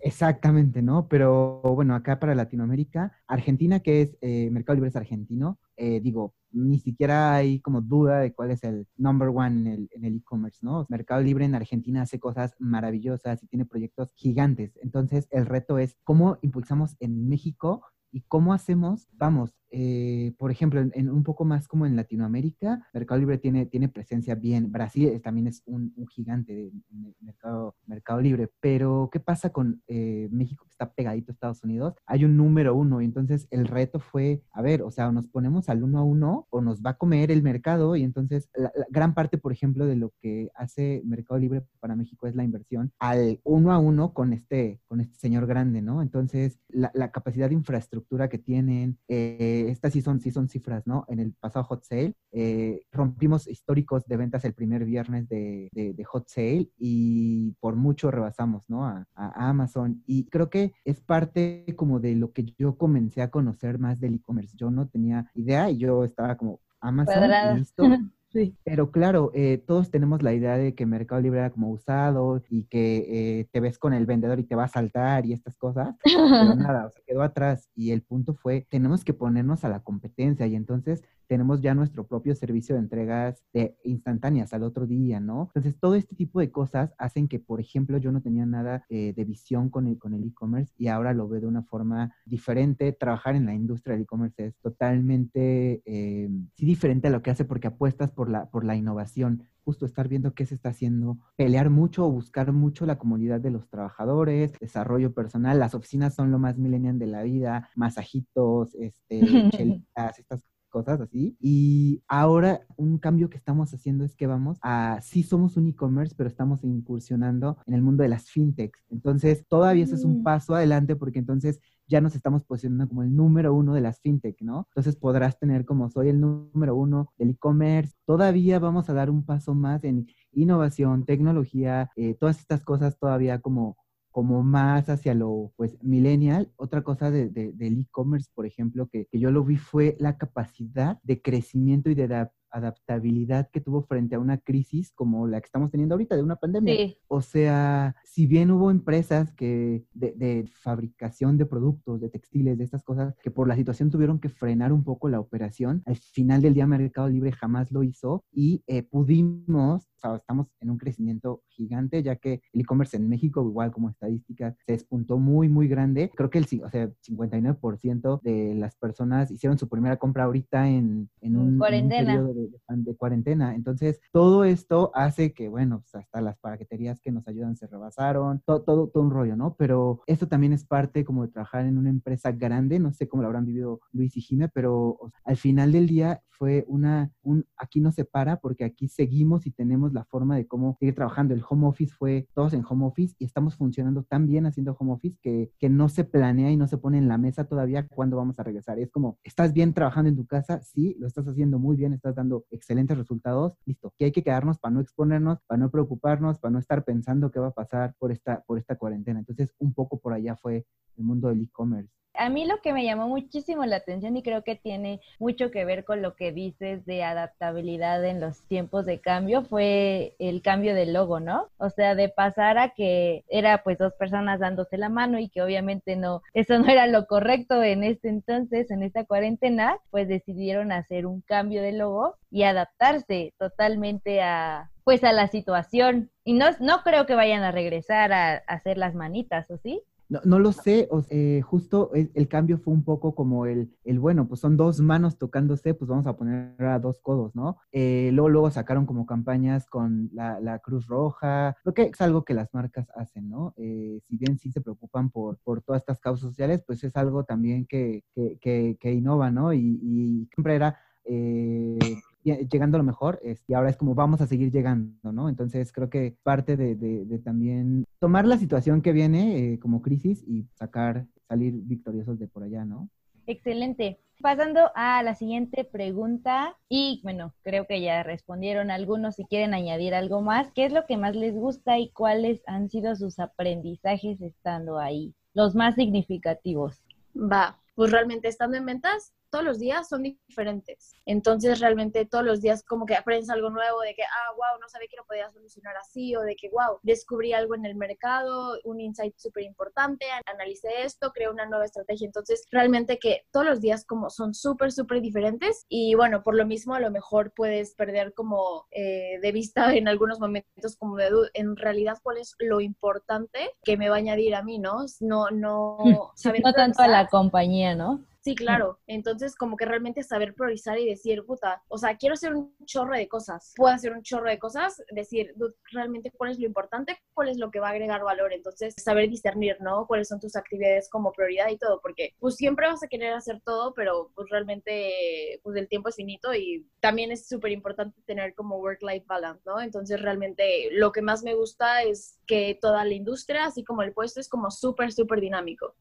Exactamente, 0.01 0.83
¿no? 0.83 1.07
Pero 1.07 1.63
bueno, 1.63 1.95
acá 1.95 2.19
para 2.19 2.35
Latinoamérica, 2.35 3.13
Argentina, 3.29 3.79
que 3.79 4.03
es 4.03 4.19
eh, 4.21 4.51
Mercado 4.51 4.75
Libre 4.75 4.91
es 4.91 4.97
argentino, 4.97 5.61
eh, 5.79 6.01
digo, 6.01 6.35
ni 6.51 6.79
siquiera 6.81 7.35
hay 7.35 7.61
como 7.61 7.81
duda 7.81 8.21
de 8.21 8.35
cuál 8.35 8.51
es 8.51 8.65
el 8.65 8.87
number 8.97 9.29
one 9.29 9.89
en 9.91 10.05
el 10.05 10.17
e-commerce, 10.17 10.59
¿no? 10.63 10.87
Mercado 10.89 11.21
Libre 11.23 11.45
en 11.45 11.55
Argentina 11.55 12.03
hace 12.03 12.19
cosas 12.19 12.55
maravillosas 12.59 13.43
y 13.43 13.47
tiene 13.47 13.65
proyectos 13.65 14.13
gigantes. 14.15 14.79
Entonces, 14.83 15.29
el 15.31 15.47
reto 15.47 15.79
es 15.79 15.97
cómo 16.05 16.39
impulsamos 16.43 16.97
en 17.01 17.29
México 17.29 17.83
y 18.11 18.23
cómo 18.23 18.55
hacemos, 18.55 19.09
vamos, 19.13 19.55
eh, 19.71 20.33
por 20.39 20.51
ejemplo, 20.51 20.81
en, 20.81 21.11
un 21.11 21.23
poco 21.23 21.45
más 21.45 21.69
como 21.69 21.87
en 21.87 21.97
Latinoamérica, 21.97 22.87
Mercado 22.93 23.21
Libre 23.21 23.39
tiene, 23.39 23.67
tiene 23.67 23.89
presencia 23.89 24.35
bien. 24.35 24.71
Brasil 24.73 25.21
también 25.23 25.47
es 25.49 25.63
un, 25.67 25.95
gigante 26.11 26.55
de, 26.55 26.73
mercado, 27.21 27.77
mercado 27.87 28.21
Libre. 28.21 28.51
Pero, 28.61 29.09
¿qué 29.13 29.21
pasa 29.21 29.51
con 29.51 29.83
eh, 29.87 30.29
México 30.31 30.65
que 30.65 30.71
está 30.71 30.93
pegadito 30.93 31.33
a 31.33 31.35
Estados 31.35 31.65
Unidos? 31.65 31.95
Hay 32.07 32.25
un 32.25 32.37
número 32.37 32.75
uno 32.75 33.01
y 33.01 33.05
entonces 33.05 33.47
el 33.51 33.67
reto 33.67 34.01
fue, 34.01 34.43
a 34.53 34.63
ver, 34.63 34.83
o 34.83 34.91
sea, 34.91 35.09
o 35.09 35.13
nos 35.13 35.29
ponemos 35.29 35.69
al 35.69 35.83
uno 35.83 35.99
a 35.99 36.05
uno 36.05 36.47
o 36.51 36.61
nos 36.61 36.83
va 36.83 36.91
a 36.91 36.97
comer 36.97 37.31
el 37.31 37.43
mercado 37.43 37.97
y 37.97 38.03
entonces 38.03 38.49
la, 38.55 38.73
gran 38.91 39.15
parte, 39.15 39.39
por 39.39 39.53
ejemplo, 39.53 39.87
de 39.87 39.97
lo 39.97 40.13
que 40.21 40.51
hace 40.55 41.03
Mercado 41.05 41.39
Libre 41.39 41.63
para 41.81 41.97
México 41.97 42.27
es 42.27 42.35
la 42.35 42.45
inversión 42.45 42.93
al 42.99 43.41
uno 43.45 43.73
a 43.73 43.79
uno 43.79 44.13
con 44.13 44.33
este, 44.33 44.81
con 44.87 45.01
este 45.01 45.17
señor 45.17 45.47
grande, 45.47 45.83
¿no? 45.83 46.03
Entonces, 46.03 46.59
la, 46.69 46.91
capacidad 47.11 47.49
de 47.49 47.55
infraestructura 47.55 48.29
que 48.29 48.39
tienen, 48.39 48.99
eh, 49.09 49.58
eh, 49.59 49.71
estas 49.71 49.93
sí 49.93 50.03
son, 50.03 50.21
sí 50.21 50.31
son 50.31 50.49
cifras, 50.49 50.87
¿no? 50.87 51.05
En 51.09 51.21
el 51.21 51.33
pasado 51.33 51.65
Hot 51.65 51.85
Sale 51.85 52.15
eh, 52.33 52.83
rompimos 52.93 53.47
históricos 53.47 54.05
de 54.07 54.17
ventas 54.17 54.45
el 54.45 54.55
primer 54.55 54.85
viernes 54.85 55.29
de, 55.29 55.69
Hot 56.07 56.29
Sale 56.29 56.71
y 56.79 57.53
por 57.61 57.77
mucho 57.77 58.11
rebasamos, 58.11 58.69
¿no? 58.69 58.87
A, 58.87 59.07
Amazon. 59.15 60.03
Y 60.07 60.27
creo 60.27 60.51
que 60.51 60.73
es 60.85 61.01
parte 61.01 61.65
como 61.77 62.01
de 62.01 62.15
lo 62.15 62.33
que 62.33 62.45
yo 62.59 62.77
comencé 62.77 63.23
a 63.23 63.31
conocer 63.31 63.79
más 63.79 64.01
del 64.01 64.15
e-commerce. 64.15 64.57
Yo 64.57 64.71
no 64.71 64.89
tenía 64.89 65.31
idea 65.35 65.71
y 65.71 65.79
yo 65.79 66.05
estaba 66.05 66.37
como 66.37 66.61
Amazon, 66.81 67.57
listo. 67.57 67.85
Sí. 68.31 68.55
Pero 68.63 68.91
claro, 68.91 69.31
eh, 69.35 69.63
todos 69.67 69.91
tenemos 69.91 70.23
la 70.23 70.35
idea 70.35 70.59
de 70.59 70.75
que 70.75 70.85
Mercado 70.85 71.21
Libre 71.21 71.41
era 71.41 71.51
como 71.51 71.71
usado 71.71 72.43
y 72.51 72.65
que 72.65 73.41
eh, 73.41 73.49
te 73.51 73.61
ves 73.61 73.79
con 73.79 73.95
el 73.95 74.05
vendedor 74.05 74.39
y 74.39 74.45
te 74.45 74.55
va 74.55 74.65
a 74.65 74.69
saltar 74.69 75.25
y 75.25 75.33
estas 75.33 75.57
cosas. 75.57 75.97
Pero 76.05 76.19
nada, 76.57 76.87
o 76.87 76.91
sea, 76.91 77.03
quedó 77.07 77.23
atrás. 77.23 77.71
Y 77.75 77.93
el 77.93 78.03
punto 78.03 78.35
fue, 78.35 78.67
tenemos 78.69 79.05
que 79.05 79.15
ponernos 79.15 79.65
a 79.65 79.71
la 79.71 79.81
competencia 79.81 80.47
y 80.47 80.57
entonces 80.57 81.03
tenemos 81.29 81.61
ya 81.61 81.75
nuestro 81.75 82.07
propio 82.07 82.35
servicio 82.35 82.75
de 82.75 82.81
entregas 82.81 83.45
de 83.53 83.77
instantáneas 83.85 84.53
al 84.53 84.63
otro 84.63 84.87
día, 84.87 85.21
¿no? 85.21 85.51
Entonces, 85.55 85.79
todo 85.79 85.95
este 85.95 86.17
tipo 86.17 86.41
de 86.41 86.51
cosas 86.51 86.95
hacen 86.99 87.29
que, 87.29 87.39
por 87.39 87.61
ejemplo, 87.61 87.99
yo 87.99 88.11
no 88.11 88.23
tenía 88.23 88.47
nada 88.47 88.85
eh, 88.89 89.13
de 89.15 89.25
visión 89.25 89.69
con 89.71 89.87
el 89.87 89.99
con 89.99 90.15
el 90.15 90.25
e-commerce 90.25 90.73
y 90.77 90.89
ahora 90.89 91.13
lo 91.13 91.29
veo 91.29 91.41
de 91.41 91.47
una 91.47 91.63
forma 91.63 92.15
diferente. 92.25 92.93
Trabajar 92.93 93.37
en 93.37 93.47
la 93.47 93.55
industria 93.55 93.95
del 93.95 94.03
e-commerce 94.03 94.47
es 94.47 94.57
totalmente, 94.59 95.83
eh, 95.85 96.29
sí, 96.57 96.67
diferente 96.67 97.09
a 97.09 97.11
lo 97.11 97.23
que 97.23 97.31
hace 97.31 97.45
porque 97.45 97.69
apuestas 97.69 98.11
por 98.11 98.31
la, 98.31 98.51
por 98.51 98.65
la 98.65 98.77
innovación 98.77 99.45
justo 99.69 99.85
estar 99.85 100.09
viendo 100.09 100.33
qué 100.33 100.47
se 100.47 100.55
está 100.55 100.71
haciendo, 100.71 101.19
pelear 101.37 101.69
mucho 101.69 102.07
o 102.07 102.11
buscar 102.11 102.53
mucho 102.53 102.87
la 102.87 102.97
comunidad 102.97 103.39
de 103.39 103.51
los 103.51 103.69
trabajadores, 103.69 104.55
desarrollo 104.59 105.13
personal, 105.13 105.59
las 105.59 105.75
oficinas 105.75 106.15
son 106.15 106.31
lo 106.31 106.39
más 106.39 106.57
millennial 106.57 106.99
de 106.99 107.07
la 107.07 107.23
vida, 107.23 107.69
masajitos, 107.77 108.75
este, 108.77 109.21
chelitas, 109.53 110.19
estas 110.19 110.43
cosas 110.69 111.01
así. 111.01 111.37
Y 111.41 112.03
ahora 112.09 112.61
un 112.77 112.99
cambio 112.99 113.31
que 113.31 113.37
estamos 113.37 113.73
haciendo 113.75 114.05
es 114.05 114.15
que 114.15 114.27
vamos 114.27 114.59
a, 114.63 115.01
sí 115.03 115.23
somos 115.23 115.57
un 115.57 115.69
e-commerce, 115.69 116.15
pero 116.17 116.29
estamos 116.29 116.65
incursionando 116.65 117.59
en 117.67 117.75
el 117.75 117.83
mundo 117.83 118.03
de 118.03 118.09
las 118.09 118.31
fintechs. 118.31 118.81
Entonces, 118.91 119.45
todavía 119.49 119.85
eso 119.85 119.95
es 119.95 120.05
un 120.05 120.21
mm. 120.21 120.23
paso 120.23 120.55
adelante 120.55 120.97
porque 120.97 121.19
entonces 121.19 121.61
ya 121.89 122.01
nos 122.01 122.15
estamos 122.15 122.45
posicionando 122.45 122.87
como 122.89 123.03
el 123.03 123.17
número 123.17 123.55
uno 123.55 123.73
de 123.73 123.81
las 123.81 124.01
fintech, 124.01 124.41
¿no? 124.43 124.67
Entonces 124.71 124.97
podrás 124.97 125.39
tener 125.39 125.65
como 125.65 125.89
soy 125.91 126.11
el 126.11 126.21
número 126.21 126.77
uno 126.77 127.13
del 127.17 127.31
e-commerce. 127.31 127.95
Todavía 128.05 128.59
vamos 128.59 128.91
a 128.91 128.95
dar 128.95 129.11
un 129.11 129.25
paso 129.25 129.55
más 129.55 129.83
en 129.85 130.07
innovación, 130.33 131.05
tecnología, 131.05 131.91
eh, 131.97 132.15
todas 132.15 132.39
estas 132.41 132.63
cosas 132.63 132.99
todavía 132.99 133.41
como 133.41 133.79
como 134.11 134.43
más 134.43 134.89
hacia 134.89 135.15
lo, 135.15 135.53
pues, 135.57 135.77
millennial. 135.83 136.53
Otra 136.57 136.83
cosa 136.83 137.11
de, 137.11 137.29
del 137.29 137.81
e-commerce, 137.81 138.31
por 138.35 138.47
ejemplo, 138.47 138.89
que, 138.89 139.07
que, 139.07 139.19
yo 139.19 139.31
lo 139.31 139.45
vi 139.45 139.57
fue 139.57 139.97
la 139.99 140.17
capacidad 140.19 140.99
de 141.03 141.21
crecimiento 141.23 141.91
y 141.91 141.95
de, 141.95 142.29
adaptabilidad 142.51 143.51
que 143.51 143.61
tuvo 143.61 143.83
frente 143.83 144.15
a 144.15 144.19
una 144.19 144.39
crisis 144.39 144.93
como 144.93 145.27
la 145.27 145.41
que 145.41 145.47
estamos 145.47 145.71
teniendo 145.71 145.95
ahorita 145.95 146.17
de 146.17 146.23
una 146.23 146.37
pandemia. 146.37 146.95
O 147.09 147.21
sea, 147.21 147.97
si 148.05 148.27
bien 148.27 148.51
hubo 148.51 148.71
empresas 148.71 149.33
que 149.33 149.85
de, 149.93 150.49
fabricación 150.53 151.37
de 151.37 151.47
productos, 151.47 152.01
de 152.01 152.09
textiles, 152.09 152.59
de 152.59 152.65
estas 152.65 152.83
cosas, 152.83 153.15
que 153.23 153.31
por 153.31 153.49
la 153.49 153.57
situación 153.57 153.91
tuvieron 153.91 154.19
que 154.19 154.29
frenar 154.29 154.73
un 154.73 154.85
poco 154.85 155.09
la 155.09 155.21
operación, 155.21 155.83
al 155.87 155.97
final 155.97 156.43
del 156.43 156.55
día 156.55 156.67
Mercado 156.67 157.09
Libre 157.09 157.33
jamás 157.33 157.71
lo 157.71 157.83
hizo 157.83 158.25
y 158.33 158.63
eh, 158.67 158.83
pudimos, 158.83 159.89
o 159.99 160.01
sea, 160.01 160.17
estamos 160.17 160.47
en 160.61 160.71
un 160.71 160.79
crecimiento 160.79 161.43
gigante, 161.49 162.03
ya 162.03 162.17
que 162.17 162.41
el 162.53 162.61
e-commerce 162.61 162.97
en 162.97 163.09
México, 163.09 163.43
igual 163.43 163.73
como 163.73 163.91
estadística, 163.91 164.57
se 164.67 164.73
despuntó 164.73 165.19
muy, 165.19 165.49
muy 165.49 165.69
grande. 165.69 166.11
Creo 166.15 166.31
que 166.31 166.39
el 166.39 166.47
o 166.63 166.71
sea, 166.71 166.91
59% 167.07 168.21
de 168.23 168.55
las 168.55 168.77
personas 168.77 169.31
hicieron 169.31 169.59
su 169.59 169.69
primera 169.69 169.97
compra 169.97 170.25
ahorita 170.25 170.69
en, 170.69 171.11
en 171.21 171.37
un, 171.37 171.59
periodo 171.59 172.33
de, 172.35 172.97
cuarentena. 172.97 173.55
Entonces, 173.55 174.01
todo 174.13 174.45
esto 174.45 174.91
hace 174.95 175.33
que, 175.33 175.49
bueno, 175.49 175.81
pues, 175.81 175.95
hasta 175.95 176.21
las 176.21 176.39
paqueterías 176.39 177.01
que 177.01 177.13
nos 177.13 177.27
ayudan 177.29 177.57
se 177.57 177.67
rebasaron, 177.67 178.43
todo, 178.45 178.63
todo, 178.63 178.89
todo 178.89 179.03
un 179.03 179.11
rollo, 179.11 179.37
¿no? 179.37 179.55
Pero 179.59 180.01
esto 180.07 180.29
también 180.29 180.53
es 180.53 180.65
parte 180.65 181.05
como 181.05 181.27
de 181.27 181.33
trabajar 181.33 181.67
en 181.67 181.79
una 181.79 181.91
empresa 181.91 182.33
grande, 182.33 182.79
no 182.79 182.93
sé 182.93 183.09
cómo 183.09 183.23
lo 183.23 183.29
habrán 183.29 183.47
vivido 183.47 183.81
Luis 183.93 184.17
y 184.17 184.21
Jime, 184.21 184.49
pero 184.49 184.99
al 185.25 185.37
final 185.37 185.73
del 185.73 185.87
día 185.87 186.23
fue 186.39 186.65
una, 186.69 187.11
un, 187.23 187.45
aquí 187.57 187.81
no 187.81 187.91
se 187.91 188.05
para 188.05 188.37
porque 188.37 188.65
aquí 188.65 188.89
seguimos 188.89 189.47
y 189.47 189.51
tenemos 189.51 189.88
la 189.93 190.05
forma 190.05 190.37
de 190.37 190.47
cómo 190.47 190.77
seguir 190.79 190.95
trabajando. 190.95 191.35
El 191.35 191.43
home 191.49 191.67
office 191.67 191.95
fue 191.95 192.29
todos 192.35 192.53
en 192.53 192.65
home 192.69 192.87
office 192.87 193.15
y 193.19 193.25
estamos 193.25 193.57
funcionando 193.57 194.03
tan 194.05 194.27
bien 194.27 194.47
haciendo 194.47 194.77
home 194.79 194.93
office 194.93 195.19
que, 195.23 195.53
que 195.59 195.69
no 195.69 195.89
se 195.89 196.05
planea 196.05 196.51
y 196.51 196.57
no 196.57 196.67
se 196.67 196.79
pone 196.79 196.99
en 196.99 197.09
la 197.09 197.19
mesa 197.19 197.45
todavía 197.45 197.87
cuándo 197.89 198.17
vamos 198.17 198.39
a 198.39 198.43
regresar. 198.43 198.79
Es 198.79 198.91
como, 198.91 199.19
¿estás 199.25 199.53
bien 199.53 199.75
trabajando 199.75 200.09
en 200.09 200.17
tu 200.17 200.27
casa? 200.27 200.61
Sí, 200.63 200.97
lo 200.99 201.07
estás 201.07 201.27
haciendo 201.27 201.59
muy 201.59 201.77
bien, 201.77 201.93
estás 201.93 202.15
dando 202.15 202.45
excelentes 202.51 202.97
resultados, 202.97 203.57
listo. 203.65 203.93
Que 203.97 204.07
hay 204.07 204.13
que 204.13 204.23
quedarnos 204.23 204.59
para 204.59 204.75
no 204.75 204.81
exponernos, 204.81 205.39
para 205.47 205.59
no 205.59 205.71
preocuparnos, 205.71 206.39
para 206.39 206.53
no 206.53 206.59
estar 206.59 206.85
pensando 206.85 207.31
qué 207.31 207.41
va 207.41 207.49
a 207.49 207.53
pasar 207.53 207.95
por 207.99 208.13
esta, 208.13 208.43
por 208.47 208.59
esta 208.59 208.77
cuarentena. 208.77 209.19
Entonces, 209.19 209.55
un 209.59 209.75
poco 209.75 209.99
por 209.99 210.13
allá 210.13 210.37
fue 210.37 210.67
el 210.97 211.05
mundo 211.05 211.29
del 211.29 211.43
e-commerce 211.43 211.99
a 212.19 212.29
mí 212.29 212.45
lo 212.45 212.61
que 212.61 212.73
me 212.73 212.85
llamó 212.85 213.09
muchísimo 213.09 213.65
la 213.65 213.77
atención 213.77 214.17
y 214.17 214.23
creo 214.23 214.43
que 214.43 214.57
tiene 214.57 215.01
mucho 215.19 215.51
que 215.51 215.65
ver 215.65 215.85
con 215.85 216.03
lo 216.03 216.17
que 216.17 216.33
dices 216.33 216.85
de 216.85 217.05
adaptabilidad 217.05 218.05
en 218.05 218.21
los 218.21 218.43
tiempos 218.43 218.85
de 218.87 219.01
cambio 219.01 219.45
fue 219.45 220.17
el 220.19 220.43
cambio 220.43 220.75
del 220.75 220.93
logo, 220.93 221.21
¿no? 221.21 221.49
O 221.59 221.71
sea, 221.71 221.95
de 221.95 222.09
pasar 222.09 222.59
a 222.59 222.71
que 222.71 223.25
era 223.29 223.63
pues 223.63 223.79
dos 223.79 223.95
personas 223.95 224.41
dándose 224.41 224.77
la 224.79 224.89
mano 224.89 225.19
y 225.19 225.29
que 225.29 225.43
obviamente 225.43 225.97
no, 225.97 226.23
eso 226.35 226.59
no 226.59 226.69
era 226.69 226.87
lo 226.89 227.07
correcto 227.07 227.63
en 227.63 227.85
este 227.85 228.09
entonces, 228.09 228.71
en 228.71 228.83
esta 228.83 229.05
cuarentena, 229.05 229.79
pues 229.91 230.09
decidieron 230.09 230.73
hacer 230.73 231.07
un 231.07 231.21
cambio 231.21 231.63
de 231.63 231.73
logo 231.73 232.17
y 232.31 232.43
adaptarse 232.43 233.33
totalmente 233.39 234.23
a 234.23 234.71
pues 234.85 235.05
a 235.05 235.13
la 235.13 235.29
situación. 235.29 236.11
Y 236.25 236.33
no, 236.33 236.47
no 236.61 236.83
creo 236.83 237.05
que 237.05 237.15
vayan 237.15 237.43
a 237.43 237.53
regresar 237.53 238.11
a, 238.11 238.37
a 238.37 238.39
hacer 238.47 238.79
las 238.79 238.95
manitas, 238.95 239.51
¿o 239.51 239.59
sí? 239.59 239.83
No, 240.09 240.21
no 240.25 240.39
lo 240.39 240.53
sé, 240.53 240.89
eh, 241.11 241.43
justo 241.43 241.91
el, 241.93 242.29
cambio 242.29 242.59
fue 242.59 242.73
un 242.73 242.83
poco 242.83 243.15
como 243.15 243.45
el, 243.45 243.71
el, 243.85 243.99
bueno, 243.99 244.27
pues 244.27 244.41
son 244.41 244.57
dos 244.57 244.81
manos 244.81 245.19
tocándose, 245.19 245.75
pues 245.75 245.89
vamos 245.89 246.07
a 246.07 246.17
poner 246.17 246.55
a 246.63 246.79
dos 246.79 246.99
codos, 247.01 247.35
¿no? 247.35 247.59
Eh, 247.73 248.11
luego, 248.15 248.31
luego 248.31 248.51
sacaron 248.51 248.87
como 248.87 249.05
campañas 249.05 249.67
con 249.67 250.09
la, 250.15 250.41
la, 250.41 250.61
Cruz 250.61 250.87
Roja, 250.87 251.55
creo 251.63 251.75
que 251.75 251.83
es 251.83 252.01
algo 252.01 252.25
que 252.25 252.33
las 252.33 252.53
marcas 252.55 252.89
hacen, 252.97 253.29
¿no? 253.29 253.53
Eh, 253.59 254.01
si 254.09 254.17
bien 254.17 254.39
sí 254.39 254.51
se 254.51 254.63
preocupan 254.63 255.11
por, 255.11 255.39
por 255.45 255.61
todas 255.61 255.83
estas 255.83 256.01
causas 256.01 256.31
sociales, 256.31 256.63
pues 256.67 256.83
es 256.85 256.97
algo 256.97 257.25
también 257.25 257.67
que, 257.67 258.03
que, 258.15 258.39
que, 258.41 258.79
que 258.81 258.93
innova, 258.93 259.31
¿no? 259.31 259.53
Y, 259.53 259.79
y 259.83 260.29
siempre 260.33 260.55
era 260.55 260.79
eh, 261.09 261.79
llegando 262.23 262.77
a 262.77 262.79
lo 262.79 262.85
mejor, 262.85 263.21
y 263.47 263.55
ahora 263.55 263.71
es 263.71 263.77
como 263.77 263.95
vamos 263.95 264.21
a 264.21 264.27
seguir 264.27 264.51
llegando, 264.51 265.13
¿no? 265.13 265.29
Entonces 265.29 265.73
creo 265.73 265.89
que 265.89 266.17
parte 266.23 266.57
de, 266.57 267.19
también 267.25 267.85
tomar 267.99 268.27
la 268.27 268.39
situación 268.39 268.83
que 268.83 268.93
viene 268.93 269.55
eh, 269.55 269.59
como 269.59 269.83
crisis 269.83 270.23
y 270.27 270.47
sacar, 270.55 271.07
salir 271.29 271.55
victoriosos 271.55 272.19
de 272.19 272.29
por 272.29 272.43
allá, 272.43 272.65
¿no? 272.65 272.89
Excelente. 273.27 274.01
Pasando 274.21 274.73
a 274.75 275.03
la 275.03 275.15
siguiente 275.15 275.63
pregunta, 275.63 276.57
y 276.69 277.01
bueno, 277.05 277.35
creo 277.43 277.67
que 277.67 277.81
ya 277.81 278.03
respondieron 278.03 278.71
algunos, 278.71 279.15
si 279.15 279.25
quieren 279.27 279.55
añadir 279.55 279.95
algo 279.95 280.23
más, 280.23 280.51
¿qué 280.53 280.65
es 280.65 280.73
lo 280.73 280.87
que 280.87 280.97
más 280.97 281.15
les 281.15 281.35
gusta 281.35 281.79
y 281.79 281.91
cuáles 281.91 282.43
han 282.47 282.69
sido 282.69 282.97
sus 282.97 283.19
aprendizajes 283.21 284.21
estando 284.21 284.79
ahí? 284.79 285.15
Los 285.35 285.55
más 285.55 285.77
significativos. 285.77 286.83
Va, 287.15 287.61
pues 287.77 287.93
realmente 287.93 288.27
estando 288.27 288.57
en 288.57 288.67
ventas, 288.67 289.15
todos 289.31 289.45
los 289.45 289.59
días 289.59 289.89
son 289.89 290.03
diferentes. 290.03 290.93
Entonces, 291.07 291.61
realmente 291.61 292.05
todos 292.07 292.25
los 292.25 292.41
días 292.41 292.63
como 292.63 292.87
que 292.87 292.95
aprendes 292.95 293.31
algo 293.31 293.51
nuevo 293.51 293.81
de 293.81 293.95
que, 293.95 294.03
ah, 294.03 294.33
wow, 294.33 294.61
no 294.61 294.69
sabía 294.69 294.89
que 294.89 294.97
lo 294.97 295.05
podía 295.05 295.31
solucionar 295.31 295.77
así, 295.77 296.15
o 296.17 296.21
de 296.23 296.37
que, 296.37 296.49
wow, 296.51 296.79
descubrí 296.83 297.33
algo 297.33 297.55
en 297.55 297.65
el 297.67 297.75
mercado, 297.75 298.59
un 298.65 298.81
insight 298.81 299.17
súper 299.17 299.45
importante, 299.45 300.07
analicé 300.27 300.83
esto, 300.83 301.13
creé 301.13 301.31
una 301.31 301.47
nueva 301.47 301.65
estrategia. 301.65 302.07
Entonces, 302.07 302.47
realmente 302.51 302.99
que 302.99 303.27
todos 303.31 303.47
los 303.47 303.61
días 303.61 303.85
como 303.85 304.11
son 304.11 304.35
súper, 304.35 304.73
súper 304.73 305.01
diferentes 305.01 305.67
y 305.69 305.95
bueno, 305.95 306.23
por 306.23 306.35
lo 306.35 306.47
mismo 306.47 306.75
a 306.75 306.81
lo 306.81 306.91
mejor 306.91 307.33
puedes 307.35 307.75
perder 307.75 308.15
como 308.15 308.67
eh, 308.71 309.19
de 309.21 309.33
vista 309.33 309.75
en 309.75 309.89
algunos 309.89 310.21
momentos 310.21 310.77
como 310.77 310.97
de 310.97 311.09
en 311.35 311.57
realidad 311.57 311.99
cuál 312.03 312.19
es 312.19 312.35
lo 312.39 312.61
importante 312.61 313.53
que 313.63 313.77
me 313.77 313.89
va 313.89 313.97
a 313.97 313.99
añadir 313.99 314.35
a 314.35 314.43
mí, 314.43 314.59
¿no? 314.59 314.85
No, 315.01 315.31
no 315.31 315.79
no 316.45 316.53
tanto 316.53 316.83
a 316.83 316.89
la 316.89 317.07
compañía, 317.09 317.75
¿no? 317.75 318.05
Sí, 318.21 318.35
claro. 318.35 318.81
Entonces, 318.87 319.37
como 319.37 319.57
que 319.57 319.65
realmente 319.65 320.03
saber 320.03 320.35
priorizar 320.35 320.79
y 320.79 320.87
decir, 320.87 321.25
puta, 321.25 321.63
o 321.69 321.79
sea, 321.79 321.97
quiero 321.97 322.15
hacer 322.15 322.35
un 322.35 322.55
chorro 322.65 322.95
de 322.95 323.09
cosas. 323.09 323.55
Puedo 323.57 323.73
hacer 323.73 323.93
un 323.93 324.03
chorro 324.03 324.29
de 324.29 324.39
cosas, 324.39 324.83
decir 324.91 325.35
realmente 325.71 326.11
cuál 326.11 326.33
es 326.33 326.39
lo 326.39 326.47
importante, 326.47 326.99
cuál 327.15 327.29
es 327.29 327.39
lo 327.39 327.51
que 327.51 327.61
va 327.61 327.69
a 327.69 327.71
agregar 327.71 328.03
valor. 328.03 328.33
Entonces, 328.33 328.75
saber 328.77 329.09
discernir, 329.09 329.57
¿no? 329.61 329.87
Cuáles 329.87 330.09
son 330.09 330.21
tus 330.21 330.35
actividades 330.37 330.91
como 330.91 331.13
prioridad 331.13 331.49
y 331.49 331.59
todo, 331.59 331.81
porque 331.81 332.15
pues 332.19 332.35
siempre 332.35 332.67
vas 332.67 332.83
a 332.83 332.89
querer 332.89 333.15
hacer 333.15 333.41
todo, 333.45 333.73
pero 333.73 334.11
pues 334.15 334.29
realmente, 334.31 335.41
pues 335.43 335.57
el 335.57 335.69
tiempo 335.69 335.89
es 335.89 335.97
finito 335.97 336.35
y 336.35 336.67
también 336.81 337.13
es 337.13 337.29
súper 337.29 337.53
importante 337.53 338.01
tener 338.05 338.35
como 338.35 338.59
work-life 338.59 339.07
balance, 339.07 339.43
¿no? 339.47 339.61
Entonces, 339.61 340.03
realmente 340.03 340.71
lo 340.73 340.91
que 340.93 341.03
más 341.03 341.23
me 341.23 341.35
gusta 341.35 341.83
es 341.83 342.19
que 342.27 342.59
toda 342.61 342.85
la 342.85 342.95
industria, 342.95 343.47
así 343.47 343.65
como 343.65 343.83
el 343.83 343.93
puesto, 343.93 344.21
es 344.21 344.29
como 344.29 344.51
súper, 344.51 344.93
súper 344.93 345.21
dinámico. 345.21 345.77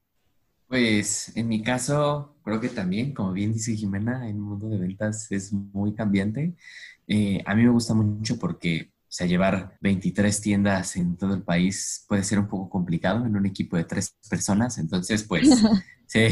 Pues 0.68 1.32
en 1.38 1.47
mi 1.47 1.63
caso, 1.63 2.36
creo 2.43 2.59
que 2.59 2.70
también, 2.70 3.13
como 3.13 3.32
bien 3.32 3.53
dice 3.53 3.76
Jimena, 3.76 4.28
el 4.30 4.36
mundo 4.36 4.68
de 4.68 4.78
ventas 4.78 5.32
es 5.32 5.53
muy 5.53 5.93
cambiante. 5.95 6.55
Eh, 7.07 7.41
a 7.45 7.55
mí 7.55 7.63
me 7.63 7.70
gusta 7.70 7.93
mucho 7.93 8.38
porque, 8.38 8.91
o 8.91 9.05
sea, 9.07 9.28
llevar 9.28 9.78
23 9.82 10.41
tiendas 10.41 10.97
en 10.97 11.15
todo 11.18 11.34
el 11.36 11.43
país 11.43 12.05
puede 12.07 12.24
ser 12.24 12.39
un 12.39 12.47
poco 12.47 12.70
complicado 12.70 13.26
en 13.26 13.36
un 13.38 13.45
equipo 13.45 13.78
de 13.78 13.86
tres 13.86 14.18
personas. 14.30 14.78
Entonces, 14.78 15.24
pues, 15.24 15.47
sí, 16.05 16.28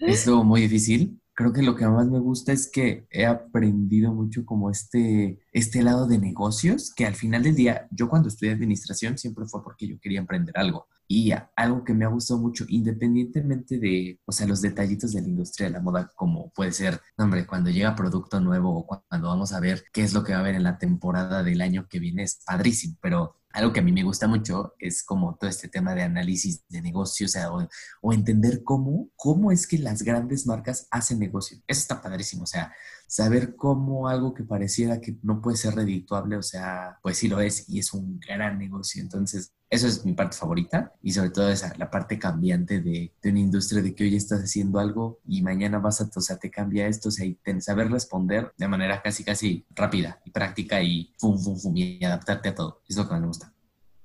es 0.00 0.26
muy 0.28 0.60
difícil 0.62 1.20
creo 1.36 1.52
que 1.52 1.62
lo 1.62 1.76
que 1.76 1.86
más 1.86 2.08
me 2.08 2.18
gusta 2.18 2.52
es 2.52 2.68
que 2.68 3.06
he 3.10 3.26
aprendido 3.26 4.12
mucho 4.12 4.44
como 4.46 4.70
este, 4.70 5.38
este 5.52 5.82
lado 5.82 6.06
de 6.06 6.18
negocios, 6.18 6.92
que 6.94 7.04
al 7.04 7.14
final 7.14 7.42
del 7.42 7.54
día, 7.54 7.86
yo 7.90 8.08
cuando 8.08 8.28
estudié 8.28 8.52
administración 8.52 9.18
siempre 9.18 9.44
fue 9.44 9.62
porque 9.62 9.86
yo 9.86 10.00
quería 10.00 10.18
emprender 10.18 10.56
algo. 10.56 10.88
Y 11.08 11.32
algo 11.54 11.84
que 11.84 11.94
me 11.94 12.04
ha 12.04 12.08
gustado 12.08 12.40
mucho, 12.40 12.64
independientemente 12.68 13.78
de, 13.78 14.20
o 14.24 14.32
sea, 14.32 14.46
los 14.46 14.60
detallitos 14.60 15.12
de 15.12 15.22
la 15.22 15.28
industria 15.28 15.68
de 15.68 15.74
la 15.74 15.80
moda, 15.80 16.10
como 16.16 16.50
puede 16.50 16.72
ser, 16.72 17.00
hombre, 17.16 17.46
cuando 17.46 17.70
llega 17.70 17.94
producto 17.94 18.40
nuevo 18.40 18.76
o 18.76 18.86
cuando 18.86 19.28
vamos 19.28 19.52
a 19.52 19.60
ver 19.60 19.84
qué 19.92 20.02
es 20.02 20.12
lo 20.12 20.24
que 20.24 20.32
va 20.32 20.38
a 20.38 20.40
haber 20.40 20.56
en 20.56 20.64
la 20.64 20.78
temporada 20.78 21.42
del 21.42 21.60
año 21.60 21.86
que 21.88 22.00
viene, 22.00 22.24
es 22.24 22.40
padrísimo, 22.44 22.96
pero 23.00 23.36
algo 23.56 23.72
que 23.72 23.80
a 23.80 23.82
mí 23.82 23.90
me 23.90 24.02
gusta 24.02 24.28
mucho 24.28 24.74
es 24.78 25.02
como 25.02 25.34
todo 25.36 25.48
este 25.48 25.68
tema 25.68 25.94
de 25.94 26.02
análisis 26.02 26.66
de 26.68 26.82
negocios 26.82 27.34
o, 27.36 27.66
o, 28.02 28.12
entender 28.12 28.62
cómo, 28.62 29.08
cómo 29.16 29.50
es 29.50 29.66
que 29.66 29.78
las 29.78 30.02
grandes 30.02 30.46
marcas 30.46 30.86
hacen 30.90 31.18
negocio. 31.18 31.56
Eso 31.66 31.80
está 31.80 32.02
padrísimo, 32.02 32.42
o 32.42 32.46
sea, 32.46 32.74
saber 33.06 33.56
cómo 33.56 34.08
algo 34.08 34.34
que 34.34 34.44
pareciera 34.44 35.00
que 35.00 35.16
no 35.22 35.40
puede 35.40 35.56
ser 35.56 35.74
redituable, 35.74 36.36
o 36.36 36.42
sea, 36.42 36.98
pues 37.02 37.18
sí 37.18 37.28
lo 37.28 37.40
es 37.40 37.68
y 37.68 37.78
es 37.78 37.92
un 37.92 38.18
gran 38.20 38.58
negocio. 38.58 39.02
Entonces, 39.02 39.52
eso 39.70 39.86
es 39.86 40.04
mi 40.04 40.12
parte 40.12 40.36
favorita 40.36 40.92
y 41.02 41.12
sobre 41.12 41.30
todo 41.30 41.48
esa, 41.48 41.72
la 41.76 41.90
parte 41.90 42.18
cambiante 42.18 42.80
de, 42.80 43.12
de, 43.20 43.30
una 43.30 43.40
industria 43.40 43.82
de 43.82 43.94
que 43.94 44.04
hoy 44.04 44.14
estás 44.14 44.40
haciendo 44.40 44.78
algo 44.78 45.18
y 45.26 45.42
mañana 45.42 45.78
vas 45.78 46.00
a, 46.00 46.10
o 46.14 46.20
sea, 46.20 46.36
te 46.36 46.50
cambia 46.50 46.86
esto, 46.86 47.08
o 47.08 47.12
sea, 47.12 47.26
y 47.26 47.38
saber 47.60 47.90
responder 47.90 48.52
de 48.56 48.68
manera 48.68 49.02
casi, 49.02 49.24
casi 49.24 49.64
rápida 49.74 50.20
y 50.24 50.30
práctica 50.30 50.82
y 50.82 51.12
fum, 51.18 51.38
fum, 51.38 51.56
fum, 51.56 51.76
y 51.76 52.04
adaptarte 52.04 52.50
a 52.50 52.54
todo. 52.54 52.82
Es 52.88 52.96
lo 52.96 53.08
que 53.08 53.14
me 53.14 53.26
gusta. 53.26 53.52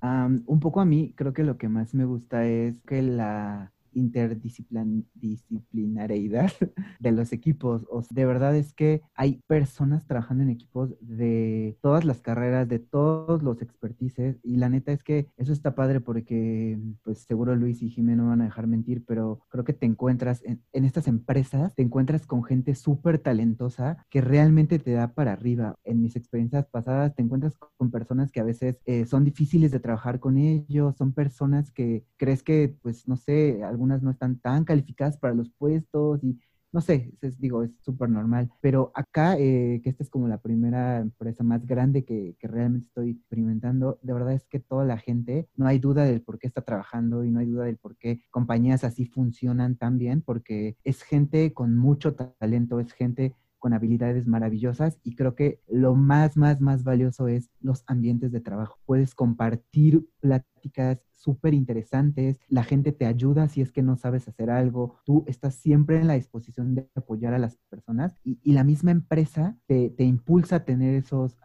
un 0.01 0.59
poco 0.59 0.81
a 0.81 0.85
mí, 0.85 1.13
creo 1.15 1.33
que 1.33 1.43
lo 1.43 1.57
que 1.57 1.69
más 1.69 1.93
me 1.93 2.05
gusta 2.05 2.45
es 2.45 2.81
que 2.81 3.01
la 3.01 3.71
interdisciplinariedad 3.93 6.51
de 6.99 7.11
los 7.11 7.33
equipos. 7.33 7.85
O 7.89 8.03
de 8.09 8.25
verdad 8.25 8.55
es 8.55 8.73
que 8.73 9.01
hay 9.15 9.41
personas 9.47 10.05
trabajando 10.05 10.43
en 10.43 10.49
equipos 10.49 10.95
de 11.01 11.77
todas 11.81 12.05
las 12.05 12.21
carreras, 12.21 12.67
de 12.67 12.79
todos 12.79 13.43
los 13.43 13.61
expertices, 13.61 14.39
y 14.43 14.57
la 14.57 14.69
neta 14.69 14.91
es 14.91 15.03
que 15.03 15.27
eso 15.37 15.53
está 15.53 15.75
padre 15.75 16.01
porque, 16.01 16.79
pues 17.03 17.19
seguro 17.19 17.55
Luis 17.55 17.81
y 17.81 17.89
Jimeno 17.89 18.27
van 18.27 18.41
a 18.41 18.45
dejar 18.45 18.67
mentir, 18.67 19.03
pero 19.05 19.39
creo 19.49 19.63
que 19.63 19.73
te 19.73 19.85
encuentras 19.85 20.43
en, 20.43 20.61
estas 20.73 21.07
empresas, 21.07 21.75
te 21.75 21.83
encuentras 21.83 22.25
con 22.25 22.43
gente 22.43 22.75
súper 22.75 23.19
talentosa 23.19 24.05
que 24.09 24.21
realmente 24.21 24.79
te 24.79 24.91
da 24.91 25.13
para 25.13 25.33
arriba. 25.33 25.75
En 25.83 26.01
mis 26.01 26.15
experiencias 26.15 26.67
pasadas 26.67 27.15
te 27.15 27.21
encuentras 27.21 27.57
con 27.77 27.91
personas 27.91 28.31
que 28.31 28.39
a 28.39 28.43
veces 28.43 28.79
eh, 28.85 29.05
son 29.05 29.23
difíciles 29.23 29.71
de 29.71 29.79
trabajar 29.79 30.19
con 30.19 30.37
ellos, 30.37 30.95
son 30.97 31.13
personas 31.13 31.71
que 31.71 32.03
crees 32.17 32.43
que, 32.43 32.75
pues, 32.81 33.07
no 33.07 33.15
sé, 33.15 33.63
algunas 33.81 34.03
no 34.03 34.11
están 34.11 34.37
tan 34.39 34.63
calificadas 34.63 35.17
para 35.17 35.33
los 35.33 35.49
puestos 35.49 36.23
y 36.23 36.39
no 36.73 36.79
sé, 36.79 37.11
es, 37.21 37.37
digo, 37.37 37.63
es 37.63 37.71
súper 37.81 38.09
normal. 38.09 38.49
Pero 38.61 38.91
acá, 38.95 39.37
eh, 39.37 39.81
que 39.83 39.89
esta 39.89 40.03
es 40.03 40.09
como 40.09 40.27
la 40.27 40.37
primera 40.37 40.99
empresa 40.99 41.43
más 41.43 41.65
grande 41.65 42.05
que, 42.05 42.35
que, 42.39 42.47
realmente 42.47 42.87
estoy 42.87 43.09
experimentando, 43.11 43.99
de 44.03 44.13
verdad 44.13 44.33
es 44.33 44.45
que 44.45 44.59
toda 44.59 44.85
la 44.85 44.97
gente, 44.97 45.49
no 45.55 45.67
hay 45.67 45.79
duda 45.79 46.05
del 46.05 46.21
por 46.21 46.39
qué 46.39 46.47
está 46.47 46.61
trabajando 46.61 47.25
y 47.25 47.31
no 47.31 47.39
hay 47.39 47.47
duda 47.47 47.65
del 47.65 47.77
por 47.77 47.97
qué 47.97 48.21
compañías 48.29 48.85
así 48.85 49.05
funcionan 49.05 49.75
tan 49.75 49.97
bien, 49.97 50.21
porque 50.21 50.77
es 50.85 51.01
gente 51.03 51.53
con 51.53 51.75
mucho 51.75 52.15
talento, 52.15 52.79
es 52.79 52.93
gente 52.93 53.35
con 53.59 53.73
habilidades 53.73 54.25
maravillosas 54.25 54.97
y 55.03 55.15
creo 55.15 55.35
que 55.35 55.59
lo 55.67 55.93
más, 55.93 56.37
más, 56.37 56.61
más 56.61 56.83
valioso 56.83 57.27
es 57.27 57.49
los 57.59 57.83
ambientes 57.85 58.31
de 58.31 58.39
trabajo. 58.41 58.79
Puedes 58.85 59.13
compartir 59.13 60.07
pláticas 60.19 60.99
súper 61.21 61.53
interesantes, 61.53 62.39
la 62.49 62.63
gente 62.63 62.91
te 62.91 63.05
ayuda 63.05 63.47
si 63.47 63.61
es 63.61 63.71
que 63.71 63.83
no 63.83 63.95
sabes 63.95 64.27
hacer 64.27 64.49
algo, 64.49 64.95
tú 65.05 65.23
estás 65.27 65.55
siempre 65.55 65.99
en 65.99 66.07
la 66.07 66.15
disposición 66.15 66.75
de 66.75 66.87
apoyar 66.95 67.33
a 67.33 67.39
las 67.39 67.57
personas 67.69 68.15
y, 68.23 68.39
la 68.51 68.63
misma 68.65 68.91
empresa 68.91 69.57
te, 69.65 69.93
impulsa 69.99 70.57
a 70.57 70.65
tener 70.65 70.95
esos, 70.95 71.37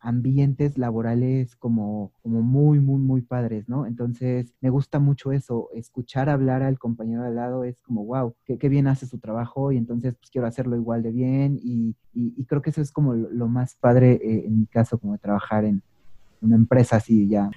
ambientes 0.00 0.78
laborales 0.78 1.56
como, 1.56 2.12
como 2.22 2.42
muy, 2.42 2.78
muy, 2.78 3.00
muy 3.00 3.22
padres, 3.22 3.68
¿no? 3.68 3.86
Entonces, 3.86 4.54
me 4.60 4.70
gusta 4.70 4.98
mucho 4.98 5.32
eso, 5.32 5.68
escuchar 5.74 6.28
hablar 6.28 6.62
al 6.62 6.78
compañero 6.78 7.22
de 7.22 7.28
al 7.28 7.36
lado 7.36 7.64
es 7.64 7.80
como, 7.82 8.04
wow, 8.04 8.34
qué, 8.44 8.68
bien 8.68 8.86
hace 8.86 9.06
su 9.06 9.18
trabajo 9.18 9.72
y 9.72 9.76
entonces 9.76 10.14
pues 10.14 10.30
quiero 10.30 10.46
hacerlo 10.46 10.76
igual 10.76 11.02
de 11.02 11.12
bien 11.12 11.58
y, 11.62 11.94
creo 12.46 12.62
que 12.62 12.70
eso 12.70 12.80
es 12.80 12.92
como 12.92 13.14
lo, 13.14 13.48
más 13.48 13.74
padre 13.74 14.20
eh, 14.22 14.44
en 14.46 14.60
mi 14.60 14.66
caso, 14.66 14.98
como 14.98 15.18
trabajar 15.18 15.64
en 15.64 15.82
una 16.40 16.56
empresa 16.56 16.96
así 16.96 17.26
ya 17.26 17.50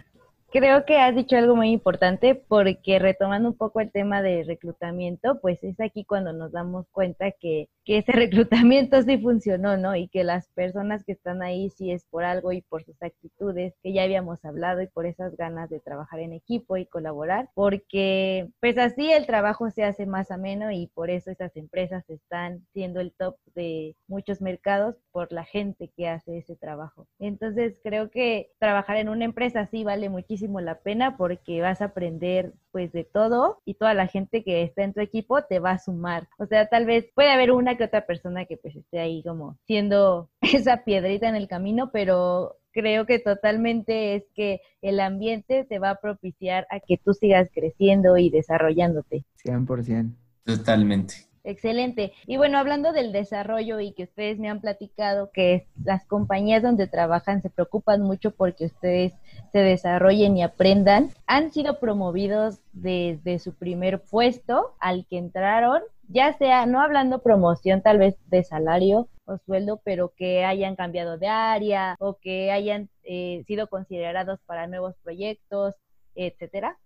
Creo 0.57 0.85
que 0.85 0.97
has 0.97 1.13
dicho 1.15 1.37
algo 1.37 1.55
muy 1.55 1.69
importante 1.69 2.33
porque 2.33 2.97
retomando 2.97 3.49
un 3.49 3.55
poco 3.55 3.79
el 3.79 3.91
tema 3.91 4.23
de 4.23 4.43
reclutamiento, 4.43 5.39
pues 5.39 5.63
es 5.63 5.79
aquí 5.79 6.03
cuando 6.03 6.33
nos 6.33 6.51
damos 6.51 6.89
cuenta 6.89 7.29
que, 7.29 7.69
que, 7.85 7.99
ese 7.99 8.11
reclutamiento 8.65 8.99
sí 9.03 9.19
funcionó, 9.19 9.77
¿no? 9.77 9.95
Y 9.95 10.07
que 10.07 10.23
las 10.23 10.49
personas 10.55 11.03
que 11.03 11.11
están 11.11 11.43
ahí 11.43 11.69
sí 11.69 11.91
es 11.91 12.05
por 12.05 12.23
algo 12.23 12.53
y 12.53 12.63
por 12.63 12.83
sus 12.83 12.99
actitudes 13.03 13.75
que 13.83 13.93
ya 13.93 14.01
habíamos 14.01 14.43
hablado 14.45 14.81
y 14.81 14.87
por 14.87 15.05
esas 15.05 15.37
ganas 15.37 15.69
de 15.69 15.79
trabajar 15.79 16.21
en 16.21 16.33
equipo 16.33 16.75
y 16.75 16.87
colaborar, 16.87 17.49
porque 17.53 18.49
pues 18.59 18.79
así 18.79 19.11
el 19.11 19.27
trabajo 19.27 19.69
se 19.69 19.83
hace 19.83 20.07
más 20.07 20.31
ameno 20.31 20.71
y 20.71 20.87
por 20.87 21.11
eso 21.11 21.29
esas 21.29 21.55
empresas 21.55 22.09
están 22.09 22.65
siendo 22.73 22.99
el 22.99 23.13
top 23.13 23.35
de 23.53 23.95
muchos 24.07 24.41
mercados 24.41 24.95
por 25.11 25.31
la 25.31 25.43
gente 25.43 25.91
que 25.95 26.07
hace 26.07 26.39
ese 26.39 26.55
trabajo. 26.55 27.07
Entonces 27.19 27.79
creo 27.83 28.09
que 28.09 28.49
trabajar 28.57 28.97
en 28.97 29.09
una 29.09 29.25
empresa 29.25 29.67
sí 29.67 29.83
vale 29.83 30.09
muchísimo 30.09 30.46
la 30.61 30.79
pena 30.79 31.17
porque 31.17 31.61
vas 31.61 31.81
a 31.81 31.85
aprender 31.85 32.53
pues 32.71 32.91
de 32.91 33.03
todo 33.03 33.61
y 33.65 33.75
toda 33.75 33.93
la 33.93 34.07
gente 34.07 34.43
que 34.43 34.63
está 34.63 34.83
en 34.83 34.93
tu 34.93 35.01
equipo 35.01 35.43
te 35.43 35.59
va 35.59 35.71
a 35.71 35.79
sumar. 35.79 36.27
O 36.37 36.45
sea, 36.45 36.67
tal 36.67 36.85
vez 36.85 37.05
puede 37.13 37.31
haber 37.31 37.51
una 37.51 37.77
que 37.77 37.83
otra 37.83 38.05
persona 38.05 38.45
que 38.45 38.57
pues 38.57 38.75
esté 38.75 38.99
ahí 38.99 39.23
como 39.23 39.57
siendo 39.65 40.29
esa 40.41 40.83
piedrita 40.83 41.27
en 41.27 41.35
el 41.35 41.47
camino, 41.47 41.91
pero 41.91 42.57
creo 42.71 43.05
que 43.05 43.19
totalmente 43.19 44.15
es 44.15 44.23
que 44.35 44.61
el 44.81 44.99
ambiente 44.99 45.65
te 45.65 45.79
va 45.79 45.91
a 45.91 45.99
propiciar 45.99 46.67
a 46.69 46.79
que 46.79 46.97
tú 46.97 47.13
sigas 47.13 47.49
creciendo 47.53 48.17
y 48.17 48.29
desarrollándote. 48.29 49.25
100%. 49.43 50.13
Totalmente. 50.43 51.26
Excelente. 51.47 52.11
Y 52.25 52.35
bueno, 52.35 52.57
hablando 52.57 52.91
del 52.91 53.13
desarrollo 53.13 53.79
y 53.79 53.93
que 53.93 54.03
ustedes 54.03 54.37
me 54.37 54.49
han 54.49 54.59
platicado 54.59 55.31
que 55.31 55.65
las 55.81 56.05
compañías 56.05 56.61
donde 56.61 56.87
trabajan 56.87 57.41
se 57.41 57.49
preocupan 57.49 58.01
mucho 58.01 58.31
porque 58.31 58.65
ustedes 58.65 59.13
se 59.53 59.59
desarrollen 59.59 60.35
y 60.35 60.43
aprendan, 60.43 61.09
han 61.25 61.53
sido 61.53 61.79
promovidos 61.79 62.59
desde 62.73 63.39
su 63.39 63.53
primer 63.53 64.01
puesto 64.01 64.75
al 64.81 65.07
que 65.07 65.19
entraron, 65.19 65.81
ya 66.09 66.33
sea, 66.33 66.65
no 66.65 66.81
hablando 66.81 67.23
promoción 67.23 67.81
tal 67.81 67.99
vez 67.99 68.17
de 68.25 68.43
salario 68.43 69.07
o 69.23 69.37
sueldo, 69.37 69.79
pero 69.85 70.11
que 70.17 70.43
hayan 70.43 70.75
cambiado 70.75 71.17
de 71.17 71.29
área 71.29 71.95
o 71.99 72.17
que 72.17 72.51
hayan 72.51 72.89
eh, 73.03 73.45
sido 73.47 73.67
considerados 73.67 74.41
para 74.45 74.67
nuevos 74.67 74.95
proyectos, 75.01 75.75
etcétera. 76.13 76.77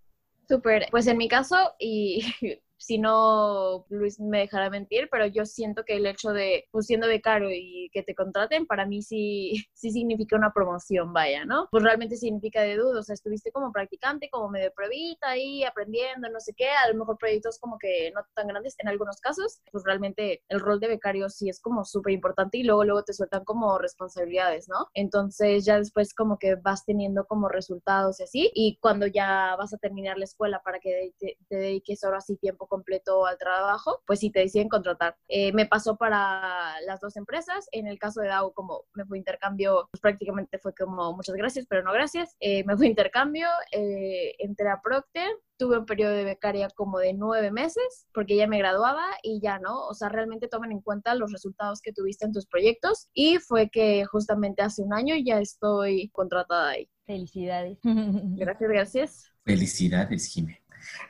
Súper, 0.47 0.85
pues 0.91 1.07
en 1.07 1.17
mi 1.17 1.27
caso, 1.27 1.55
y 1.79 2.23
si 2.81 2.97
no 2.97 3.85
Luis 3.89 4.19
me 4.19 4.39
dejará 4.39 4.69
mentir, 4.69 5.07
pero 5.11 5.27
yo 5.27 5.45
siento 5.45 5.83
que 5.85 5.97
el 5.97 6.05
hecho 6.07 6.31
de, 6.31 6.67
pues 6.71 6.87
siendo 6.87 7.07
becario 7.07 7.49
y 7.51 7.89
que 7.93 8.01
te 8.01 8.15
contraten, 8.15 8.65
para 8.65 8.85
mí 8.85 9.01
sí, 9.03 9.53
sí 9.73 9.91
significa 9.91 10.35
una 10.35 10.51
promoción, 10.51 11.13
vaya, 11.13 11.45
¿no? 11.45 11.67
Pues 11.71 11.83
realmente 11.83 12.17
significa 12.17 12.61
de 12.61 12.77
duda, 12.77 12.99
o 12.99 13.03
sea, 13.03 13.13
estuviste 13.13 13.51
como 13.51 13.71
practicante, 13.71 14.29
como 14.31 14.49
medio 14.49 14.71
pruebita 14.73 15.29
ahí, 15.29 15.63
aprendiendo, 15.63 16.29
no 16.29 16.39
sé 16.39 16.53
qué, 16.55 16.69
a 16.69 16.89
lo 16.91 16.97
mejor 16.97 17.17
proyectos 17.17 17.59
como 17.59 17.77
que 17.77 18.11
no 18.15 18.21
tan 18.33 18.47
grandes 18.47 18.75
en 18.79 18.87
algunos 18.87 19.19
casos, 19.21 19.61
pues 19.71 19.83
realmente 19.85 20.43
el 20.49 20.59
rol 20.59 20.79
de 20.79 20.87
becario 20.87 21.29
sí 21.29 21.49
es 21.49 21.61
como 21.61 21.85
súper 21.85 22.13
importante 22.13 22.57
y 22.57 22.63
luego, 22.63 22.83
luego 22.83 23.03
te 23.03 23.13
sueltan 23.13 23.45
como 23.45 23.77
responsabilidades, 23.77 24.67
¿no? 24.67 24.87
Entonces 24.95 25.65
ya 25.65 25.77
después 25.77 26.13
como 26.15 26.39
que 26.39 26.55
vas 26.55 26.83
teniendo 26.85 27.25
como 27.25 27.47
resultados 27.47 28.19
y 28.19 28.23
así, 28.23 28.51
y 28.55 28.77
cuando 28.81 29.05
ya 29.05 29.55
vas 29.57 29.73
a 29.73 29.77
terminar 29.77 30.17
la 30.17 30.25
escuela 30.25 30.61
para 30.63 30.79
que 30.79 31.13
te, 31.19 31.37
te 31.47 31.55
dediques 31.55 32.03
ahora 32.03 32.21
sí 32.21 32.37
tiempo 32.37 32.67
completo 32.71 33.25
al 33.25 33.37
trabajo, 33.37 34.01
pues 34.07 34.19
si 34.21 34.31
te 34.31 34.39
deciden 34.39 34.69
contratar. 34.69 35.17
Eh, 35.27 35.51
me 35.51 35.65
pasó 35.65 35.97
para 35.97 36.79
las 36.87 37.01
dos 37.01 37.17
empresas. 37.17 37.67
En 37.73 37.85
el 37.85 37.99
caso 37.99 38.21
de 38.21 38.29
DAO, 38.29 38.53
como 38.53 38.85
me 38.93 39.05
fue 39.05 39.17
intercambio, 39.17 39.89
pues 39.91 39.99
prácticamente 39.99 40.57
fue 40.57 40.73
como 40.73 41.13
muchas 41.13 41.35
gracias, 41.35 41.65
pero 41.67 41.83
no 41.83 41.91
gracias. 41.91 42.37
Eh, 42.39 42.63
me 42.63 42.77
fue 42.77 42.87
intercambio, 42.87 43.47
eh, 43.73 44.35
entré 44.39 44.69
a 44.69 44.79
Procter, 44.81 45.29
tuve 45.57 45.77
un 45.77 45.85
periodo 45.85 46.13
de 46.13 46.23
becaria 46.23 46.69
como 46.69 46.97
de 46.97 47.13
nueve 47.13 47.51
meses 47.51 48.07
porque 48.13 48.37
ya 48.37 48.47
me 48.47 48.57
graduaba 48.57 49.05
y 49.21 49.41
ya 49.41 49.59
no, 49.59 49.85
o 49.87 49.93
sea, 49.93 50.07
realmente 50.07 50.47
toman 50.47 50.71
en 50.71 50.81
cuenta 50.81 51.13
los 51.13 51.31
resultados 51.31 51.81
que 51.81 51.91
tuviste 51.91 52.25
en 52.25 52.31
tus 52.31 52.47
proyectos 52.47 53.09
y 53.13 53.37
fue 53.39 53.69
que 53.69 54.05
justamente 54.05 54.61
hace 54.61 54.81
un 54.81 54.93
año 54.93 55.13
ya 55.23 55.39
estoy 55.39 56.09
contratada 56.13 56.69
ahí. 56.69 56.89
Felicidades. 57.05 57.79
Gracias, 57.83 58.69
gracias. 58.69 59.31
Felicidades, 59.43 60.27
Jimé. 60.27 60.60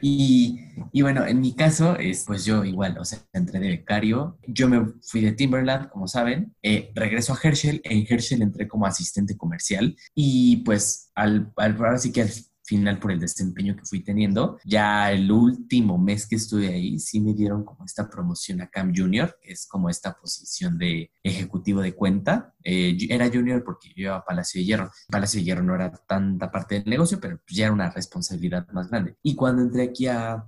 Y, 0.02 0.60
y, 0.92 1.02
bueno, 1.02 1.26
en 1.26 1.40
mi 1.42 1.56
caso, 1.56 1.98
es, 1.98 2.26
pues 2.26 2.46
yo 2.46 2.64
igual, 2.66 2.98
o 2.98 3.06
sea, 3.06 3.20
entré 3.34 3.60
de 3.60 3.70
becario. 3.70 4.38
Yo 4.48 4.68
me 4.68 4.86
fui 5.02 5.22
de 5.22 5.32
Timberland, 5.34 5.90
como 5.90 6.08
saben. 6.08 6.56
Eh, 6.62 6.92
regreso 6.96 7.34
a 7.34 7.40
Herschel. 7.42 7.82
En 7.84 8.06
Herschel 8.08 8.42
entré 8.42 8.68
como 8.68 8.86
asistente 8.86 9.38
comercial. 9.38 9.96
Y 10.16 10.58
pues, 10.58 11.12
al, 11.16 11.52
al 11.58 11.76
ahora 11.78 11.98
sí 11.98 12.12
que 12.12 12.22
al 12.22 12.30
final 12.72 13.00
por 13.00 13.12
el 13.12 13.20
desempeño 13.20 13.76
que 13.76 13.84
fui 13.84 14.02
teniendo. 14.02 14.58
Ya 14.64 15.12
el 15.12 15.30
último 15.30 15.98
mes 15.98 16.26
que 16.26 16.38
estuve 16.38 16.70
ahí, 16.70 17.00
sí 17.00 17.20
me 17.20 17.34
dieron 17.34 17.66
como 17.66 17.84
esta 17.84 18.10
promoción 18.10 18.62
a 18.62 18.70
Cam 18.70 18.94
Junior, 18.96 19.38
que 19.42 19.52
es 19.52 19.68
como 19.68 19.90
esta 19.90 20.14
posición 20.14 20.78
de 20.78 21.12
ejecutivo 21.22 21.82
de 21.82 21.94
cuenta. 21.94 22.54
Eh, 22.64 22.98
era 23.10 23.30
junior 23.30 23.62
porque 23.66 23.90
yo 23.90 24.04
iba 24.04 24.16
a 24.16 24.24
Palacio 24.24 24.62
de 24.62 24.66
Hierro. 24.66 24.90
Palacio 25.10 25.40
de 25.40 25.44
Hierro 25.44 25.64
no 25.64 25.76
era 25.76 25.92
tanta 25.92 26.50
parte 26.50 26.76
del 26.76 26.90
negocio, 26.90 27.20
pero 27.20 27.42
ya 27.50 27.66
era 27.66 27.74
una 27.74 27.90
responsabilidad 27.90 28.66
más 28.72 28.90
grande. 28.90 29.18
Y 29.22 29.36
cuando 29.36 29.64
entré 29.64 29.84
aquí 29.84 30.08
a, 30.08 30.46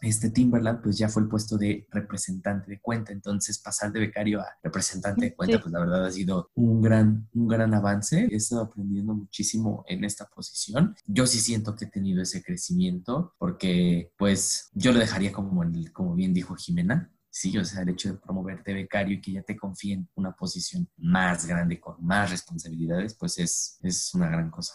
este 0.00 0.30
Timberland 0.30 0.82
pues 0.82 0.98
ya 0.98 1.08
fue 1.08 1.22
el 1.22 1.28
puesto 1.28 1.56
de 1.56 1.86
representante 1.90 2.70
de 2.70 2.80
cuenta, 2.80 3.12
entonces 3.12 3.58
pasar 3.58 3.92
de 3.92 4.00
becario 4.00 4.40
a 4.40 4.46
representante 4.62 5.26
de 5.26 5.34
cuenta 5.34 5.60
pues 5.60 5.72
la 5.72 5.80
verdad 5.80 6.06
ha 6.06 6.10
sido 6.10 6.50
un 6.54 6.80
gran, 6.80 7.28
un 7.34 7.48
gran 7.48 7.74
avance, 7.74 8.28
he 8.30 8.36
estado 8.36 8.62
aprendiendo 8.62 9.14
muchísimo 9.14 9.84
en 9.88 10.04
esta 10.04 10.26
posición, 10.26 10.94
yo 11.06 11.26
sí 11.26 11.40
siento 11.40 11.74
que 11.74 11.86
he 11.86 11.90
tenido 11.90 12.22
ese 12.22 12.42
crecimiento 12.42 13.34
porque 13.38 14.12
pues 14.16 14.70
yo 14.72 14.92
lo 14.92 14.98
dejaría 14.98 15.32
como, 15.32 15.62
como 15.92 16.14
bien 16.14 16.34
dijo 16.34 16.54
Jimena, 16.54 17.12
Sí, 17.30 17.56
o 17.56 17.64
sea, 17.64 17.82
el 17.82 17.90
hecho 17.90 18.08
de 18.08 18.18
promoverte 18.18 18.74
becario 18.74 19.14
y 19.14 19.20
que 19.20 19.32
ya 19.32 19.42
te 19.42 19.56
confíen 19.56 20.00
en 20.00 20.08
una 20.16 20.32
posición 20.32 20.88
más 20.96 21.46
grande, 21.46 21.78
con 21.78 21.94
más 22.04 22.30
responsabilidades, 22.30 23.14
pues 23.14 23.38
es, 23.38 23.78
es 23.82 24.12
una 24.14 24.28
gran 24.28 24.50
cosa 24.50 24.74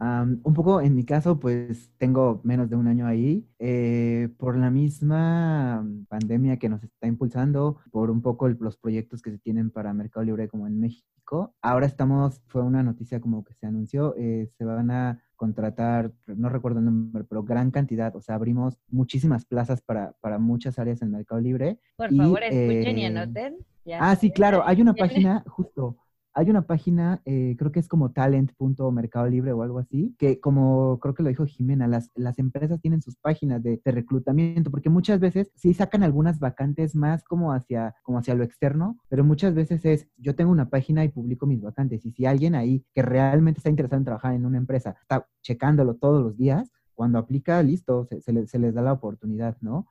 un 0.00 0.54
poco 0.54 0.80
en 0.80 0.94
mi 0.94 1.04
caso, 1.04 1.38
pues 1.38 1.90
tengo 1.98 2.40
menos 2.44 2.68
de 2.68 2.76
un 2.76 2.86
año 2.86 3.06
ahí. 3.06 3.46
Eh, 3.58 4.28
por 4.38 4.56
la 4.56 4.70
misma 4.70 5.86
pandemia 6.08 6.58
que 6.58 6.68
nos 6.68 6.82
está 6.82 7.06
impulsando, 7.06 7.78
por 7.90 8.10
un 8.10 8.22
poco 8.22 8.48
los 8.48 8.76
proyectos 8.76 9.22
que 9.22 9.30
se 9.30 9.38
tienen 9.38 9.70
para 9.70 9.92
Mercado 9.94 10.24
Libre 10.24 10.48
como 10.48 10.66
en 10.66 10.80
México. 10.80 11.54
Ahora 11.60 11.86
estamos, 11.86 12.40
fue 12.46 12.62
una 12.62 12.82
noticia 12.82 13.20
como 13.20 13.42
que 13.44 13.54
se 13.54 13.66
anunció, 13.66 14.14
eh, 14.16 14.48
se 14.56 14.64
van 14.64 14.90
a 14.90 15.22
contratar, 15.34 16.12
no 16.26 16.48
recuerdo 16.48 16.78
el 16.78 16.86
nombre, 16.86 17.24
pero 17.24 17.42
gran 17.42 17.70
cantidad, 17.70 18.14
o 18.16 18.20
sea, 18.20 18.36
abrimos 18.36 18.78
muchísimas 18.88 19.44
plazas 19.44 19.82
para, 19.82 20.12
para 20.20 20.38
muchas 20.38 20.78
áreas 20.78 21.02
en 21.02 21.10
Mercado 21.10 21.40
Libre. 21.40 21.78
Por 21.96 22.14
favor, 22.14 22.42
escuchen 22.42 22.98
y 22.98 23.02
eh, 23.02 23.06
anoten. 23.06 23.56
ah, 23.98 24.16
sí, 24.16 24.30
claro, 24.30 24.62
hay 24.64 24.80
una 24.80 24.94
página 24.94 25.42
justo 25.46 25.96
hay 26.36 26.50
una 26.50 26.66
página, 26.66 27.22
eh, 27.24 27.56
creo 27.58 27.72
que 27.72 27.80
es 27.80 27.88
como 27.88 28.12
talent.mercado 28.12 29.26
libre 29.26 29.52
o 29.52 29.62
algo 29.62 29.78
así, 29.78 30.14
que 30.18 30.38
como 30.38 30.98
creo 31.00 31.14
que 31.14 31.22
lo 31.22 31.30
dijo 31.30 31.46
Jimena, 31.46 31.88
las, 31.88 32.10
las 32.14 32.38
empresas 32.38 32.78
tienen 32.82 33.00
sus 33.00 33.16
páginas 33.16 33.62
de, 33.62 33.80
reclutamiento, 33.86 34.70
porque 34.70 34.90
muchas 34.90 35.18
veces 35.18 35.50
sí 35.54 35.72
sacan 35.72 36.02
algunas 36.02 36.38
vacantes 36.38 36.94
más 36.94 37.24
como 37.24 37.54
hacia, 37.54 37.94
como 38.02 38.18
hacia 38.18 38.34
lo 38.34 38.44
externo, 38.44 38.98
pero 39.08 39.24
muchas 39.24 39.54
veces 39.54 39.82
es, 39.86 40.08
yo 40.18 40.34
tengo 40.34 40.52
una 40.52 40.68
página 40.68 41.04
y 41.04 41.08
publico 41.08 41.46
mis 41.46 41.62
vacantes, 41.62 42.04
y 42.04 42.12
si 42.12 42.26
alguien 42.26 42.54
ahí 42.54 42.84
que 42.94 43.00
realmente 43.00 43.60
está 43.60 43.70
interesado 43.70 44.00
en 44.00 44.04
trabajar 44.04 44.34
en 44.34 44.44
una 44.44 44.58
empresa 44.58 44.94
está 45.00 45.26
checándolo 45.40 45.94
todos 45.94 46.22
los 46.22 46.36
días, 46.36 46.70
cuando 46.92 47.18
aplica, 47.18 47.62
listo, 47.62 48.06
se, 48.20 48.32
les, 48.34 48.50
se 48.50 48.58
les 48.58 48.74
da 48.74 48.82
la 48.82 48.92
oportunidad, 48.92 49.56
¿no? 49.62 49.86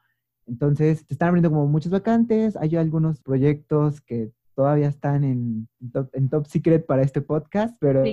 Entonces, 0.46 1.08
te 1.08 1.16
están 1.16 1.30
abriendo 1.30 1.50
como 1.50 1.66
muchas 1.66 1.91
vacantes, 1.91 2.56
hay 2.56 2.76
algunos 2.76 3.20
proyectos 3.20 4.00
que 4.02 4.32
todavía 4.56 4.88
están 4.88 5.24
en 5.24 5.68
top, 6.30 6.47
secret 6.47 6.86
para 6.86 7.03
este 7.03 7.22
podcast, 7.22 7.76
pero 7.80 8.03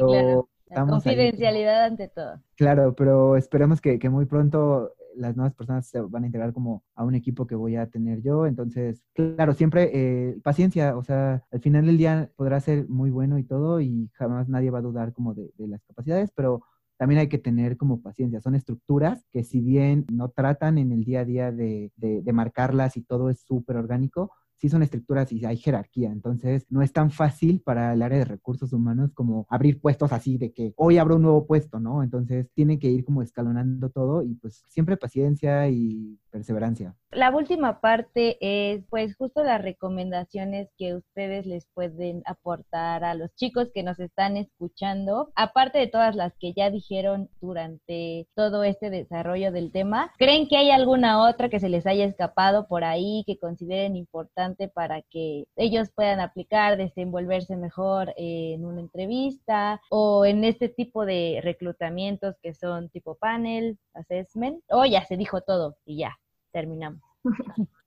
estamos 0.72 1.04
Confidencialidad 1.04 1.84
ante 1.84 2.08
todo. 2.08 2.40
Claro, 2.56 2.94
pero 2.94 3.36
esperemos 3.36 3.80
que, 3.80 3.98
muy 4.10 4.26
pronto 4.26 4.92
las 5.14 5.36
nuevas 5.36 5.54
personas 5.54 5.86
se 5.86 6.00
van 6.00 6.24
a 6.24 6.26
integrar 6.26 6.54
como 6.54 6.84
a 6.94 7.04
un 7.04 7.14
equipo 7.14 7.46
que 7.46 7.54
voy 7.54 7.76
a 7.76 7.86
tener 7.86 8.22
yo. 8.22 8.46
Entonces, 8.46 9.02
claro, 9.12 9.52
siempre 9.52 9.90
eh, 9.92 10.38
paciencia, 10.42 10.96
o 10.96 11.04
sea, 11.04 11.44
al 11.50 11.60
final 11.60 11.84
del 11.84 11.98
día 11.98 12.30
podrá 12.34 12.60
ser 12.60 12.88
muy 12.88 13.10
bueno 13.10 13.38
y 13.38 13.44
todo 13.44 13.80
y 13.82 14.08
jamás 14.14 14.48
nadie 14.48 14.70
va 14.70 14.78
a 14.78 14.82
dudar 14.82 15.12
como 15.12 15.34
de, 15.34 15.52
las 15.58 15.82
capacidades, 15.84 16.32
pero 16.34 16.62
también 16.96 17.20
hay 17.20 17.28
que 17.28 17.38
tener 17.38 17.76
como 17.76 18.00
paciencia. 18.00 18.40
Son 18.40 18.54
estructuras 18.54 19.26
que 19.30 19.44
si 19.44 19.60
bien 19.60 20.06
no 20.10 20.30
tratan 20.30 20.78
en 20.78 20.92
el 20.92 21.04
día 21.04 21.20
a 21.20 21.24
día 21.26 21.52
de, 21.52 21.90
de 21.96 22.32
marcarlas 22.32 22.96
y 22.96 23.02
todo 23.02 23.28
es 23.28 23.40
súper 23.42 23.76
orgánico, 23.76 24.30
sí 24.62 24.68
son 24.68 24.84
estructuras 24.84 25.32
y 25.32 25.44
hay 25.44 25.56
jerarquía, 25.56 26.12
entonces 26.12 26.66
no 26.70 26.82
es 26.82 26.92
tan 26.92 27.10
fácil 27.10 27.60
para 27.60 27.94
el 27.94 28.00
área 28.00 28.18
de 28.18 28.24
recursos 28.24 28.72
humanos 28.72 29.10
como 29.12 29.44
abrir 29.50 29.80
puestos 29.80 30.12
así 30.12 30.38
de 30.38 30.52
que 30.52 30.72
hoy 30.76 30.98
abro 30.98 31.16
un 31.16 31.22
nuevo 31.22 31.48
puesto, 31.48 31.80
¿no? 31.80 32.04
Entonces 32.04 32.48
tiene 32.54 32.78
que 32.78 32.88
ir 32.88 33.04
como 33.04 33.22
escalonando 33.22 33.90
todo 33.90 34.22
y 34.22 34.36
pues 34.36 34.64
siempre 34.68 34.96
paciencia 34.96 35.68
y 35.68 36.16
perseverancia. 36.32 36.96
La 37.12 37.30
última 37.30 37.80
parte 37.80 38.38
es 38.40 38.84
pues 38.88 39.14
justo 39.16 39.44
las 39.44 39.60
recomendaciones 39.60 40.70
que 40.78 40.94
ustedes 40.94 41.44
les 41.44 41.66
pueden 41.74 42.22
aportar 42.24 43.04
a 43.04 43.14
los 43.14 43.34
chicos 43.34 43.70
que 43.72 43.82
nos 43.82 44.00
están 44.00 44.38
escuchando, 44.38 45.30
aparte 45.34 45.78
de 45.78 45.88
todas 45.88 46.16
las 46.16 46.32
que 46.38 46.54
ya 46.54 46.70
dijeron 46.70 47.28
durante 47.42 48.26
todo 48.34 48.64
este 48.64 48.88
desarrollo 48.88 49.52
del 49.52 49.70
tema. 49.70 50.10
¿Creen 50.16 50.48
que 50.48 50.56
hay 50.56 50.70
alguna 50.70 51.28
otra 51.28 51.50
que 51.50 51.60
se 51.60 51.68
les 51.68 51.86
haya 51.86 52.06
escapado 52.06 52.66
por 52.66 52.82
ahí 52.82 53.24
que 53.26 53.38
consideren 53.38 53.94
importante 53.94 54.68
para 54.68 55.02
que 55.02 55.44
ellos 55.56 55.90
puedan 55.94 56.18
aplicar, 56.18 56.78
desenvolverse 56.78 57.56
mejor 57.56 58.14
en 58.16 58.64
una 58.64 58.80
entrevista 58.80 59.82
o 59.90 60.24
en 60.24 60.44
este 60.44 60.70
tipo 60.70 61.04
de 61.04 61.40
reclutamientos 61.42 62.36
que 62.42 62.54
son 62.54 62.88
tipo 62.88 63.16
panel, 63.16 63.78
assessment? 63.92 64.62
O 64.70 64.86
ya 64.86 65.04
se 65.04 65.18
dijo 65.18 65.42
todo 65.42 65.76
y 65.84 65.98
ya 65.98 66.16
terminamos. 66.52 67.02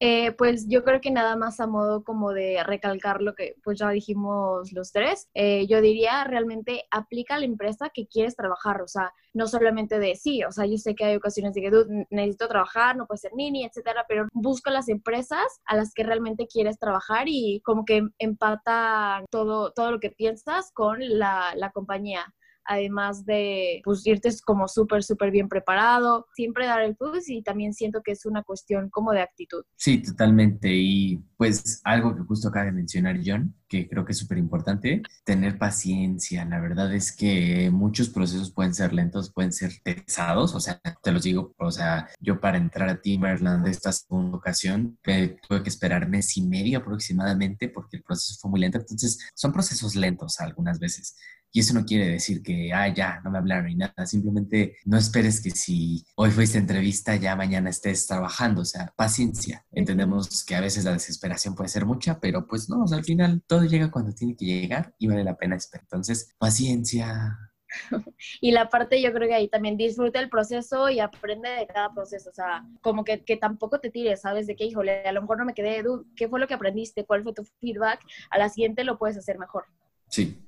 Eh, 0.00 0.32
pues 0.32 0.66
yo 0.68 0.84
creo 0.84 1.00
que 1.00 1.10
nada 1.10 1.36
más 1.36 1.60
a 1.60 1.66
modo 1.66 2.02
como 2.04 2.32
de 2.32 2.62
recalcar 2.64 3.22
lo 3.22 3.34
que 3.34 3.54
pues 3.62 3.78
ya 3.78 3.88
dijimos 3.90 4.72
los 4.72 4.92
tres, 4.92 5.28
eh, 5.34 5.66
yo 5.68 5.80
diría 5.80 6.24
realmente 6.24 6.84
aplica 6.90 7.36
a 7.36 7.38
la 7.38 7.46
empresa 7.46 7.90
que 7.94 8.06
quieres 8.06 8.34
trabajar, 8.36 8.82
o 8.82 8.88
sea, 8.88 9.12
no 9.32 9.46
solamente 9.46 9.98
de 10.00 10.16
sí, 10.16 10.42
o 10.44 10.50
sea, 10.50 10.66
yo 10.66 10.76
sé 10.78 10.94
que 10.94 11.04
hay 11.04 11.16
ocasiones 11.16 11.54
de 11.54 11.62
que 11.62 11.70
necesito 12.10 12.48
trabajar, 12.48 12.96
no 12.96 13.06
puede 13.06 13.18
ser 13.18 13.32
nini, 13.34 13.64
etcétera, 13.64 14.04
pero 14.08 14.26
busca 14.32 14.70
las 14.70 14.88
empresas 14.88 15.60
a 15.64 15.76
las 15.76 15.94
que 15.94 16.02
realmente 16.02 16.48
quieres 16.48 16.78
trabajar 16.78 17.24
y 17.28 17.62
como 17.64 17.84
que 17.84 18.02
empata 18.18 19.24
todo, 19.30 19.72
todo 19.72 19.92
lo 19.92 20.00
que 20.00 20.10
piensas 20.10 20.70
con 20.72 20.98
la, 21.00 21.54
la 21.56 21.70
compañía 21.70 22.34
además 22.64 23.24
de 23.24 23.80
pues 23.84 24.06
irte 24.06 24.30
como 24.44 24.68
súper, 24.68 25.02
súper 25.02 25.30
bien 25.30 25.48
preparado, 25.48 26.26
siempre 26.34 26.66
dar 26.66 26.82
el 26.82 26.96
plus 26.96 27.28
y 27.28 27.42
también 27.42 27.72
siento 27.72 28.02
que 28.02 28.12
es 28.12 28.26
una 28.26 28.42
cuestión 28.42 28.90
como 28.90 29.12
de 29.12 29.20
actitud. 29.20 29.64
Sí, 29.76 29.98
totalmente. 29.98 30.68
Y 30.72 31.22
pues 31.36 31.80
algo 31.84 32.14
que 32.14 32.22
justo 32.22 32.48
acaba 32.48 32.66
de 32.66 32.72
mencionar 32.72 33.20
John, 33.24 33.54
que 33.68 33.88
creo 33.88 34.04
que 34.04 34.12
es 34.12 34.18
súper 34.18 34.38
importante, 34.38 35.02
tener 35.24 35.58
paciencia. 35.58 36.44
La 36.44 36.60
verdad 36.60 36.94
es 36.94 37.14
que 37.14 37.70
muchos 37.70 38.08
procesos 38.08 38.52
pueden 38.52 38.74
ser 38.74 38.92
lentos, 38.92 39.32
pueden 39.32 39.52
ser 39.52 39.72
pesados, 39.82 40.54
o 40.54 40.60
sea, 40.60 40.80
te 41.02 41.12
los 41.12 41.22
digo, 41.22 41.54
o 41.58 41.70
sea, 41.70 42.08
yo 42.20 42.40
para 42.40 42.58
entrar 42.58 42.88
a 42.88 43.00
Timberland 43.00 43.66
esta 43.66 43.92
segunda 43.92 44.38
ocasión 44.38 44.98
tuve 45.02 45.62
que 45.62 45.68
esperar 45.68 46.08
mes 46.08 46.36
y 46.36 46.42
medio 46.42 46.78
aproximadamente 46.78 47.68
porque 47.68 47.98
el 47.98 48.02
proceso 48.02 48.38
fue 48.40 48.50
muy 48.50 48.60
lento. 48.60 48.78
Entonces, 48.78 49.18
son 49.34 49.52
procesos 49.52 49.94
lentos 49.94 50.40
algunas 50.40 50.78
veces. 50.78 51.16
Y 51.54 51.60
eso 51.60 51.72
no 51.72 51.84
quiere 51.84 52.08
decir 52.08 52.42
que, 52.42 52.72
ah, 52.72 52.92
ya, 52.92 53.20
no 53.22 53.30
me 53.30 53.38
hablaron 53.38 53.66
ni 53.66 53.76
nada. 53.76 54.06
Simplemente 54.06 54.76
no 54.86 54.98
esperes 54.98 55.40
que 55.40 55.52
si 55.52 56.04
hoy 56.16 56.32
fuiste 56.32 56.58
entrevista, 56.58 57.14
ya 57.14 57.36
mañana 57.36 57.70
estés 57.70 58.08
trabajando. 58.08 58.62
O 58.62 58.64
sea, 58.64 58.92
paciencia. 58.96 59.64
Entendemos 59.70 60.44
que 60.44 60.56
a 60.56 60.60
veces 60.60 60.84
la 60.84 60.94
desesperación 60.94 61.54
puede 61.54 61.68
ser 61.68 61.86
mucha, 61.86 62.18
pero 62.18 62.48
pues 62.48 62.68
no, 62.68 62.84
al 62.92 63.04
final 63.04 63.40
todo 63.46 63.62
llega 63.62 63.92
cuando 63.92 64.12
tiene 64.12 64.34
que 64.34 64.46
llegar 64.46 64.96
y 64.98 65.06
vale 65.06 65.22
la 65.22 65.36
pena 65.36 65.54
esperar. 65.54 65.84
Entonces, 65.84 66.34
paciencia. 66.38 67.38
Y 68.40 68.50
la 68.50 68.68
parte 68.68 69.00
yo 69.00 69.12
creo 69.12 69.28
que 69.28 69.34
ahí 69.34 69.48
también 69.48 69.76
disfruta 69.76 70.18
el 70.18 70.28
proceso 70.28 70.90
y 70.90 70.98
aprende 70.98 71.48
de 71.50 71.66
cada 71.68 71.92
proceso, 71.94 72.30
o 72.30 72.32
sea, 72.32 72.64
como 72.82 73.04
que, 73.04 73.24
que 73.24 73.36
tampoco 73.36 73.78
te 73.78 73.90
tires, 73.90 74.22
¿sabes? 74.22 74.46
De 74.48 74.56
que, 74.56 74.64
híjole, 74.64 75.04
a 75.06 75.12
lo 75.12 75.20
mejor 75.22 75.38
no 75.38 75.44
me 75.44 75.54
quedé, 75.54 75.84
¿qué 76.16 76.28
fue 76.28 76.40
lo 76.40 76.48
que 76.48 76.54
aprendiste? 76.54 77.04
¿Cuál 77.04 77.22
fue 77.22 77.32
tu 77.32 77.44
feedback? 77.60 78.00
A 78.30 78.38
la 78.38 78.48
siguiente 78.48 78.82
lo 78.82 78.98
puedes 78.98 79.16
hacer 79.16 79.38
mejor. 79.38 79.64
Sí, 80.08 80.43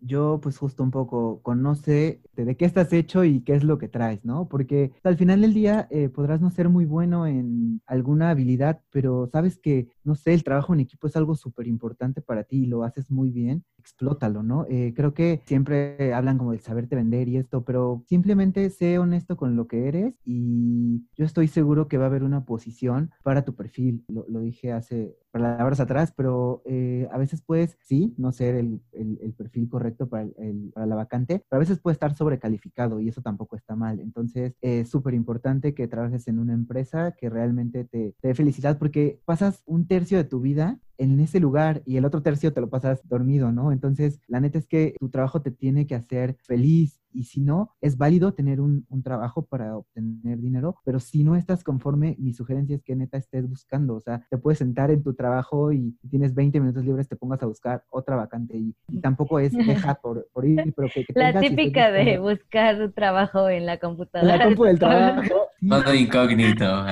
yo 0.00 0.38
pues 0.42 0.58
justo 0.58 0.82
un 0.82 0.90
poco 0.90 1.40
conoce 1.42 2.20
de 2.36 2.56
qué 2.56 2.64
estás 2.64 2.92
hecho 2.92 3.24
y 3.24 3.40
qué 3.40 3.54
es 3.54 3.64
lo 3.64 3.78
que 3.78 3.88
traes, 3.88 4.24
¿no? 4.24 4.48
Porque 4.48 4.92
al 5.02 5.16
final 5.16 5.40
del 5.40 5.54
día 5.54 5.88
eh, 5.90 6.08
podrás 6.08 6.40
no 6.40 6.50
ser 6.50 6.68
muy 6.68 6.84
bueno 6.84 7.26
en 7.26 7.82
alguna 7.86 8.30
habilidad, 8.30 8.80
pero 8.90 9.28
sabes 9.32 9.58
que, 9.58 9.88
no 10.04 10.14
sé, 10.14 10.34
el 10.34 10.44
trabajo 10.44 10.72
en 10.72 10.80
equipo 10.80 11.06
es 11.06 11.16
algo 11.16 11.34
súper 11.34 11.66
importante 11.66 12.22
para 12.22 12.44
ti 12.44 12.64
y 12.64 12.66
lo 12.66 12.84
haces 12.84 13.10
muy 13.10 13.30
bien, 13.30 13.64
explótalo, 13.78 14.42
¿no? 14.42 14.66
Eh, 14.68 14.92
creo 14.94 15.14
que 15.14 15.42
siempre 15.44 16.14
hablan 16.14 16.38
como 16.38 16.52
del 16.52 16.60
saberte 16.60 16.96
vender 16.96 17.28
y 17.28 17.36
esto, 17.36 17.64
pero 17.64 18.04
simplemente 18.06 18.70
sé 18.70 18.98
honesto 18.98 19.36
con 19.36 19.56
lo 19.56 19.66
que 19.66 19.88
eres 19.88 20.14
y 20.24 21.04
yo 21.16 21.24
estoy 21.24 21.48
seguro 21.48 21.88
que 21.88 21.98
va 21.98 22.04
a 22.04 22.08
haber 22.08 22.22
una 22.22 22.44
posición 22.44 23.10
para 23.22 23.44
tu 23.44 23.54
perfil. 23.54 24.04
Lo, 24.08 24.24
lo 24.28 24.40
dije 24.40 24.72
hace, 24.72 25.16
palabras 25.30 25.80
atrás, 25.80 26.12
pero 26.16 26.62
eh, 26.64 27.08
a 27.12 27.18
veces 27.18 27.42
puedes, 27.42 27.78
sí, 27.82 28.14
no 28.18 28.32
ser 28.32 28.54
el, 28.54 28.80
el, 28.92 29.32
perfil 29.34 29.68
correcto 29.68 30.08
para, 30.08 30.24
el, 30.24 30.70
para, 30.74 30.86
la 30.86 30.96
vacante, 30.96 31.44
pero 31.48 31.58
a 31.58 31.60
veces 31.60 31.78
puede 31.78 31.94
estar 31.94 32.14
sobrecalificado 32.14 33.00
y 33.00 33.08
eso 33.08 33.22
tampoco 33.22 33.56
está 33.56 33.76
mal. 33.76 34.00
Entonces, 34.00 34.54
es 34.60 34.88
súper 34.88 35.14
importante 35.14 35.74
que 35.74 35.88
trabajes 35.88 36.28
en 36.28 36.38
una 36.38 36.52
empresa 36.52 37.14
que 37.18 37.30
realmente 37.30 37.84
te, 37.84 38.14
te 38.20 38.28
dé 38.28 38.34
felicidad 38.34 38.78
porque 38.78 39.20
pasas 39.24 39.62
un 39.66 39.86
tercio 39.86 40.18
de 40.18 40.24
tu 40.24 40.40
vida 40.40 40.78
en 41.00 41.18
ese 41.18 41.40
lugar 41.40 41.82
y 41.86 41.96
el 41.96 42.04
otro 42.04 42.22
tercio 42.22 42.52
te 42.52 42.60
lo 42.60 42.68
pasas 42.68 43.00
dormido, 43.08 43.50
¿no? 43.52 43.72
Entonces, 43.72 44.20
la 44.28 44.38
neta 44.38 44.58
es 44.58 44.66
que 44.66 44.94
tu 45.00 45.08
trabajo 45.08 45.40
te 45.40 45.50
tiene 45.50 45.86
que 45.86 45.94
hacer 45.94 46.36
feliz 46.42 47.00
y 47.12 47.24
si 47.24 47.40
no, 47.40 47.74
es 47.80 47.96
válido 47.96 48.34
tener 48.34 48.60
un, 48.60 48.86
un, 48.88 49.02
trabajo 49.02 49.44
para 49.44 49.76
obtener 49.76 50.38
dinero, 50.38 50.76
pero 50.84 51.00
si 51.00 51.24
no 51.24 51.34
estás 51.34 51.64
conforme, 51.64 52.14
mi 52.20 52.34
sugerencia 52.34 52.76
es 52.76 52.84
que 52.84 52.94
neta 52.94 53.18
estés 53.18 53.48
buscando, 53.48 53.96
o 53.96 54.00
sea, 54.00 54.24
te 54.30 54.38
puedes 54.38 54.58
sentar 54.58 54.92
en 54.92 55.02
tu 55.02 55.14
trabajo 55.14 55.72
y 55.72 55.96
tienes 56.08 56.34
20 56.34 56.60
minutos 56.60 56.84
libres, 56.84 57.08
te 57.08 57.16
pongas 57.16 57.42
a 57.42 57.46
buscar 57.46 57.82
otra 57.90 58.14
vacante 58.14 58.56
y, 58.56 58.76
tampoco 59.00 59.40
es 59.40 59.52
deja 59.52 59.94
por, 60.02 60.28
por 60.32 60.44
ir, 60.44 60.72
pero 60.76 60.88
que, 60.94 61.04
La 61.14 61.40
típica 61.40 61.90
de 61.90 62.18
buscar 62.18 62.80
un 62.80 62.92
trabajo 62.92 63.48
en 63.48 63.66
la 63.66 63.78
computadora. 63.78 64.36
la 64.36 64.44
compu 64.44 64.64
del 64.64 64.78
trabajo. 64.78 65.48
Todo 65.68 65.94
incógnito. 65.94 66.84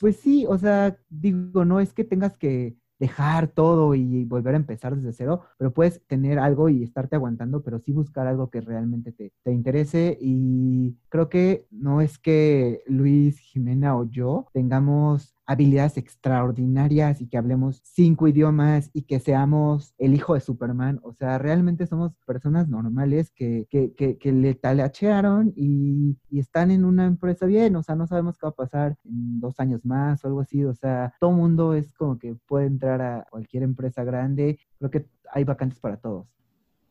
Pues 0.00 0.16
sí, 0.16 0.44
o 0.46 0.58
sea, 0.58 0.96
digo, 1.08 1.64
no 1.64 1.80
es 1.80 1.92
que 1.94 2.04
tengas 2.04 2.36
que 2.36 2.76
dejar 2.98 3.48
todo 3.48 3.94
y 3.94 4.24
volver 4.24 4.54
a 4.54 4.58
empezar 4.58 4.96
desde 4.96 5.12
cero, 5.12 5.42
pero 5.58 5.72
puedes 5.72 6.00
tener 6.06 6.38
algo 6.38 6.68
y 6.68 6.82
estarte 6.82 7.16
aguantando, 7.16 7.62
pero 7.62 7.78
sí 7.80 7.92
buscar 7.92 8.26
algo 8.26 8.50
que 8.50 8.60
realmente 8.60 9.12
te, 9.12 9.32
te 9.42 9.52
interese. 9.52 10.16
Y 10.20 10.96
creo 11.08 11.28
que 11.28 11.66
no 11.70 12.00
es 12.00 12.18
que 12.18 12.82
Luis, 12.86 13.38
Jimena 13.38 13.96
o 13.96 14.04
yo 14.04 14.46
tengamos 14.52 15.33
habilidades 15.46 15.96
extraordinarias 15.98 17.20
y 17.20 17.28
que 17.28 17.36
hablemos 17.36 17.80
cinco 17.84 18.28
idiomas 18.28 18.90
y 18.92 19.02
que 19.02 19.20
seamos 19.20 19.94
el 19.98 20.14
hijo 20.14 20.34
de 20.34 20.40
Superman. 20.40 21.00
O 21.02 21.12
sea, 21.12 21.38
realmente 21.38 21.86
somos 21.86 22.12
personas 22.26 22.68
normales 22.68 23.30
que, 23.30 23.66
que, 23.70 23.94
que, 23.94 24.32
le 24.32 24.54
talachearon 24.54 25.52
y, 25.56 26.16
y, 26.30 26.40
están 26.40 26.70
en 26.70 26.84
una 26.84 27.06
empresa 27.06 27.46
bien. 27.46 27.76
O 27.76 27.82
sea, 27.82 27.94
no 27.94 28.06
sabemos 28.06 28.38
qué 28.38 28.46
va 28.46 28.50
a 28.50 28.54
pasar 28.54 28.96
en 29.04 29.40
dos 29.40 29.60
años 29.60 29.84
más 29.84 30.24
o 30.24 30.28
algo 30.28 30.40
así. 30.40 30.64
O 30.64 30.74
sea, 30.74 31.14
todo 31.20 31.32
mundo 31.32 31.74
es 31.74 31.92
como 31.92 32.18
que 32.18 32.36
puede 32.46 32.66
entrar 32.66 33.00
a 33.02 33.26
cualquier 33.30 33.62
empresa 33.62 34.04
grande. 34.04 34.58
Creo 34.78 34.90
que 34.90 35.06
hay 35.32 35.44
vacantes 35.44 35.78
para 35.80 35.96
todos. 35.96 36.26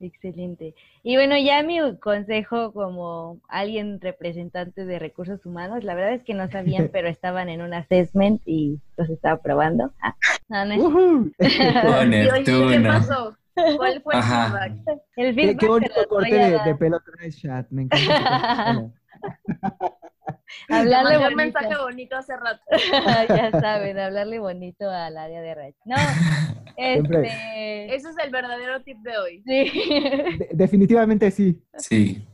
Excelente. 0.04 0.76
Y 1.02 1.16
bueno, 1.16 1.38
ya 1.38 1.64
mi 1.64 1.80
consejo 2.00 2.74
como 2.74 3.40
alguien 3.48 4.02
representante 4.02 4.86
de 4.86 5.00
recursos 5.00 5.46
humanos, 5.46 5.86
la 5.86 5.96
verdad 5.96 6.14
es 6.14 6.24
que 6.24 6.34
no 6.34 6.50
sabían, 6.50 6.90
pero 6.92 7.08
estaban 7.08 7.48
en 7.48 7.62
un 7.62 7.74
assessment 7.74 8.42
y 8.46 8.80
los 8.98 9.10
estaba 9.10 9.42
probando. 9.42 9.94
Ah, 10.02 10.66
no, 10.66 10.66
no 10.66 11.32
es... 11.40 12.46
¿Qué 12.46 12.84
pasó? 12.86 13.38
¿Cuál 13.54 14.02
fue 14.02 14.16
el 14.16 14.24
feedback? 14.24 14.74
El 15.16 15.36
feedback 15.36 15.60
qué, 15.60 15.68
bonito 15.68 16.08
corte 16.10 16.36
de, 16.36 16.60
de, 16.60 16.76
pelo 16.76 17.00
traes, 17.00 17.40
chat. 17.40 17.70
Me 17.70 17.84
encanta. 17.84 18.92
hablarle 20.70 21.28
un 21.28 21.36
mensaje 21.36 21.76
bonito 21.78 22.16
hace 22.16 22.36
rato. 22.38 22.62
ya 23.30 23.52
saben, 23.52 24.00
hablarle 24.00 24.40
bonito 24.40 24.90
al 24.90 25.18
área 25.18 25.42
de 25.42 25.56
red. 25.56 25.74
No, 25.86 25.96
este... 26.78 27.96
Ese 27.96 28.10
es 28.10 28.18
el 28.24 28.32
verdadero 28.32 28.82
tip 28.82 28.98
de 29.00 29.18
hoy. 29.18 29.44
Sí. 29.46 30.40
definitivamente 30.52 31.32
sí. 31.32 31.62
Sí. 31.78 32.28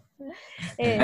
Eh, 0.78 0.99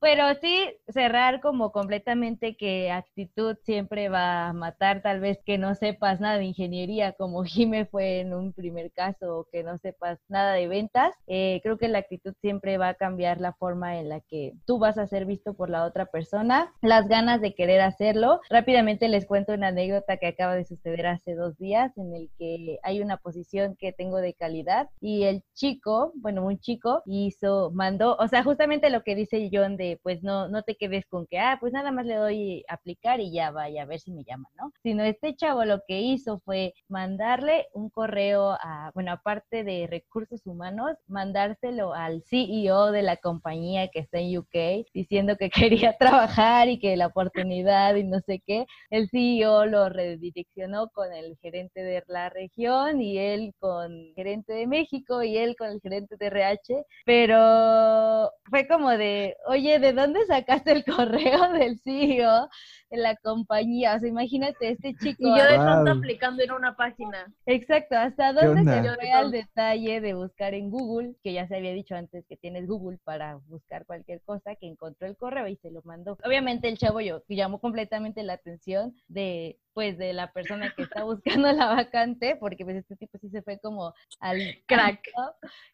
pero 0.00 0.34
sí 0.40 0.68
cerrar 0.88 1.40
como 1.40 1.72
completamente 1.72 2.56
que 2.56 2.90
actitud 2.90 3.56
siempre 3.62 4.08
va 4.08 4.48
a 4.48 4.52
matar, 4.52 5.02
tal 5.02 5.20
vez 5.20 5.38
que 5.44 5.58
no 5.58 5.74
sepas 5.74 6.20
nada 6.20 6.38
de 6.38 6.44
ingeniería, 6.44 7.12
como 7.12 7.44
Jime 7.44 7.86
fue 7.86 8.20
en 8.20 8.34
un 8.34 8.52
primer 8.52 8.92
caso, 8.92 9.38
o 9.38 9.44
que 9.50 9.62
no 9.62 9.78
sepas 9.78 10.18
nada 10.28 10.52
de 10.52 10.68
ventas. 10.68 11.14
Eh, 11.26 11.60
creo 11.62 11.78
que 11.78 11.88
la 11.88 11.98
actitud 11.98 12.34
siempre 12.40 12.78
va 12.78 12.88
a 12.88 12.94
cambiar 12.94 13.40
la 13.40 13.52
forma 13.52 13.98
en 13.98 14.08
la 14.08 14.20
que 14.20 14.54
tú 14.66 14.78
vas 14.78 14.98
a 14.98 15.06
ser 15.06 15.24
visto 15.26 15.54
por 15.54 15.70
la 15.70 15.84
otra 15.84 16.06
persona, 16.06 16.72
las 16.82 17.08
ganas 17.08 17.40
de 17.40 17.54
querer 17.54 17.80
hacerlo. 17.80 18.40
Rápidamente 18.50 19.08
les 19.08 19.26
cuento 19.26 19.52
una 19.52 19.68
anécdota 19.68 20.16
que 20.16 20.28
acaba 20.28 20.54
de 20.54 20.64
suceder 20.64 21.06
hace 21.06 21.34
dos 21.34 21.56
días 21.58 21.96
en 21.96 22.14
el 22.14 22.30
que 22.38 22.78
hay 22.82 23.00
una 23.00 23.16
posición 23.16 23.76
que 23.76 23.92
tengo 23.92 24.18
de 24.18 24.34
calidad 24.34 24.88
y 25.00 25.24
el 25.24 25.42
chico, 25.54 26.12
bueno, 26.16 26.44
un 26.44 26.58
chico 26.58 27.02
hizo, 27.06 27.70
mandó, 27.72 28.16
o 28.16 28.28
sea, 28.28 28.42
justamente 28.42 28.90
lo 28.90 29.02
que 29.02 29.14
dice 29.14 29.48
John 29.52 29.76
de 29.76 29.85
pues 30.02 30.22
no, 30.22 30.48
no 30.48 30.62
te 30.62 30.76
quedes 30.76 31.06
con 31.06 31.26
que, 31.26 31.38
ah, 31.38 31.58
pues 31.60 31.72
nada 31.72 31.90
más 31.92 32.06
le 32.06 32.16
doy 32.16 32.64
aplicar 32.68 33.20
y 33.20 33.32
ya 33.32 33.50
vaya 33.50 33.82
a 33.82 33.86
ver 33.86 34.00
si 34.00 34.10
me 34.12 34.24
llaman, 34.24 34.50
¿no? 34.58 34.72
Sino 34.82 35.04
este 35.04 35.34
chavo 35.36 35.64
lo 35.64 35.82
que 35.86 36.00
hizo 36.00 36.38
fue 36.40 36.74
mandarle 36.88 37.66
un 37.72 37.90
correo 37.90 38.52
a, 38.60 38.90
bueno, 38.94 39.12
aparte 39.12 39.64
de 39.64 39.86
recursos 39.88 40.46
humanos, 40.46 40.96
mandárselo 41.06 41.94
al 41.94 42.22
CEO 42.22 42.92
de 42.92 43.02
la 43.02 43.16
compañía 43.16 43.88
que 43.88 44.00
está 44.00 44.18
en 44.18 44.38
UK 44.38 44.86
diciendo 44.92 45.36
que 45.36 45.50
quería 45.70 45.96
trabajar 45.98 46.68
y 46.68 46.78
que 46.78 46.96
la 46.96 47.06
oportunidad 47.06 47.94
y 47.96 48.04
no 48.04 48.20
sé 48.20 48.42
qué. 48.46 48.66
El 48.90 49.08
CEO 49.08 49.66
lo 49.66 49.88
redireccionó 49.88 50.88
con 50.90 51.12
el 51.12 51.36
gerente 51.42 51.82
de 51.82 52.02
la 52.08 52.30
región 52.30 53.00
y 53.00 53.18
él 53.18 53.54
con 53.58 53.92
el 53.92 54.12
gerente 54.14 54.52
de 54.52 54.66
México 54.66 55.22
y 55.22 55.36
él 55.36 55.56
con 55.56 55.68
el 55.68 55.80
gerente 55.80 56.16
de 56.16 56.26
RH, 56.26 56.84
pero 57.04 58.30
fue 58.50 58.66
como 58.68 58.90
de, 58.90 59.36
oye, 59.46 59.75
¿de 59.78 59.92
dónde 59.92 60.24
sacaste 60.26 60.72
el 60.72 60.84
correo 60.84 61.52
del 61.52 61.78
CEO 61.80 62.48
de 62.90 62.96
la 62.96 63.16
compañía? 63.16 63.94
O 63.94 64.00
sea, 64.00 64.08
imagínate 64.08 64.70
este 64.70 64.94
chico. 64.94 65.22
Y 65.22 65.28
yo 65.28 65.44
de 65.44 65.56
tanto 65.56 65.90
aplicando 65.90 66.42
en 66.42 66.52
una 66.52 66.76
página. 66.76 67.32
Exacto, 67.46 67.96
¿hasta 67.96 68.32
dónde 68.32 68.64
se 68.64 68.94
fue 68.94 69.12
al 69.12 69.30
detalle 69.30 70.00
de 70.00 70.14
buscar 70.14 70.54
en 70.54 70.70
Google? 70.70 71.14
Que 71.22 71.32
ya 71.32 71.46
se 71.48 71.56
había 71.56 71.72
dicho 71.72 71.94
antes 71.94 72.24
que 72.26 72.36
tienes 72.36 72.66
Google 72.66 72.98
para 73.04 73.36
buscar 73.48 73.86
cualquier 73.86 74.20
cosa, 74.22 74.54
que 74.54 74.66
encontró 74.66 75.06
el 75.06 75.16
correo 75.16 75.48
y 75.48 75.56
se 75.56 75.70
lo 75.70 75.82
mandó. 75.82 76.18
Obviamente 76.24 76.68
el 76.68 76.78
chavo 76.78 77.00
yo 77.00 77.22
llamó 77.28 77.60
completamente 77.60 78.22
la 78.22 78.34
atención 78.34 78.94
de 79.08 79.58
pues 79.76 79.98
de 79.98 80.14
la 80.14 80.32
persona 80.32 80.72
que 80.74 80.84
está 80.84 81.04
buscando 81.04 81.52
la 81.52 81.66
vacante, 81.66 82.34
porque 82.36 82.64
pues 82.64 82.78
este 82.78 82.96
tipo 82.96 83.18
sí 83.18 83.28
se 83.28 83.42
fue 83.42 83.58
como 83.58 83.92
al 84.20 84.40
crack. 84.64 85.00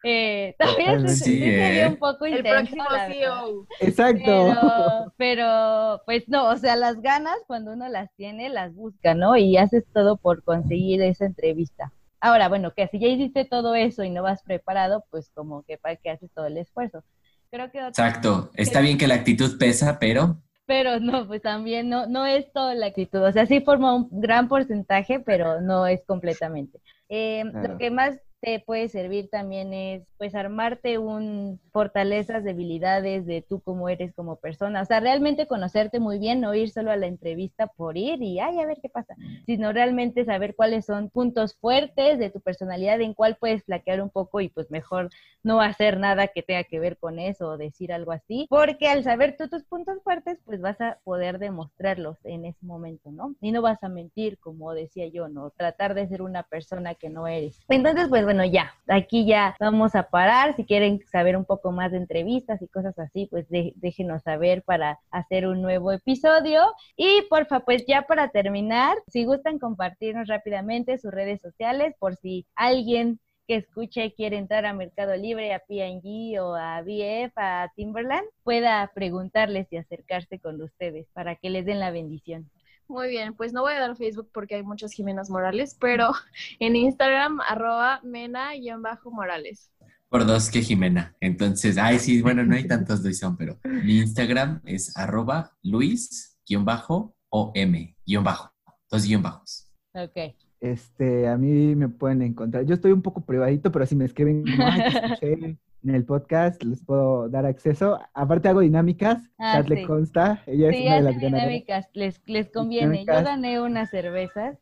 Eh, 0.03 0.55
también 0.59 1.07
se, 1.07 1.23
sí, 1.23 1.41
¿eh? 1.41 1.87
un 1.87 1.95
poco 1.95 2.25
El 2.25 2.43
próximo 2.43 2.83
CEO. 3.07 3.65
Exacto. 3.79 5.13
Pero, 5.15 6.01
pues 6.05 6.27
no, 6.27 6.49
o 6.49 6.57
sea, 6.57 6.75
las 6.75 7.01
ganas 7.03 7.37
cuando 7.45 7.73
uno 7.73 7.87
las 7.89 8.11
tiene, 8.15 8.49
las 8.49 8.73
busca, 8.73 9.13
¿no? 9.13 9.37
Y 9.37 9.57
haces 9.57 9.83
todo 9.93 10.17
por 10.17 10.43
conseguir 10.43 11.03
esa 11.03 11.25
entrevista. 11.25 11.93
Ahora, 12.19 12.49
bueno, 12.49 12.73
que 12.73 12.87
si 12.87 12.97
ya 12.97 13.07
hiciste 13.07 13.45
todo 13.45 13.75
eso 13.75 14.03
y 14.03 14.09
no 14.09 14.23
vas 14.23 14.41
preparado, 14.41 15.05
pues 15.11 15.29
como 15.35 15.61
que 15.63 15.77
para 15.77 15.97
qué 15.97 16.09
haces 16.09 16.31
todo 16.33 16.47
el 16.47 16.57
esfuerzo. 16.57 17.03
Creo 17.51 17.69
que 17.69 17.79
Exacto. 17.79 18.49
Está 18.55 18.81
bien 18.81 18.97
que 18.97 19.07
la 19.07 19.15
actitud 19.15 19.59
pesa, 19.59 19.99
pero 19.99 20.41
pero 20.65 20.99
no, 20.99 21.27
pues 21.27 21.41
también 21.41 21.89
no, 21.89 22.07
no 22.07 22.25
es 22.25 22.51
toda 22.53 22.73
la 22.73 22.87
actitud. 22.87 23.21
O 23.21 23.31
sea, 23.31 23.45
sí 23.45 23.61
forma 23.61 23.95
un 23.95 24.07
gran 24.11 24.47
porcentaje, 24.47 25.19
pero 25.19 25.61
no 25.61 25.87
es 25.87 26.03
completamente. 26.05 26.79
Eh, 27.09 27.43
Lo 27.53 27.77
que 27.77 27.91
más 27.91 28.17
te 28.43 28.59
puede 28.59 28.89
servir 28.89 29.29
también 29.29 29.73
es 29.73 30.03
pues 30.17 30.35
armarte 30.35 30.97
un 30.97 31.61
fortalezas, 31.71 32.43
debilidades 32.43 33.25
de 33.25 33.41
tú 33.41 33.61
cómo 33.61 33.87
eres 33.87 34.13
como 34.13 34.35
persona, 34.35 34.81
o 34.81 34.85
sea, 34.85 34.99
realmente 34.99 35.47
conocerte 35.47 36.01
muy 36.01 36.19
bien, 36.19 36.41
no 36.41 36.53
ir 36.53 36.69
solo 36.69 36.91
a 36.91 36.97
la 36.97 37.07
entrevista 37.07 37.67
por 37.67 37.97
ir 37.97 38.21
y 38.21 38.41
ay, 38.41 38.59
a 38.59 38.65
ver 38.65 38.79
qué 38.81 38.89
pasa, 38.89 39.15
sino 39.45 39.71
realmente 39.71 40.25
saber 40.25 40.55
cuáles 40.55 40.85
son 40.85 41.09
puntos 41.09 41.55
fuertes 41.55 42.19
de 42.19 42.29
tu 42.31 42.41
personalidad, 42.41 42.99
en 42.99 43.13
cuál 43.13 43.37
puedes 43.37 43.63
flaquear 43.63 44.01
un 44.01 44.09
poco 44.09 44.41
y 44.41 44.49
pues 44.49 44.69
mejor 44.69 45.09
no 45.41 45.61
hacer 45.61 45.97
nada 45.97 46.27
que 46.27 46.43
tenga 46.43 46.65
que 46.65 46.81
ver 46.81 46.97
con 46.97 47.19
eso 47.19 47.47
o 47.47 47.57
decir 47.57 47.93
algo 47.93 48.11
así, 48.11 48.45
porque 48.49 48.89
al 48.89 49.05
saber 49.05 49.37
tú 49.37 49.47
tus 49.47 49.63
puntos 49.63 50.03
fuertes, 50.03 50.37
pues 50.43 50.59
vas 50.59 50.81
a 50.81 50.99
poder 51.05 51.39
demostrarlos 51.39 52.17
en 52.25 52.43
ese 52.43 52.65
momento, 52.65 53.09
¿no? 53.09 53.35
Y 53.39 53.53
no 53.53 53.61
vas 53.61 53.81
a 53.83 53.89
mentir, 53.89 54.37
como 54.39 54.73
decía 54.73 55.07
yo, 55.07 55.29
¿no? 55.29 55.51
Tratar 55.51 55.93
de 55.93 56.09
ser 56.09 56.21
una 56.21 56.43
persona 56.43 56.95
que 56.95 57.09
no 57.09 57.25
eres. 57.25 57.63
Entonces, 57.69 58.09
pues 58.09 58.25
bueno, 58.33 58.51
ya, 58.51 58.73
aquí 58.87 59.27
ya 59.27 59.55
vamos 59.59 59.93
a 59.93 60.09
parar. 60.09 60.55
Si 60.55 60.65
quieren 60.65 60.99
saber 61.11 61.37
un 61.37 61.45
poco 61.45 61.71
más 61.71 61.91
de 61.91 61.97
entrevistas 61.97 62.59
y 62.63 62.67
cosas 62.67 62.97
así, 62.97 63.27
pues 63.29 63.45
déjenos 63.49 64.23
saber 64.23 64.63
para 64.63 64.99
hacer 65.11 65.45
un 65.45 65.61
nuevo 65.61 65.91
episodio. 65.91 66.63
Y 66.97 67.21
porfa, 67.29 67.59
pues 67.59 67.85
ya 67.85 68.01
para 68.07 68.29
terminar, 68.29 68.97
si 69.07 69.25
gustan 69.25 69.59
compartirnos 69.59 70.27
rápidamente 70.27 70.97
sus 70.97 71.11
redes 71.11 71.41
sociales 71.41 71.93
por 71.99 72.15
si 72.15 72.47
alguien 72.55 73.19
que 73.47 73.57
escuche 73.57 74.15
quiere 74.15 74.37
entrar 74.37 74.65
a 74.65 74.73
Mercado 74.73 75.15
Libre, 75.15 75.53
a 75.53 75.59
P&G 75.59 76.39
o 76.39 76.55
a 76.55 76.81
BF, 76.81 77.33
a 77.37 77.71
Timberland, 77.75 78.25
pueda 78.41 78.89
preguntarles 78.95 79.67
y 79.71 79.77
acercarse 79.77 80.39
con 80.39 80.59
ustedes 80.59 81.05
para 81.13 81.35
que 81.35 81.51
les 81.51 81.67
den 81.67 81.79
la 81.79 81.91
bendición. 81.91 82.49
Muy 82.87 83.09
bien, 83.09 83.33
pues 83.33 83.53
no 83.53 83.61
voy 83.61 83.73
a 83.73 83.79
dar 83.79 83.95
Facebook 83.95 84.29
porque 84.33 84.55
hay 84.55 84.63
muchas 84.63 84.91
Jimenas 84.91 85.29
Morales, 85.29 85.77
pero 85.79 86.11
en 86.59 86.75
Instagram, 86.75 87.39
arroba 87.47 88.01
mena-morales. 88.03 89.71
Por 90.09 90.25
dos 90.25 90.51
que 90.51 90.61
Jimena. 90.61 91.15
Entonces, 91.19 91.77
ay, 91.77 91.97
sí, 91.97 92.21
bueno, 92.21 92.43
no 92.45 92.55
hay 92.55 92.67
tantos 92.67 93.01
Luisón, 93.01 93.35
pero 93.35 93.59
mi 93.63 93.97
Instagram 93.97 94.61
es 94.65 94.95
arroba 94.95 95.57
luis-om-bajo, 95.63 97.15
dos 97.31 99.05
guion 99.05 99.23
bajos. 99.23 99.71
Ok. 99.93 100.35
Este, 100.59 101.27
a 101.27 101.35
mí 101.35 101.75
me 101.75 101.89
pueden 101.89 102.21
encontrar. 102.21 102.63
Yo 102.65 102.75
estoy 102.75 102.91
un 102.91 103.01
poco 103.01 103.25
privadito, 103.25 103.71
pero 103.71 103.85
si 103.85 103.95
me 103.95 104.05
escriben 104.05 104.45
en 105.83 105.95
el 105.95 106.05
podcast, 106.05 106.63
les 106.63 106.83
puedo 106.83 107.29
dar 107.29 107.45
acceso. 107.45 107.99
Aparte 108.13 108.49
hago 108.49 108.61
dinámicas, 108.61 109.29
ah, 109.37 109.61
le 109.61 109.85
consta. 109.85 110.43
Ella 110.45 110.69
es 110.69 110.81
una 110.81 110.95
de 110.95 111.01
las 111.01 111.19
dinámicas, 111.19 111.89
les, 111.93 112.21
les 112.25 112.49
conviene. 112.49 113.05
Yo 113.05 113.13
gané 113.13 113.61
unas 113.61 113.89
cervezas 113.89 114.57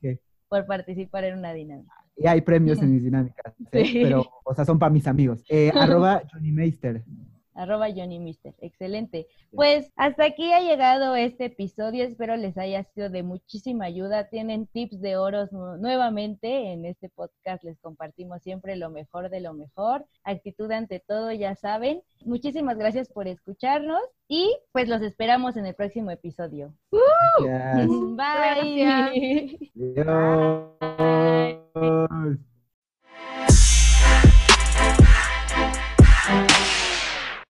por 0.48 0.66
participar 0.66 1.24
en 1.26 1.38
una 1.38 1.54
dinámica. 1.54 1.94
Y 2.18 2.28
hay 2.28 2.42
premios 2.42 2.82
en 2.82 2.92
mis 2.94 3.04
dinámicas, 3.04 3.54
¿eh? 3.72 4.00
pero, 4.04 4.26
o 4.44 4.54
sea, 4.54 4.66
son 4.66 4.80
para 4.80 4.92
mis 4.92 5.08
amigos. 5.08 5.44
Eh, 5.50 5.72
arroba 5.76 6.22
Johnny 6.32 6.52
Meister 6.52 7.04
arroba 7.54 7.88
Johnny 7.94 8.20
Mister. 8.20 8.54
Excelente. 8.60 9.28
Pues 9.52 9.92
hasta 9.96 10.26
aquí 10.26 10.52
ha 10.54 10.62
llegado 10.62 11.16
este 11.16 11.46
episodio. 11.46 12.04
Espero 12.04 12.36
les 12.38 12.58
haya 12.58 12.84
sido 12.84 13.10
de 13.10 13.24
muchísima 13.24 13.86
ayuda. 13.86 14.30
Tienen 14.30 14.68
tips 14.68 15.02
de 15.02 15.18
oros 15.18 15.52
nuevamente. 15.52 16.72
En 16.72 16.86
este 16.86 17.10
podcast 17.10 17.64
les 17.64 17.80
compartimos 17.80 18.42
siempre 18.42 18.76
lo 18.76 18.90
mejor 18.90 19.30
de 19.30 19.42
lo 19.42 19.54
mejor. 19.54 20.06
Actitud 20.24 20.72
ante 20.72 21.00
todo, 21.00 21.32
ya 21.32 21.56
saben. 21.56 22.02
Muchísimas 22.26 22.78
gracias 22.78 23.10
por 23.10 23.28
escucharnos 23.28 24.02
y 24.28 24.56
pues 24.72 24.88
los 24.88 25.02
esperamos 25.02 25.58
en 25.58 25.66
el 25.66 25.76
próximo 25.76 26.12
episodio. 26.12 26.74
Bye. 26.92 27.88
Bye. 31.74 32.51